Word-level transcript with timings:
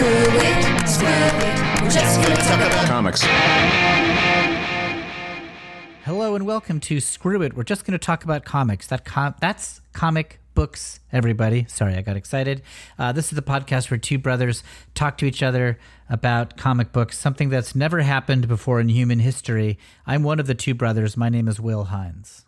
Screw 0.00 0.08
it, 0.08 0.88
screw 0.88 1.08
it. 1.08 1.82
We're 1.82 1.90
just 1.90 2.22
gonna 2.22 2.36
talk 2.36 2.56
about 2.56 2.86
Comics. 2.86 3.22
Hello 6.06 6.34
and 6.34 6.46
welcome 6.46 6.80
to 6.80 7.00
Screw 7.00 7.42
It. 7.42 7.54
We're 7.54 7.64
just 7.64 7.84
going 7.84 7.92
to 7.92 7.98
talk 7.98 8.24
about 8.24 8.46
comics. 8.46 8.86
That 8.86 9.04
com- 9.04 9.34
that's 9.42 9.82
comic 9.92 10.40
books, 10.54 11.00
everybody. 11.12 11.66
Sorry, 11.68 11.96
I 11.96 12.00
got 12.00 12.16
excited. 12.16 12.62
Uh, 12.98 13.12
this 13.12 13.26
is 13.26 13.36
the 13.36 13.42
podcast 13.42 13.90
where 13.90 13.98
two 13.98 14.16
brothers 14.16 14.64
talk 14.94 15.18
to 15.18 15.26
each 15.26 15.42
other 15.42 15.78
about 16.08 16.56
comic 16.56 16.92
books, 16.92 17.18
something 17.18 17.50
that's 17.50 17.74
never 17.74 18.00
happened 18.00 18.48
before 18.48 18.80
in 18.80 18.88
human 18.88 19.18
history. 19.18 19.78
I'm 20.06 20.22
one 20.22 20.40
of 20.40 20.46
the 20.46 20.54
two 20.54 20.72
brothers. 20.72 21.14
My 21.18 21.28
name 21.28 21.46
is 21.46 21.60
Will 21.60 21.84
Hines. 21.84 22.46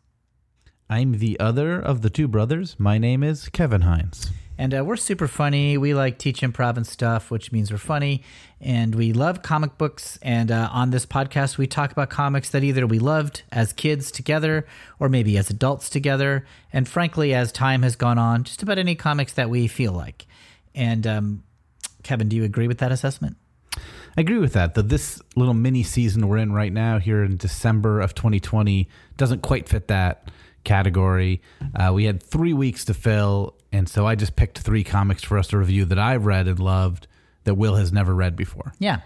I'm 0.88 1.18
the 1.18 1.38
other 1.38 1.78
of 1.78 2.00
the 2.00 2.08
two 2.08 2.28
brothers. 2.28 2.76
My 2.78 2.96
name 2.96 3.22
is 3.22 3.50
Kevin 3.50 3.82
Hines. 3.82 4.30
And 4.62 4.72
uh, 4.72 4.84
we're 4.84 4.94
super 4.94 5.26
funny. 5.26 5.76
We 5.76 5.92
like 5.92 6.18
teach 6.18 6.40
improv 6.40 6.76
and 6.76 6.86
stuff, 6.86 7.32
which 7.32 7.50
means 7.50 7.72
we're 7.72 7.78
funny. 7.78 8.22
And 8.60 8.94
we 8.94 9.12
love 9.12 9.42
comic 9.42 9.76
books. 9.76 10.20
And 10.22 10.52
uh, 10.52 10.68
on 10.70 10.90
this 10.90 11.04
podcast, 11.04 11.58
we 11.58 11.66
talk 11.66 11.90
about 11.90 12.10
comics 12.10 12.48
that 12.50 12.62
either 12.62 12.86
we 12.86 13.00
loved 13.00 13.42
as 13.50 13.72
kids 13.72 14.12
together 14.12 14.64
or 15.00 15.08
maybe 15.08 15.36
as 15.36 15.50
adults 15.50 15.90
together. 15.90 16.46
And 16.72 16.88
frankly, 16.88 17.34
as 17.34 17.50
time 17.50 17.82
has 17.82 17.96
gone 17.96 18.18
on, 18.18 18.44
just 18.44 18.62
about 18.62 18.78
any 18.78 18.94
comics 18.94 19.32
that 19.32 19.50
we 19.50 19.66
feel 19.66 19.94
like. 19.94 20.28
And 20.76 21.08
um, 21.08 21.42
Kevin, 22.04 22.28
do 22.28 22.36
you 22.36 22.44
agree 22.44 22.68
with 22.68 22.78
that 22.78 22.92
assessment? 22.92 23.38
I 24.16 24.20
agree 24.20 24.38
with 24.38 24.52
that. 24.52 24.74
That 24.74 24.88
this 24.88 25.20
little 25.34 25.54
mini 25.54 25.82
season 25.82 26.28
we're 26.28 26.36
in 26.36 26.52
right 26.52 26.72
now, 26.72 27.00
here 27.00 27.24
in 27.24 27.36
December 27.36 28.00
of 28.00 28.14
2020, 28.14 28.88
doesn't 29.16 29.42
quite 29.42 29.68
fit 29.68 29.88
that 29.88 30.30
category. 30.62 31.42
Uh, 31.74 31.92
we 31.92 32.04
had 32.04 32.22
three 32.22 32.52
weeks 32.52 32.84
to 32.84 32.94
fill, 32.94 33.56
and 33.72 33.88
so 33.88 34.06
I 34.06 34.14
just 34.14 34.36
picked 34.36 34.58
three 34.58 34.84
comics 34.84 35.22
for 35.22 35.38
us 35.38 35.48
to 35.48 35.58
review 35.58 35.84
that 35.86 35.98
I've 35.98 36.26
read 36.26 36.46
and 36.46 36.58
loved 36.58 37.06
that 37.44 37.54
Will 37.54 37.76
has 37.76 37.92
never 37.92 38.14
read 38.14 38.36
before. 38.36 38.72
Yeah. 38.78 39.00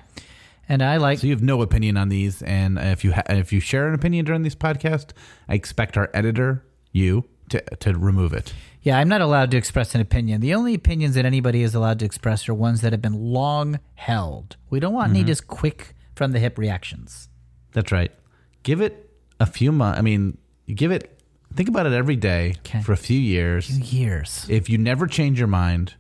And 0.68 0.82
I 0.82 0.96
like. 0.96 1.20
So 1.20 1.28
you 1.28 1.32
have 1.32 1.42
no 1.42 1.62
opinion 1.62 1.96
on 1.96 2.08
these, 2.08 2.42
and 2.42 2.76
if 2.76 3.04
you 3.04 3.12
ha- 3.12 3.22
if 3.28 3.52
you 3.52 3.60
share 3.60 3.86
an 3.88 3.94
opinion 3.94 4.24
during 4.24 4.42
this 4.42 4.56
podcast, 4.56 5.10
I 5.48 5.54
expect 5.54 5.96
our 5.96 6.10
editor, 6.12 6.64
you, 6.90 7.24
to 7.50 7.60
to 7.76 7.96
remove 7.96 8.32
it. 8.32 8.52
Yeah, 8.82 8.98
I'm 8.98 9.08
not 9.08 9.20
allowed 9.20 9.50
to 9.52 9.56
express 9.56 9.94
an 9.94 10.00
opinion. 10.00 10.40
The 10.40 10.54
only 10.54 10.74
opinions 10.74 11.14
that 11.14 11.24
anybody 11.24 11.62
is 11.62 11.74
allowed 11.74 11.98
to 12.00 12.04
express 12.04 12.48
are 12.48 12.54
ones 12.54 12.80
that 12.80 12.92
have 12.92 13.02
been 13.02 13.32
long 13.32 13.80
held. 13.94 14.56
We 14.70 14.80
don't 14.80 14.92
want 14.92 15.10
any 15.10 15.20
mm-hmm. 15.20 15.28
just 15.28 15.46
quick 15.46 15.94
from 16.14 16.32
the 16.32 16.38
hip 16.38 16.58
reactions. 16.58 17.28
That's 17.72 17.92
right. 17.92 18.10
Give 18.62 18.80
it 18.80 19.10
a 19.38 19.46
few 19.46 19.70
months. 19.70 19.98
I 19.98 20.02
mean, 20.02 20.38
give 20.72 20.90
it. 20.90 21.15
Think 21.56 21.68
about 21.68 21.86
it 21.86 21.92
every 21.92 22.16
day 22.16 22.54
Okay. 22.58 22.82
for 22.82 22.92
a 22.92 22.96
few 22.96 23.18
years. 23.18 23.70
Years. 23.92 24.46
If 24.48 24.68
you 24.68 24.78
never 24.78 25.06
change 25.06 25.38
your 25.38 25.48
mind, 25.48 25.94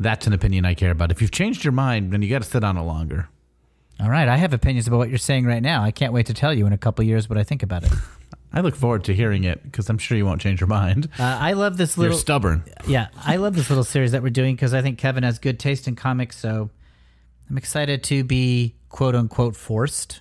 that's 0.00 0.26
an 0.26 0.32
opinion 0.32 0.64
I 0.64 0.74
care 0.74 0.90
about. 0.90 1.10
If 1.12 1.22
you've 1.22 1.30
changed 1.30 1.64
your 1.64 1.72
mind, 1.72 2.12
then 2.12 2.20
you 2.22 2.28
got 2.28 2.42
to 2.42 2.48
sit 2.48 2.64
on 2.64 2.76
it 2.76 2.82
longer. 2.82 3.28
All 4.00 4.10
right, 4.10 4.26
I 4.26 4.36
have 4.36 4.52
opinions 4.52 4.88
about 4.88 4.96
what 4.98 5.08
you're 5.10 5.18
saying 5.18 5.46
right 5.46 5.62
now. 5.62 5.82
I 5.84 5.92
can't 5.92 6.12
wait 6.12 6.26
to 6.26 6.34
tell 6.34 6.52
you 6.52 6.66
in 6.66 6.72
a 6.72 6.78
couple 6.78 7.04
years 7.04 7.28
what 7.28 7.38
I 7.38 7.44
think 7.44 7.62
about 7.62 7.84
it. 7.84 7.92
I 8.52 8.60
look 8.60 8.74
forward 8.74 9.04
to 9.04 9.14
hearing 9.14 9.44
it 9.44 9.62
because 9.62 9.88
I'm 9.88 9.96
sure 9.98 10.18
you 10.18 10.26
won't 10.26 10.40
change 10.40 10.60
your 10.60 10.66
mind. 10.68 11.08
Uh, 11.18 11.22
I 11.22 11.52
love 11.52 11.76
this 11.78 11.96
You're 11.96 12.04
little. 12.06 12.18
stubborn. 12.18 12.64
yeah, 12.86 13.06
I 13.24 13.36
love 13.36 13.54
this 13.54 13.70
little 13.70 13.84
series 13.84 14.12
that 14.12 14.22
we're 14.22 14.28
doing 14.30 14.56
because 14.56 14.74
I 14.74 14.82
think 14.82 14.98
Kevin 14.98 15.22
has 15.22 15.38
good 15.38 15.58
taste 15.58 15.86
in 15.88 15.94
comics. 15.96 16.36
So 16.38 16.68
I'm 17.48 17.56
excited 17.56 18.02
to 18.04 18.24
be 18.24 18.74
quote 18.90 19.14
unquote 19.14 19.56
forced 19.56 20.20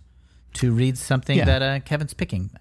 to 0.54 0.72
read 0.72 0.98
something 0.98 1.38
Yeah. 1.40 1.46
that 1.46 1.62
uh, 1.62 1.80
Kevin's 1.80 2.14
picking. 2.14 2.52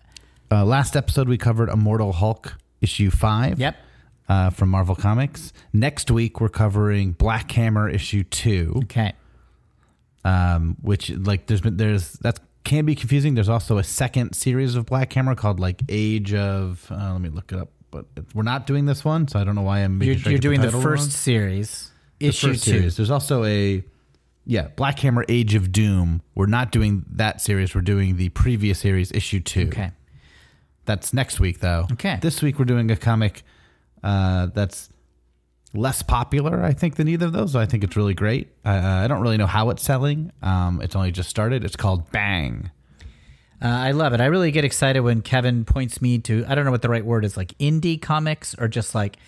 Uh, 0.50 0.64
last 0.64 0.96
episode, 0.96 1.28
we 1.28 1.38
covered 1.38 1.68
Immortal 1.68 2.12
Hulk 2.12 2.56
issue 2.80 3.10
five. 3.10 3.58
Yep. 3.58 3.76
Uh, 4.28 4.48
from 4.50 4.68
Marvel 4.68 4.94
Comics. 4.94 5.52
Next 5.72 6.08
week, 6.08 6.40
we're 6.40 6.48
covering 6.48 7.12
Black 7.12 7.50
Hammer 7.50 7.88
issue 7.88 8.22
two. 8.22 8.74
Okay. 8.84 9.12
um, 10.24 10.76
which 10.82 11.10
like 11.10 11.46
there's 11.46 11.60
been 11.60 11.76
there's 11.76 12.12
that 12.20 12.38
can 12.62 12.84
be 12.84 12.94
confusing. 12.94 13.34
There's 13.34 13.48
also 13.48 13.78
a 13.78 13.82
second 13.84 14.34
series 14.34 14.76
of 14.76 14.86
Black 14.86 15.12
Hammer 15.14 15.34
called 15.34 15.58
like 15.58 15.82
Age 15.88 16.32
of. 16.32 16.86
Uh, 16.92 17.10
let 17.12 17.20
me 17.20 17.28
look 17.28 17.50
it 17.52 17.58
up, 17.58 17.70
but 17.90 18.06
we're 18.32 18.44
not 18.44 18.68
doing 18.68 18.86
this 18.86 19.04
one, 19.04 19.26
so 19.26 19.40
I 19.40 19.44
don't 19.44 19.56
know 19.56 19.62
why 19.62 19.80
I'm. 19.80 20.00
You're, 20.00 20.10
making 20.14 20.22
sure 20.22 20.32
you're 20.32 20.38
doing 20.38 20.60
the 20.60 20.66
title 20.68 20.80
first 20.82 21.02
wrong. 21.02 21.10
series, 21.10 21.90
The 22.20 22.28
issue 22.28 22.48
first 22.48 22.64
two. 22.64 22.70
series. 22.70 22.96
There's 22.96 23.10
also 23.10 23.42
a 23.44 23.82
yeah 24.46 24.68
Black 24.76 25.00
Hammer 25.00 25.24
Age 25.28 25.56
of 25.56 25.72
Doom. 25.72 26.22
We're 26.36 26.46
not 26.46 26.70
doing 26.70 27.04
that 27.10 27.40
series. 27.40 27.74
We're 27.74 27.80
doing 27.80 28.16
the 28.16 28.28
previous 28.28 28.78
series 28.78 29.10
issue 29.10 29.40
two. 29.40 29.66
Okay. 29.68 29.90
That's 30.84 31.12
next 31.12 31.40
week 31.40 31.60
though. 31.60 31.86
Okay. 31.92 32.18
This 32.20 32.42
week 32.42 32.58
we're 32.58 32.64
doing 32.64 32.90
a 32.90 32.96
comic 32.96 33.42
uh, 34.02 34.46
that's 34.46 34.88
less 35.72 36.02
popular, 36.02 36.64
I 36.64 36.72
think, 36.72 36.96
than 36.96 37.08
either 37.08 37.26
of 37.26 37.32
those. 37.32 37.54
I 37.54 37.66
think 37.66 37.84
it's 37.84 37.96
really 37.96 38.14
great. 38.14 38.48
Uh, 38.64 38.70
I 38.70 39.06
don't 39.06 39.20
really 39.20 39.36
know 39.36 39.46
how 39.46 39.70
it's 39.70 39.82
selling. 39.82 40.32
Um, 40.42 40.80
it's 40.82 40.96
only 40.96 41.12
just 41.12 41.30
started. 41.30 41.64
It's 41.64 41.76
called 41.76 42.10
Bang. 42.10 42.70
Uh, 43.62 43.68
I 43.68 43.90
love 43.90 44.14
it. 44.14 44.20
I 44.20 44.26
really 44.26 44.50
get 44.50 44.64
excited 44.64 45.00
when 45.00 45.20
Kevin 45.20 45.64
points 45.64 46.00
me 46.00 46.18
to 46.20 46.44
I 46.48 46.54
don't 46.54 46.64
know 46.64 46.70
what 46.70 46.82
the 46.82 46.88
right 46.88 47.04
word 47.04 47.24
is, 47.24 47.36
like 47.36 47.56
indie 47.58 48.00
comics 48.00 48.54
or 48.58 48.68
just 48.68 48.94
like 48.94 49.18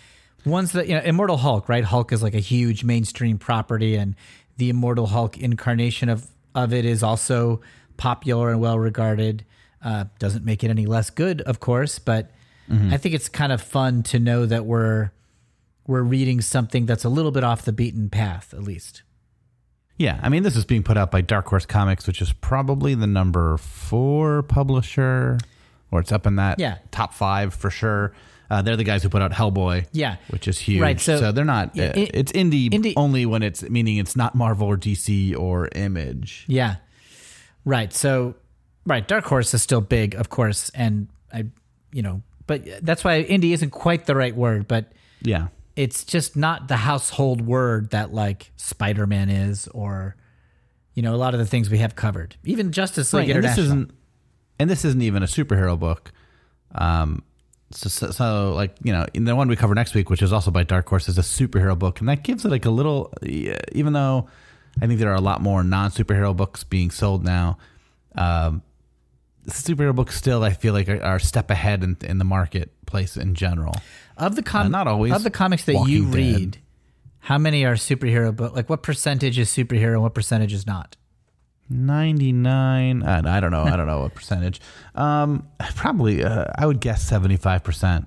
ones 0.45 0.71
that 0.71 0.87
you 0.87 0.95
know, 0.95 1.01
Immortal 1.01 1.37
Hulk, 1.37 1.69
right? 1.69 1.83
Hulk 1.83 2.11
is 2.11 2.23
like 2.23 2.33
a 2.33 2.39
huge 2.39 2.83
mainstream 2.83 3.37
property, 3.37 3.95
and 3.95 4.15
the 4.57 4.69
Immortal 4.69 5.07
Hulk 5.07 5.37
incarnation 5.37 6.09
of 6.09 6.27
of 6.55 6.73
it 6.73 6.83
is 6.83 7.03
also 7.03 7.61
popular 7.97 8.49
and 8.49 8.59
well 8.59 8.79
regarded. 8.79 9.45
Uh, 9.83 10.05
doesn't 10.19 10.45
make 10.45 10.63
it 10.63 10.69
any 10.69 10.85
less 10.85 11.09
good, 11.09 11.41
of 11.41 11.59
course, 11.59 11.99
but 11.99 12.31
I 12.71 12.97
think 12.97 13.13
it's 13.13 13.27
kind 13.29 13.51
of 13.51 13.61
fun 13.61 14.01
to 14.03 14.19
know 14.19 14.45
that 14.45 14.65
we're 14.65 15.11
we're 15.85 16.01
reading 16.01 16.39
something 16.41 16.85
that's 16.85 17.03
a 17.03 17.09
little 17.09 17.31
bit 17.31 17.43
off 17.43 17.63
the 17.63 17.73
beaten 17.73 18.09
path, 18.09 18.53
at 18.53 18.63
least. 18.63 19.03
Yeah, 19.97 20.19
I 20.23 20.29
mean, 20.29 20.43
this 20.43 20.55
is 20.55 20.63
being 20.65 20.81
put 20.81 20.97
out 20.97 21.11
by 21.11 21.19
Dark 21.21 21.45
Horse 21.47 21.65
Comics, 21.65 22.07
which 22.07 22.21
is 22.21 22.31
probably 22.33 22.95
the 22.95 23.05
number 23.05 23.57
four 23.57 24.41
publisher, 24.43 25.37
or 25.91 25.99
it's 25.99 26.11
up 26.11 26.25
in 26.25 26.37
that 26.37 26.57
Yeah. 26.59 26.77
top 26.91 27.13
five 27.13 27.53
for 27.53 27.69
sure. 27.69 28.13
Uh, 28.49 28.61
they're 28.61 28.77
the 28.77 28.83
guys 28.83 29.03
who 29.03 29.09
put 29.09 29.21
out 29.21 29.31
Hellboy, 29.33 29.85
Yeah. 29.91 30.15
which 30.29 30.47
is 30.47 30.57
huge. 30.59 30.81
Right, 30.81 30.99
so- 30.99 31.31
they're 31.31 31.43
not. 31.45 31.75
Yeah, 31.75 31.87
uh, 31.87 31.99
it- 31.99 32.11
it's 32.13 32.31
indie, 32.31 32.69
indie- 32.69 32.93
only 32.95 33.25
when 33.25 33.43
it's 33.43 33.61
meaning 33.69 33.97
it's 33.97 34.15
not 34.15 34.33
Marvel 34.35 34.67
or 34.67 34.77
DC 34.77 35.35
or 35.35 35.67
Image. 35.75 36.45
Yeah. 36.47 36.75
Right. 37.65 37.93
So, 37.93 38.35
right. 38.85 39.07
Dark 39.07 39.25
Horse 39.25 39.53
is 39.53 39.61
still 39.61 39.81
big, 39.81 40.15
of 40.15 40.29
course. 40.29 40.69
And 40.73 41.07
I, 41.33 41.45
you 41.91 42.01
know, 42.01 42.21
but 42.47 42.61
that's 42.81 43.03
why 43.03 43.23
indie 43.23 43.53
isn't 43.53 43.71
quite 43.71 44.05
the 44.05 44.15
right 44.15 44.35
word, 44.35 44.67
but 44.67 44.91
Yeah, 45.21 45.47
it's 45.75 46.03
just 46.03 46.35
not 46.35 46.67
the 46.67 46.77
household 46.77 47.41
word 47.41 47.91
that 47.91 48.13
like 48.13 48.51
Spider 48.57 49.07
Man 49.07 49.29
is 49.29 49.67
or, 49.69 50.15
you 50.93 51.01
know, 51.01 51.15
a 51.15 51.17
lot 51.17 51.33
of 51.33 51.39
the 51.39 51.45
things 51.45 51.69
we 51.69 51.79
have 51.79 51.95
covered. 51.95 52.35
Even 52.43 52.71
Justice 52.71 53.13
League 53.13 53.29
Right, 53.29 53.35
and 53.37 53.43
this 53.43 53.57
International. 53.57 53.65
isn't, 53.83 53.91
and 54.59 54.69
this 54.69 54.85
isn't 54.85 55.01
even 55.01 55.23
a 55.23 55.27
superhero 55.27 55.79
book. 55.79 56.11
Um, 56.75 57.23
so, 57.71 57.89
so, 57.89 58.11
so, 58.11 58.53
like 58.53 58.75
you 58.83 58.91
know, 58.93 59.07
in 59.13 59.23
the 59.23 59.35
one 59.35 59.47
we 59.47 59.55
cover 59.55 59.73
next 59.73 59.95
week, 59.95 60.09
which 60.09 60.21
is 60.21 60.31
also 60.31 60.51
by 60.51 60.63
Dark 60.63 60.87
Horse, 60.87 61.07
is 61.09 61.17
a 61.17 61.21
superhero 61.21 61.77
book, 61.77 61.99
and 62.01 62.09
that 62.09 62.23
gives 62.23 62.45
it 62.45 62.51
like 62.51 62.65
a 62.65 62.69
little. 62.69 63.11
Even 63.71 63.93
though 63.93 64.27
I 64.81 64.85
think 64.87 64.99
there 64.99 65.09
are 65.09 65.15
a 65.15 65.21
lot 65.21 65.41
more 65.41 65.63
non-superhero 65.63 66.35
books 66.35 66.63
being 66.63 66.91
sold 66.91 67.23
now, 67.23 67.57
um, 68.15 68.61
superhero 69.47 69.93
books 69.95 70.15
still 70.15 70.43
I 70.43 70.51
feel 70.51 70.73
like 70.73 70.87
are, 70.89 71.01
are 71.03 71.15
a 71.17 71.19
step 71.19 71.49
ahead 71.51 71.83
in, 71.83 71.97
in 72.01 72.17
the 72.17 72.25
marketplace 72.25 73.17
in 73.17 73.35
general. 73.35 73.73
of 74.17 74.35
the 74.35 74.43
com- 74.43 74.67
Uh, 74.67 74.69
not 74.69 74.87
always. 74.87 75.13
of 75.13 75.23
the 75.23 75.29
comics 75.31 75.65
that 75.65 75.85
you 75.87 76.05
Dead. 76.05 76.13
read, 76.15 76.57
how 77.19 77.37
many 77.37 77.65
are 77.65 77.75
superhero 77.75 78.35
book? 78.35 78.55
Like 78.55 78.69
what 78.69 78.83
percentage 78.83 79.37
is 79.39 79.49
superhero 79.49 79.93
and 79.93 80.01
what 80.03 80.13
percentage 80.13 80.53
is 80.53 80.65
not? 80.67 80.95
99 81.69 83.03
uh, 83.03 83.21
i 83.25 83.39
don't 83.39 83.51
know 83.51 83.63
i 83.63 83.75
don't 83.75 83.87
know 83.87 84.01
what 84.01 84.13
percentage 84.13 84.59
um 84.95 85.47
probably 85.75 86.23
uh, 86.23 86.45
i 86.57 86.65
would 86.65 86.79
guess 86.81 87.09
75% 87.09 88.05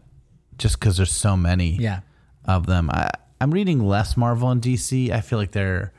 just 0.59 0.79
because 0.79 0.97
there's 0.99 1.11
so 1.13 1.37
many 1.37 1.71
Yeah. 1.77 2.01
of 2.45 2.67
them 2.67 2.91
I, 2.91 3.11
i'm 3.41 3.51
reading 3.51 3.81
less 3.87 4.17
marvel 4.17 4.51
and 4.51 4.61
dc 4.63 5.11
i 5.11 5.21
feel 5.23 5.39
like 5.39 5.53
they're 5.53 5.93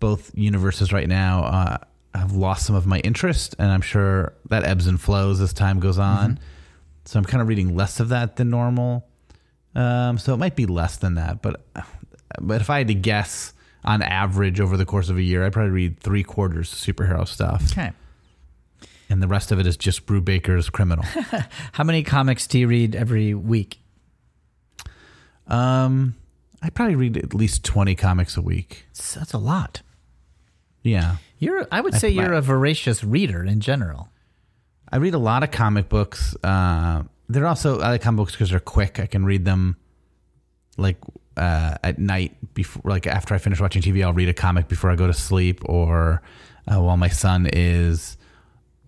both 0.00 0.30
universes 0.34 0.92
right 0.92 1.06
now 1.08 1.44
uh, 1.44 1.76
have 2.14 2.32
lost 2.32 2.66
some 2.66 2.74
of 2.76 2.86
my 2.86 2.98
interest 3.00 3.54
and 3.58 3.70
i'm 3.70 3.80
sure 3.80 4.32
that 4.48 4.64
ebbs 4.64 4.86
and 4.86 5.00
flows 5.00 5.40
as 5.40 5.52
time 5.52 5.78
goes 5.80 5.98
on 5.98 6.38
so 7.04 7.18
i'm 7.18 7.24
kind 7.24 7.40
of 7.42 7.48
reading 7.48 7.74
less 7.76 8.00
of 8.00 8.08
that 8.08 8.36
than 8.36 8.50
normal 8.50 9.06
um, 9.74 10.18
so 10.18 10.34
it 10.34 10.36
might 10.38 10.56
be 10.56 10.66
less 10.66 10.96
than 10.96 11.14
that 11.14 11.40
but 11.42 11.64
but 12.40 12.60
if 12.60 12.68
i 12.70 12.78
had 12.78 12.88
to 12.88 12.94
guess 12.94 13.52
on 13.84 14.02
average 14.02 14.60
over 14.60 14.76
the 14.76 14.84
course 14.84 15.08
of 15.08 15.16
a 15.16 15.22
year 15.22 15.44
i'd 15.46 15.52
probably 15.52 15.70
read 15.70 16.00
three 16.00 16.22
quarters 16.24 16.72
of 16.72 16.78
superhero 16.78 17.26
stuff 17.26 17.70
Okay. 17.72 17.92
and 19.08 19.22
the 19.22 19.28
rest 19.28 19.52
of 19.52 19.58
it 19.60 19.66
is 19.66 19.76
just 19.76 20.06
Brubaker's 20.06 20.68
Criminal. 20.70 21.04
How 21.72 21.82
many 21.84 22.02
comics 22.04 22.46
do 22.46 22.58
you 22.60 22.68
read 22.68 22.94
every 22.94 23.34
week? 23.34 23.78
um, 25.46 26.14
I 26.62 26.70
probably 26.70 26.94
read 26.94 27.16
at 27.16 27.34
least 27.34 27.64
twenty 27.64 27.94
comics 27.94 28.36
a 28.36 28.42
week. 28.42 28.84
That's 29.14 29.32
a 29.32 29.38
lot. 29.38 29.82
Yeah, 30.82 31.16
You're, 31.40 31.66
I 31.72 31.80
would 31.80 31.94
say 31.94 32.14
my- 32.14 32.22
you're 32.22 32.34
a 32.34 32.40
voracious 32.42 33.02
reader 33.02 33.42
in 33.44 33.60
general. 33.60 34.10
I 34.92 34.96
read 34.98 35.14
a 35.14 35.18
lot 35.18 35.42
of 35.42 35.50
comic 35.50 35.88
books. 35.88 36.36
Uh, 36.44 37.04
they're 37.28 37.46
also 37.46 37.80
I 37.80 37.90
like 37.90 38.02
comic 38.02 38.18
books 38.18 38.32
because 38.32 38.50
they're 38.50 38.60
quick. 38.60 39.00
I 39.00 39.06
can 39.06 39.24
read 39.24 39.44
them 39.44 39.76
like 40.76 40.98
uh, 41.36 41.76
at 41.82 41.98
night 41.98 42.36
before, 42.54 42.82
like 42.84 43.06
after 43.06 43.34
I 43.34 43.38
finish 43.38 43.60
watching 43.60 43.82
TV, 43.82 44.04
I'll 44.04 44.12
read 44.12 44.28
a 44.28 44.34
comic 44.34 44.68
before 44.68 44.90
I 44.90 44.96
go 44.96 45.06
to 45.06 45.12
sleep, 45.14 45.60
or 45.64 46.22
uh, 46.66 46.80
while 46.80 46.96
my 46.96 47.08
son 47.08 47.48
is 47.52 48.16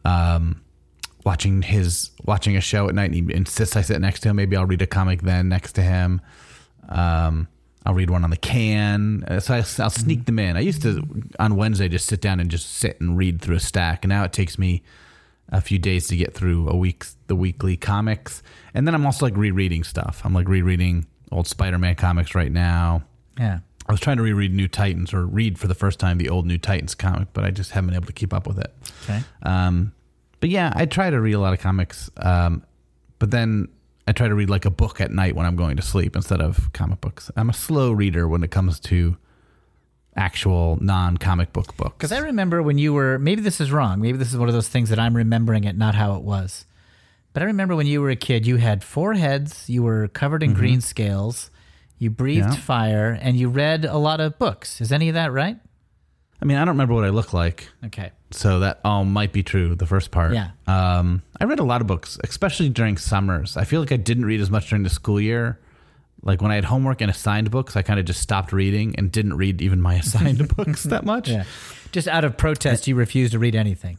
um, 0.04 0.62
watching 1.24 1.62
his 1.62 2.10
watching 2.24 2.56
a 2.56 2.60
show 2.60 2.88
at 2.88 2.94
night 2.94 3.12
and 3.12 3.30
he 3.30 3.34
insists 3.34 3.76
I 3.76 3.82
sit 3.82 4.00
next 4.00 4.20
to 4.20 4.28
him. 4.30 4.36
Maybe 4.36 4.56
I'll 4.56 4.66
read 4.66 4.82
a 4.82 4.86
comic 4.86 5.22
then 5.22 5.48
next 5.48 5.72
to 5.74 5.82
him. 5.82 6.20
Um, 6.88 7.48
I'll 7.84 7.94
read 7.94 8.10
one 8.10 8.24
on 8.24 8.30
the 8.30 8.36
can. 8.36 9.24
Uh, 9.26 9.40
so 9.40 9.54
I, 9.54 9.58
will 9.58 9.90
sneak 9.90 10.26
them 10.26 10.38
in. 10.38 10.56
I 10.56 10.60
used 10.60 10.82
to 10.82 11.02
on 11.38 11.56
Wednesday 11.56 11.88
just 11.88 12.06
sit 12.06 12.20
down 12.20 12.40
and 12.40 12.50
just 12.50 12.74
sit 12.74 13.00
and 13.00 13.16
read 13.16 13.40
through 13.40 13.56
a 13.56 13.60
stack, 13.60 14.04
and 14.04 14.10
now 14.10 14.24
it 14.24 14.32
takes 14.32 14.58
me 14.58 14.82
a 15.50 15.60
few 15.60 15.78
days 15.78 16.06
to 16.08 16.16
get 16.16 16.34
through 16.34 16.68
a 16.68 16.76
week 16.76 17.04
the 17.26 17.36
weekly 17.36 17.76
comics, 17.76 18.42
and 18.74 18.86
then 18.86 18.94
I'm 18.94 19.04
also 19.04 19.26
like 19.26 19.36
rereading 19.36 19.84
stuff. 19.84 20.22
I'm 20.24 20.32
like 20.32 20.48
rereading 20.48 21.06
old 21.30 21.46
Spider-Man 21.46 21.96
comics 21.96 22.34
right 22.34 22.52
now. 22.52 23.02
Yeah. 23.38 23.60
I 23.88 23.92
was 23.92 24.00
trying 24.00 24.18
to 24.18 24.22
reread 24.22 24.54
New 24.54 24.68
Titans 24.68 25.12
or 25.12 25.26
read 25.26 25.58
for 25.58 25.66
the 25.66 25.74
first 25.74 25.98
time 25.98 26.18
the 26.18 26.28
old 26.28 26.46
New 26.46 26.58
Titans 26.58 26.94
comic, 26.94 27.28
but 27.32 27.44
I 27.44 27.50
just 27.50 27.72
haven't 27.72 27.88
been 27.88 27.96
able 27.96 28.06
to 28.06 28.12
keep 28.12 28.32
up 28.32 28.46
with 28.46 28.58
it. 28.58 28.72
Okay. 29.04 29.22
Um, 29.42 29.92
but 30.40 30.50
yeah, 30.50 30.72
I 30.74 30.86
try 30.86 31.10
to 31.10 31.20
read 31.20 31.32
a 31.32 31.40
lot 31.40 31.52
of 31.52 31.60
comics, 31.60 32.10
um, 32.18 32.62
but 33.18 33.30
then 33.30 33.68
I 34.06 34.12
try 34.12 34.28
to 34.28 34.34
read 34.34 34.50
like 34.50 34.64
a 34.64 34.70
book 34.70 35.00
at 35.00 35.10
night 35.10 35.36
when 35.36 35.46
I'm 35.46 35.56
going 35.56 35.76
to 35.76 35.82
sleep 35.82 36.16
instead 36.16 36.40
of 36.40 36.72
comic 36.72 37.00
books. 37.00 37.30
I'm 37.36 37.50
a 37.50 37.54
slow 37.54 37.92
reader 37.92 38.26
when 38.26 38.42
it 38.42 38.50
comes 38.50 38.80
to 38.80 39.16
actual 40.16 40.78
non-comic 40.80 41.52
book 41.52 41.76
books. 41.76 41.94
Because 41.96 42.12
I 42.12 42.18
remember 42.18 42.62
when 42.62 42.78
you 42.78 42.92
were, 42.92 43.18
maybe 43.18 43.40
this 43.40 43.60
is 43.60 43.70
wrong. 43.70 44.00
Maybe 44.00 44.18
this 44.18 44.28
is 44.28 44.36
one 44.36 44.48
of 44.48 44.54
those 44.54 44.68
things 44.68 44.90
that 44.90 44.98
I'm 44.98 45.16
remembering 45.16 45.64
it, 45.64 45.76
not 45.76 45.94
how 45.94 46.16
it 46.16 46.22
was. 46.22 46.66
But 47.32 47.42
I 47.42 47.46
remember 47.46 47.74
when 47.76 47.86
you 47.86 48.02
were 48.02 48.10
a 48.10 48.16
kid, 48.16 48.46
you 48.46 48.56
had 48.56 48.84
four 48.84 49.14
heads, 49.14 49.70
you 49.70 49.82
were 49.82 50.08
covered 50.08 50.42
in 50.42 50.50
mm-hmm. 50.50 50.58
green 50.58 50.80
scales, 50.80 51.50
you 51.96 52.10
breathed 52.10 52.48
Yeah. 52.48 52.56
fire, 52.56 53.18
and 53.22 53.38
you 53.38 53.48
read 53.48 53.84
a 53.84 53.96
lot 53.96 54.20
of 54.20 54.38
books. 54.38 54.80
Is 54.80 54.92
any 54.92 55.08
of 55.08 55.14
that 55.14 55.32
right? 55.32 55.56
I 56.42 56.44
mean, 56.44 56.58
I 56.58 56.60
don't 56.60 56.74
remember 56.74 56.94
what 56.94 57.04
I 57.04 57.10
look 57.10 57.32
like, 57.32 57.68
Okay. 57.86 58.10
So 58.32 58.60
that 58.60 58.80
all 58.84 59.04
might 59.04 59.32
be 59.32 59.42
true. 59.42 59.74
The 59.74 59.86
first 59.86 60.10
part. 60.10 60.34
Yeah. 60.34 60.50
Um, 60.66 61.22
I 61.40 61.44
read 61.44 61.58
a 61.58 61.64
lot 61.64 61.80
of 61.80 61.86
books, 61.86 62.18
especially 62.24 62.68
during 62.68 62.96
summers. 62.96 63.56
I 63.56 63.64
feel 63.64 63.80
like 63.80 63.92
I 63.92 63.96
didn't 63.96 64.24
read 64.24 64.40
as 64.40 64.50
much 64.50 64.68
during 64.68 64.82
the 64.82 64.90
school 64.90 65.20
year. 65.20 65.58
Like 66.22 66.40
when 66.40 66.52
I 66.52 66.54
had 66.54 66.64
homework 66.64 67.00
and 67.00 67.10
assigned 67.10 67.50
books, 67.50 67.76
I 67.76 67.82
kind 67.82 67.98
of 67.98 68.06
just 68.06 68.20
stopped 68.20 68.52
reading 68.52 68.94
and 68.96 69.10
didn't 69.10 69.36
read 69.36 69.60
even 69.60 69.80
my 69.80 69.94
assigned 70.02 70.46
books 70.56 70.84
that 70.84 71.04
much. 71.04 71.28
Yeah. 71.28 71.44
Just 71.90 72.08
out 72.08 72.24
of 72.24 72.36
protest, 72.36 72.86
you 72.86 72.94
refused 72.94 73.32
to 73.32 73.38
read 73.38 73.54
anything. 73.54 73.98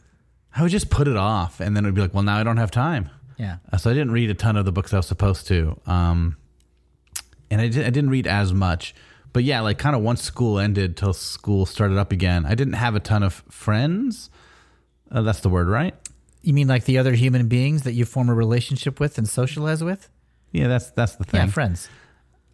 I 0.56 0.62
would 0.62 0.70
just 0.70 0.88
put 0.88 1.08
it 1.08 1.16
off, 1.16 1.60
and 1.60 1.76
then 1.76 1.84
it'd 1.84 1.94
be 1.94 2.00
like, 2.00 2.14
well, 2.14 2.22
now 2.22 2.38
I 2.38 2.44
don't 2.44 2.58
have 2.58 2.70
time. 2.70 3.10
Yeah. 3.38 3.56
Uh, 3.72 3.76
so 3.76 3.90
I 3.90 3.94
didn't 3.94 4.12
read 4.12 4.30
a 4.30 4.34
ton 4.34 4.56
of 4.56 4.64
the 4.64 4.72
books 4.72 4.94
I 4.94 4.98
was 4.98 5.06
supposed 5.06 5.48
to. 5.48 5.80
Um, 5.86 6.36
and 7.50 7.60
I, 7.60 7.68
did, 7.68 7.84
I 7.84 7.90
didn't 7.90 8.10
read 8.10 8.26
as 8.26 8.52
much. 8.52 8.94
But 9.34 9.42
yeah, 9.42 9.60
like 9.60 9.78
kind 9.78 9.96
of 9.96 10.02
once 10.02 10.22
school 10.22 10.60
ended 10.60 10.96
till 10.96 11.12
school 11.12 11.66
started 11.66 11.98
up 11.98 12.12
again, 12.12 12.46
I 12.46 12.54
didn't 12.54 12.74
have 12.74 12.94
a 12.94 13.00
ton 13.00 13.24
of 13.24 13.42
friends. 13.50 14.30
Uh, 15.10 15.22
that's 15.22 15.40
the 15.40 15.48
word, 15.48 15.66
right? 15.66 15.92
You 16.42 16.54
mean 16.54 16.68
like 16.68 16.84
the 16.84 16.98
other 16.98 17.14
human 17.14 17.48
beings 17.48 17.82
that 17.82 17.94
you 17.94 18.04
form 18.04 18.28
a 18.28 18.34
relationship 18.34 19.00
with 19.00 19.18
and 19.18 19.28
socialize 19.28 19.82
with? 19.82 20.08
Yeah, 20.52 20.68
that's 20.68 20.92
that's 20.92 21.16
the 21.16 21.24
thing. 21.24 21.40
Yeah, 21.40 21.46
friends. 21.48 21.88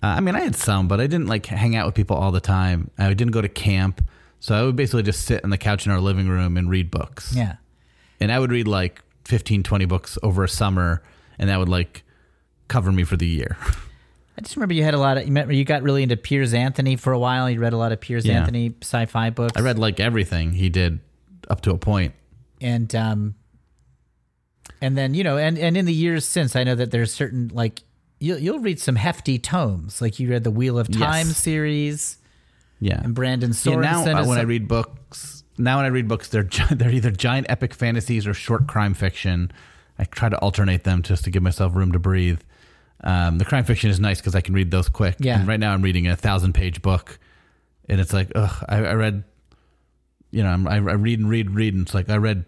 Uh, 0.03 0.07
I 0.07 0.21
mean, 0.21 0.35
I 0.35 0.41
had 0.41 0.57
some, 0.57 0.89
but 0.89 1.01
I 1.03 1.07
didn't 1.07 1.27
like 1.27 1.45
hang 1.45 1.77
out 1.77 1.85
with 1.85 1.95
people 1.95 2.17
all 2.17 2.33
the 2.33 2.41
time. 2.41 2.91
I 2.97 3.13
didn't 3.13 3.33
go 3.33 3.43
to 3.43 3.49
camp, 3.49 4.03
so 4.39 4.55
I 4.55 4.63
would 4.63 4.75
basically 4.75 5.03
just 5.03 5.27
sit 5.27 5.45
on 5.45 5.51
the 5.51 5.59
couch 5.59 5.85
in 5.85 5.93
our 5.93 6.01
living 6.01 6.29
room 6.29 6.57
and 6.57 6.71
read 6.71 6.91
books. 6.91 7.35
Yeah. 7.37 7.57
And 8.21 8.33
I 8.33 8.39
would 8.39 8.51
read 8.51 8.67
like 8.67 9.03
15, 9.27 9.65
20 9.65 9.85
books 9.85 10.17
over 10.23 10.45
a 10.45 10.49
summer, 10.49 11.03
and 11.39 11.51
that 11.51 11.59
would 11.59 11.69
like 11.69 12.05
cover 12.69 12.91
me 12.91 13.05
for 13.05 13.19
the 13.19 13.27
year. 13.27 13.59
I 14.41 14.43
just 14.43 14.57
remember 14.57 14.73
you 14.73 14.83
had 14.85 14.95
a 14.95 14.99
lot 14.99 15.19
of. 15.19 15.25
You 15.25 15.29
remember 15.29 15.53
you 15.53 15.65
got 15.67 15.83
really 15.83 16.03
into 16.03 16.17
Piers 16.17 16.55
Anthony 16.55 16.97
for 16.97 17.13
a 17.13 17.19
while. 17.19 17.51
You 17.51 17.61
read 17.61 17.75
a 17.75 17.77
lot 17.77 17.93
of 17.93 18.01
Piers 18.01 18.25
Yeah. 18.25 18.39
Anthony 18.41 18.75
sci-fi 18.81 19.29
books. 19.29 19.53
I 19.55 19.61
read 19.61 19.79
like 19.79 20.01
everything 20.01 20.53
he 20.53 20.71
did 20.71 21.01
up 21.51 21.61
to 21.63 21.73
a 21.73 21.77
point. 21.79 22.15
and 22.63 22.95
um, 22.95 23.35
and 24.81 24.97
then 24.97 25.13
you 25.15 25.23
know, 25.25 25.37
and 25.37 25.59
and 25.59 25.77
in 25.77 25.85
the 25.85 25.93
years 25.93 26.25
since, 26.27 26.57
I 26.57 26.65
know 26.65 26.75
that 26.75 26.91
there's 26.91 27.13
certain 27.13 27.51
like 27.53 27.83
you'll 28.19 28.39
you'll 28.39 28.61
read 28.61 28.81
some 28.81 28.97
hefty 28.97 29.39
tomes. 29.39 30.01
Like 30.01 30.19
you 30.19 30.31
read 30.31 30.45
the 30.45 30.51
Wheel 30.51 30.79
of 30.79 30.89
Time 30.91 31.27
Yes. 31.29 31.37
series, 31.37 32.19
Yeah. 32.81 33.01
and 33.03 33.15
Brandon 33.15 33.53
Yeah, 33.65 33.75
now 33.77 34.05
uh, 34.05 34.27
when 34.27 34.39
I 34.39 34.43
read 34.43 34.69
books, 34.69 35.45
now 35.59 35.77
when 35.77 35.85
I 35.85 35.89
read 35.89 36.09
books, 36.09 36.29
they're 36.29 36.45
they're 36.71 36.91
either 36.91 37.11
giant 37.11 37.47
epic 37.51 37.75
fantasies 37.75 38.27
or 38.27 38.33
short 38.35 38.67
crime 38.67 38.95
fiction. 38.95 39.53
I 39.99 40.05
try 40.05 40.31
to 40.31 40.39
alternate 40.39 40.85
them 40.85 41.03
just 41.03 41.25
to 41.25 41.31
give 41.31 41.43
myself 41.43 41.75
room 41.75 41.93
to 41.93 41.99
breathe. 41.99 42.41
Um, 43.03 43.39
the 43.39 43.45
crime 43.45 43.65
fiction 43.65 43.91
is 43.91 43.99
nice 43.99 44.19
because 44.21 44.35
I 44.35 44.41
can 44.43 44.55
read 44.55 44.71
those 44.71 44.89
quick. 44.89 45.17
Yeah. 45.21 45.39
And 45.39 45.49
right 45.49 45.59
now 45.61 45.73
I'm 45.73 45.83
reading 45.83 46.07
a 46.07 46.17
thousand 46.17 46.53
page 46.55 46.83
book, 46.83 47.19
and 47.89 48.01
it's 48.01 48.13
like, 48.13 48.31
ugh, 48.35 48.65
I, 48.69 48.77
I 48.79 48.93
read, 48.95 49.25
you 50.31 50.43
know, 50.43 50.51
I'm, 50.51 50.69
I, 50.69 50.75
I 50.75 50.79
read 50.79 51.19
and 51.19 51.29
read 51.31 51.47
and 51.47 51.55
read, 51.57 51.75
and 51.75 51.83
it's 51.87 51.95
like 51.95 52.11
I 52.11 52.17
read 52.17 52.45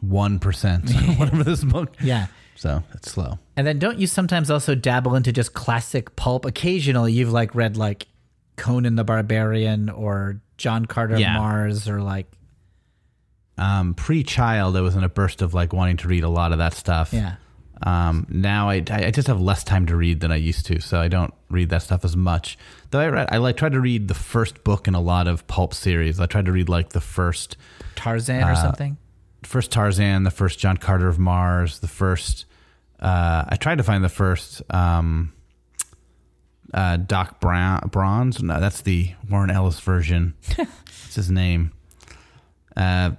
one 0.00 0.34
of 0.44 1.18
whatever 1.18 1.42
this 1.44 1.64
book. 1.64 1.94
yeah. 2.02 2.26
So 2.54 2.82
it's 2.94 3.10
slow. 3.10 3.38
And 3.56 3.66
then 3.66 3.78
don't 3.78 3.98
you 3.98 4.06
sometimes 4.06 4.50
also 4.50 4.74
dabble 4.74 5.14
into 5.14 5.32
just 5.32 5.52
classic 5.54 6.14
pulp? 6.16 6.44
Occasionally, 6.44 7.12
you've 7.12 7.32
like 7.32 7.54
read 7.54 7.76
like 7.76 8.06
Conan 8.56 8.94
the 8.94 9.04
Barbarian 9.04 9.88
or 9.88 10.40
John 10.58 10.84
Carter 10.86 11.14
of 11.14 11.20
Yeah. 11.20 11.38
Mars 11.38 11.88
or 11.88 12.00
like 12.02 12.26
Um, 13.58 13.94
pre-child, 13.94 14.76
I 14.76 14.80
was 14.80 14.94
in 14.96 15.02
a 15.02 15.08
burst 15.08 15.40
of 15.42 15.54
like 15.54 15.72
wanting 15.72 15.96
to 15.98 16.08
read 16.08 16.24
a 16.24 16.28
lot 16.28 16.52
of 16.52 16.58
that 16.58 16.74
stuff. 16.74 17.12
yeah. 17.12 17.36
Um, 17.84 18.26
now 18.30 18.68
I, 18.70 18.82
I 18.90 19.10
just 19.10 19.26
have 19.28 19.40
less 19.40 19.64
time 19.64 19.86
to 19.86 19.96
read 19.96 20.20
than 20.20 20.30
I 20.30 20.36
used 20.36 20.66
to, 20.66 20.80
so 20.80 21.00
I 21.00 21.08
don't 21.08 21.34
read 21.50 21.68
that 21.70 21.82
stuff 21.82 22.04
as 22.04 22.16
much. 22.16 22.56
Though 22.90 23.00
I 23.00 23.08
read, 23.08 23.28
I 23.32 23.38
like 23.38 23.56
tried 23.56 23.72
to 23.72 23.80
read 23.80 24.06
the 24.08 24.14
first 24.14 24.62
book 24.62 24.86
in 24.86 24.94
a 24.94 25.00
lot 25.00 25.26
of 25.26 25.46
pulp 25.48 25.74
series. 25.74 26.20
I 26.20 26.26
tried 26.26 26.44
to 26.46 26.52
read 26.52 26.68
like 26.68 26.90
the 26.90 27.00
first, 27.00 27.56
Tarzan 27.96 28.42
Uh, 28.44 28.50
or 28.52 28.54
something. 28.56 28.98
first 29.42 29.72
Tarzan, 29.72 30.22
the 30.22 30.30
first 30.30 30.58
John 30.60 30.76
Carter 30.76 31.08
of 31.08 31.18
Mars, 31.18 31.80
the 31.80 31.88
first. 31.88 32.44
Uh, 33.00 33.44
I 33.48 33.56
tried 33.56 33.78
to 33.78 33.84
find 33.84 34.04
the 34.04 34.08
first 34.08 34.62
um, 34.72 35.32
uh, 36.72 36.98
Doc 36.98 37.40
Brown 37.40 37.88
Bronze. 37.90 38.40
No, 38.42 38.60
that's 38.60 38.82
the 38.82 39.12
Warren 39.28 39.50
Ellis 39.50 39.80
version. 39.80 40.34
What's 40.56 41.16
his 41.16 41.30
name? 41.32 41.72
Uh, 42.76 43.12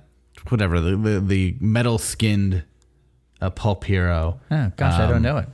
whatever 0.47 0.79
the 0.79 0.95
the, 0.95 1.19
the 1.19 1.55
metal 1.59 1.97
skinned 1.97 2.63
uh, 3.43 3.49
pulp 3.49 3.83
hero. 3.83 4.39
Oh 4.49 4.71
gosh, 4.77 4.99
I 4.99 5.07
don't 5.07 5.17
um, 5.17 5.21
know 5.21 5.37
it. 5.37 5.49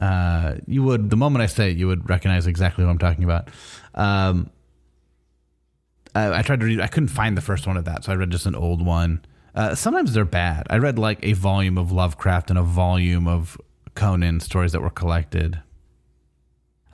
uh, 0.00 0.54
you 0.66 0.82
would 0.82 1.10
the 1.10 1.16
moment 1.16 1.42
I 1.42 1.46
say 1.46 1.70
it, 1.70 1.76
you 1.76 1.88
would 1.88 2.08
recognize 2.08 2.46
exactly 2.46 2.84
what 2.84 2.90
I'm 2.90 2.98
talking 2.98 3.24
about. 3.24 3.48
Um, 3.94 4.50
I, 6.14 6.38
I 6.38 6.42
tried 6.42 6.60
to 6.60 6.66
read. 6.66 6.80
I 6.80 6.86
couldn't 6.86 7.08
find 7.08 7.36
the 7.36 7.42
first 7.42 7.66
one 7.66 7.76
of 7.76 7.84
that, 7.86 8.04
so 8.04 8.12
I 8.12 8.16
read 8.16 8.30
just 8.30 8.46
an 8.46 8.54
old 8.54 8.84
one. 8.84 9.24
Uh, 9.54 9.74
sometimes 9.74 10.14
they're 10.14 10.24
bad. 10.24 10.66
I 10.70 10.78
read 10.78 10.98
like 10.98 11.18
a 11.22 11.34
volume 11.34 11.76
of 11.76 11.92
Lovecraft 11.92 12.50
and 12.50 12.58
a 12.58 12.62
volume 12.62 13.28
of 13.28 13.60
Conan 13.94 14.40
stories 14.40 14.72
that 14.72 14.80
were 14.80 14.90
collected. 14.90 15.60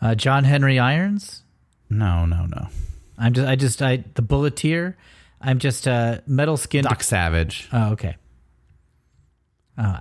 Uh, 0.00 0.14
John 0.14 0.44
Henry 0.44 0.78
Irons. 0.78 1.42
No, 1.90 2.24
no, 2.24 2.46
no. 2.46 2.68
I'm 3.16 3.32
just, 3.32 3.48
I 3.48 3.56
just, 3.56 3.82
I 3.82 4.04
the 4.14 4.22
Bulleteer. 4.22 4.96
I'm 5.40 5.58
just 5.58 5.86
uh, 5.86 6.18
metal 6.26 6.56
skinned. 6.56 6.88
Doc 6.88 7.02
Savage. 7.02 7.68
Oh, 7.72 7.92
okay. 7.92 8.16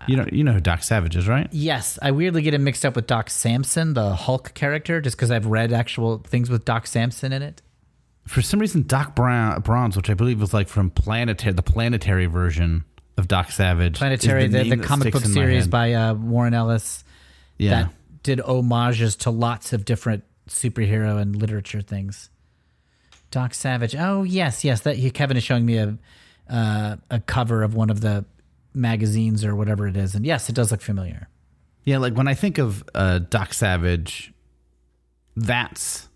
You 0.07 0.17
know, 0.17 0.25
you 0.31 0.43
know 0.43 0.53
who 0.53 0.60
Doc 0.60 0.81
Savage 0.81 1.15
is, 1.15 1.27
right? 1.27 1.48
Yes, 1.51 2.00
I 2.01 2.12
weirdly 2.12 2.41
get 2.41 2.53
him 2.53 2.63
mixed 2.63 2.84
up 2.84 2.96
with 2.96 3.05
Doc 3.05 3.29
Samson, 3.29 3.93
the 3.93 4.15
Hulk 4.15 4.53
character, 4.55 5.01
just 5.01 5.15
because 5.15 5.29
I've 5.29 5.46
read 5.46 5.72
actual 5.72 6.17
things 6.19 6.50
with 6.50 6.65
Doc 6.65 6.88
Samson 6.88 7.31
in 7.31 7.43
it. 7.43 7.62
For 8.25 8.41
some 8.41 8.60
reason, 8.60 8.84
Doc 8.84 9.15
Brown, 9.15 9.62
Bronze, 9.62 9.96
which 9.96 10.10
I 10.10 10.15
believe 10.15 10.41
was 10.41 10.53
like 10.53 10.67
from 10.67 10.89
Planetary, 10.89 11.53
the 11.53 11.62
planetary 11.62 12.25
version 12.25 12.86
of 13.17 13.27
Doc 13.27 13.51
Savage. 13.51 13.98
Planetary, 13.98 14.48
the, 14.48 14.63
name 14.63 14.79
the, 14.79 14.84
comic 14.84 15.13
book 15.13 15.24
series 15.24 15.67
by 15.67 15.93
uh, 15.93 16.13
Warren 16.15 16.53
Ellis 16.53 17.03
yeah. 17.57 17.69
that 17.69 17.93
did 18.24 18.39
homages 18.39 19.15
to 19.17 19.29
lots 19.29 19.74
of 19.74 19.86
different 19.86 20.24
superhero 20.50 21.22
and 21.22 21.36
literature 21.36 21.81
things. 21.81 22.29
Doc 23.31 23.53
Savage. 23.53 23.96
Oh 23.96 24.24
yes, 24.24 24.63
yes. 24.63 24.81
That 24.81 24.96
he, 24.96 25.12
Kevin 25.12 25.38
is 25.38 25.43
showing 25.43 25.65
me 25.65 25.77
a 25.77 25.98
uh, 26.50 26.96
a 27.12 27.19
cover 27.19 27.63
of 27.63 27.75
one 27.75 27.89
of 27.89 28.01
the 28.01 28.25
magazines 28.77 29.43
or 29.43 29.55
whatever 29.55 29.88
it 29.88 29.98
is, 29.98 30.15
and 30.15 30.25
yes, 30.25 30.48
it 30.50 30.53
does 30.55 30.72
look 30.72 30.81
familiar. 30.81 31.27
Yeah, 31.84 31.98
like 32.00 32.13
when 32.15 32.27
I 32.27 32.34
think 32.34 32.57
of 32.57 32.84
uh, 32.96 33.19
Doc 33.19 33.53
Savage, 33.53 34.34
that's 35.36 36.07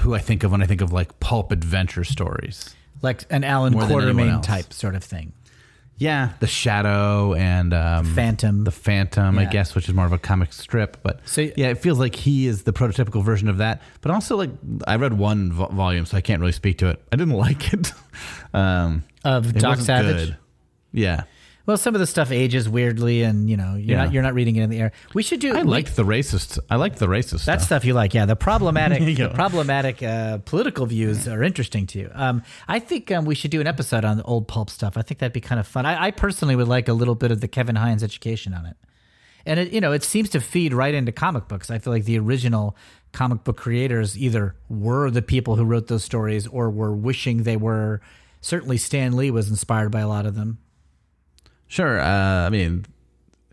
who 0.00 0.14
I 0.14 0.18
think 0.18 0.44
of 0.44 0.52
when 0.52 0.62
I 0.62 0.66
think 0.66 0.80
of 0.80 0.92
like 0.92 1.18
pulp 1.20 1.52
adventure 1.52 2.04
stories. 2.04 2.74
Like 3.02 3.24
an 3.30 3.44
Allan 3.44 3.74
Quatermain 3.74 4.42
type 4.42 4.72
sort 4.72 4.94
of 4.94 5.02
thing. 5.02 5.32
Yeah, 5.96 6.30
the 6.40 6.46
Shadow 6.46 7.34
and 7.34 7.74
um, 7.74 8.14
Phantom. 8.14 8.64
the 8.64 8.70
Phantom, 8.70 9.38
I 9.38 9.44
guess, 9.44 9.74
which 9.74 9.86
is 9.86 9.94
more 9.94 10.06
of 10.06 10.12
a 10.12 10.18
comic 10.18 10.50
strip. 10.54 10.96
But 11.02 11.20
So- 11.28 11.42
yeah, 11.42 11.68
it 11.68 11.78
feels 11.78 11.98
like 11.98 12.14
he 12.14 12.46
is 12.46 12.62
the 12.62 12.72
prototypical 12.72 13.22
version 13.22 13.48
of 13.48 13.58
that. 13.58 13.82
But 14.00 14.10
also, 14.10 14.36
like 14.36 14.48
I 14.86 14.96
read 14.96 15.18
one 15.18 15.52
vo- 15.52 15.66
volume, 15.66 16.06
so 16.06 16.16
I 16.16 16.22
can't 16.22 16.40
really 16.40 16.52
speak 16.52 16.78
to 16.78 16.88
it. 16.88 17.02
I 17.12 17.16
didn't 17.16 17.34
like 17.46 17.74
it. 17.74 17.92
um, 18.54 19.04
Of 19.24 19.54
it 19.54 19.58
Doc 19.60 19.78
Savage? 19.78 20.28
good. 20.28 20.36
Yeah, 20.92 21.24
Well, 21.66 21.76
some 21.76 21.94
of 21.94 22.00
the 22.00 22.06
stuff 22.06 22.32
ages 22.32 22.68
weirdly, 22.68 23.22
and 23.22 23.48
you 23.50 23.56
know 23.56 23.74
you're 23.74 23.96
Yeah. 23.98 24.04
not 24.04 24.12
you're 24.12 24.22
not 24.22 24.34
reading 24.34 24.56
it 24.56 24.62
in 24.62 24.70
the 24.70 24.78
air. 24.78 24.92
We 25.14 25.22
should 25.22 25.40
do. 25.40 25.54
I 25.54 25.62
we- 25.62 25.68
liked 25.70 25.94
the 25.96 26.04
racist. 26.04 26.58
I 26.70 26.76
liked 26.76 26.98
the 26.98 27.06
racist 27.06 27.44
that 27.44 27.60
stuff. 27.60 27.62
stuff 27.62 27.84
you 27.84 27.94
like, 27.94 28.14
yeah. 28.14 28.24
The 28.26 28.34
problematic, 28.36 29.00
the 29.16 29.28
problematic 29.28 30.02
uh, 30.02 30.38
political 30.38 30.86
views 30.86 31.28
are 31.28 31.42
interesting 31.42 31.86
to 31.88 31.98
you. 31.98 32.10
Um, 32.14 32.42
I 32.66 32.78
think 32.78 33.10
um, 33.12 33.24
we 33.24 33.34
should 33.34 33.50
do 33.50 33.60
an 33.60 33.66
episode 33.66 34.04
on 34.04 34.16
the 34.16 34.22
old 34.24 34.48
pulp 34.48 34.70
stuff. 34.70 34.96
I 34.96 35.02
think 35.02 35.20
that'd 35.20 35.32
be 35.32 35.40
kind 35.40 35.60
of 35.60 35.66
fun. 35.66 35.86
I, 35.86 36.06
I 36.06 36.10
personally 36.10 36.56
would 36.56 36.68
like 36.68 36.88
a 36.88 36.92
little 36.92 37.14
bit 37.14 37.30
of 37.30 37.40
the 37.40 37.48
Kevin 37.48 37.76
Hines 37.76 38.02
education 38.02 38.54
on 38.54 38.66
it, 38.66 38.76
and 39.46 39.60
it 39.60 39.72
you 39.72 39.80
know 39.80 39.92
it 39.92 40.02
seems 40.02 40.30
to 40.30 40.40
feed 40.40 40.72
right 40.74 40.94
into 40.94 41.12
comic 41.12 41.46
books. 41.46 41.70
I 41.70 41.78
feel 41.78 41.92
like 41.92 42.04
the 42.04 42.18
original 42.18 42.76
comic 43.12 43.44
book 43.44 43.56
creators 43.58 44.16
either 44.16 44.54
were 44.68 45.10
the 45.10 45.22
people 45.22 45.56
who 45.56 45.64
wrote 45.64 45.88
those 45.88 46.04
stories 46.04 46.46
or 46.46 46.70
were 46.70 46.92
wishing 46.94 47.42
they 47.42 47.56
were. 47.56 48.00
Certainly, 48.40 48.78
Stan 48.78 49.16
Lee 49.16 49.30
was 49.30 49.50
inspired 49.50 49.90
by 49.90 50.00
a 50.00 50.08
lot 50.08 50.24
of 50.26 50.34
them. 50.34 50.58
Sure. 51.70 52.00
Uh, 52.00 52.46
I 52.46 52.50
mean, 52.50 52.84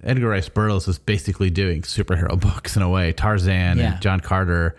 Edgar 0.03 0.29
Rice 0.29 0.49
Burroughs 0.49 0.87
is 0.87 0.97
basically 0.99 1.49
doing 1.49 1.83
superhero 1.83 2.37
books 2.39 2.75
in 2.75 2.81
a 2.81 2.89
way. 2.89 3.13
Tarzan 3.13 3.77
Yeah. 3.77 3.93
and 3.93 4.01
John 4.01 4.19
Carter 4.19 4.75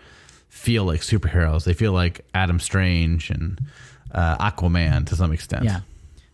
feel 0.49 0.83
like 0.83 1.01
superheroes. 1.01 1.63
They 1.63 1.73
feel 1.73 1.93
like 1.93 2.25
Adam 2.33 2.59
Strange 2.59 3.29
and 3.29 3.59
uh, 4.11 4.37
Aquaman 4.51 5.05
to 5.07 5.15
some 5.15 5.31
extent. 5.31 5.63
Yeah, 5.63 5.79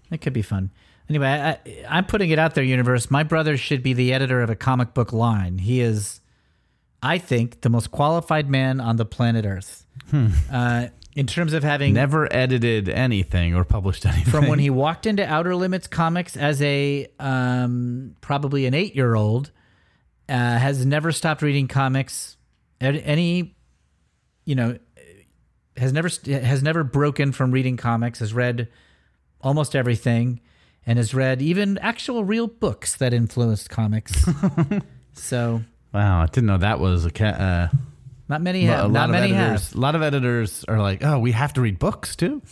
that 0.09 0.19
could 0.21 0.33
be 0.33 0.41
fun. 0.41 0.71
Anyway, 1.07 1.27
I, 1.27 1.59
I'm 1.87 2.05
putting 2.05 2.31
it 2.31 2.39
out 2.39 2.55
there, 2.55 2.63
universe. 2.63 3.11
My 3.11 3.21
brother 3.21 3.55
should 3.57 3.83
be 3.83 3.93
the 3.93 4.11
editor 4.11 4.41
of 4.41 4.49
a 4.49 4.55
comic 4.55 4.95
book 4.95 5.13
line. 5.13 5.59
He 5.59 5.79
is, 5.81 6.21
I 7.03 7.19
think, 7.19 7.61
the 7.61 7.69
most 7.69 7.91
qualified 7.91 8.49
man 8.49 8.79
on 8.81 8.95
the 8.95 9.05
planet 9.05 9.45
Earth. 9.45 9.85
Uh, 10.51 10.87
in 11.15 11.25
terms 11.27 11.53
of 11.53 11.63
having 11.63 11.93
Never 11.93 12.31
edited 12.33 12.89
anything 12.89 13.55
or 13.55 13.63
published 13.63 14.05
anything. 14.05 14.25
from 14.31 14.47
when 14.47 14.59
he 14.59 14.69
walked 14.69 15.05
into 15.05 15.25
Outer 15.25 15.55
Limits 15.55 15.87
Comics 15.87 16.35
as 16.35 16.61
a 16.61 17.07
um, 17.19 18.15
probably 18.21 18.65
an 18.65 18.73
eight 18.73 18.95
year 18.95 19.15
old, 19.15 19.51
uh, 20.27 20.33
has 20.33 20.85
never 20.85 21.11
stopped 21.11 21.41
reading 21.41 21.67
comics. 21.67 22.35
Any, 22.81 23.55
you 24.43 24.55
know, 24.55 24.77
has 25.77 25.93
never 25.93 26.09
has 26.27 26.61
never 26.61 26.83
broken 26.83 27.31
from 27.31 27.51
reading 27.51 27.77
comics. 27.77 28.19
Has 28.19 28.33
read 28.33 28.67
almost 29.41 29.75
everything, 29.75 30.41
and 30.85 30.97
has 30.97 31.13
read 31.13 31.41
even 31.41 31.77
actual 31.77 32.25
real 32.25 32.47
books 32.47 32.95
that 32.97 33.13
influenced 33.13 33.69
comics. 33.69 34.25
so 35.13 35.61
Wow, 35.93 36.21
I 36.21 36.25
didn't 36.25 36.47
know 36.47 36.57
that 36.57 36.79
was 36.81 37.05
a 37.05 37.11
ca- 37.11 37.25
uh, 37.25 37.67
not 38.27 38.41
many 38.41 38.63
have. 38.65 38.79
a 38.79 38.87
lot 38.87 38.91
Not 38.91 39.05
of 39.05 39.11
many 39.11 39.33
editors. 39.33 39.69
have. 39.69 39.75
A 39.77 39.79
lot 39.81 39.95
of 39.95 40.01
editors 40.01 40.65
are 40.67 40.79
like, 40.79 41.03
"Oh, 41.03 41.19
we 41.19 41.31
have 41.33 41.53
to 41.53 41.61
read 41.61 41.79
books 41.79 42.15
too." 42.15 42.41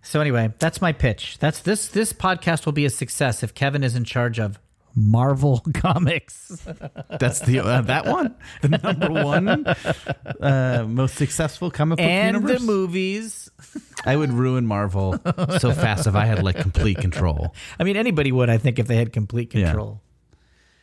So 0.00 0.20
anyway, 0.20 0.54
that's 0.58 0.80
my 0.80 0.92
pitch. 0.92 1.36
That's 1.38 1.60
this 1.60 1.88
this 1.88 2.12
podcast 2.14 2.64
will 2.64 2.72
be 2.72 2.86
a 2.86 2.90
success 2.90 3.42
if 3.42 3.52
Kevin 3.52 3.82
is 3.84 3.94
in 3.94 4.04
charge 4.04 4.38
of 4.38 4.58
Marvel 4.94 5.58
Comics. 5.74 6.66
That's 7.18 7.40
the 7.40 7.60
uh, 7.60 7.82
that 7.82 8.06
one, 8.06 8.34
the 8.62 8.68
number 8.78 9.10
one 9.10 9.66
uh, 9.66 10.86
most 10.88 11.16
successful 11.16 11.70
comic 11.70 11.98
book 11.98 12.06
and 12.06 12.36
universe. 12.36 12.60
the 12.60 12.66
movies. 12.66 13.50
I 14.06 14.16
would 14.16 14.32
ruin 14.32 14.64
Marvel 14.66 15.18
so 15.58 15.72
fast 15.72 16.06
if 16.06 16.14
I 16.14 16.24
had 16.24 16.42
like 16.42 16.56
complete 16.58 16.98
control. 16.98 17.54
I 17.78 17.84
mean, 17.84 17.96
anybody 17.96 18.32
would, 18.32 18.48
I 18.48 18.56
think, 18.56 18.78
if 18.78 18.86
they 18.86 18.96
had 18.96 19.12
complete 19.12 19.50
control. 19.50 20.00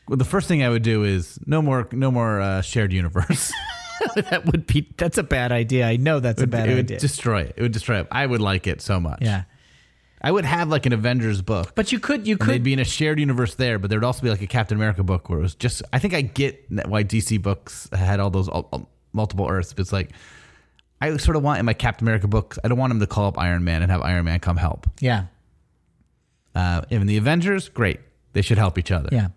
Well, 0.07 0.17
the 0.17 0.25
first 0.25 0.47
thing 0.47 0.63
I 0.63 0.69
would 0.69 0.83
do 0.83 1.03
is 1.03 1.39
no 1.45 1.61
more, 1.61 1.87
no 1.91 2.11
more 2.11 2.39
uh, 2.39 2.61
shared 2.61 2.93
universe. 2.93 3.51
that 4.15 4.45
would 4.45 4.67
be. 4.67 4.87
That's 4.97 5.17
a 5.17 5.23
bad 5.23 5.51
idea. 5.51 5.87
I 5.87 5.97
know 5.97 6.19
that's 6.19 6.41
a 6.41 6.47
bad 6.47 6.69
it 6.69 6.75
would 6.75 6.85
idea. 6.85 6.99
destroy 6.99 7.41
it. 7.41 7.53
It 7.57 7.61
would 7.63 7.71
destroy 7.71 8.01
it. 8.01 8.07
I 8.11 8.25
would 8.25 8.41
like 8.41 8.67
it 8.67 8.81
so 8.81 8.99
much. 8.99 9.19
yeah, 9.21 9.43
I 10.21 10.31
would 10.31 10.45
have 10.45 10.69
like 10.69 10.85
an 10.85 10.93
Avengers 10.93 11.41
book, 11.41 11.73
but 11.75 11.91
you 11.91 11.99
could. 11.99 12.27
You 12.27 12.35
they'd 12.35 12.45
could. 12.45 12.63
be 12.63 12.73
in 12.73 12.79
a 12.79 12.83
shared 12.85 13.19
universe 13.19 13.55
there. 13.55 13.79
But 13.79 13.89
there 13.89 13.97
would 13.99 14.05
also 14.05 14.21
be 14.21 14.29
like 14.29 14.41
a 14.43 14.47
Captain 14.47 14.77
America 14.77 15.01
book 15.03 15.29
where 15.29 15.39
it 15.39 15.41
was 15.41 15.55
just. 15.55 15.81
I 15.91 15.97
think 15.99 16.13
I 16.13 16.21
get 16.21 16.65
why 16.87 17.03
DC 17.03 17.41
books 17.41 17.89
had 17.91 18.19
all 18.19 18.29
those 18.29 18.49
multiple 19.13 19.47
Earths. 19.49 19.73
But 19.73 19.81
it's 19.81 19.93
like 19.93 20.11
I 21.01 21.17
sort 21.17 21.35
of 21.37 21.41
want 21.41 21.59
in 21.59 21.65
my 21.65 21.73
Captain 21.73 22.05
America 22.07 22.27
books. 22.27 22.59
I 22.63 22.67
don't 22.67 22.77
want 22.77 22.91
him 22.91 22.99
to 22.99 23.07
call 23.07 23.27
up 23.27 23.39
Iron 23.39 23.63
Man 23.63 23.81
and 23.81 23.89
have 23.91 24.01
Iron 24.03 24.25
Man 24.25 24.39
come 24.39 24.57
help. 24.57 24.85
yeah, 24.99 25.25
Uh, 26.53 26.81
in 26.91 27.07
the 27.07 27.17
Avengers, 27.17 27.69
great. 27.69 28.01
They 28.33 28.41
should 28.43 28.57
help 28.59 28.77
each 28.77 28.91
other. 28.91 29.09
yeah. 29.11 29.29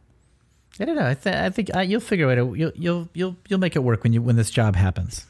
I 0.80 0.84
don't 0.84 0.96
know. 0.96 1.06
I, 1.08 1.14
th- 1.14 1.34
I 1.36 1.50
think 1.50 1.74
uh, 1.76 1.80
you'll 1.80 2.00
figure 2.00 2.30
it 2.32 2.38
out. 2.38 2.52
You'll 2.52 2.72
you'll 2.74 3.08
you'll 3.14 3.36
you'll 3.48 3.58
make 3.60 3.74
it 3.76 3.80
work 3.82 4.02
when 4.04 4.12
you 4.12 4.22
when 4.22 4.36
this 4.36 4.50
job 4.50 4.76
happens. 4.76 5.26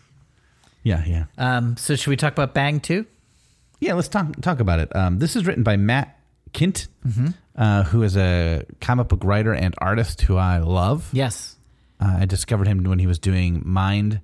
yeah, 0.83 1.05
yeah. 1.07 1.25
Um. 1.39 1.77
So 1.77 1.97
should 1.97 2.11
we 2.11 2.17
talk 2.17 2.33
about 2.33 2.55
Bang 2.55 2.81
too? 2.81 3.07
Yeah, 3.81 3.95
let's 3.95 4.09
talk 4.09 4.41
talk 4.41 4.61
about 4.61 4.81
it. 4.81 4.95
Um, 4.95 5.19
this 5.19 5.37
is 5.37 5.47
written 5.47 5.63
by 5.63 5.77
Matt 5.77 6.19
Kindt, 6.53 6.89
uh, 7.57 7.85
who 7.85 8.03
is 8.03 8.17
a 8.17 8.65
comic 8.81 9.09
book 9.09 9.23
writer 9.25 9.53
and 9.55 9.75
artist 9.79 10.23
who 10.23 10.37
I 10.37 10.59
love. 10.59 11.09
Yes. 11.13 11.57
Uh, 12.01 12.19
I 12.21 12.25
discovered 12.27 12.67
him 12.69 12.83
when 12.85 12.99
he 12.99 13.07
was 13.07 13.19
doing 13.19 13.63
Mind 13.65 14.21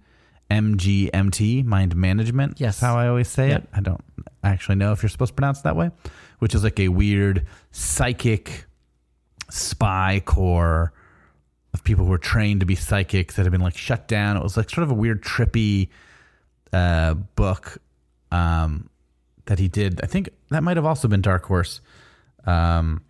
MGMT, 0.51 1.65
Mind 1.65 1.97
Management. 1.97 2.61
Yes. 2.61 2.81
That's 2.81 2.93
how 2.93 2.99
I 2.99 3.09
always 3.09 3.29
say 3.29 3.49
Yeah. 3.51 3.57
it. 3.57 3.69
I 3.73 3.81
don't 3.81 4.01
actually 4.43 4.77
know 4.77 4.93
if 4.93 5.03
you're 5.03 5.11
supposed 5.11 5.31
to 5.31 5.35
pronounce 5.35 5.61
it 5.61 5.65
that 5.65 5.77
way, 5.77 5.91
which 6.39 6.55
is 6.55 6.65
like 6.65 6.79
a 6.81 6.89
weird 6.89 7.47
psychic 7.71 8.67
spy 9.51 10.21
corps 10.25 10.93
of 11.75 11.85
people 11.85 12.05
who 12.05 12.11
were 12.11 12.19
trained 12.19 12.61
to 12.61 12.67
be 12.67 12.77
psychics 12.77 13.37
that 13.37 13.43
have 13.43 13.53
been 13.53 13.61
like 13.61 13.77
shut 13.77 14.09
down. 14.09 14.37
It 14.37 14.43
was 14.43 14.57
like 14.57 14.71
sort 14.71 14.85
of 14.85 14.91
a 14.91 14.95
weird 14.95 15.23
trippy 15.23 15.89
uh, 16.73 17.15
book 17.15 17.79
um, 18.31 18.89
that 19.47 19.59
he 19.59 19.69
did. 19.69 20.01
I 20.03 20.07
think 20.07 20.31
that 20.51 20.63
might 20.63 20.77
have 20.77 20.87
also 20.87 21.09
been 21.09 21.21
Dark 21.21 21.45
Horse. 21.45 21.81
Um, 22.47 23.03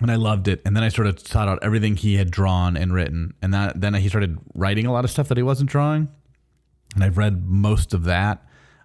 and 0.00 0.10
I 0.10 0.16
loved 0.16 0.48
it. 0.48 0.62
And 0.64 0.74
then 0.74 0.82
I 0.82 0.88
sort 0.88 1.06
of 1.06 1.20
sought 1.20 1.46
out 1.46 1.58
everything 1.62 1.94
he 1.94 2.16
had 2.16 2.30
drawn 2.30 2.76
and 2.76 2.92
written, 2.94 3.34
and 3.42 3.52
that 3.52 3.80
then 3.80 3.92
he 3.94 4.08
started 4.08 4.38
writing 4.54 4.86
a 4.86 4.92
lot 4.92 5.04
of 5.04 5.10
stuff 5.10 5.28
that 5.28 5.36
he 5.36 5.42
wasn't 5.42 5.68
drawing. 5.68 6.08
And 6.94 7.04
I've 7.04 7.18
read 7.18 7.46
most 7.46 7.92
of 7.92 8.04
that, 8.04 8.42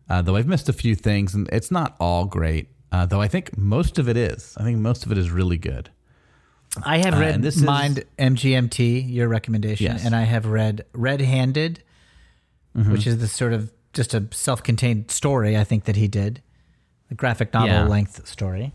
uh, 0.10 0.22
though 0.22 0.36
I've 0.36 0.48
missed 0.48 0.68
a 0.68 0.74
few 0.74 0.94
things, 0.94 1.34
and 1.34 1.50
it's 1.52 1.72
not 1.72 1.96
all 2.00 2.26
great. 2.26 2.68
Uh, 2.92 3.06
though 3.06 3.22
I 3.22 3.28
think 3.28 3.58
most 3.58 3.98
of 3.98 4.08
it 4.08 4.18
is. 4.18 4.56
I 4.58 4.64
think 4.64 4.78
most 4.80 5.06
of 5.06 5.12
it 5.12 5.18
is 5.18 5.32
really 5.32 5.58
good. 5.58 5.90
I 6.84 6.98
have 7.00 7.14
Uh, 7.16 7.20
read 7.20 7.36
and 7.36 7.44
this 7.44 7.56
is- 7.58 7.64
Mind 7.64 8.04
MGMT, 8.18 9.00
your 9.12 9.28
recommendation, 9.28 9.86
Yes. 9.86 10.06
and 10.06 10.16
I 10.16 10.24
have 10.24 10.46
read 10.46 10.86
Red 10.94 11.22
Handed, 11.22 11.84
Mm-hmm. 12.78 12.92
which 12.92 13.08
is 13.08 13.20
the 13.20 13.28
sort 13.28 13.54
of 13.54 13.72
just 13.94 14.14
a 14.14 14.28
self-contained 14.32 15.10
story. 15.10 15.58
I 15.58 15.64
think 15.64 15.86
that 15.86 15.96
he 15.96 16.08
did, 16.10 16.42
a 17.10 17.16
graphic 17.16 17.54
novel 17.54 17.70
Yeah. 17.70 17.84
length 17.86 18.28
story. 18.28 18.74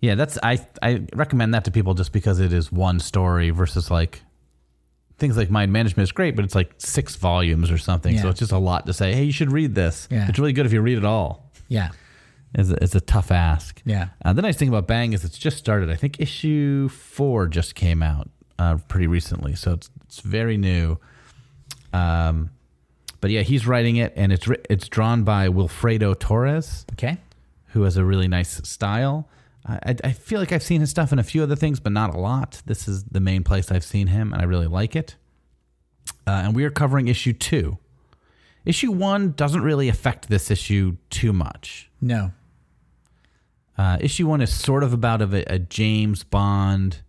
Yeah, 0.00 0.14
that's 0.14 0.38
I 0.42 0.58
I 0.82 1.02
recommend 1.14 1.54
that 1.54 1.64
to 1.64 1.70
people 1.70 1.94
just 1.94 2.12
because 2.12 2.38
it 2.40 2.52
is 2.52 2.70
one 2.70 3.00
story 3.00 3.50
versus 3.50 3.90
like 3.90 4.22
things 5.18 5.36
like 5.36 5.50
mind 5.50 5.72
management 5.72 6.04
is 6.04 6.12
great, 6.12 6.36
but 6.36 6.44
it's 6.44 6.54
like 6.54 6.74
six 6.78 7.16
volumes 7.16 7.70
or 7.70 7.78
something. 7.78 8.18
So 8.18 8.28
it's 8.28 8.40
just 8.40 8.52
a 8.52 8.58
lot 8.58 8.86
to 8.86 8.92
say. 8.92 9.14
Hey, 9.14 9.24
you 9.24 9.32
should 9.32 9.50
read 9.52 9.74
this. 9.74 10.06
Yeah. 10.10 10.28
It's 10.28 10.38
really 10.38 10.52
good 10.52 10.66
if 10.66 10.72
you 10.72 10.82
read 10.82 10.98
it 10.98 11.04
all. 11.04 11.50
Yeah, 11.68 11.90
It's 12.58 12.70
a, 12.70 12.82
it's 12.82 12.94
a 12.94 13.00
tough 13.02 13.30
ask. 13.30 13.82
Yeah. 13.84 14.08
Uh, 14.24 14.32
the 14.32 14.40
nice 14.42 14.56
thing 14.56 14.68
about 14.68 14.86
Bang 14.86 15.12
is 15.12 15.24
it's 15.24 15.36
just 15.38 15.58
started. 15.58 15.90
I 15.90 15.94
think 15.94 16.18
issue 16.20 16.88
four 16.88 17.48
just 17.48 17.74
came 17.74 18.02
out 18.02 18.30
uh, 18.58 18.78
pretty 18.88 19.06
recently, 19.06 19.54
so 19.54 19.72
it's 19.74 19.90
it's 20.06 20.20
very 20.20 20.56
new. 20.56 20.98
Um, 21.92 22.50
but 23.20 23.30
yeah, 23.30 23.42
he's 23.42 23.66
writing 23.66 23.96
it, 23.96 24.12
and 24.16 24.32
it's 24.32 24.48
it's 24.70 24.88
drawn 24.88 25.22
by 25.22 25.48
Wilfredo 25.48 26.18
Torres 26.18 26.86
okay. 26.92 27.18
who 27.68 27.82
has 27.82 27.96
a 27.98 28.04
really 28.04 28.28
nice 28.28 28.60
style. 28.68 29.28
I, 29.66 29.78
I- 29.86 29.96
I 30.04 30.12
feel 30.12 30.40
like 30.40 30.52
I've 30.52 30.62
seen 30.62 30.80
his 30.80 30.90
stuff 30.90 31.12
in 31.12 31.18
a 31.18 31.22
few 31.24 31.42
other 31.42 31.56
things, 31.56 31.78
but 31.80 31.92
not 31.92 32.14
a 32.14 32.18
lot. 32.18 32.62
This 32.66 32.88
is 32.88 33.04
the 33.04 33.20
main 33.20 33.42
place 33.44 33.70
I've 33.70 33.84
seen 33.84 34.06
him, 34.06 34.32
and 34.32 34.40
I 34.40 34.44
really 34.46 34.66
like 34.68 34.96
it. 34.96 35.16
Uh, 36.26 36.42
and 36.44 36.54
we 36.56 36.64
are 36.64 36.70
covering 36.70 37.08
issue 37.08 37.32
two. 37.32 37.78
Issue 38.64 38.90
one 38.92 39.32
doesn't 39.32 39.62
really 39.62 39.88
affect 39.88 40.28
this 40.28 40.50
issue 40.50 40.96
too 41.10 41.32
much. 41.32 41.88
No. 42.00 42.32
Uh, 43.78 43.98
issue 44.00 44.26
one 44.26 44.40
is 44.40 44.52
sort 44.54 44.82
of 44.82 44.92
about 44.92 45.20
a, 45.22 45.52
a 45.52 45.58
James 45.58 46.24
Bond 46.24 47.02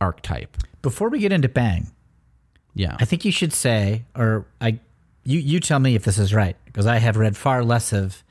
archetype. 0.00 0.56
Before 0.82 1.08
we 1.08 1.18
get 1.18 1.32
into 1.32 1.48
Bang, 1.48 1.90
Yeah. 2.74 2.96
I 3.00 3.04
think 3.04 3.24
you 3.24 3.32
should 3.32 3.52
say, 3.52 4.04
or 4.14 4.46
I, 4.60 4.78
you 5.24 5.38
you 5.38 5.60
tell 5.60 5.78
me 5.80 5.94
if 5.94 6.04
this 6.04 6.18
is 6.18 6.34
right, 6.34 6.56
because 6.66 6.86
I 6.86 6.98
have 6.98 7.16
read 7.16 7.36
far 7.36 7.64
less 7.64 7.92
of 7.92 8.22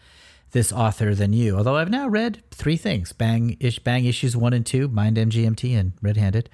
this 0.51 0.71
author 0.71 1.15
than 1.15 1.33
you. 1.33 1.57
Although 1.57 1.75
I've 1.77 1.89
now 1.89 2.07
read 2.07 2.43
three 2.51 2.77
things: 2.77 3.11
Bang, 3.11 3.57
ish, 3.59 3.79
Bang 3.79 4.05
issues 4.05 4.37
one 4.37 4.53
and 4.53 4.65
two, 4.65 4.87
Mind 4.87 5.17
MGMT, 5.17 5.77
and 5.77 5.93
Red 6.01 6.17
Handed. 6.17 6.49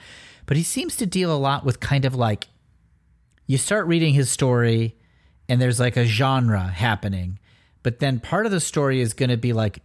But 0.46 0.58
he 0.58 0.64
seems 0.64 0.96
to 0.98 1.06
deal 1.06 1.36
a 1.36 1.38
lot 1.38 1.66
with 1.66 1.80
kind 1.80 2.06
of 2.06 2.16
like 2.16 2.48
you 3.46 3.58
start 3.58 3.86
reading 3.88 4.14
his 4.14 4.30
story, 4.30 4.96
and 5.50 5.62
there's 5.62 5.80
like 5.80 5.98
a 5.98 6.06
genre 6.06 6.68
happening, 6.68 7.38
but 7.84 8.00
then 8.00 8.20
part 8.20 8.46
of 8.46 8.52
the 8.52 8.60
story 8.62 9.02
is 9.02 9.14
going 9.14 9.30
to 9.30 9.38
be 9.38 9.52
like 9.54 9.80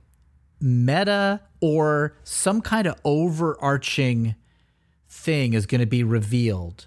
meta 0.61 1.40
or 1.61 2.16
some 2.25 2.61
kind 2.61 2.87
of 2.87 2.94
overarching 3.04 4.34
thing 5.08 5.54
is 5.54 5.66
going 5.66 5.80
to 5.80 5.87
be 5.87 6.02
revealed. 6.02 6.87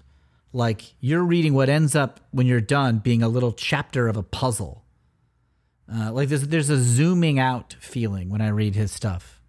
Like 0.52 0.94
you're 1.00 1.22
reading 1.22 1.54
what 1.54 1.68
ends 1.68 1.94
up 1.94 2.20
when 2.30 2.46
you're 2.46 2.60
done 2.60 2.98
being 2.98 3.22
a 3.22 3.28
little 3.28 3.52
chapter 3.52 4.08
of 4.08 4.16
a 4.16 4.22
puzzle. 4.22 4.84
Uh, 5.92 6.12
like 6.12 6.28
there's 6.28 6.48
there's 6.48 6.70
a 6.70 6.78
zooming 6.78 7.38
out 7.38 7.76
feeling 7.80 8.28
when 8.28 8.40
I 8.40 8.48
read 8.48 8.74
his 8.74 8.92
stuff. 8.92 9.40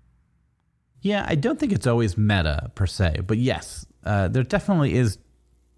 Yeah, 1.01 1.25
I 1.27 1.35
don't 1.35 1.59
think 1.59 1.71
it's 1.71 1.88
always 1.88 2.17
meta 2.17 2.71
per 2.75 2.85
se, 2.85 3.21
but 3.25 3.38
yes, 3.38 3.85
uh, 4.03 4.27
there 4.27 4.43
definitely 4.43 4.95
is 4.95 5.17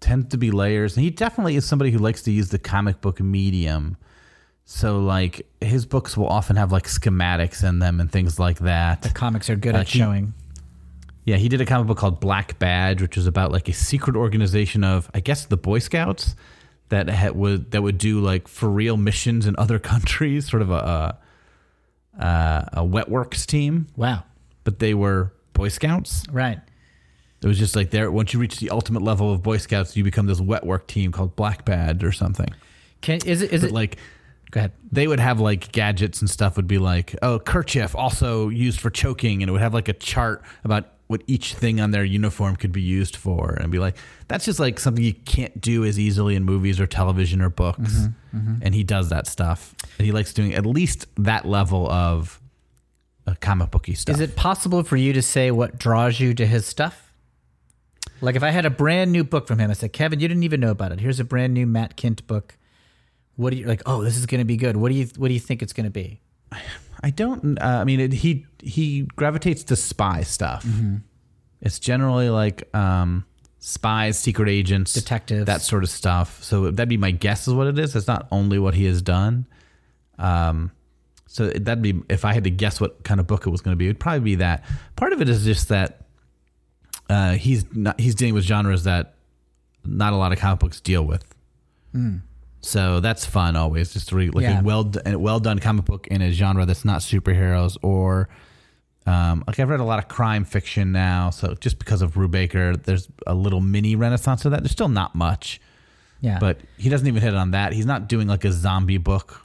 tend 0.00 0.30
to 0.32 0.36
be 0.36 0.50
layers, 0.50 0.96
and 0.96 1.04
he 1.04 1.10
definitely 1.10 1.56
is 1.56 1.64
somebody 1.64 1.90
who 1.90 1.98
likes 1.98 2.22
to 2.22 2.32
use 2.32 2.48
the 2.48 2.58
comic 2.58 3.00
book 3.00 3.20
medium. 3.20 3.96
So 4.64 5.00
like 5.00 5.46
his 5.60 5.86
books 5.86 6.16
will 6.16 6.28
often 6.28 6.56
have 6.56 6.72
like 6.72 6.84
schematics 6.84 7.66
in 7.66 7.78
them 7.78 8.00
and 8.00 8.10
things 8.10 8.38
like 8.38 8.58
that. 8.60 9.02
The 9.02 9.10
comics 9.10 9.50
are 9.50 9.56
good 9.56 9.74
Uh, 9.74 9.78
at 9.80 9.88
he- 9.88 9.98
showing. 9.98 10.34
Yeah, 11.24 11.36
he 11.36 11.48
did 11.48 11.60
a 11.60 11.66
comic 11.66 11.86
book 11.86 11.98
called 11.98 12.18
Black 12.18 12.58
Badge, 12.58 13.00
which 13.00 13.16
was 13.16 13.28
about 13.28 13.52
like 13.52 13.68
a 13.68 13.72
secret 13.72 14.16
organization 14.16 14.82
of, 14.82 15.08
I 15.14 15.20
guess, 15.20 15.44
the 15.46 15.56
Boy 15.56 15.78
Scouts 15.78 16.34
that 16.88 17.08
had, 17.08 17.36
would 17.36 17.70
that 17.70 17.80
would 17.82 17.96
do 17.98 18.20
like 18.20 18.48
for 18.48 18.68
real 18.68 18.96
missions 18.96 19.46
in 19.46 19.54
other 19.56 19.78
countries, 19.92 20.50
sort 20.50 20.62
of 20.62 20.70
a 20.70 21.18
a, 22.18 22.22
a, 22.24 22.68
a 22.78 22.84
wet 22.84 23.08
works 23.08 23.46
team, 23.46 23.86
Wow. 23.96 24.24
but 24.64 24.78
they 24.80 24.94
were 24.94 25.32
Boy 25.52 25.68
Scouts. 25.68 26.24
Right. 26.30 26.58
It 27.40 27.46
was 27.46 27.58
just 27.58 27.74
like 27.76 27.90
there. 27.90 28.10
Once 28.10 28.32
you 28.32 28.40
reach 28.40 28.58
the 28.58 28.70
ultimate 28.70 29.02
level 29.02 29.32
of 29.32 29.42
Boy 29.42 29.58
Scouts, 29.58 29.96
you 29.96 30.04
become 30.04 30.26
this 30.26 30.40
wet 30.40 30.64
work 30.66 30.86
team 30.86 31.12
called 31.12 31.36
Black 31.36 31.64
Badge 31.64 32.02
or 32.04 32.12
something. 32.12 32.48
Can 33.00 33.18
is 33.26 33.42
it 33.42 33.52
is 33.52 33.60
But 33.62 33.70
it 33.70 33.74
like 33.74 33.96
Go 34.52 34.60
ahead. 34.60 34.72
they 34.92 35.06
would 35.08 35.18
have 35.18 35.40
like 35.40 35.72
gadgets 35.72 36.20
and 36.20 36.30
stuff 36.30 36.56
would 36.56 36.66
be 36.68 36.78
like 36.78 37.16
oh 37.22 37.38
kerchief 37.40 37.96
also 37.96 38.48
used 38.50 38.80
for 38.80 38.90
choking 38.90 39.42
and 39.42 39.48
it 39.48 39.52
would 39.52 39.62
have 39.62 39.74
like 39.74 39.88
a 39.88 39.92
chart 39.94 40.42
about 40.62 40.90
what 41.08 41.22
each 41.26 41.54
thing 41.54 41.80
on 41.80 41.90
their 41.90 42.04
uniform 42.04 42.56
could 42.56 42.70
be 42.72 42.80
used 42.82 43.16
for 43.16 43.54
and 43.54 43.72
be 43.72 43.78
like 43.78 43.96
that's 44.28 44.44
just 44.44 44.60
like 44.60 44.78
something 44.78 45.02
you 45.02 45.14
can't 45.14 45.58
do 45.60 45.84
as 45.84 45.98
easily 45.98 46.36
in 46.36 46.44
movies 46.44 46.78
or 46.80 46.86
television 46.86 47.40
or 47.42 47.48
books 47.50 48.08
and 48.62 48.74
he 48.74 48.84
does 48.84 49.08
that 49.08 49.26
stuff 49.26 49.74
and 49.98 50.04
he 50.06 50.12
likes 50.12 50.32
doing 50.32 50.54
at 50.54 50.64
least 50.66 51.06
that 51.16 51.44
level 51.46 51.90
of 51.90 52.38
uh, 53.26 53.34
comic 53.40 53.70
booky 53.70 53.94
stuff 53.94 54.14
Is 54.14 54.20
it 54.20 54.36
possible 54.36 54.82
for 54.82 54.96
you 54.96 55.12
to 55.14 55.22
say 55.22 55.50
what 55.50 55.78
draws 55.78 56.18
you 56.20 56.34
to 56.34 56.46
his 56.46 56.66
stuff? 56.66 57.12
Like 58.20 58.36
if 58.36 58.42
I 58.42 58.50
had 58.50 58.64
a 58.66 58.70
brand 58.70 59.12
new 59.12 59.24
book 59.24 59.46
from 59.48 59.58
him, 59.58 59.70
I 59.70 59.74
said, 59.74 59.92
Kevin, 59.92 60.20
you 60.20 60.28
didn't 60.28 60.42
even 60.44 60.60
know 60.60 60.70
about 60.70 60.92
it. 60.92 61.00
Here's 61.00 61.18
a 61.20 61.24
brand 61.24 61.54
new 61.54 61.66
Matt 61.66 61.96
Kindt 61.96 62.26
book. 62.26 62.56
What 63.36 63.50
do 63.50 63.56
you 63.56 63.66
like? 63.66 63.82
Oh, 63.86 64.02
this 64.02 64.16
is 64.16 64.26
going 64.26 64.40
to 64.40 64.44
be 64.44 64.56
good. 64.56 64.76
What 64.76 64.90
do 64.90 64.94
you 64.94 65.06
What 65.16 65.28
do 65.28 65.34
you 65.34 65.40
think 65.40 65.62
it's 65.62 65.72
going 65.72 65.84
to 65.84 65.90
be? 65.90 66.20
I 67.02 67.10
don't. 67.10 67.58
Uh, 67.58 67.78
I 67.80 67.84
mean, 67.84 68.00
it, 68.00 68.12
he 68.12 68.46
he 68.62 69.02
gravitates 69.16 69.64
to 69.64 69.76
spy 69.76 70.22
stuff. 70.22 70.66
It's 71.60 71.78
generally 71.78 72.28
like 72.28 72.72
um, 72.74 73.24
spies, 73.58 74.18
secret 74.18 74.48
agents, 74.48 74.92
Detectives. 74.92 75.46
that 75.46 75.62
sort 75.62 75.82
of 75.82 75.90
stuff. 75.90 76.42
So 76.42 76.70
that'd 76.70 76.88
be 76.88 76.96
my 76.96 77.10
guess 77.10 77.48
is 77.48 77.54
what 77.54 77.66
it 77.68 77.78
is. 77.78 77.96
It's 77.96 78.06
not 78.06 78.28
only 78.30 78.58
what 78.58 78.74
he 78.74 78.84
has 78.84 79.00
done. 79.02 79.46
Um, 80.18 80.70
so 81.26 81.48
that'd 81.48 81.82
be 81.82 82.00
if 82.10 82.24
I 82.24 82.34
had 82.34 82.44
to 82.44 82.50
guess 82.50 82.80
what 82.80 83.02
kind 83.04 83.18
of 83.18 83.26
book 83.26 83.46
it 83.46 83.50
was 83.50 83.60
going 83.62 83.72
to 83.72 83.78
be. 83.78 83.86
It'd 83.86 83.98
probably 84.00 84.20
be 84.20 84.34
that. 84.36 84.64
Part 84.96 85.12
of 85.12 85.22
it 85.22 85.28
is 85.28 85.44
just 85.44 85.70
that 85.70 86.04
uh, 87.08 87.32
he's 87.32 87.64
not 87.74 87.98
he's 87.98 88.14
dealing 88.14 88.34
with 88.34 88.44
genres 88.44 88.84
that 88.84 89.14
not 89.84 90.12
a 90.12 90.16
lot 90.16 90.32
of 90.32 90.38
comic 90.38 90.60
books 90.60 90.80
deal 90.80 91.04
with. 91.04 91.24
So 92.64 93.00
that's 93.00 93.26
fun 93.26 93.56
always, 93.56 93.92
just 93.92 94.08
to 94.10 94.16
read 94.16 94.34
like 94.34 94.44
Yeah. 94.44 94.60
a 94.60 94.62
well 94.62 94.90
well 95.18 95.40
done 95.40 95.58
comic 95.58 95.84
book 95.84 96.06
in 96.06 96.22
a 96.22 96.30
genre 96.30 96.64
that's 96.64 96.84
not 96.84 97.00
superheroes 97.00 97.76
or 97.82 98.28
um, 99.04 99.42
like 99.48 99.58
I've 99.58 99.68
read 99.68 99.80
a 99.80 99.84
lot 99.84 99.98
of 99.98 100.06
crime 100.06 100.44
fiction 100.44 100.92
now. 100.92 101.30
So 101.30 101.54
just 101.54 101.78
because 101.80 102.02
of 102.02 102.12
Brubaker, 102.14 102.80
there's 102.84 103.08
a 103.26 103.34
little 103.34 103.60
mini 103.60 103.96
renaissance 103.96 104.44
of 104.44 104.52
that. 104.52 104.60
There's 104.62 104.70
still 104.70 104.88
not 104.88 105.16
much, 105.16 105.60
Yeah. 106.20 106.38
but 106.38 106.60
he 106.78 106.88
doesn't 106.88 107.08
even 107.08 107.20
hit 107.20 107.34
on 107.34 107.50
that. 107.50 107.72
He's 107.72 107.84
not 107.86 108.08
doing 108.08 108.28
like 108.28 108.44
a 108.44 108.52
zombie 108.52 108.98
book, 108.98 109.40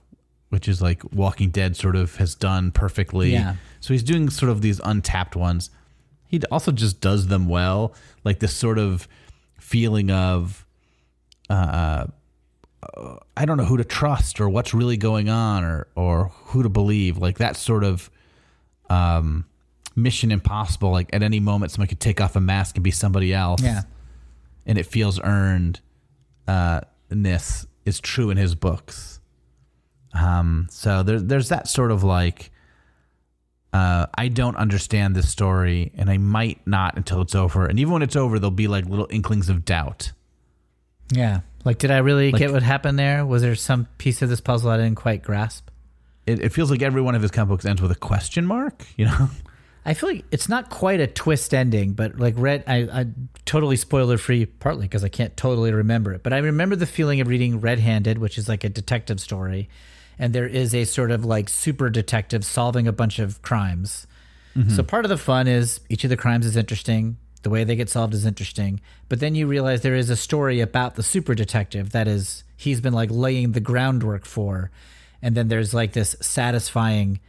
which 0.50 0.68
is 0.68 0.80
like 0.80 1.02
Walking 1.12 1.50
Dead 1.50 1.76
sort 1.76 1.96
of 1.96 2.18
has 2.18 2.36
done 2.36 2.70
perfectly. 2.70 3.32
Yeah. 3.34 3.56
So 3.80 3.96
he's 3.96 4.04
doing 4.04 4.30
sort 4.30 4.52
of 4.52 4.62
these 4.62 4.80
untapped 4.84 5.36
ones. 5.36 5.72
He 6.28 6.40
also 6.52 6.72
just 6.72 7.02
does 7.02 7.26
them 7.28 7.48
well, 7.48 7.96
like 8.24 8.38
this 8.40 8.54
sort 8.54 8.78
of 8.78 9.08
feeling 9.60 10.12
of 10.12 10.68
uh, 11.50 12.06
I 13.36 13.46
don't 13.46 13.58
know 13.58 13.66
who 13.66 13.78
to 13.78 13.84
trust 13.84 14.40
or 14.40 14.50
what's 14.50 14.74
really 14.74 14.98
going 14.98 15.30
on 15.30 15.64
or 15.64 15.88
or 15.96 16.32
who 16.46 16.64
to 16.64 16.70
believe. 16.70 17.18
Like 17.18 17.40
that 17.40 17.56
sort 17.58 17.84
of 17.84 18.10
um, 18.90 19.46
Mission 19.96 20.32
Impossible. 20.32 20.92
Like 20.92 21.10
at 21.14 21.24
any 21.24 21.40
moment, 21.40 21.72
someone 21.72 21.88
could 21.88 22.00
take 22.00 22.22
off 22.22 22.36
a 22.36 22.42
mask 22.42 22.76
and 22.76 22.84
be 22.84 22.92
somebody 22.92 23.34
else. 23.34 23.62
yeah. 23.62 23.82
and 24.66 24.78
it 24.78 24.86
feels 24.86 25.20
earned. 25.22 25.80
Uh, 26.48 26.82
ness 27.10 27.66
is 27.86 28.00
true 28.00 28.30
in 28.30 28.38
his 28.38 28.56
books. 28.56 29.20
Um, 30.14 30.68
so 30.70 31.04
there, 31.04 31.20
there's 31.20 31.50
that 31.50 31.68
sort 31.68 31.92
of 31.92 32.04
like. 32.04 32.52
Uh, 33.74 34.08
I 34.18 34.30
don't 34.30 34.56
understand 34.56 35.16
this 35.16 35.30
story, 35.30 35.92
and 35.98 36.10
I 36.10 36.18
might 36.18 36.66
not 36.66 36.96
until 36.96 37.22
it's 37.22 37.36
over. 37.36 37.66
And 37.66 37.80
even 37.80 37.94
when 37.94 38.02
it's 38.02 38.16
over, 38.16 38.40
there'll 38.40 38.50
be 38.50 38.68
like 38.68 38.86
little 38.86 39.08
inklings 39.10 39.50
of 39.50 39.66
doubt. 39.66 40.14
Yeah. 41.12 41.42
Like, 41.66 41.80
did 41.80 41.92
I 41.92 41.98
really 41.98 42.32
Like- 42.32 42.40
get 42.40 42.52
what 42.52 42.64
happened 42.64 42.98
there? 42.98 43.26
Was 43.26 43.42
there 43.42 43.56
some 43.56 43.88
piece 43.98 44.22
of 44.22 44.30
this 44.30 44.42
puzzle 44.42 44.70
I 44.70 44.78
didn't 44.78 44.96
quite 44.96 45.24
grasp? 45.24 45.70
It, 46.26 46.40
it 46.42 46.50
feels 46.54 46.70
like 46.70 46.82
every 46.82 47.02
one 47.02 47.16
of 47.16 47.22
his 47.22 47.32
comic 47.32 47.50
books 47.50 47.66
ends 47.66 47.82
with 47.82 47.92
a 47.92 47.96
question 47.96 48.46
mark. 48.46 48.86
You 48.98 49.06
know, 49.06 49.30
I 49.86 49.94
feel 49.94 50.10
like 50.10 50.26
it's 50.32 50.50
not 50.50 50.70
quite 50.70 51.00
a 51.00 51.08
twist 51.08 51.54
ending, 51.54 51.94
but 51.94 52.20
like 52.20 52.34
Red, 52.38 52.66
I, 52.68 52.76
I 52.92 53.06
totally 53.46 53.78
spoiler 53.78 54.18
free, 54.18 54.46
partly 54.46 54.84
because 54.84 55.06
I 55.06 55.10
can't 55.10 55.36
totally 55.38 55.72
remember 55.72 56.14
it. 56.14 56.24
But 56.24 56.34
I 56.34 56.40
remember 56.40 56.76
the 56.76 56.86
feeling 56.86 57.22
of 57.22 57.28
reading 57.30 57.62
Red 57.62 57.80
Handed, 57.80 58.18
which 58.18 58.38
is 58.38 58.50
like 58.50 58.66
a 58.66 58.70
detective 58.70 59.22
story, 59.22 59.70
and 60.20 60.34
there 60.34 60.48
is 60.48 60.76
a 60.76 60.84
sort 60.84 61.12
of 61.12 61.24
like 61.24 61.48
super 61.48 61.90
detective 61.90 62.44
solving 62.44 62.88
a 62.88 62.92
bunch 62.92 63.20
of 63.20 63.42
crimes. 63.42 64.06
Mm-hmm. 64.58 64.76
So 64.76 64.84
part 64.84 65.06
of 65.06 65.10
the 65.10 65.18
fun 65.18 65.48
is 65.48 65.80
each 65.88 66.04
of 66.04 66.10
the 66.10 66.18
crimes 66.18 66.46
is 66.46 66.58
interesting. 66.58 67.16
The 67.44 67.50
way 67.50 67.64
they 67.64 67.76
get 67.76 67.90
solved 67.90 68.14
is 68.14 68.26
interesting. 68.26 68.82
But 69.10 69.20
then 69.20 69.36
you 69.36 69.48
realize 69.48 69.82
there 69.82 69.96
is 69.96 70.10
a 70.10 70.16
story 70.16 70.60
about 70.60 70.96
the 70.96 71.04
super 71.04 71.36
detective 71.36 71.92
that 71.92 72.08
is 72.08 72.44
he's 72.56 72.82
been 72.82 72.94
like 72.94 73.10
laying 73.12 73.52
the 73.52 73.60
groundwork 73.60 74.26
for. 74.26 74.72
And 75.22 75.36
then 75.36 75.48
there's 75.48 75.74
like 75.74 75.94
this 75.94 76.16
satisfying 76.22 77.20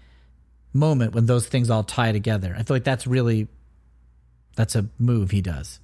moment 0.73 1.15
when 1.15 1.27
those 1.27 1.47
things 1.47 1.71
all 1.71 1.85
tie 1.85 2.13
together. 2.13 2.55
I 2.57 2.63
feel 2.63 2.77
like 2.77 2.85
that's 2.85 3.07
really 3.07 3.49
that's 4.57 4.75
a 4.75 4.87
move 4.99 5.31
he 5.31 5.41
does. 5.41 5.81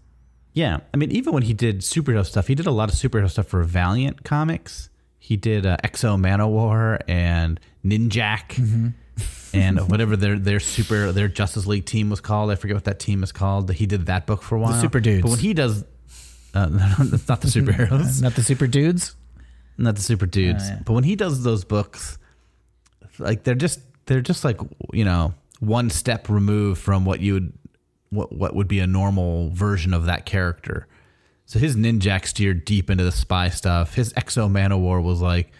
Yeah, 0.52 0.80
I 0.92 0.96
mean, 0.96 1.10
even 1.10 1.32
when 1.32 1.42
he 1.42 1.52
did 1.52 1.80
superhero 1.80 2.24
stuff, 2.24 2.46
he 2.46 2.54
did 2.54 2.66
a 2.66 2.70
lot 2.70 2.88
of 2.88 2.94
superhero 2.94 3.28
stuff 3.28 3.48
for 3.48 3.62
Valiant 3.64 4.24
Comics. 4.24 4.88
He 5.24 5.38
did 5.38 5.64
uh, 5.64 5.78
X-O 5.82 6.16
Manowar 6.18 7.00
and 7.08 7.58
Ninjak 7.82 8.58
and 9.54 9.80
whatever 9.90 10.16
their 10.16 10.38
their 10.38 10.60
super 10.60 11.12
their 11.12 11.28
Justice 11.28 11.66
League 11.66 11.86
team 11.86 12.10
was 12.10 12.20
called. 12.20 12.50
I 12.50 12.56
forget 12.56 12.76
what 12.76 12.84
that 12.84 12.98
team 13.00 13.22
is 13.22 13.32
called. 13.32 13.72
He 13.72 13.86
did 13.86 14.04
that 14.04 14.26
book 14.26 14.42
for 14.42 14.56
a 14.56 14.60
while. 14.60 14.78
Super 14.78 15.00
Dudes. 15.00 15.22
But 15.22 15.30
when 15.30 15.38
he 15.38 15.54
does, 15.54 15.82
uh, 16.52 16.66
that's 16.98 17.26
not 17.26 17.40
the 17.40 17.48
superheroes, 17.56 18.20
Not 18.20 18.34
the 18.34 18.42
super 18.42 18.66
dudes. 18.66 19.16
not 19.78 19.96
the 19.96 20.02
super 20.02 20.26
dudes. 20.26 20.64
Oh, 20.66 20.72
yeah. 20.74 20.80
But 20.84 20.92
when 20.92 21.04
he 21.04 21.16
does 21.16 21.42
those 21.42 21.64
books, 21.64 22.18
like 23.18 23.44
they're 23.44 23.54
just 23.54 23.80
they're 24.04 24.20
just 24.20 24.44
like 24.44 24.60
you 24.92 25.06
know 25.06 25.32
one 25.60 25.88
step 25.88 26.28
removed 26.28 26.82
from 26.82 27.06
what 27.06 27.20
you 27.20 27.32
would 27.32 27.52
what 28.10 28.30
what 28.30 28.54
would 28.54 28.68
be 28.68 28.80
a 28.80 28.86
normal 28.86 29.48
version 29.54 29.94
of 29.94 30.04
that 30.04 30.26
character. 30.26 30.86
So 31.46 31.58
his 31.58 31.76
Ninjak 31.76 32.26
steered 32.26 32.64
deep 32.64 32.88
into 32.90 33.04
the 33.04 33.12
spy 33.12 33.48
stuff. 33.50 33.94
His 33.94 34.12
X-O 34.16 34.48
Manowar 34.48 35.02
was 35.02 35.20
like 35.20 35.52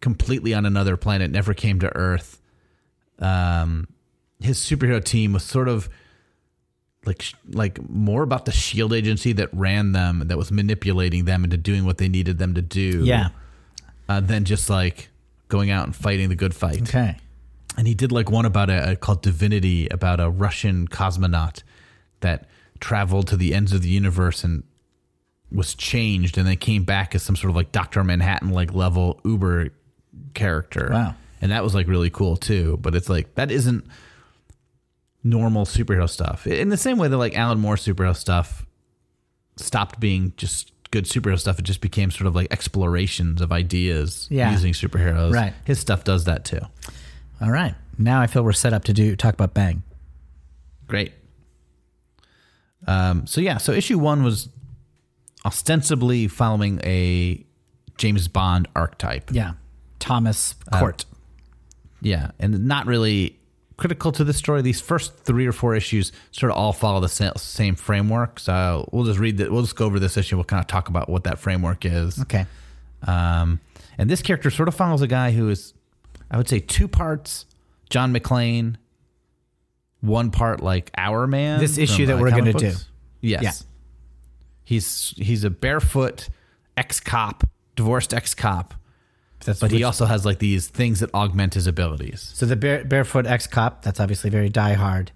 completely 0.00 0.52
on 0.54 0.66
another 0.66 0.96
planet, 0.96 1.30
never 1.30 1.54
came 1.54 1.78
to 1.80 1.94
Earth. 1.96 2.40
Um, 3.20 3.86
his 4.40 4.58
superhero 4.58 5.02
team 5.02 5.32
was 5.32 5.44
sort 5.44 5.68
of 5.68 5.88
like 7.06 7.24
like 7.50 7.88
more 7.88 8.22
about 8.22 8.44
the 8.44 8.52
Shield 8.52 8.92
agency 8.92 9.32
that 9.34 9.50
ran 9.52 9.92
them, 9.92 10.22
that 10.26 10.36
was 10.38 10.50
manipulating 10.50 11.26
them 11.26 11.44
into 11.44 11.56
doing 11.56 11.84
what 11.84 11.98
they 11.98 12.08
needed 12.08 12.38
them 12.38 12.54
to 12.54 12.62
do. 12.62 13.04
Yeah. 13.04 13.28
uh, 14.08 14.20
than 14.20 14.44
just 14.44 14.68
like 14.68 15.08
going 15.48 15.70
out 15.70 15.84
and 15.86 15.94
fighting 15.94 16.28
the 16.28 16.34
good 16.34 16.54
fight 16.54 16.82
Okay. 16.82 17.16
and 17.76 17.86
he 17.86 17.94
did 17.94 18.10
like 18.10 18.30
one 18.30 18.44
about 18.46 18.68
a, 18.70 18.92
a 18.92 18.96
called 18.96 19.22
Divinity 19.22 19.86
about 19.88 20.18
a 20.18 20.28
Russian 20.28 20.88
cosmonaut 20.88 21.62
that 22.20 22.48
traveled 22.80 23.28
to 23.28 23.36
the 23.36 23.54
ends 23.54 23.72
of 23.72 23.82
the 23.82 23.88
universe 23.88 24.42
and 24.42 24.64
was 25.52 25.74
changed 25.74 26.36
and 26.38 26.46
they 26.46 26.56
came 26.56 26.84
back 26.84 27.14
as 27.14 27.22
some 27.22 27.36
sort 27.36 27.50
of 27.50 27.56
like 27.56 27.70
Doctor 27.72 28.02
Manhattan 28.02 28.50
like 28.50 28.74
level 28.74 29.20
Uber 29.24 29.68
character. 30.34 30.88
Wow. 30.90 31.14
And 31.40 31.52
that 31.52 31.62
was 31.62 31.74
like 31.74 31.86
really 31.86 32.10
cool 32.10 32.36
too. 32.36 32.78
But 32.80 32.94
it's 32.94 33.08
like 33.08 33.34
that 33.36 33.50
isn't 33.50 33.84
normal 35.22 35.64
superhero 35.64 36.08
stuff. 36.08 36.46
In 36.46 36.68
the 36.70 36.76
same 36.76 36.98
way 36.98 37.08
that 37.08 37.16
like 37.16 37.36
Alan 37.36 37.58
Moore 37.60 37.76
superhero 37.76 38.16
stuff 38.16 38.66
stopped 39.56 40.00
being 40.00 40.32
just 40.36 40.72
good 40.90 41.04
superhero 41.04 41.38
stuff, 41.38 41.58
it 41.58 41.64
just 41.64 41.80
became 41.80 42.10
sort 42.10 42.26
of 42.26 42.34
like 42.34 42.48
explorations 42.52 43.40
of 43.40 43.52
ideas 43.52 44.26
Yeah. 44.30 44.50
using 44.52 44.72
superheroes. 44.72 45.32
Right. 45.32 45.52
His 45.64 45.78
stuff 45.78 46.04
does 46.04 46.24
that 46.24 46.44
too. 46.44 46.60
All 47.40 47.50
right. 47.50 47.74
Now 47.98 48.20
I 48.20 48.26
feel 48.26 48.42
we're 48.42 48.52
set 48.52 48.72
up 48.72 48.84
to 48.84 48.92
do 48.92 49.14
talk 49.16 49.34
about 49.34 49.54
Bang. 49.54 49.82
Great. 50.86 51.12
Um, 52.86 53.26
so 53.26 53.40
yeah, 53.40 53.58
so 53.58 53.72
issue 53.72 53.98
one 53.98 54.22
was 54.24 54.48
ostensibly 55.44 56.28
following 56.28 56.80
a 56.84 57.44
James 57.98 58.28
Bond 58.28 58.68
archetype. 58.74 59.30
Yeah. 59.32 59.54
Thomas 59.98 60.54
Cord. 60.72 61.04
Yeah, 62.00 62.32
and 62.38 62.66
not 62.66 62.86
really 62.86 63.38
critical 63.76 64.12
to 64.12 64.24
the 64.24 64.34
story. 64.34 64.60
These 64.60 64.80
first 64.80 65.16
three 65.20 65.46
or 65.46 65.52
four 65.52 65.74
issues 65.74 66.12
sort 66.30 66.52
of 66.52 66.58
all 66.58 66.72
follow 66.72 67.00
the 67.00 67.08
sa- 67.08 67.32
same 67.36 67.74
framework. 67.74 68.38
So 68.38 68.88
we'll 68.92 69.04
just 69.04 69.18
read 69.18 69.38
that. 69.38 69.50
We'll 69.50 69.62
just 69.62 69.76
go 69.76 69.86
over 69.86 69.98
this 69.98 70.16
issue. 70.16 70.36
We'll 70.36 70.44
kind 70.44 70.60
of 70.60 70.66
talk 70.66 70.88
about 70.88 71.08
what 71.08 71.24
that 71.24 71.38
framework 71.38 71.86
is. 71.86 72.20
Okay. 72.20 72.46
Um, 73.06 73.60
and 73.96 74.10
this 74.10 74.20
character 74.22 74.50
sort 74.50 74.68
of 74.68 74.74
follows 74.74 75.00
a 75.02 75.06
guy 75.06 75.30
who 75.30 75.48
is, 75.48 75.72
I 76.30 76.36
would 76.36 76.48
say, 76.48 76.60
two 76.60 76.88
parts 76.88 77.46
John 77.90 78.12
McClane, 78.12 78.76
one 80.00 80.30
part 80.30 80.62
like 80.62 80.90
Our 80.96 81.26
Man. 81.26 81.60
This 81.60 81.78
issue 81.78 82.04
from, 82.04 82.06
that 82.06 82.16
uh, 82.18 82.20
we're 82.20 82.30
gonna 82.30 82.52
do. 82.52 82.72
Yes. 83.20 83.42
Yeah. 83.42 83.52
He's 84.64 85.14
he's 85.16 85.44
a 85.44 85.50
barefoot 85.50 86.28
ex 86.76 87.00
cop, 87.00 87.44
divorced 87.76 88.14
ex 88.14 88.34
cop, 88.34 88.74
That's 89.44 89.60
but 89.60 89.70
he 89.70 89.84
also 89.84 90.06
has 90.06 90.24
like 90.24 90.38
these 90.38 90.68
things 90.68 91.00
that 91.00 91.12
augment 91.14 91.54
his 91.54 91.66
abilities. 91.66 92.32
so 92.34 92.46
the 92.46 92.56
bare, 92.56 92.84
barefoot 92.84 93.26
ex 93.26 93.46
cop. 93.46 93.82
That's 93.82 94.00
obviously 94.00 94.30
very 94.30 94.50
diehard. 94.50 95.08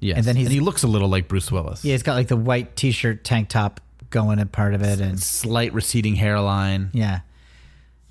Yes. 0.00 0.18
And 0.18 0.26
then 0.26 0.36
he's- 0.36 0.50
he 0.50 0.60
looks 0.60 0.82
a 0.82 0.86
little 0.88 1.08
like 1.08 1.26
Bruce 1.28 1.50
Willis. 1.52 1.84
Yeah, 1.84 1.92
he's 1.92 2.02
got 2.02 2.14
like 2.14 2.28
the 2.28 2.36
white 2.36 2.76
t-shirt, 2.76 3.24
tank 3.24 3.48
top 3.48 3.80
going 4.10 4.38
at 4.38 4.52
part 4.52 4.74
of 4.74 4.82
it, 4.82 5.00
and 5.00 5.20
Slight 5.20 5.72
receding 5.74 6.14
hairline. 6.16 6.90
yeah. 6.92 7.20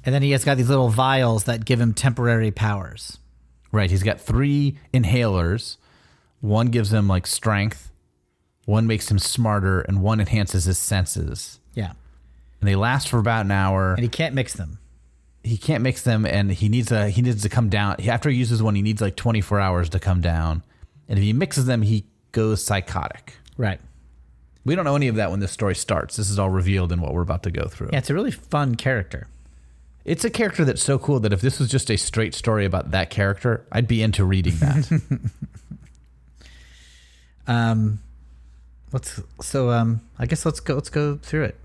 And 0.04 0.14
then 0.14 0.22
he 0.22 0.32
has 0.32 0.44
got 0.46 0.58
these 0.58 0.70
little 0.70 0.90
vials 0.90 1.46
that 1.46 1.66
give 1.66 1.82
him 1.82 1.92
temporary 1.94 2.52
powers. 2.52 3.18
Right. 3.72 3.90
He's 3.90 4.04
got 4.04 4.22
three 4.22 4.78
inhalers. 4.94 5.78
One 6.42 6.68
gives 6.68 6.94
him 6.94 7.08
like 7.08 7.26
strength, 7.26 7.92
one 8.66 8.86
makes 8.88 9.10
him 9.10 9.20
smarter, 9.20 9.82
and 9.82 10.02
one 10.02 10.20
enhances 10.20 10.66
his 10.66 10.78
senses. 10.78 11.60
Yeah. 11.74 11.94
And 12.62 12.68
they 12.70 12.76
last 12.76 13.10
for 13.10 13.20
about 13.20 13.46
an 13.46 13.52
hour. 13.52 13.94
And 13.94 14.04
he 14.04 14.10
can't 14.10 14.34
mix 14.36 14.54
them. 14.54 14.80
he 15.44 15.58
can't 15.58 15.84
mix 15.84 16.02
them 16.02 16.26
and 16.26 16.52
he 16.52 16.68
needs 16.70 16.92
a 16.92 17.10
he 17.10 17.22
needs 17.22 17.44
to 17.44 17.50
come 17.50 17.70
down. 17.70 17.98
After 18.08 18.30
he 18.30 18.38
uses 18.38 18.64
one, 18.64 18.74
he 18.76 18.82
needs 18.82 19.02
like 19.02 19.16
24 19.16 19.60
hours 19.60 19.90
to 19.90 20.00
come 20.00 20.20
down. 20.22 20.64
And 21.08 21.20
if 21.20 21.24
he 21.24 21.34
mixes 21.34 21.66
them, 21.68 21.84
he 21.84 22.06
goes 22.32 22.64
psychotic. 22.64 23.36
Right. 23.58 23.80
We 24.64 24.74
don't 24.74 24.86
know 24.86 24.96
any 24.96 25.08
of 25.08 25.16
that 25.18 25.30
when 25.30 25.42
this 25.42 25.52
story 25.52 25.76
starts. 25.76 26.16
This 26.16 26.32
is 26.32 26.40
all 26.40 26.50
revealed 26.50 26.92
in 26.92 27.00
what 27.02 27.14
we're 27.14 27.22
about 27.22 27.44
to 27.44 27.52
go 27.52 27.68
through. 27.68 27.90
Yeah, 27.94 28.00
it's 28.00 28.10
a 28.10 28.16
really 28.16 28.32
fun 28.32 28.74
character. 28.76 29.28
It's 30.06 30.26
a 30.26 30.30
character 30.32 30.66
that's 30.66 30.84
so 30.84 30.98
cool 30.98 31.20
that 31.20 31.32
if 31.34 31.42
this 31.42 31.60
was 31.60 31.70
just 31.70 31.92
a 31.92 31.98
straight 31.98 32.34
story 32.34 32.66
about 32.66 32.90
that 32.92 33.12
character, 33.12 33.64
I'd 33.72 33.88
be 33.88 34.02
into 34.02 34.26
reading 34.26 34.56
that. 34.58 35.02
Um, 37.48 38.00
let's 38.96 39.22
so 39.42 39.72
um, 39.72 40.00
I 40.18 40.26
guess 40.26 40.46
let's 40.46 40.62
go 40.62 40.74
let's 40.76 40.90
go 40.90 41.18
through 41.22 41.44
it. 41.44 41.60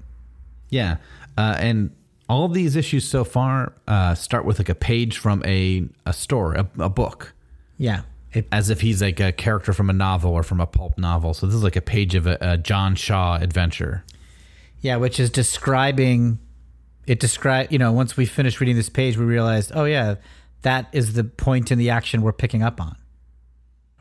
yeah. 0.68 0.96
Uh, 1.38 1.56
and 1.58 1.90
all 2.28 2.44
of 2.44 2.52
these 2.52 2.76
issues 2.76 3.06
so 3.08 3.24
far 3.24 3.72
uh, 3.88 4.14
start 4.14 4.44
with 4.44 4.58
like 4.58 4.68
a 4.68 4.74
page 4.74 5.16
from 5.16 5.42
a, 5.46 5.84
a 6.04 6.12
story, 6.12 6.58
a, 6.58 6.66
a 6.82 6.88
book, 6.90 7.32
Yeah. 7.78 8.02
It, 8.32 8.46
as 8.52 8.68
if 8.68 8.80
he's 8.80 9.00
like 9.00 9.18
a 9.20 9.32
character 9.32 9.72
from 9.72 9.90
a 9.90 9.92
novel 9.92 10.32
or 10.32 10.42
from 10.42 10.60
a 10.60 10.66
pulp 10.66 10.98
novel. 10.98 11.34
So 11.34 11.46
this 11.46 11.54
is 11.54 11.62
like 11.64 11.76
a 11.76 11.80
page 11.80 12.14
of 12.14 12.26
a, 12.26 12.36
a 12.40 12.56
John 12.58 12.94
Shaw 12.94 13.36
adventure. 13.36 14.04
yeah, 14.80 14.96
which 14.96 15.18
is 15.18 15.30
describing 15.30 16.38
it 17.06 17.18
describe 17.18 17.72
you 17.72 17.78
know, 17.78 17.92
once 17.92 18.16
we 18.16 18.26
finished 18.26 18.60
reading 18.60 18.76
this 18.76 18.88
page 18.90 19.16
we 19.16 19.24
realized, 19.24 19.72
oh 19.74 19.84
yeah, 19.84 20.16
that 20.62 20.88
is 20.92 21.14
the 21.14 21.24
point 21.24 21.72
in 21.72 21.78
the 21.78 21.90
action 21.90 22.22
we're 22.22 22.32
picking 22.32 22.62
up 22.62 22.80
on. 22.80 22.96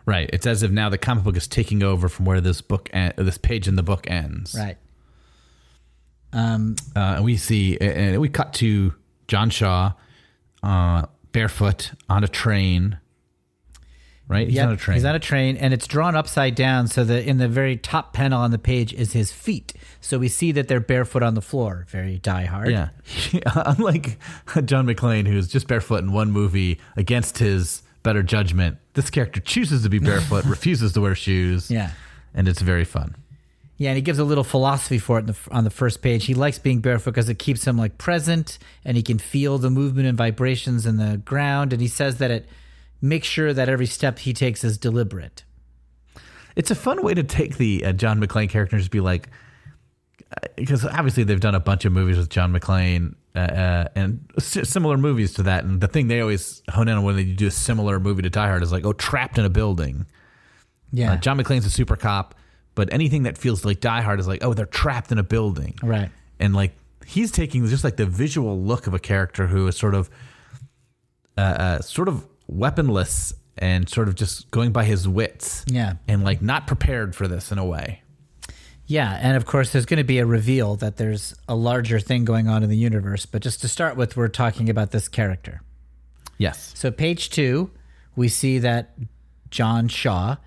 Right. 0.09 0.27
It's 0.33 0.47
as 0.47 0.63
if 0.63 0.71
now 0.71 0.89
the 0.89 0.97
comic 0.97 1.23
book 1.23 1.37
is 1.37 1.47
taking 1.47 1.83
over 1.83 2.09
from 2.09 2.25
where 2.25 2.41
this 2.41 2.61
book, 2.61 2.89
en- 2.93 3.13
this 3.15 3.37
page 3.37 3.67
in 3.67 3.75
the 3.75 3.83
book 3.83 4.09
ends. 4.09 4.55
Right. 4.57 4.77
Um 6.33 6.75
Uh, 6.95 7.19
we 7.23 7.37
see, 7.37 7.77
and 7.79 8.19
we 8.19 8.29
cut 8.29 8.53
to 8.55 8.93
John 9.27 9.49
Shaw, 9.49 9.93
uh, 10.63 11.03
barefoot 11.31 11.91
on 12.09 12.23
a 12.23 12.27
train. 12.27 12.97
Right. 14.27 14.47
He's 14.47 14.57
Yep, 14.57 14.67
on 14.67 14.73
a 14.73 14.77
train. 14.77 14.95
He's 14.95 15.05
on 15.05 15.15
a 15.15 15.19
train, 15.19 15.57
and 15.57 15.73
it's 15.73 15.87
drawn 15.87 16.15
upside 16.15 16.53
down, 16.53 16.87
so 16.87 17.03
that 17.03 17.25
in 17.27 17.37
the 17.39 17.47
very 17.47 17.75
top 17.77 18.13
panel 18.13 18.39
on 18.41 18.51
the 18.51 18.59
page 18.59 18.93
is 18.93 19.13
his 19.13 19.31
feet. 19.31 19.73
So 20.01 20.19
we 20.19 20.27
see 20.27 20.51
that 20.51 20.67
they're 20.67 20.79
barefoot 20.79 21.23
on 21.23 21.33
the 21.33 21.41
floor. 21.41 21.85
Very 21.89 22.19
die 22.19 22.45
hard. 22.45 22.69
yeah. 22.71 22.89
Unlike 23.55 24.19
John 24.65 24.85
McClane, 24.85 25.27
who's 25.27 25.47
just 25.47 25.67
barefoot 25.67 26.03
in 26.03 26.11
one 26.11 26.31
movie 26.31 26.79
against 26.95 27.39
his 27.39 27.81
better 28.03 28.23
judgment, 28.23 28.77
this 28.93 29.09
character 29.09 29.39
chooses 29.39 29.83
to 29.83 29.89
be 29.89 29.99
barefoot, 29.99 30.45
refuses 30.45 30.93
to 30.93 31.01
wear 31.01 31.15
shoes. 31.15 31.69
Yeah. 31.69 31.91
And 32.33 32.47
it's 32.47 32.61
very 32.61 32.85
fun. 32.85 33.15
Yeah, 33.77 33.91
and 33.91 33.95
he 33.95 34.01
gives 34.01 34.19
a 34.19 34.25
little 34.25 34.43
philosophy 34.43 34.97
for 34.97 35.17
it 35.17 35.21
in 35.21 35.25
the, 35.27 35.37
on 35.51 35.63
the 35.63 35.69
first 35.69 36.01
page. 36.01 36.25
He 36.25 36.33
likes 36.33 36.59
being 36.59 36.81
barefoot 36.81 37.11
because 37.11 37.29
it 37.29 37.39
keeps 37.39 37.65
him 37.65 37.77
like 37.77 37.97
present, 37.97 38.59
and 38.83 38.97
he 38.97 39.03
can 39.03 39.17
feel 39.17 39.57
the 39.57 39.69
movement 39.69 40.05
and 40.05 40.17
vibrations 40.17 40.85
in 40.85 40.97
the 40.97 41.17
ground. 41.17 41.71
And 41.71 41.81
he 41.81 41.87
says 41.87 42.17
that 42.17 42.29
it 42.29 42.49
makes 43.01 43.25
sure 43.25 43.53
that 43.53 43.69
every 43.69 43.85
step 43.85 44.19
he 44.19 44.33
takes 44.33 44.65
is 44.65 44.77
deliberate. 44.77 45.43
It's 46.57 46.69
a 46.69 46.75
fun 46.75 47.01
way 47.03 47.13
to 47.13 47.23
take 47.23 47.55
the 47.55 47.85
uh, 47.85 47.93
John 47.93 48.19
McClane 48.21 48.49
character 48.49 48.75
and 48.75 48.81
just 48.81 48.91
be 48.91 48.99
like, 48.99 49.29
because 50.57 50.85
obviously 50.85 51.23
they've 51.23 51.39
done 51.39 51.55
a 51.55 51.59
bunch 51.61 51.85
of 51.85 51.93
movies 51.93 52.17
with 52.17 52.29
John 52.29 52.53
McClane 52.53 53.15
uh, 53.39 53.53
uh, 53.53 53.87
and 53.95 54.25
s- 54.37 54.67
similar 54.69 54.97
movies 54.97 55.33
to 55.35 55.43
that. 55.43 55.63
And 55.63 55.79
the 55.81 55.87
thing 55.87 56.07
they 56.07 56.21
always 56.21 56.61
hone 56.69 56.87
in 56.87 56.97
on 56.97 57.03
when 57.03 57.15
they 57.15 57.23
do 57.23 57.47
a 57.47 57.51
similar 57.51 57.99
movie 57.99 58.21
to 58.23 58.29
Die 58.29 58.47
Hard 58.47 58.63
is 58.63 58.71
like, 58.71 58.85
oh, 58.85 58.93
trapped 58.93 59.37
in 59.37 59.45
a 59.45 59.49
building. 59.49 60.05
Yeah, 60.91 61.13
Uh, 61.13 61.17
John 61.17 61.37
McClane's 61.37 61.65
a 61.65 61.69
super 61.69 61.95
cop, 61.95 62.35
but 62.75 62.91
anything 62.93 63.23
that 63.23 63.37
feels 63.37 63.63
like 63.65 63.79
Die 63.79 64.01
Hard 64.01 64.19
is 64.19 64.27
like, 64.27 64.43
oh, 64.43 64.53
they're 64.53 64.65
trapped 64.65 65.11
in 65.11 65.17
a 65.19 65.23
building. 65.23 65.75
right. 65.83 66.09
And 66.39 66.55
like 66.55 66.73
he's 67.05 67.31
taking 67.31 67.65
just 67.67 67.83
like 67.83 67.97
the 67.97 68.05
visual 68.05 68.61
look 68.61 68.87
of 68.87 68.93
a 68.93 68.99
character 68.99 69.47
who 69.47 69.67
is 69.67 69.75
sort 69.77 69.93
of, 69.95 70.09
uh, 71.37 71.41
uh, 71.41 71.81
sort 71.81 72.07
of 72.07 72.25
weaponless 72.47 73.33
and 73.57 73.89
sort 73.89 74.07
of 74.07 74.15
just 74.15 74.49
going 74.51 74.71
by 74.71 74.85
his 74.85 75.07
wits 75.07 75.65
Yeah, 75.67 75.93
and 76.07 76.23
like 76.23 76.41
not 76.41 76.65
prepared 76.67 77.15
for 77.15 77.27
this 77.27 77.51
in 77.51 77.57
a 77.57 77.65
way. 77.65 78.01
Yeah, 78.91 79.19
and 79.21 79.37
of 79.37 79.45
course 79.45 79.71
there's 79.71 79.85
going 79.85 79.99
to 79.99 80.03
be 80.03 80.17
a 80.17 80.25
reveal 80.25 80.75
that 80.77 80.97
there's 80.97 81.35
a 81.47 81.53
larger 81.55 81.99
thing 81.99 82.25
going 82.25 82.47
on 82.47 82.63
in 82.63 82.69
the 82.69 82.75
universe. 82.75 83.27
But 83.27 83.43
just 83.43 83.61
to 83.61 83.67
start 83.67 83.95
with, 83.95 84.17
we're 84.17 84.27
talking 84.29 84.67
about 84.67 84.89
this 84.89 85.07
character. 85.07 85.61
Yes. 86.39 86.71
So 86.75 86.89
page 86.89 87.29
two, 87.29 87.69
we 88.15 88.27
see 88.29 88.57
that 88.59 88.95
John 89.51 89.87
Shaw 89.89 90.37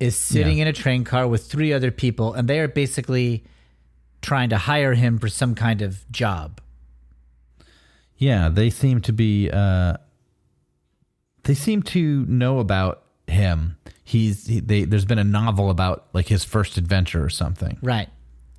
is 0.00 0.16
sitting 0.16 0.56
Yeah. 0.56 0.62
in 0.62 0.68
a 0.68 0.72
train 0.72 1.04
car 1.04 1.28
with 1.28 1.46
three 1.46 1.74
other 1.74 1.90
people, 1.90 2.32
and 2.32 2.48
they 2.48 2.58
are 2.60 2.68
basically 2.68 3.44
trying 4.22 4.48
to 4.48 4.56
hire 4.56 4.94
him 4.94 5.18
for 5.18 5.28
some 5.28 5.54
kind 5.54 5.82
of 5.82 6.10
job. 6.10 6.58
Yeah, 8.16 8.48
they 8.48 8.70
seem 8.70 9.00
to 9.02 9.12
be. 9.12 9.50
Uh, 9.50 9.96
they 11.44 11.54
seem 11.54 11.82
to 11.82 12.24
know 12.26 12.58
about 12.60 13.02
him. 13.26 13.76
He's 14.10 14.46
he, 14.46 14.60
they. 14.60 14.84
There's 14.84 15.04
been 15.04 15.18
a 15.18 15.24
novel 15.24 15.70
about 15.70 16.08
like 16.12 16.26
his 16.26 16.44
first 16.44 16.76
adventure 16.76 17.24
or 17.24 17.30
something. 17.30 17.78
Right. 17.80 18.08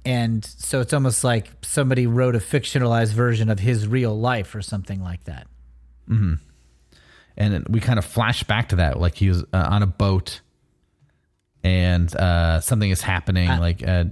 And 0.06 0.44
so 0.44 0.80
it's 0.80 0.94
almost 0.94 1.24
like 1.24 1.52
somebody 1.62 2.08
wrote 2.08 2.36
a 2.36 2.40
fictionalized 2.40 3.12
version 3.12 3.50
of 3.50 3.60
his 3.60 3.88
real 3.88 4.18
life 4.18 4.56
or 4.56 4.62
something 4.62 5.04
like 5.04 5.26
that. 5.26 5.48
and 7.38 7.66
we 7.70 7.80
kind 7.80 8.00
of 8.00 8.06
flash 8.06 8.44
back 8.44 8.70
to 8.70 8.78
that 8.78 9.00
like 9.00 9.16
he 9.16 9.30
was 9.30 9.44
uh, 9.54 9.68
on 9.70 9.84
a 9.84 9.88
boat 9.88 10.42
and 11.64 12.14
uh, 12.16 12.60
something 12.60 12.90
is 12.90 13.02
happening 13.02 13.48
like 13.48 13.88
uh, 13.88 14.06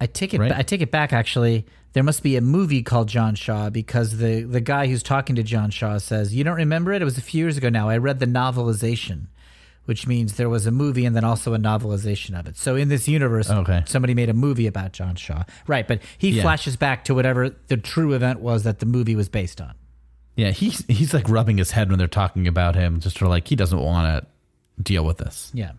I 0.00 0.06
take 0.06 0.34
it. 0.34 0.40
Right. 0.40 0.52
I 0.52 0.62
take 0.62 0.80
it 0.80 0.90
back. 0.90 1.12
Actually, 1.12 1.66
there 1.92 2.02
must 2.02 2.22
be 2.22 2.36
a 2.36 2.40
movie 2.40 2.82
called 2.82 3.08
John 3.08 3.34
Shaw 3.34 3.70
because 3.70 4.18
the 4.18 4.42
the 4.42 4.60
guy 4.60 4.86
who's 4.86 5.02
talking 5.02 5.36
to 5.36 5.42
John 5.42 5.70
Shaw 5.70 5.98
says, 5.98 6.34
"You 6.34 6.44
don't 6.44 6.56
remember 6.56 6.92
it? 6.92 7.00
It 7.00 7.04
was 7.04 7.16
a 7.16 7.22
few 7.22 7.44
years 7.44 7.56
ago 7.56 7.68
now. 7.68 7.88
I 7.88 7.96
read 7.96 8.18
the 8.18 8.26
novelization, 8.26 9.28
which 9.84 10.06
means 10.06 10.34
there 10.34 10.48
was 10.48 10.66
a 10.66 10.70
movie 10.70 11.04
and 11.04 11.14
then 11.14 11.24
also 11.24 11.54
a 11.54 11.58
novelization 11.58 12.38
of 12.38 12.46
it. 12.46 12.56
So 12.56 12.76
in 12.76 12.88
this 12.88 13.06
universe, 13.08 13.50
Okay. 13.50 13.82
somebody 13.86 14.14
made 14.14 14.28
a 14.28 14.34
movie 14.34 14.66
about 14.66 14.92
John 14.92 15.14
Shaw, 15.16 15.44
right? 15.66 15.86
But 15.86 16.00
he 16.18 16.30
Yeah. 16.30 16.42
flashes 16.42 16.76
back 16.76 17.04
to 17.04 17.14
whatever 17.14 17.50
the 17.68 17.76
true 17.76 18.12
event 18.12 18.40
was 18.40 18.64
that 18.64 18.78
the 18.78 18.86
movie 18.86 19.16
was 19.16 19.28
based 19.28 19.60
on. 19.60 19.74
yeah 20.36 20.50
he's 20.50 20.84
he's 20.88 21.14
like 21.14 21.28
rubbing 21.28 21.58
his 21.58 21.70
head 21.70 21.88
when 21.90 21.96
they're 21.98 22.08
talking 22.08 22.48
about 22.48 22.74
him 22.74 22.98
just 22.98 23.18
for 23.20 23.28
like 23.28 23.46
he 23.46 23.54
doesn't 23.54 23.78
want 23.78 24.04
to 24.24 24.82
deal 24.82 25.04
with 25.04 25.18
this 25.18 25.50
Yeah. 25.54 25.72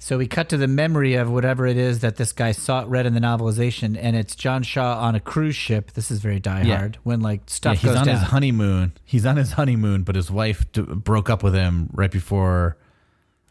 So 0.00 0.16
we 0.16 0.26
cut 0.28 0.48
to 0.50 0.56
the 0.56 0.68
memory 0.68 1.14
of 1.14 1.28
whatever 1.28 1.66
it 1.66 1.76
is 1.76 1.98
that 2.00 2.16
this 2.16 2.30
guy 2.32 2.52
saw 2.52 2.84
read 2.86 3.04
in 3.04 3.14
the 3.14 3.20
novelization, 3.20 3.98
and 4.00 4.14
it's 4.14 4.36
John 4.36 4.62
Shaw 4.62 5.00
on 5.00 5.16
a 5.16 5.20
cruise 5.20 5.56
ship. 5.56 5.90
This 5.94 6.10
is 6.12 6.20
very 6.20 6.38
Die 6.38 6.62
Yeah. 6.62 6.76
Hard 6.76 6.98
when 7.02 7.20
like 7.20 7.42
stuff 7.50 7.74
yeah, 7.74 7.80
he's 7.80 7.90
goes 7.90 7.96
on 7.98 8.06
down. 8.06 8.18
his 8.20 8.28
honeymoon 8.28 8.92
he's 9.04 9.26
on 9.26 9.36
his 9.36 9.52
honeymoon 9.52 10.02
but 10.04 10.14
his 10.14 10.30
wife 10.30 10.64
d- 10.72 10.82
broke 10.82 11.28
up 11.28 11.42
with 11.42 11.52
him 11.54 11.90
right 11.92 12.10
before 12.12 12.76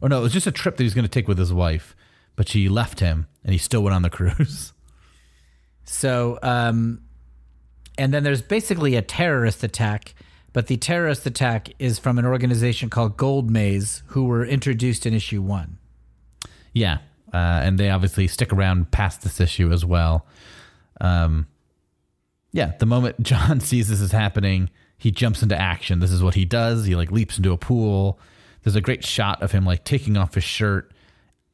or 0.01 0.09
no 0.09 0.19
it 0.19 0.23
was 0.23 0.33
just 0.33 0.47
a 0.47 0.51
trip 0.51 0.77
that 0.77 0.83
he 0.83 0.85
was 0.85 0.93
going 0.93 1.05
to 1.05 1.09
take 1.09 1.27
with 1.27 1.37
his 1.37 1.53
wife 1.53 1.95
but 2.35 2.47
she 2.47 2.69
left 2.69 2.99
him 2.99 3.27
and 3.43 3.53
he 3.53 3.57
still 3.57 3.81
went 3.81 3.95
on 3.95 4.01
the 4.01 4.09
cruise 4.11 4.73
So, 5.87 6.37
um, 6.43 7.01
and 7.97 8.13
then 8.13 8.23
there's 8.23 8.41
basically 8.41 8.95
a 8.95 9.01
terrorist 9.01 9.63
attack, 9.63 10.13
but 10.53 10.67
the 10.67 10.75
terrorist 10.77 11.25
attack 11.25 11.69
is 11.79 11.97
from 11.97 12.19
an 12.19 12.25
organization 12.25 12.89
called 12.89 13.15
Gold 13.17 13.49
Maze, 13.49 14.03
who 14.07 14.25
were 14.25 14.45
introduced 14.45 15.05
in 15.05 15.13
issue 15.13 15.41
one. 15.41 15.77
Yeah, 16.73 16.97
uh, 17.33 17.61
and 17.63 17.77
they 17.79 17.89
obviously 17.89 18.27
stick 18.27 18.51
around 18.51 18.91
past 18.91 19.21
this 19.21 19.39
issue 19.39 19.71
as 19.71 19.85
well. 19.85 20.25
Um, 20.99 21.47
yeah, 22.51 22.73
the 22.79 22.85
moment 22.85 23.19
John 23.21 23.61
sees 23.61 23.87
this 23.87 24.01
is 24.01 24.11
happening, 24.11 24.69
he 24.97 25.09
jumps 25.09 25.41
into 25.41 25.59
action. 25.59 25.99
This 25.99 26.11
is 26.11 26.21
what 26.21 26.35
he 26.35 26.43
does. 26.43 26.85
He 26.85 26.95
like 26.95 27.11
leaps 27.11 27.37
into 27.37 27.53
a 27.53 27.57
pool. 27.57 28.19
There's 28.67 28.75
a 28.75 28.81
great 28.81 29.05
shot 29.05 29.41
of 29.41 29.53
him 29.53 29.63
like 29.65 29.85
taking 29.85 30.17
off 30.17 30.33
his 30.33 30.43
shirt, 30.43 30.91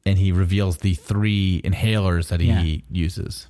and 0.03 0.17
he 0.17 0.31
reveals 0.31 0.77
the 0.77 0.95
three 0.95 1.61
inhalers 1.63 2.29
that 2.29 2.39
he 2.39 2.47
Yeah. 2.47 2.81
uses. 2.89 3.45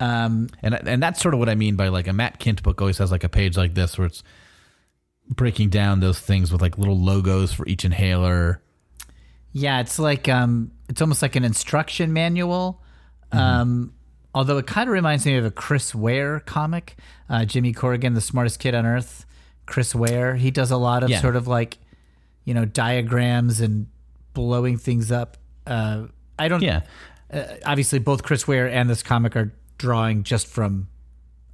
Um, 0.00 0.48
And 0.60 0.74
and 0.74 1.00
that's 1.00 1.20
sort 1.22 1.32
of 1.32 1.38
what 1.38 1.48
I 1.48 1.54
mean 1.54 1.76
by 1.76 1.86
like 1.88 2.08
a 2.08 2.12
Matt 2.12 2.40
Kindt 2.40 2.64
book 2.64 2.80
always 2.80 2.98
has 2.98 3.12
like 3.12 3.22
a 3.22 3.28
page 3.28 3.56
like 3.56 3.74
this 3.74 3.96
where 3.96 4.08
it's 4.08 4.24
breaking 5.28 5.68
down 5.68 6.00
those 6.00 6.18
things 6.18 6.50
with 6.50 6.60
like 6.60 6.76
little 6.76 6.98
logos 6.98 7.52
for 7.52 7.64
each 7.68 7.84
inhaler. 7.84 8.60
yeah, 9.52 9.78
it's 9.78 10.00
like 10.00 10.28
um, 10.28 10.72
it's 10.88 11.00
almost 11.00 11.22
like 11.22 11.36
an 11.36 11.44
instruction 11.44 12.12
manual. 12.12 12.82
Um, 13.30 13.92
although 14.34 14.58
it 14.58 14.66
kind 14.66 14.88
of 14.88 14.92
reminds 14.92 15.24
me 15.24 15.36
of 15.36 15.44
a 15.44 15.52
Chris 15.52 15.94
Ware 15.94 16.40
comic, 16.40 16.96
uh, 17.28 17.44
Jimmy 17.44 17.72
Corrigan, 17.72 18.14
the 18.14 18.20
smartest 18.20 18.58
kid 18.58 18.74
on 18.74 18.84
earth. 18.86 19.24
Chris 19.66 19.94
Ware, 19.94 20.34
he 20.34 20.50
does 20.50 20.72
a 20.72 20.76
lot 20.76 21.04
of 21.04 21.10
Yeah. 21.10 21.20
sort 21.20 21.36
of 21.36 21.46
like, 21.46 21.78
you 22.50 22.54
know, 22.54 22.64
diagrams 22.64 23.60
and 23.60 23.86
blowing 24.34 24.76
things 24.76 25.12
up. 25.12 25.36
Uh, 25.68 26.06
I 26.36 26.48
don't. 26.48 26.60
Yeah. 26.62 26.80
uh, 27.32 27.44
obviously 27.64 28.00
both 28.00 28.24
Chris 28.24 28.48
Ware 28.48 28.68
and 28.68 28.90
this 28.90 29.04
comic 29.04 29.36
are 29.36 29.52
drawing 29.78 30.24
just 30.24 30.48
from 30.48 30.88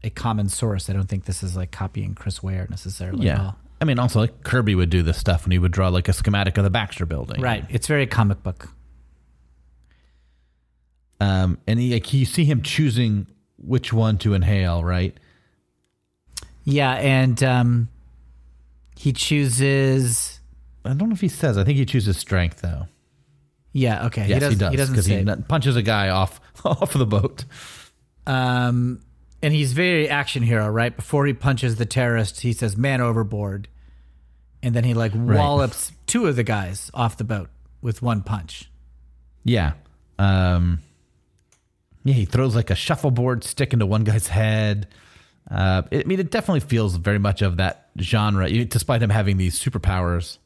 a 0.03 0.09
common 0.09 0.49
source. 0.49 0.89
I 0.89 0.95
don't 0.95 1.07
think 1.07 1.27
this 1.27 1.43
is 1.43 1.55
like 1.55 1.71
copying 1.71 2.15
Chris 2.15 2.43
Ware 2.43 2.67
necessarily 2.71 3.29
at 3.29 3.37
Yeah. 3.37 3.45
all. 3.45 3.57
I 3.79 3.85
mean, 3.85 3.99
also 3.99 4.21
like 4.21 4.43
Kirby 4.43 4.75
would 4.75 4.89
do 4.89 5.03
this 5.03 5.19
stuff 5.19 5.45
when 5.45 5.53
he 5.53 5.59
would 5.59 5.71
draw 5.73 5.89
like 5.89 6.09
a 6.09 6.15
schematic 6.15 6.57
of 6.57 6.65
the 6.65 6.71
Baxter 6.71 7.05
building. 7.05 7.43
Right. 7.43 7.63
It's 7.69 7.87
very 7.87 8.07
comic 8.07 8.43
book. 8.43 8.71
Um, 11.21 11.59
and 11.67 11.79
he, 11.79 11.93
like, 11.93 12.11
you 12.15 12.25
see 12.25 12.47
him 12.47 12.63
choosing 12.63 13.27
which 13.59 13.93
one 13.93 14.17
to 14.19 14.33
inhale, 14.33 14.83
right? 14.83 15.15
Yeah, 16.65 16.93
and 16.93 17.43
um, 17.43 17.89
he 18.97 19.13
chooses. 19.13 20.36
I 20.87 20.95
don't 20.95 21.09
know 21.09 21.15
if 21.15 21.21
he 21.21 21.29
says. 21.29 21.59
I 21.59 21.65
think 21.65 21.79
he 21.79 21.85
chooses 21.85 22.17
strength 22.17 22.63
though. 22.63 22.87
Yeah. 23.73 24.07
Okay. 24.07 24.27
Yes, 24.27 24.43
he, 24.53 24.55
does, 24.57 24.71
He 24.71 24.77
doesn't 24.77 24.95
because 24.95 25.07
say. 25.07 25.23
he 25.23 25.43
punches 25.49 25.77
a 25.77 25.83
guy 25.83 26.09
off 26.09 26.41
off 26.65 26.93
the 26.95 27.07
boat. 27.07 27.45
um, 28.27 29.01
and 29.43 29.53
he's 29.53 29.73
very 29.73 30.09
action 30.09 30.43
hero, 30.43 30.69
right? 30.69 30.97
Before 30.97 31.27
he 31.27 31.35
punches 31.35 31.77
the 31.77 31.85
terrorist, 31.87 32.41
he 32.41 32.53
says 32.53 32.77
"man 32.77 33.01
overboard," 33.01 33.69
and 34.63 34.75
then 34.75 34.85
he 34.85 34.95
like 34.95 35.13
wallops 35.15 35.93
two 36.07 36.27
of 36.27 36.37
the 36.37 36.43
guys 36.43 36.91
off 36.95 37.17
the 37.19 37.25
boat 37.25 37.51
with 37.83 38.01
one 38.03 38.23
punch. 38.23 38.71
Yeah. 39.45 39.73
Um, 40.19 40.81
yeah, 42.05 42.15
he 42.15 42.25
throws 42.25 42.57
like 42.57 42.71
a 42.71 42.75
shuffleboard 42.75 43.45
stick 43.45 43.73
into 43.75 43.85
one 43.87 44.05
guy's 44.05 44.29
head. 44.29 44.89
Uh, 45.51 45.83
it, 45.91 46.07
I 46.07 46.09
mean, 46.09 46.19
it 46.19 46.31
definitely 46.31 46.61
feels 46.61 46.97
very 46.97 47.19
much 47.19 47.43
of 47.43 47.59
that 47.59 47.91
genre, 48.01 48.49
despite 48.65 49.03
him 49.03 49.11
having 49.11 49.37
these 49.37 49.61
superpowers 49.63 50.39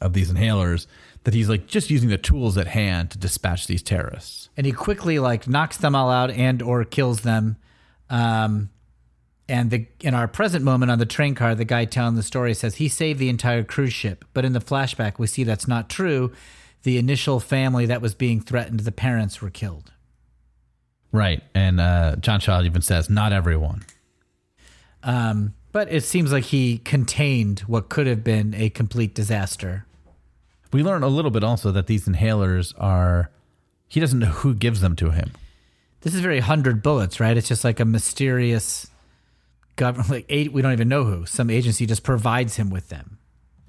of 0.00 0.12
these 0.12 0.32
inhalers, 0.32 0.86
that 1.24 1.34
he's 1.34 1.48
like 1.48 1.66
just 1.66 1.90
using 1.90 2.08
the 2.08 2.18
tools 2.18 2.58
at 2.58 2.66
hand 2.66 3.10
to 3.12 3.18
dispatch 3.18 3.66
these 3.66 3.82
terrorists. 3.82 4.48
and 4.56 4.66
he 4.66 4.72
quickly 4.72 5.18
like 5.18 5.46
knocks 5.48 5.76
them 5.76 5.94
all 5.94 6.10
out 6.10 6.30
and 6.30 6.60
or 6.62 6.84
kills 6.84 7.20
them 7.20 7.56
um 8.10 8.68
and 9.48 9.70
the 9.70 9.86
in 10.00 10.14
our 10.14 10.26
present 10.28 10.64
moment 10.64 10.90
on 10.90 10.98
the 10.98 11.06
train 11.06 11.34
car 11.34 11.54
the 11.54 11.64
guy 11.64 11.84
telling 11.84 12.14
the 12.16 12.22
story 12.22 12.54
says 12.54 12.74
he 12.76 12.88
saved 12.88 13.18
the 13.20 13.28
entire 13.28 13.62
cruise 13.62 13.92
ship 13.92 14.24
but 14.34 14.44
in 14.44 14.52
the 14.52 14.60
flashback 14.60 15.18
we 15.18 15.26
see 15.26 15.44
that's 15.44 15.68
not 15.68 15.88
true 15.88 16.32
the 16.82 16.98
initial 16.98 17.38
family 17.40 17.86
that 17.86 18.02
was 18.02 18.14
being 18.14 18.40
threatened 18.40 18.80
the 18.80 18.92
parents 18.92 19.40
were 19.40 19.50
killed 19.50 19.92
Right. 21.14 21.42
And 21.54 21.78
uh, 21.78 22.16
John 22.16 22.40
Shaw 22.40 22.62
even 22.62 22.80
says, 22.80 23.10
not 23.10 23.34
everyone. 23.34 23.84
um 25.02 25.52
but 25.72 25.90
it 25.92 26.02
seems 26.04 26.30
like 26.32 26.44
he 26.44 26.78
contained 26.78 27.60
what 27.60 27.88
could 27.88 28.06
have 28.06 28.22
been 28.22 28.54
a 28.54 28.68
complete 28.70 29.14
disaster 29.14 29.86
We 30.72 30.82
learn 30.82 31.02
a 31.02 31.08
little 31.08 31.30
bit 31.30 31.42
also 31.44 31.70
that 31.72 31.86
these 31.86 32.06
inhalers 32.06 32.72
are, 32.78 33.30
he 33.88 34.00
doesn't 34.00 34.18
know 34.18 34.26
who 34.26 34.54
gives 34.54 34.80
them 34.80 34.96
to 34.96 35.10
him. 35.10 35.32
this 36.02 36.14
is 36.14 36.20
very 36.20 36.38
100 36.38 36.82
bullets 36.82 37.20
right 37.20 37.36
it's 37.36 37.48
just 37.48 37.64
like 37.64 37.80
a 37.80 37.84
mysterious 37.84 38.86
government 39.76 40.10
like 40.16 40.26
eight 40.28 40.52
we 40.52 40.62
don't 40.62 40.72
even 40.72 40.88
know 40.88 41.04
who 41.04 41.24
some 41.26 41.48
agency 41.50 41.86
just 41.86 42.02
provides 42.02 42.56
him 42.56 42.70
with 42.70 42.88
them 42.88 43.18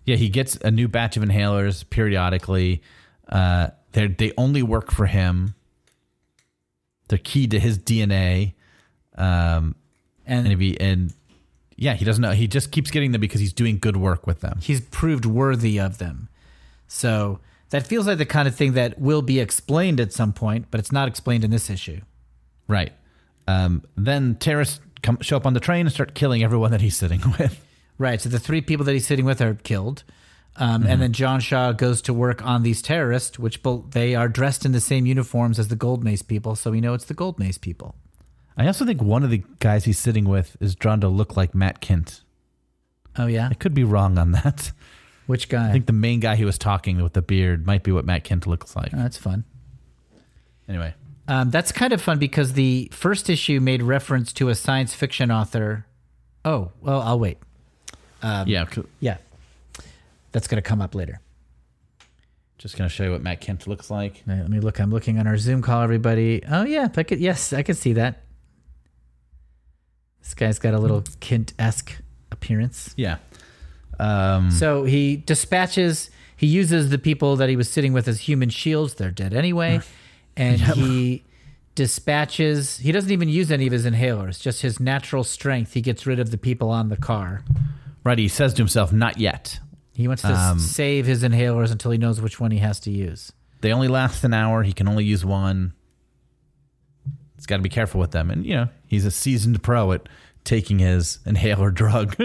Yeah, 0.06 0.18
he 0.18 0.28
gets 0.30 0.56
a 0.58 0.70
new 0.72 0.88
batch 0.90 1.16
of 1.18 1.24
inhalers 1.24 1.90
periodically. 1.90 2.82
Uh, 3.30 3.70
they 3.94 4.08
they 4.08 4.34
only 4.38 4.62
work 4.62 4.92
for 4.92 5.06
him. 5.06 5.56
They're 7.08 7.18
key 7.24 7.48
to 7.48 7.58
his 7.60 7.80
DNA. 7.80 8.54
Um, 9.16 9.76
and 10.26 10.46
and 10.48 10.62
he 10.62 10.78
and 10.80 11.14
yeah, 11.84 11.94
he 11.96 12.06
doesn't 12.06 12.22
know. 12.22 12.32
He 12.32 12.48
just 12.48 12.72
keeps 12.72 12.90
getting 12.92 13.12
them 13.12 13.22
because 13.22 13.42
he's 13.42 13.54
doing 13.54 13.78
good 13.80 13.98
work 13.98 14.26
with 14.26 14.40
them. 14.40 14.60
he's 14.62 14.82
proved 14.82 15.26
worthy 15.26 15.80
of 15.80 15.98
them. 15.98 16.30
So 16.88 17.40
that 17.70 17.86
feels 17.88 18.08
like 18.08 18.18
the 18.18 18.26
kind 18.26 18.48
of 18.48 18.56
thing 18.56 18.74
that 18.74 19.00
will 19.00 19.22
be 19.22 19.40
explained 19.40 20.00
at 20.00 20.14
some 20.14 20.32
point, 20.34 20.68
but 20.72 20.80
it's 20.80 20.92
not 20.92 21.08
explained 21.08 21.44
in 21.44 21.52
this 21.52 21.70
issue. 21.70 22.02
Right. 22.68 22.94
Um, 23.48 23.84
then 23.98 24.36
terrorists 24.36 24.80
come 25.02 25.18
show 25.22 25.36
up 25.38 25.46
on 25.46 25.54
the 25.54 25.60
train 25.60 25.86
and 25.86 25.92
start 25.94 26.14
killing 26.14 26.44
everyone 26.44 26.72
that 26.72 26.82
he's 26.82 26.96
sitting 26.96 27.22
with. 27.40 27.60
Right. 27.98 28.22
So 28.22 28.30
the 28.30 28.40
three 28.40 28.62
people 28.62 28.86
that 28.86 28.94
he's 28.94 29.06
sitting 29.08 29.26
with 29.26 29.42
are 29.42 29.56
killed. 29.56 30.04
Um, 30.56 30.86
And 30.86 31.02
then 31.02 31.14
John 31.14 31.40
Shaw 31.40 31.72
goes 31.72 32.02
to 32.04 32.14
work 32.14 32.46
on 32.46 32.62
these 32.64 32.82
terrorists, 32.82 33.40
which 33.40 33.64
bel- 33.64 33.86
they 33.90 34.14
are 34.14 34.28
dressed 34.30 34.66
in 34.66 34.72
the 34.72 34.80
same 34.82 35.06
uniforms 35.08 35.58
as 35.58 35.68
the 35.70 35.76
Gold 35.76 36.04
Mace 36.04 36.22
people. 36.22 36.56
So 36.56 36.70
we 36.72 36.80
know 36.80 36.94
it's 36.94 37.06
the 37.06 37.16
Gold 37.16 37.40
Mace 37.40 37.58
people. 37.58 37.96
I 38.58 38.68
also 38.68 38.86
think 38.86 39.02
one 39.02 39.24
of 39.24 39.30
the 39.32 39.44
guys 39.60 39.86
he's 39.86 39.98
sitting 39.98 40.26
with 40.26 40.56
is 40.60 40.76
drawn 40.76 41.02
to 41.02 41.08
look 41.08 41.36
like 41.36 41.56
Matt 41.56 41.82
Kindt. 41.82 42.22
Oh, 43.18 43.26
yeah? 43.28 43.48
I 43.50 43.54
could 43.56 43.74
be 43.74 43.84
wrong 43.84 44.18
on 44.18 44.32
that. 44.34 44.72
Which 45.26 45.50
guy? 45.50 45.70
I 45.70 45.72
think 45.72 45.86
the 45.86 45.94
main 45.94 46.20
guy 46.20 46.36
he 46.36 46.46
was 46.46 46.58
talking 46.58 47.02
with 47.02 47.14
the 47.14 47.22
beard 47.22 47.66
might 47.66 47.84
be 47.84 47.92
what 47.92 48.06
Matt 48.06 48.24
Kindt 48.26 48.46
looks 48.46 48.76
like. 48.76 48.94
Oh, 48.94 48.98
that's 48.98 49.18
fun. 49.18 49.46
Anyway, 50.68 50.94
Um, 51.28 51.50
that's 51.50 51.72
kind 51.72 51.94
of 51.94 52.02
fun 52.02 52.20
because 52.20 52.54
the 52.54 52.90
first 52.92 53.30
issue 53.30 53.60
made 53.60 53.82
reference 53.82 54.34
to 54.34 54.50
a 54.50 54.56
science 54.56 54.94
fiction 54.94 55.32
author. 55.32 55.86
Oh, 56.46 56.72
well, 56.82 57.02
I'll 57.02 57.20
wait. 57.20 57.38
yeah, 58.24 58.66
c- 58.70 58.84
Yeah. 59.00 59.18
That's 60.32 60.48
going 60.48 60.62
to 60.62 60.68
come 60.68 60.82
up 60.82 60.94
later. 60.96 61.20
just 62.58 62.78
gonna 62.78 62.90
show 62.90 63.04
you 63.04 63.12
what 63.12 63.22
Matt 63.22 63.42
Kindt 63.42 63.68
looks 63.68 63.92
like. 63.92 64.24
Right, 64.26 64.40
let 64.40 64.50
me 64.50 64.60
look. 64.62 64.80
I'm 64.80 64.90
looking 64.90 65.20
on 65.20 65.28
our 65.28 65.38
Zoom 65.38 65.62
call, 65.62 65.82
everybody. 65.82 66.42
Oh 66.50 66.64
yeah, 66.64 66.88
I 66.96 67.04
could. 67.04 67.20
Yes, 67.20 67.52
I 67.54 67.62
could 67.62 67.76
see 67.78 67.94
that. 67.94 68.23
This 70.24 70.34
guy's 70.34 70.58
got 70.58 70.74
a 70.74 70.80
little 70.80 71.02
Kindt 71.22 71.54
esque 71.60 71.96
appearance. 72.32 72.94
Yeah. 72.98 73.18
Um, 74.00 74.50
So 74.52 74.84
he 74.86 75.18
dispatches. 75.18 76.10
He 76.36 76.48
uses 76.48 76.90
the 76.90 76.98
people 76.98 77.36
that 77.36 77.48
he 77.50 77.56
was 77.56 77.70
sitting 77.70 77.94
with 77.94 78.08
as 78.08 78.22
human 78.22 78.50
shields. 78.50 78.96
They're 78.96 79.12
dead 79.12 79.34
anyway, 79.34 79.82
and 80.38 80.60
he 80.60 81.24
dispatches. 81.76 82.78
He 82.80 82.92
doesn't 82.92 83.12
even 83.12 83.30
use 83.30 83.52
any 83.52 83.68
of 83.68 83.74
his 83.74 83.86
inhalers. 83.86 84.40
Just 84.42 84.62
his 84.62 84.80
natural 84.80 85.24
strength. 85.24 85.74
He 85.74 85.82
gets 85.82 86.06
rid 86.06 86.20
of 86.20 86.32
the 86.32 86.38
people 86.38 86.70
on 86.70 86.90
the 86.90 86.98
car. 86.98 87.44
right. 88.04 88.18
He 88.18 88.28
says 88.28 88.54
to 88.56 88.62
himself, 88.62 88.92
"Not 88.92 89.18
yet." 89.20 89.60
He 89.96 90.08
wants 90.08 90.24
to 90.24 90.34
Um, 90.34 90.58
save 90.60 91.06
his 91.06 91.22
inhalers 91.24 91.72
until 91.72 91.92
he 91.92 91.98
knows 92.00 92.20
which 92.20 92.40
one 92.40 92.50
he 92.52 92.58
has 92.60 92.80
to 92.82 92.92
use. 92.92 93.32
They 93.62 93.72
only 93.72 93.88
last 93.88 94.24
an 94.24 94.34
hour. 94.34 94.64
He 94.64 94.74
can 94.74 94.88
only 94.88 95.06
use 95.06 95.24
one. 95.24 95.74
He's 97.44 97.48
got 97.48 97.58
to 97.58 97.62
be 97.62 97.68
careful 97.68 98.00
with 98.00 98.12
them, 98.12 98.32
and 98.32 98.46
you 98.46 98.56
know 98.56 98.70
he's 98.88 99.04
a 99.06 99.12
seasoned 99.12 99.62
pro 99.62 99.92
at 99.92 100.08
taking 100.46 100.80
his 100.80 101.20
inhaler 101.26 101.72
drug. 101.82 102.16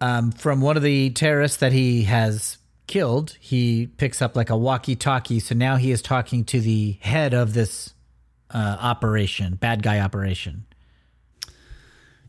um, 0.00 0.32
from 0.32 0.60
one 0.60 0.76
of 0.76 0.82
the 0.82 1.10
terrorists 1.10 1.58
that 1.58 1.70
he 1.72 2.02
has 2.02 2.58
killed, 2.88 3.36
he 3.38 3.86
picks 3.98 4.20
up 4.20 4.34
like 4.34 4.50
a 4.50 4.56
walkie-talkie. 4.56 5.38
So 5.38 5.54
now 5.54 5.76
he 5.76 5.92
is 5.92 6.02
talking 6.02 6.44
to 6.46 6.60
the 6.60 6.98
head 7.02 7.34
of 7.34 7.54
this 7.54 7.94
uh, 8.50 8.76
operation, 8.80 9.54
bad 9.54 9.84
guy 9.84 10.00
operation. 10.00 10.66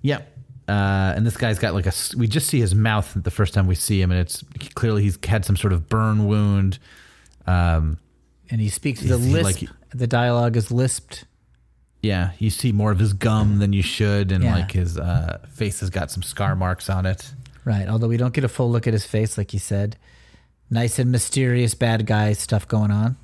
Yep. 0.03 0.31
Uh, 0.67 1.13
and 1.15 1.25
this 1.25 1.35
guy's 1.37 1.57
got 1.57 1.73
like 1.73 1.87
a. 1.87 1.93
We 2.15 2.27
just 2.27 2.47
see 2.47 2.59
his 2.59 2.75
mouth 2.75 3.11
the 3.15 3.31
first 3.31 3.55
time 3.55 3.65
we 3.65 3.73
see 3.75 3.99
him, 4.01 4.11
and 4.11 4.19
it's 4.19 4.43
clearly 4.75 5.01
he's 5.01 5.17
had 5.25 5.45
some 5.45 5.57
sort 5.57 5.73
of 5.73 5.89
burn 5.89 6.27
wound. 6.27 6.77
Um, 7.47 7.97
And 8.51 8.61
he 8.61 8.69
speaks 8.69 9.01
the 9.01 9.15
Is 9.15 9.25
he 9.25 9.31
lisp. 9.33 9.61
like- 9.63 9.69
the 9.89 10.07
dialogue 10.07 10.55
is 10.57 10.71
lisped. 10.71 11.25
yeah, 12.01 12.31
you 12.39 12.49
see 12.51 12.71
more 12.71 12.91
of 12.91 12.99
his 12.99 13.13
gum 13.13 13.57
than 13.59 13.73
you 13.73 13.81
should, 13.81 14.31
and 14.31 14.43
Yeah. 14.43 14.55
like 14.55 14.71
his 14.73 14.97
uh, 14.97 15.39
face 15.49 15.79
has 15.79 15.89
got 15.89 16.11
some 16.11 16.21
scar 16.23 16.55
marks 16.55 16.89
on 16.89 17.05
it. 17.05 17.33
Right. 17.63 17.87
Although 17.87 18.07
we 18.09 18.17
don't 18.17 18.33
get 18.33 18.43
a 18.43 18.47
full 18.47 18.69
look 18.71 18.85
at 18.85 18.93
his 18.93 19.05
face, 19.07 19.37
like 19.39 19.53
you 19.53 19.59
said. 19.59 19.97
Nice 20.69 20.99
and 20.99 21.11
mysterious 21.11 21.73
bad 21.73 22.05
guy 22.05 22.33
stuff 22.33 22.67
going 22.67 22.91
on. 22.91 23.17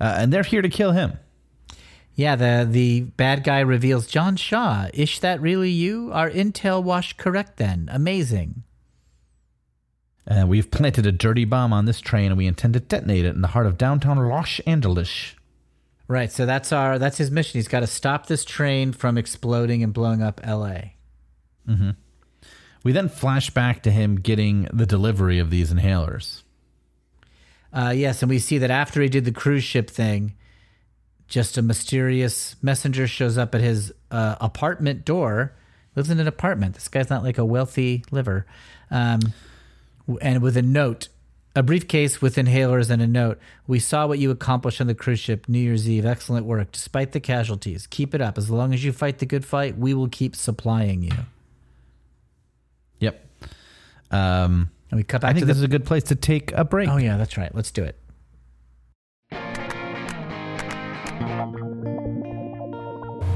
Uh, 0.00 0.16
and 0.18 0.32
they're 0.32 0.42
here 0.44 0.62
to 0.62 0.68
kill 0.68 0.92
him. 0.92 1.18
Yeah, 2.16 2.36
the 2.36 2.66
the 2.70 3.00
bad 3.16 3.42
guy 3.42 3.58
reveals 3.60 4.06
John 4.06 4.36
Shaw. 4.36 4.86
Ish 4.94 5.18
that 5.20 5.40
really 5.40 5.70
you? 5.70 6.10
Our 6.12 6.30
intel 6.30 6.80
wash 6.82 7.16
correct 7.16 7.56
then. 7.56 7.88
Amazing. 7.92 8.62
Uh, 10.26 10.46
we've 10.46 10.70
planted 10.70 11.06
a 11.06 11.12
dirty 11.12 11.44
bomb 11.44 11.72
on 11.72 11.84
this 11.84 12.00
train, 12.00 12.26
and 12.26 12.38
we 12.38 12.46
intend 12.46 12.74
to 12.74 12.80
detonate 12.80 13.24
it 13.24 13.34
in 13.34 13.42
the 13.42 13.48
heart 13.48 13.66
of 13.66 13.76
downtown 13.76 14.16
Los 14.16 14.60
Angeles. 14.60 15.34
Right, 16.06 16.30
so 16.30 16.44
that's 16.46 16.72
our 16.72 16.98
that's 16.98 17.18
his 17.18 17.30
mission. 17.30 17.58
He's 17.58 17.68
got 17.68 17.80
to 17.80 17.86
stop 17.86 18.26
this 18.26 18.44
train 18.44 18.92
from 18.92 19.16
exploding 19.16 19.82
and 19.82 19.92
blowing 19.92 20.22
up 20.22 20.40
LA. 20.46 20.76
We 22.82 22.92
then 22.92 23.08
flash 23.08 23.48
back 23.50 23.82
to 23.84 23.90
him 23.90 24.16
getting 24.16 24.68
the 24.72 24.84
delivery 24.84 25.38
of 25.38 25.50
these 25.50 25.72
inhalers. 25.72 26.42
Uh, 27.72 27.92
yes, 27.96 28.22
and 28.22 28.28
we 28.30 28.38
see 28.38 28.58
that 28.58 28.70
after 28.70 29.00
he 29.00 29.08
did 29.08 29.24
the 29.24 29.32
cruise 29.32 29.64
ship 29.64 29.88
thing, 29.88 30.34
just 31.26 31.56
a 31.56 31.62
mysterious 31.62 32.56
messenger 32.62 33.06
shows 33.08 33.38
up 33.38 33.54
at 33.54 33.62
his 33.62 33.92
uh, 34.10 34.36
apartment 34.40 35.04
door. 35.04 35.54
Lives 35.96 36.10
in 36.10 36.20
an 36.20 36.28
apartment. 36.28 36.74
This 36.74 36.88
guy's 36.88 37.08
not 37.08 37.22
like 37.22 37.38
a 37.38 37.44
wealthy 37.44 38.04
liver. 38.10 38.46
Um, 38.90 39.20
and 40.20 40.42
with 40.42 40.56
a 40.56 40.62
note, 40.62 41.08
a 41.56 41.62
briefcase 41.62 42.20
with 42.20 42.36
inhalers 42.36 42.90
and 42.90 43.00
a 43.00 43.06
note. 43.06 43.38
We 43.66 43.78
saw 43.78 44.06
what 44.06 44.18
you 44.18 44.30
accomplished 44.30 44.80
on 44.80 44.86
the 44.86 44.94
cruise 44.94 45.20
ship 45.20 45.48
New 45.48 45.58
Year's 45.58 45.88
Eve. 45.88 46.04
Excellent 46.04 46.46
work, 46.46 46.72
despite 46.72 47.12
the 47.12 47.20
casualties. 47.20 47.86
Keep 47.86 48.14
it 48.14 48.20
up. 48.20 48.36
As 48.36 48.50
long 48.50 48.74
as 48.74 48.84
you 48.84 48.92
fight 48.92 49.18
the 49.18 49.26
good 49.26 49.44
fight, 49.44 49.78
we 49.78 49.94
will 49.94 50.08
keep 50.08 50.34
supplying 50.34 51.02
you. 51.02 51.12
Yep. 53.00 53.24
Um, 54.10 54.70
And 54.90 54.98
we 54.98 55.04
cut 55.04 55.22
back 55.22 55.30
I 55.30 55.32
think 55.34 55.46
this 55.46 55.56
is 55.56 55.62
a 55.62 55.68
good 55.68 55.84
place 55.84 56.04
to 56.04 56.14
take 56.14 56.52
a 56.52 56.64
break. 56.64 56.88
Oh 56.88 56.96
yeah, 56.96 57.16
that's 57.16 57.36
right. 57.36 57.54
Let's 57.54 57.70
do 57.70 57.82
it. 57.82 57.98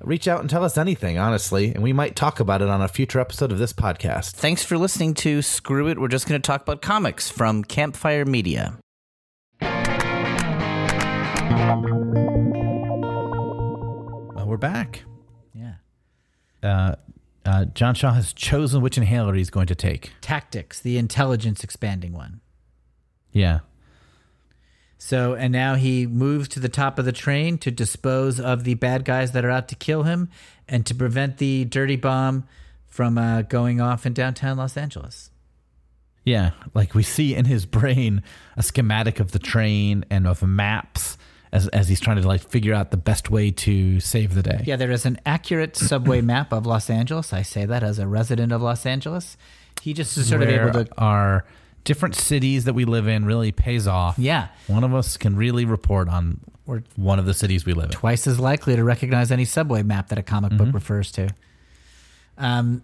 Reach 0.00 0.28
out 0.28 0.40
and 0.40 0.48
tell 0.48 0.64
us 0.64 0.78
anything, 0.78 1.18
honestly, 1.18 1.74
and 1.74 1.82
we 1.82 1.92
might 1.92 2.14
talk 2.14 2.38
about 2.38 2.62
it 2.62 2.68
on 2.68 2.80
a 2.80 2.86
future 2.88 3.18
episode 3.18 3.50
of 3.50 3.58
this 3.58 3.72
podcast. 3.72 4.32
Thanks 4.32 4.64
for 4.64 4.78
listening 4.78 5.14
to 5.14 5.42
Screw 5.42 5.88
It. 5.88 5.98
We're 5.98 6.06
just 6.08 6.28
going 6.28 6.40
to 6.40 6.46
talk 6.46 6.62
about 6.62 6.82
comics 6.82 7.28
from 7.30 7.64
Campfire 7.64 8.24
Media. 8.24 8.78
Well, 14.34 14.46
we're 14.46 14.56
back. 14.56 15.02
Yeah. 15.52 15.74
Uh, 16.62 16.94
uh, 17.44 17.64
John 17.66 17.96
Shaw 17.96 18.12
has 18.12 18.32
chosen 18.32 18.80
which 18.82 18.96
inhaler 18.98 19.34
he's 19.34 19.50
going 19.50 19.66
to 19.66 19.74
take. 19.74 20.12
Tactics, 20.20 20.78
the 20.78 20.96
intelligence 20.96 21.64
expanding 21.64 22.12
one. 22.12 22.40
Yeah. 23.32 23.60
So, 24.98 25.34
and 25.34 25.52
now 25.52 25.76
he 25.76 26.06
moves 26.06 26.48
to 26.48 26.60
the 26.60 26.68
top 26.68 26.98
of 26.98 27.04
the 27.04 27.12
train 27.12 27.56
to 27.58 27.70
dispose 27.70 28.40
of 28.40 28.64
the 28.64 28.74
bad 28.74 29.04
guys 29.04 29.30
that 29.32 29.44
are 29.44 29.50
out 29.50 29.68
to 29.68 29.76
kill 29.76 30.02
him 30.02 30.28
and 30.68 30.84
to 30.86 30.94
prevent 30.94 31.38
the 31.38 31.64
dirty 31.64 31.96
bomb 31.96 32.46
from 32.88 33.16
uh, 33.16 33.42
going 33.42 33.80
off 33.80 34.04
in 34.04 34.12
downtown 34.12 34.56
Los 34.56 34.76
Angeles. 34.76 35.30
Yeah. 36.24 36.50
Like 36.74 36.94
we 36.94 37.04
see 37.04 37.34
in 37.34 37.44
his 37.44 37.64
brain 37.64 38.24
a 38.56 38.62
schematic 38.62 39.20
of 39.20 39.30
the 39.30 39.38
train 39.38 40.04
and 40.10 40.26
of 40.26 40.42
maps 40.42 41.16
as, 41.52 41.68
as 41.68 41.88
he's 41.88 42.00
trying 42.00 42.20
to 42.20 42.26
like 42.26 42.42
figure 42.42 42.74
out 42.74 42.90
the 42.90 42.96
best 42.96 43.30
way 43.30 43.52
to 43.52 44.00
save 44.00 44.34
the 44.34 44.42
day. 44.42 44.62
Yeah, 44.66 44.76
there 44.76 44.90
is 44.90 45.06
an 45.06 45.20
accurate 45.24 45.76
subway 45.76 46.20
map 46.22 46.52
of 46.52 46.66
Los 46.66 46.90
Angeles. 46.90 47.32
I 47.32 47.42
say 47.42 47.64
that 47.64 47.84
as 47.84 48.00
a 48.00 48.06
resident 48.06 48.52
of 48.52 48.62
Los 48.62 48.84
Angeles. 48.84 49.36
He 49.80 49.94
just 49.94 50.16
is 50.18 50.28
sort 50.28 50.42
of 50.42 50.48
able 50.48 50.84
to. 50.84 50.88
our 50.98 51.44
different 51.88 52.14
cities 52.14 52.64
that 52.64 52.74
we 52.74 52.84
live 52.84 53.08
in 53.08 53.24
really 53.24 53.50
pays 53.50 53.86
off. 53.86 54.18
Yeah. 54.18 54.48
One 54.66 54.84
of 54.84 54.94
us 54.94 55.16
can 55.16 55.36
really 55.36 55.64
report 55.64 56.06
on 56.06 56.38
We're 56.66 56.82
one 56.96 57.18
of 57.18 57.24
the 57.24 57.32
cities 57.32 57.64
we 57.64 57.72
live 57.72 57.86
in. 57.86 57.90
twice 57.92 58.26
as 58.26 58.38
likely 58.38 58.76
to 58.76 58.84
recognize 58.84 59.32
any 59.32 59.46
subway 59.46 59.82
map 59.82 60.08
that 60.10 60.18
a 60.18 60.22
comic 60.22 60.52
book 60.58 60.74
refers 60.74 61.10
to. 61.12 61.30
Um, 62.36 62.82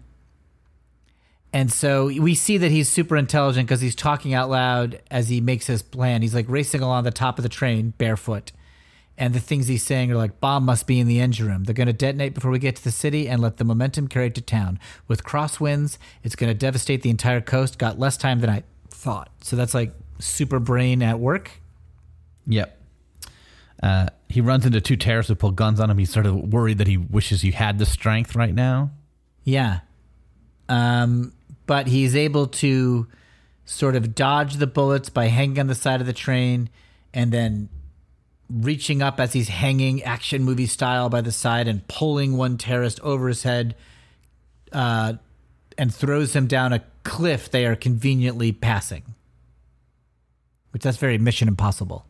and 1.53 1.71
so 1.71 2.07
we 2.07 2.33
see 2.33 2.57
that 2.57 2.71
he's 2.71 2.89
super 2.89 3.15
intelligent 3.15 3.67
because 3.67 3.79
he's 3.79 3.93
talking 3.93 4.33
out 4.33 4.49
loud 4.49 4.99
as 5.11 5.29
he 5.29 5.39
makes 5.39 5.67
his 5.67 5.83
plan. 5.83 6.23
He's 6.23 6.33
like 6.33 6.47
racing 6.49 6.81
along 6.81 7.03
the 7.03 7.11
top 7.11 7.37
of 7.37 7.43
the 7.43 7.49
train 7.49 7.93
barefoot. 7.99 8.51
And 9.19 9.35
the 9.35 9.39
things 9.39 9.67
he's 9.67 9.83
saying 9.85 10.11
are 10.11 10.17
like, 10.17 10.41
bomb 10.41 10.65
must 10.65 10.87
be 10.87 10.99
in 10.99 11.05
the 11.07 11.19
engine 11.19 11.45
room. 11.45 11.63
They're 11.65 11.75
going 11.75 11.85
to 11.85 11.93
detonate 11.93 12.33
before 12.33 12.49
we 12.49 12.57
get 12.57 12.75
to 12.77 12.83
the 12.83 12.91
city 12.91 13.29
and 13.29 13.39
let 13.39 13.57
the 13.57 13.63
momentum 13.63 14.07
carry 14.07 14.27
it 14.27 14.35
to 14.35 14.41
town. 14.41 14.79
With 15.07 15.23
crosswinds, 15.23 15.99
it's 16.23 16.35
going 16.35 16.49
to 16.49 16.55
devastate 16.57 17.03
the 17.03 17.11
entire 17.11 17.39
coast. 17.39 17.77
Got 17.77 17.99
less 17.99 18.17
time 18.17 18.41
than 18.41 18.49
I 18.49 18.63
thought. 19.05 19.29
So 19.41 19.55
that's 19.55 19.75
like 19.75 19.93
super 20.17 20.59
brain 20.59 21.03
at 21.03 21.19
work. 21.19 21.51
Yep. 22.47 22.75
Uh, 23.83 24.07
he 24.27 24.41
runs 24.41 24.65
into 24.65 24.81
two 24.81 24.97
terrorists 24.97 25.29
who 25.29 25.35
pull 25.35 25.51
guns 25.51 25.79
on 25.79 25.91
him. 25.91 25.97
He's 25.99 26.11
sort 26.11 26.25
of 26.25 26.35
worried 26.35 26.79
that 26.79 26.87
he 26.87 26.97
wishes 26.97 27.43
he 27.43 27.51
had 27.51 27.77
the 27.77 27.85
strength 27.85 28.35
right 28.35 28.53
now. 28.53 28.89
Yeah. 29.43 29.81
Um, 30.67 31.33
but 31.67 31.85
he's 31.85 32.15
able 32.15 32.47
to 32.47 33.07
sort 33.65 33.95
of 33.95 34.15
dodge 34.15 34.55
the 34.55 34.67
bullets 34.67 35.09
by 35.09 35.27
hanging 35.27 35.59
on 35.59 35.67
the 35.67 35.75
side 35.75 36.01
of 36.01 36.07
the 36.07 36.13
train 36.13 36.69
and 37.13 37.31
then 37.31 37.69
reaching 38.49 39.03
up 39.03 39.19
as 39.19 39.33
he's 39.33 39.49
hanging 39.49 40.01
action 40.01 40.43
movie 40.43 40.65
style 40.65 41.09
by 41.09 41.21
the 41.21 41.31
side 41.31 41.67
and 41.67 41.87
pulling 41.87 42.37
one 42.37 42.57
terrorist 42.57 42.99
over 43.01 43.27
his 43.27 43.43
head 43.43 43.75
uh, 44.71 45.13
and 45.77 45.93
throws 45.93 46.35
him 46.35 46.47
down 46.47 46.73
a 46.73 46.83
cliff 47.03 47.49
they 47.51 47.65
are 47.65 47.75
conveniently 47.75 48.51
passing. 48.51 49.03
Which 50.71 50.83
that's 50.83 50.97
very 50.97 51.17
mission 51.17 51.47
impossible. 51.47 52.05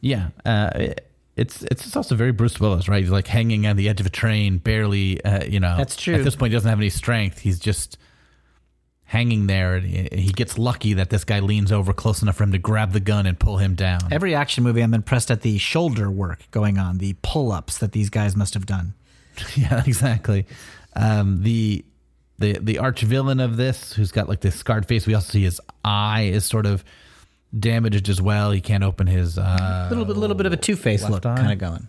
Yeah. 0.00 0.28
Uh, 0.44 0.70
it- 0.74 1.06
it's 1.36 1.62
it's 1.62 1.96
also 1.96 2.16
very 2.16 2.32
Bruce 2.32 2.60
Willis, 2.60 2.86
right? 2.86 3.00
He's 3.02 3.10
like 3.10 3.26
hanging 3.26 3.66
on 3.66 3.76
the 3.76 3.88
edge 3.88 3.98
of 4.00 4.04
a 4.04 4.10
train, 4.10 4.58
barely, 4.58 5.24
uh, 5.24 5.44
you 5.44 5.58
know. 5.58 5.74
That's 5.78 5.96
true. 5.96 6.16
At 6.16 6.24
this 6.24 6.36
point, 6.36 6.50
he 6.50 6.56
doesn't 6.56 6.68
have 6.68 6.78
any 6.80 6.90
strength. 6.90 7.38
He's 7.38 7.58
just 7.58 7.96
hanging 9.04 9.46
there. 9.46 9.76
And 9.76 9.86
he 9.86 10.08
he 10.20 10.32
gets 10.32 10.58
lucky 10.58 10.92
that 10.94 11.08
this 11.08 11.24
guy 11.24 11.40
leans 11.40 11.72
over 11.72 11.94
close 11.94 12.20
enough 12.20 12.36
for 12.36 12.42
him 12.42 12.52
to 12.52 12.58
grab 12.58 12.92
the 12.92 13.00
gun 13.00 13.24
and 13.26 13.38
pull 13.38 13.56
him 13.56 13.74
down. 13.74 14.00
Every 14.12 14.34
action 14.34 14.64
movie, 14.64 14.82
I'm 14.82 14.92
impressed 14.92 15.30
at 15.30 15.40
the 15.40 15.56
shoulder 15.56 16.10
work 16.10 16.40
going 16.50 16.76
on, 16.78 16.98
the 16.98 17.14
pull 17.22 17.52
ups 17.52 17.78
that 17.78 17.92
these 17.92 18.10
guys 18.10 18.36
must 18.36 18.52
have 18.54 18.66
done. 18.66 18.92
Yeah, 19.56 19.82
exactly. 19.86 20.46
Um, 20.94 21.42
the 21.42 21.84
the 22.40 22.58
the 22.60 22.78
arch 22.78 23.02
villain 23.02 23.38
of 23.40 23.56
this, 23.56 23.92
who's 23.92 24.10
got 24.10 24.28
like 24.28 24.40
this 24.40 24.56
scarred 24.56 24.86
face. 24.86 25.06
We 25.06 25.14
also 25.14 25.30
see 25.30 25.42
his 25.42 25.60
eye 25.84 26.22
is 26.32 26.44
sort 26.44 26.66
of 26.66 26.84
damaged 27.58 28.08
as 28.08 28.20
well. 28.20 28.50
He 28.50 28.60
can't 28.60 28.82
open 28.84 29.06
his. 29.06 29.38
Uh, 29.38 29.86
A 29.86 29.90
little 29.90 30.04
bit, 30.04 30.16
little 30.16 30.36
bit 30.36 30.46
of 30.46 30.52
a 30.52 30.56
two 30.56 30.76
face 30.76 31.08
look 31.08 31.22
kind 31.22 31.52
of 31.52 31.58
going. 31.58 31.88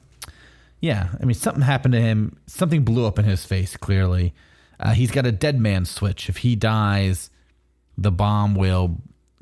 yeah, 0.80 1.10
I 1.20 1.26
mean 1.26 1.34
something 1.36 1.62
happened 1.64 1.94
to 1.94 2.02
him. 2.02 2.38
Something 2.48 2.84
blew 2.84 3.06
up 3.06 3.18
in 3.20 3.26
his 3.26 3.46
face. 3.46 3.76
Clearly, 3.78 4.34
uh, 4.80 4.94
he's 4.94 5.12
got 5.12 5.26
a 5.26 5.32
dead 5.32 5.60
man 5.60 5.86
switch. 5.86 6.30
If 6.30 6.38
he 6.38 6.56
dies, 6.56 7.30
the 7.98 8.12
bomb 8.12 8.56
will 8.56 8.98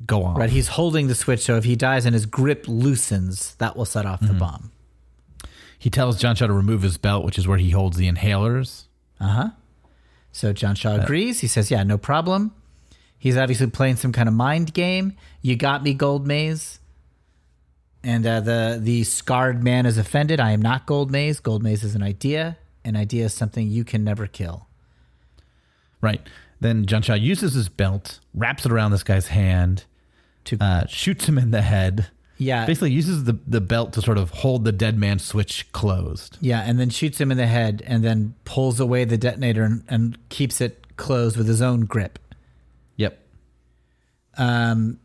go 0.06 0.24
off. 0.26 0.38
Right, 0.38 0.50
he's 0.50 0.70
holding 0.70 1.08
the 1.08 1.16
switch, 1.16 1.42
so 1.42 1.56
if 1.58 1.64
he 1.66 1.76
dies 1.76 2.06
and 2.06 2.14
his 2.14 2.26
grip 2.26 2.66
loosens, 2.68 3.56
that 3.56 3.76
will 3.76 3.86
set 3.86 4.06
off 4.06 4.22
the 4.22 4.34
bomb. 4.34 4.72
He 5.78 5.90
tells 5.90 6.20
John 6.20 6.36
Shaw 6.36 6.48
to 6.48 6.54
remove 6.54 6.82
his 6.82 6.98
belt, 6.98 7.24
which 7.24 7.38
is 7.38 7.48
where 7.48 7.58
he 7.58 7.70
holds 7.70 7.96
the 7.98 8.12
inhalers. 8.12 8.86
Uh 9.20 9.28
huh. 9.28 9.50
So 10.40 10.54
John 10.54 10.74
Shaw 10.76 10.96
agrees. 10.96 11.42
He 11.42 11.48
says, 11.48 11.70
"Yeah, 11.70 11.84
no 11.84 11.98
problem." 11.98 12.54
He's 13.18 13.36
obviously 13.36 13.68
playing 13.68 13.98
some 13.98 14.14
kind 14.14 14.30
of 14.30 14.34
mind 14.34 14.74
game. 14.74 15.18
You 15.42 15.58
got 15.58 15.84
me, 15.84 15.94
Gold 15.94 16.26
Maze. 16.26 16.80
And 18.06 18.26
uh, 18.26 18.40
the 18.40 18.80
the 18.82 19.04
scarred 19.04 19.62
man 19.62 19.86
is 19.86 19.98
offended. 19.98 20.40
I 20.40 20.52
am 20.52 20.62
not 20.62 20.86
Gold 20.86 21.12
Maze. 21.12 21.42
Gold 21.42 21.62
Maze 21.62 21.84
is 21.84 21.94
an 21.94 22.02
idea. 22.04 22.58
An 22.86 22.96
idea 22.96 23.26
is 23.26 23.34
something 23.34 23.68
you 23.68 23.84
can 23.84 24.06
never 24.06 24.28
kill. 24.28 24.68
Right. 26.00 26.22
Then 26.62 26.86
John 26.86 27.02
Shaw 27.02 27.16
uses 27.16 27.54
his 27.54 27.68
belt, 27.68 28.22
wraps 28.34 28.66
it 28.66 28.72
around 28.72 28.92
this 28.92 29.04
guy's 29.04 29.28
hand, 29.28 29.84
To- 30.46 30.58
uh, 30.62 30.88
shoots 30.88 31.28
him 31.28 31.38
in 31.38 31.52
the 31.52 31.64
head. 31.64 32.08
Yeah, 32.42 32.66
Basically, 32.66 32.92
uses 32.92 33.26
the, 33.26 33.38
the 33.46 33.60
belt 33.60 33.92
to 33.94 34.02
sort 34.02 34.18
of 34.18 34.30
hold 34.30 34.64
the 34.64 34.72
dead 34.72 34.98
man 34.98 35.20
switch 35.20 35.70
closed. 35.74 36.38
Yeah, 36.40 36.62
and 36.62 36.80
then 36.80 36.90
shoots 36.90 37.20
him 37.20 37.32
in 37.32 37.38
the 37.38 37.48
head, 37.48 37.84
and 37.86 38.02
then 38.02 38.34
pulls 38.46 38.80
away 38.80 39.04
the 39.04 39.18
detonator 39.18 39.64
and, 39.64 39.84
and 39.90 40.30
keeps 40.30 40.62
it 40.62 40.96
closed 40.96 41.36
with 41.36 41.48
his 41.48 41.62
own 41.62 41.82
grip. 41.82 42.18
Yep. 42.96 43.20
Um, 44.38 45.00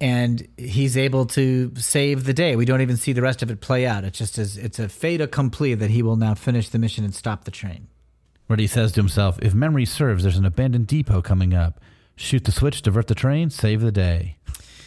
and 0.00 0.48
he's 0.56 0.96
able 0.96 1.26
to 1.26 1.72
save 1.76 2.24
the 2.24 2.34
day. 2.34 2.56
We 2.56 2.64
don't 2.64 2.80
even 2.80 2.96
see 2.96 3.12
the 3.12 3.22
rest 3.22 3.40
of 3.40 3.50
it 3.52 3.60
play 3.60 3.86
out. 3.86 4.02
It's 4.02 4.18
just 4.18 4.36
as 4.38 4.56
it's 4.56 4.80
a 4.80 4.88
fait 4.88 5.20
accompli 5.20 5.74
that 5.74 5.90
he 5.90 6.02
will 6.02 6.16
now 6.16 6.34
finish 6.34 6.70
the 6.70 6.80
mission 6.80 7.04
and 7.04 7.14
stop 7.14 7.44
the 7.44 7.52
train. 7.52 7.86
Where 8.48 8.58
he 8.58 8.66
says 8.66 8.90
to 8.92 9.00
himself, 9.00 9.38
if 9.40 9.54
memory 9.54 9.84
serves, 9.84 10.24
there's 10.24 10.36
an 10.36 10.44
abandoned 10.44 10.88
depot 10.88 11.22
coming 11.22 11.54
up. 11.54 11.78
Shoot 12.16 12.44
the 12.44 12.52
switch, 12.52 12.82
divert 12.82 13.06
the 13.06 13.14
train, 13.14 13.48
save 13.48 13.80
the 13.80 13.92
day. 13.92 14.38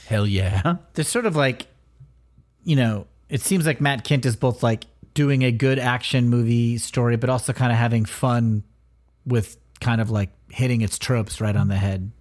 Hell 0.07 0.27
yeah. 0.27 0.75
There's 0.93 1.07
sort 1.07 1.25
of 1.25 1.35
like, 1.35 1.67
you 2.63 2.75
know, 2.75 3.07
it 3.29 3.41
seems 3.41 3.65
like 3.65 3.81
Matt 3.81 4.05
Kindt 4.05 4.25
is 4.25 4.35
both 4.35 4.61
like 4.63 4.85
doing 5.13 5.43
a 5.43 5.51
good 5.51 5.79
action 5.79 6.29
movie 6.29 6.77
story, 6.77 7.15
but 7.15 7.29
also 7.29 7.53
kind 7.53 7.71
of 7.71 7.77
having 7.77 8.05
fun 8.05 8.63
with 9.25 9.57
kind 9.79 9.99
of 9.99 10.11
like 10.11 10.29
hitting 10.49 10.81
its 10.81 10.99
tropes 10.99 11.41
right 11.41 11.55
on 11.55 11.67
the 11.67 11.75
head. 11.75 12.11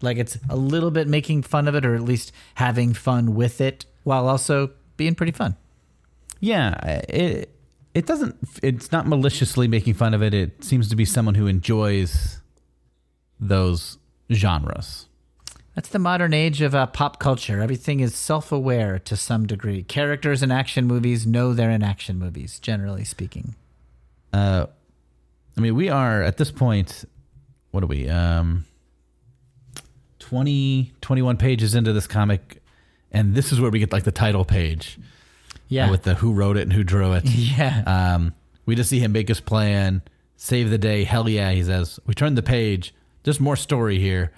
Like 0.00 0.16
it's 0.16 0.38
a 0.48 0.56
little 0.56 0.90
bit 0.90 1.08
making 1.08 1.42
fun 1.42 1.68
of 1.68 1.74
it, 1.74 1.84
or 1.84 1.94
at 1.94 2.02
least 2.02 2.32
having 2.54 2.94
fun 2.94 3.34
with 3.34 3.60
it, 3.60 3.86
while 4.04 4.28
also 4.28 4.70
being 4.96 5.14
pretty 5.14 5.32
fun. 5.32 5.56
Yeah, 6.40 6.74
it 7.08 7.50
it 7.94 8.06
doesn't. 8.06 8.36
It's 8.62 8.92
not 8.92 9.06
maliciously 9.06 9.68
making 9.68 9.94
fun 9.94 10.12
of 10.12 10.22
it. 10.22 10.34
It 10.34 10.64
seems 10.64 10.88
to 10.90 10.96
be 10.96 11.04
someone 11.06 11.34
who 11.34 11.46
enjoys 11.46 12.40
those 13.40 13.98
genres. 14.30 15.06
That's 15.76 15.90
the 15.90 15.98
modern 15.98 16.32
age 16.34 16.62
of 16.62 16.74
uh, 16.74 16.86
pop 16.86 17.18
culture. 17.20 17.60
Everything 17.60 18.00
is 18.00 18.14
self 18.14 18.50
aware 18.50 18.98
to 19.00 19.14
some 19.14 19.46
degree. 19.46 19.82
Characters 19.82 20.42
in 20.42 20.50
action 20.50 20.86
movies 20.86 21.26
know 21.26 21.52
they're 21.52 21.70
in 21.70 21.82
action 21.82 22.18
movies, 22.18 22.58
generally 22.58 23.04
speaking. 23.04 23.54
Uh, 24.32 24.66
I 25.56 25.60
mean, 25.60 25.74
we 25.76 25.88
are 25.90 26.22
at 26.22 26.38
this 26.38 26.50
point. 26.50 27.04
What 27.72 27.84
are 27.84 27.86
we? 27.88 28.08
Um, 28.08 28.64
20, 30.18 30.92
21 31.02 31.36
pages 31.36 31.74
into 31.74 31.92
this 31.92 32.06
comic, 32.06 32.62
and 33.12 33.34
this 33.34 33.52
is 33.52 33.60
where 33.60 33.70
we 33.70 33.78
get 33.78 33.92
like 33.92 34.04
the 34.04 34.10
title 34.12 34.44
page 34.46 34.98
Yeah. 35.68 35.90
with 35.90 36.02
the 36.04 36.14
who 36.14 36.32
wrote 36.32 36.56
it 36.56 36.62
and 36.62 36.72
who 36.72 36.84
drew 36.84 37.12
it. 37.12 37.24
yeah. 37.28 37.82
Um, 37.86 38.34
we 38.64 38.74
just 38.74 38.88
see 38.90 38.98
him 38.98 39.12
make 39.12 39.28
his 39.28 39.40
plan, 39.40 40.00
save 40.36 40.70
the 40.70 40.78
day. 40.78 41.04
Hell 41.04 41.28
yeah, 41.28 41.52
he 41.52 41.62
says. 41.62 42.00
We 42.06 42.14
turn 42.14 42.34
the 42.34 42.42
page. 42.42 42.94
There's 43.24 43.40
more 43.40 43.56
story 43.56 43.98
here. 43.98 44.32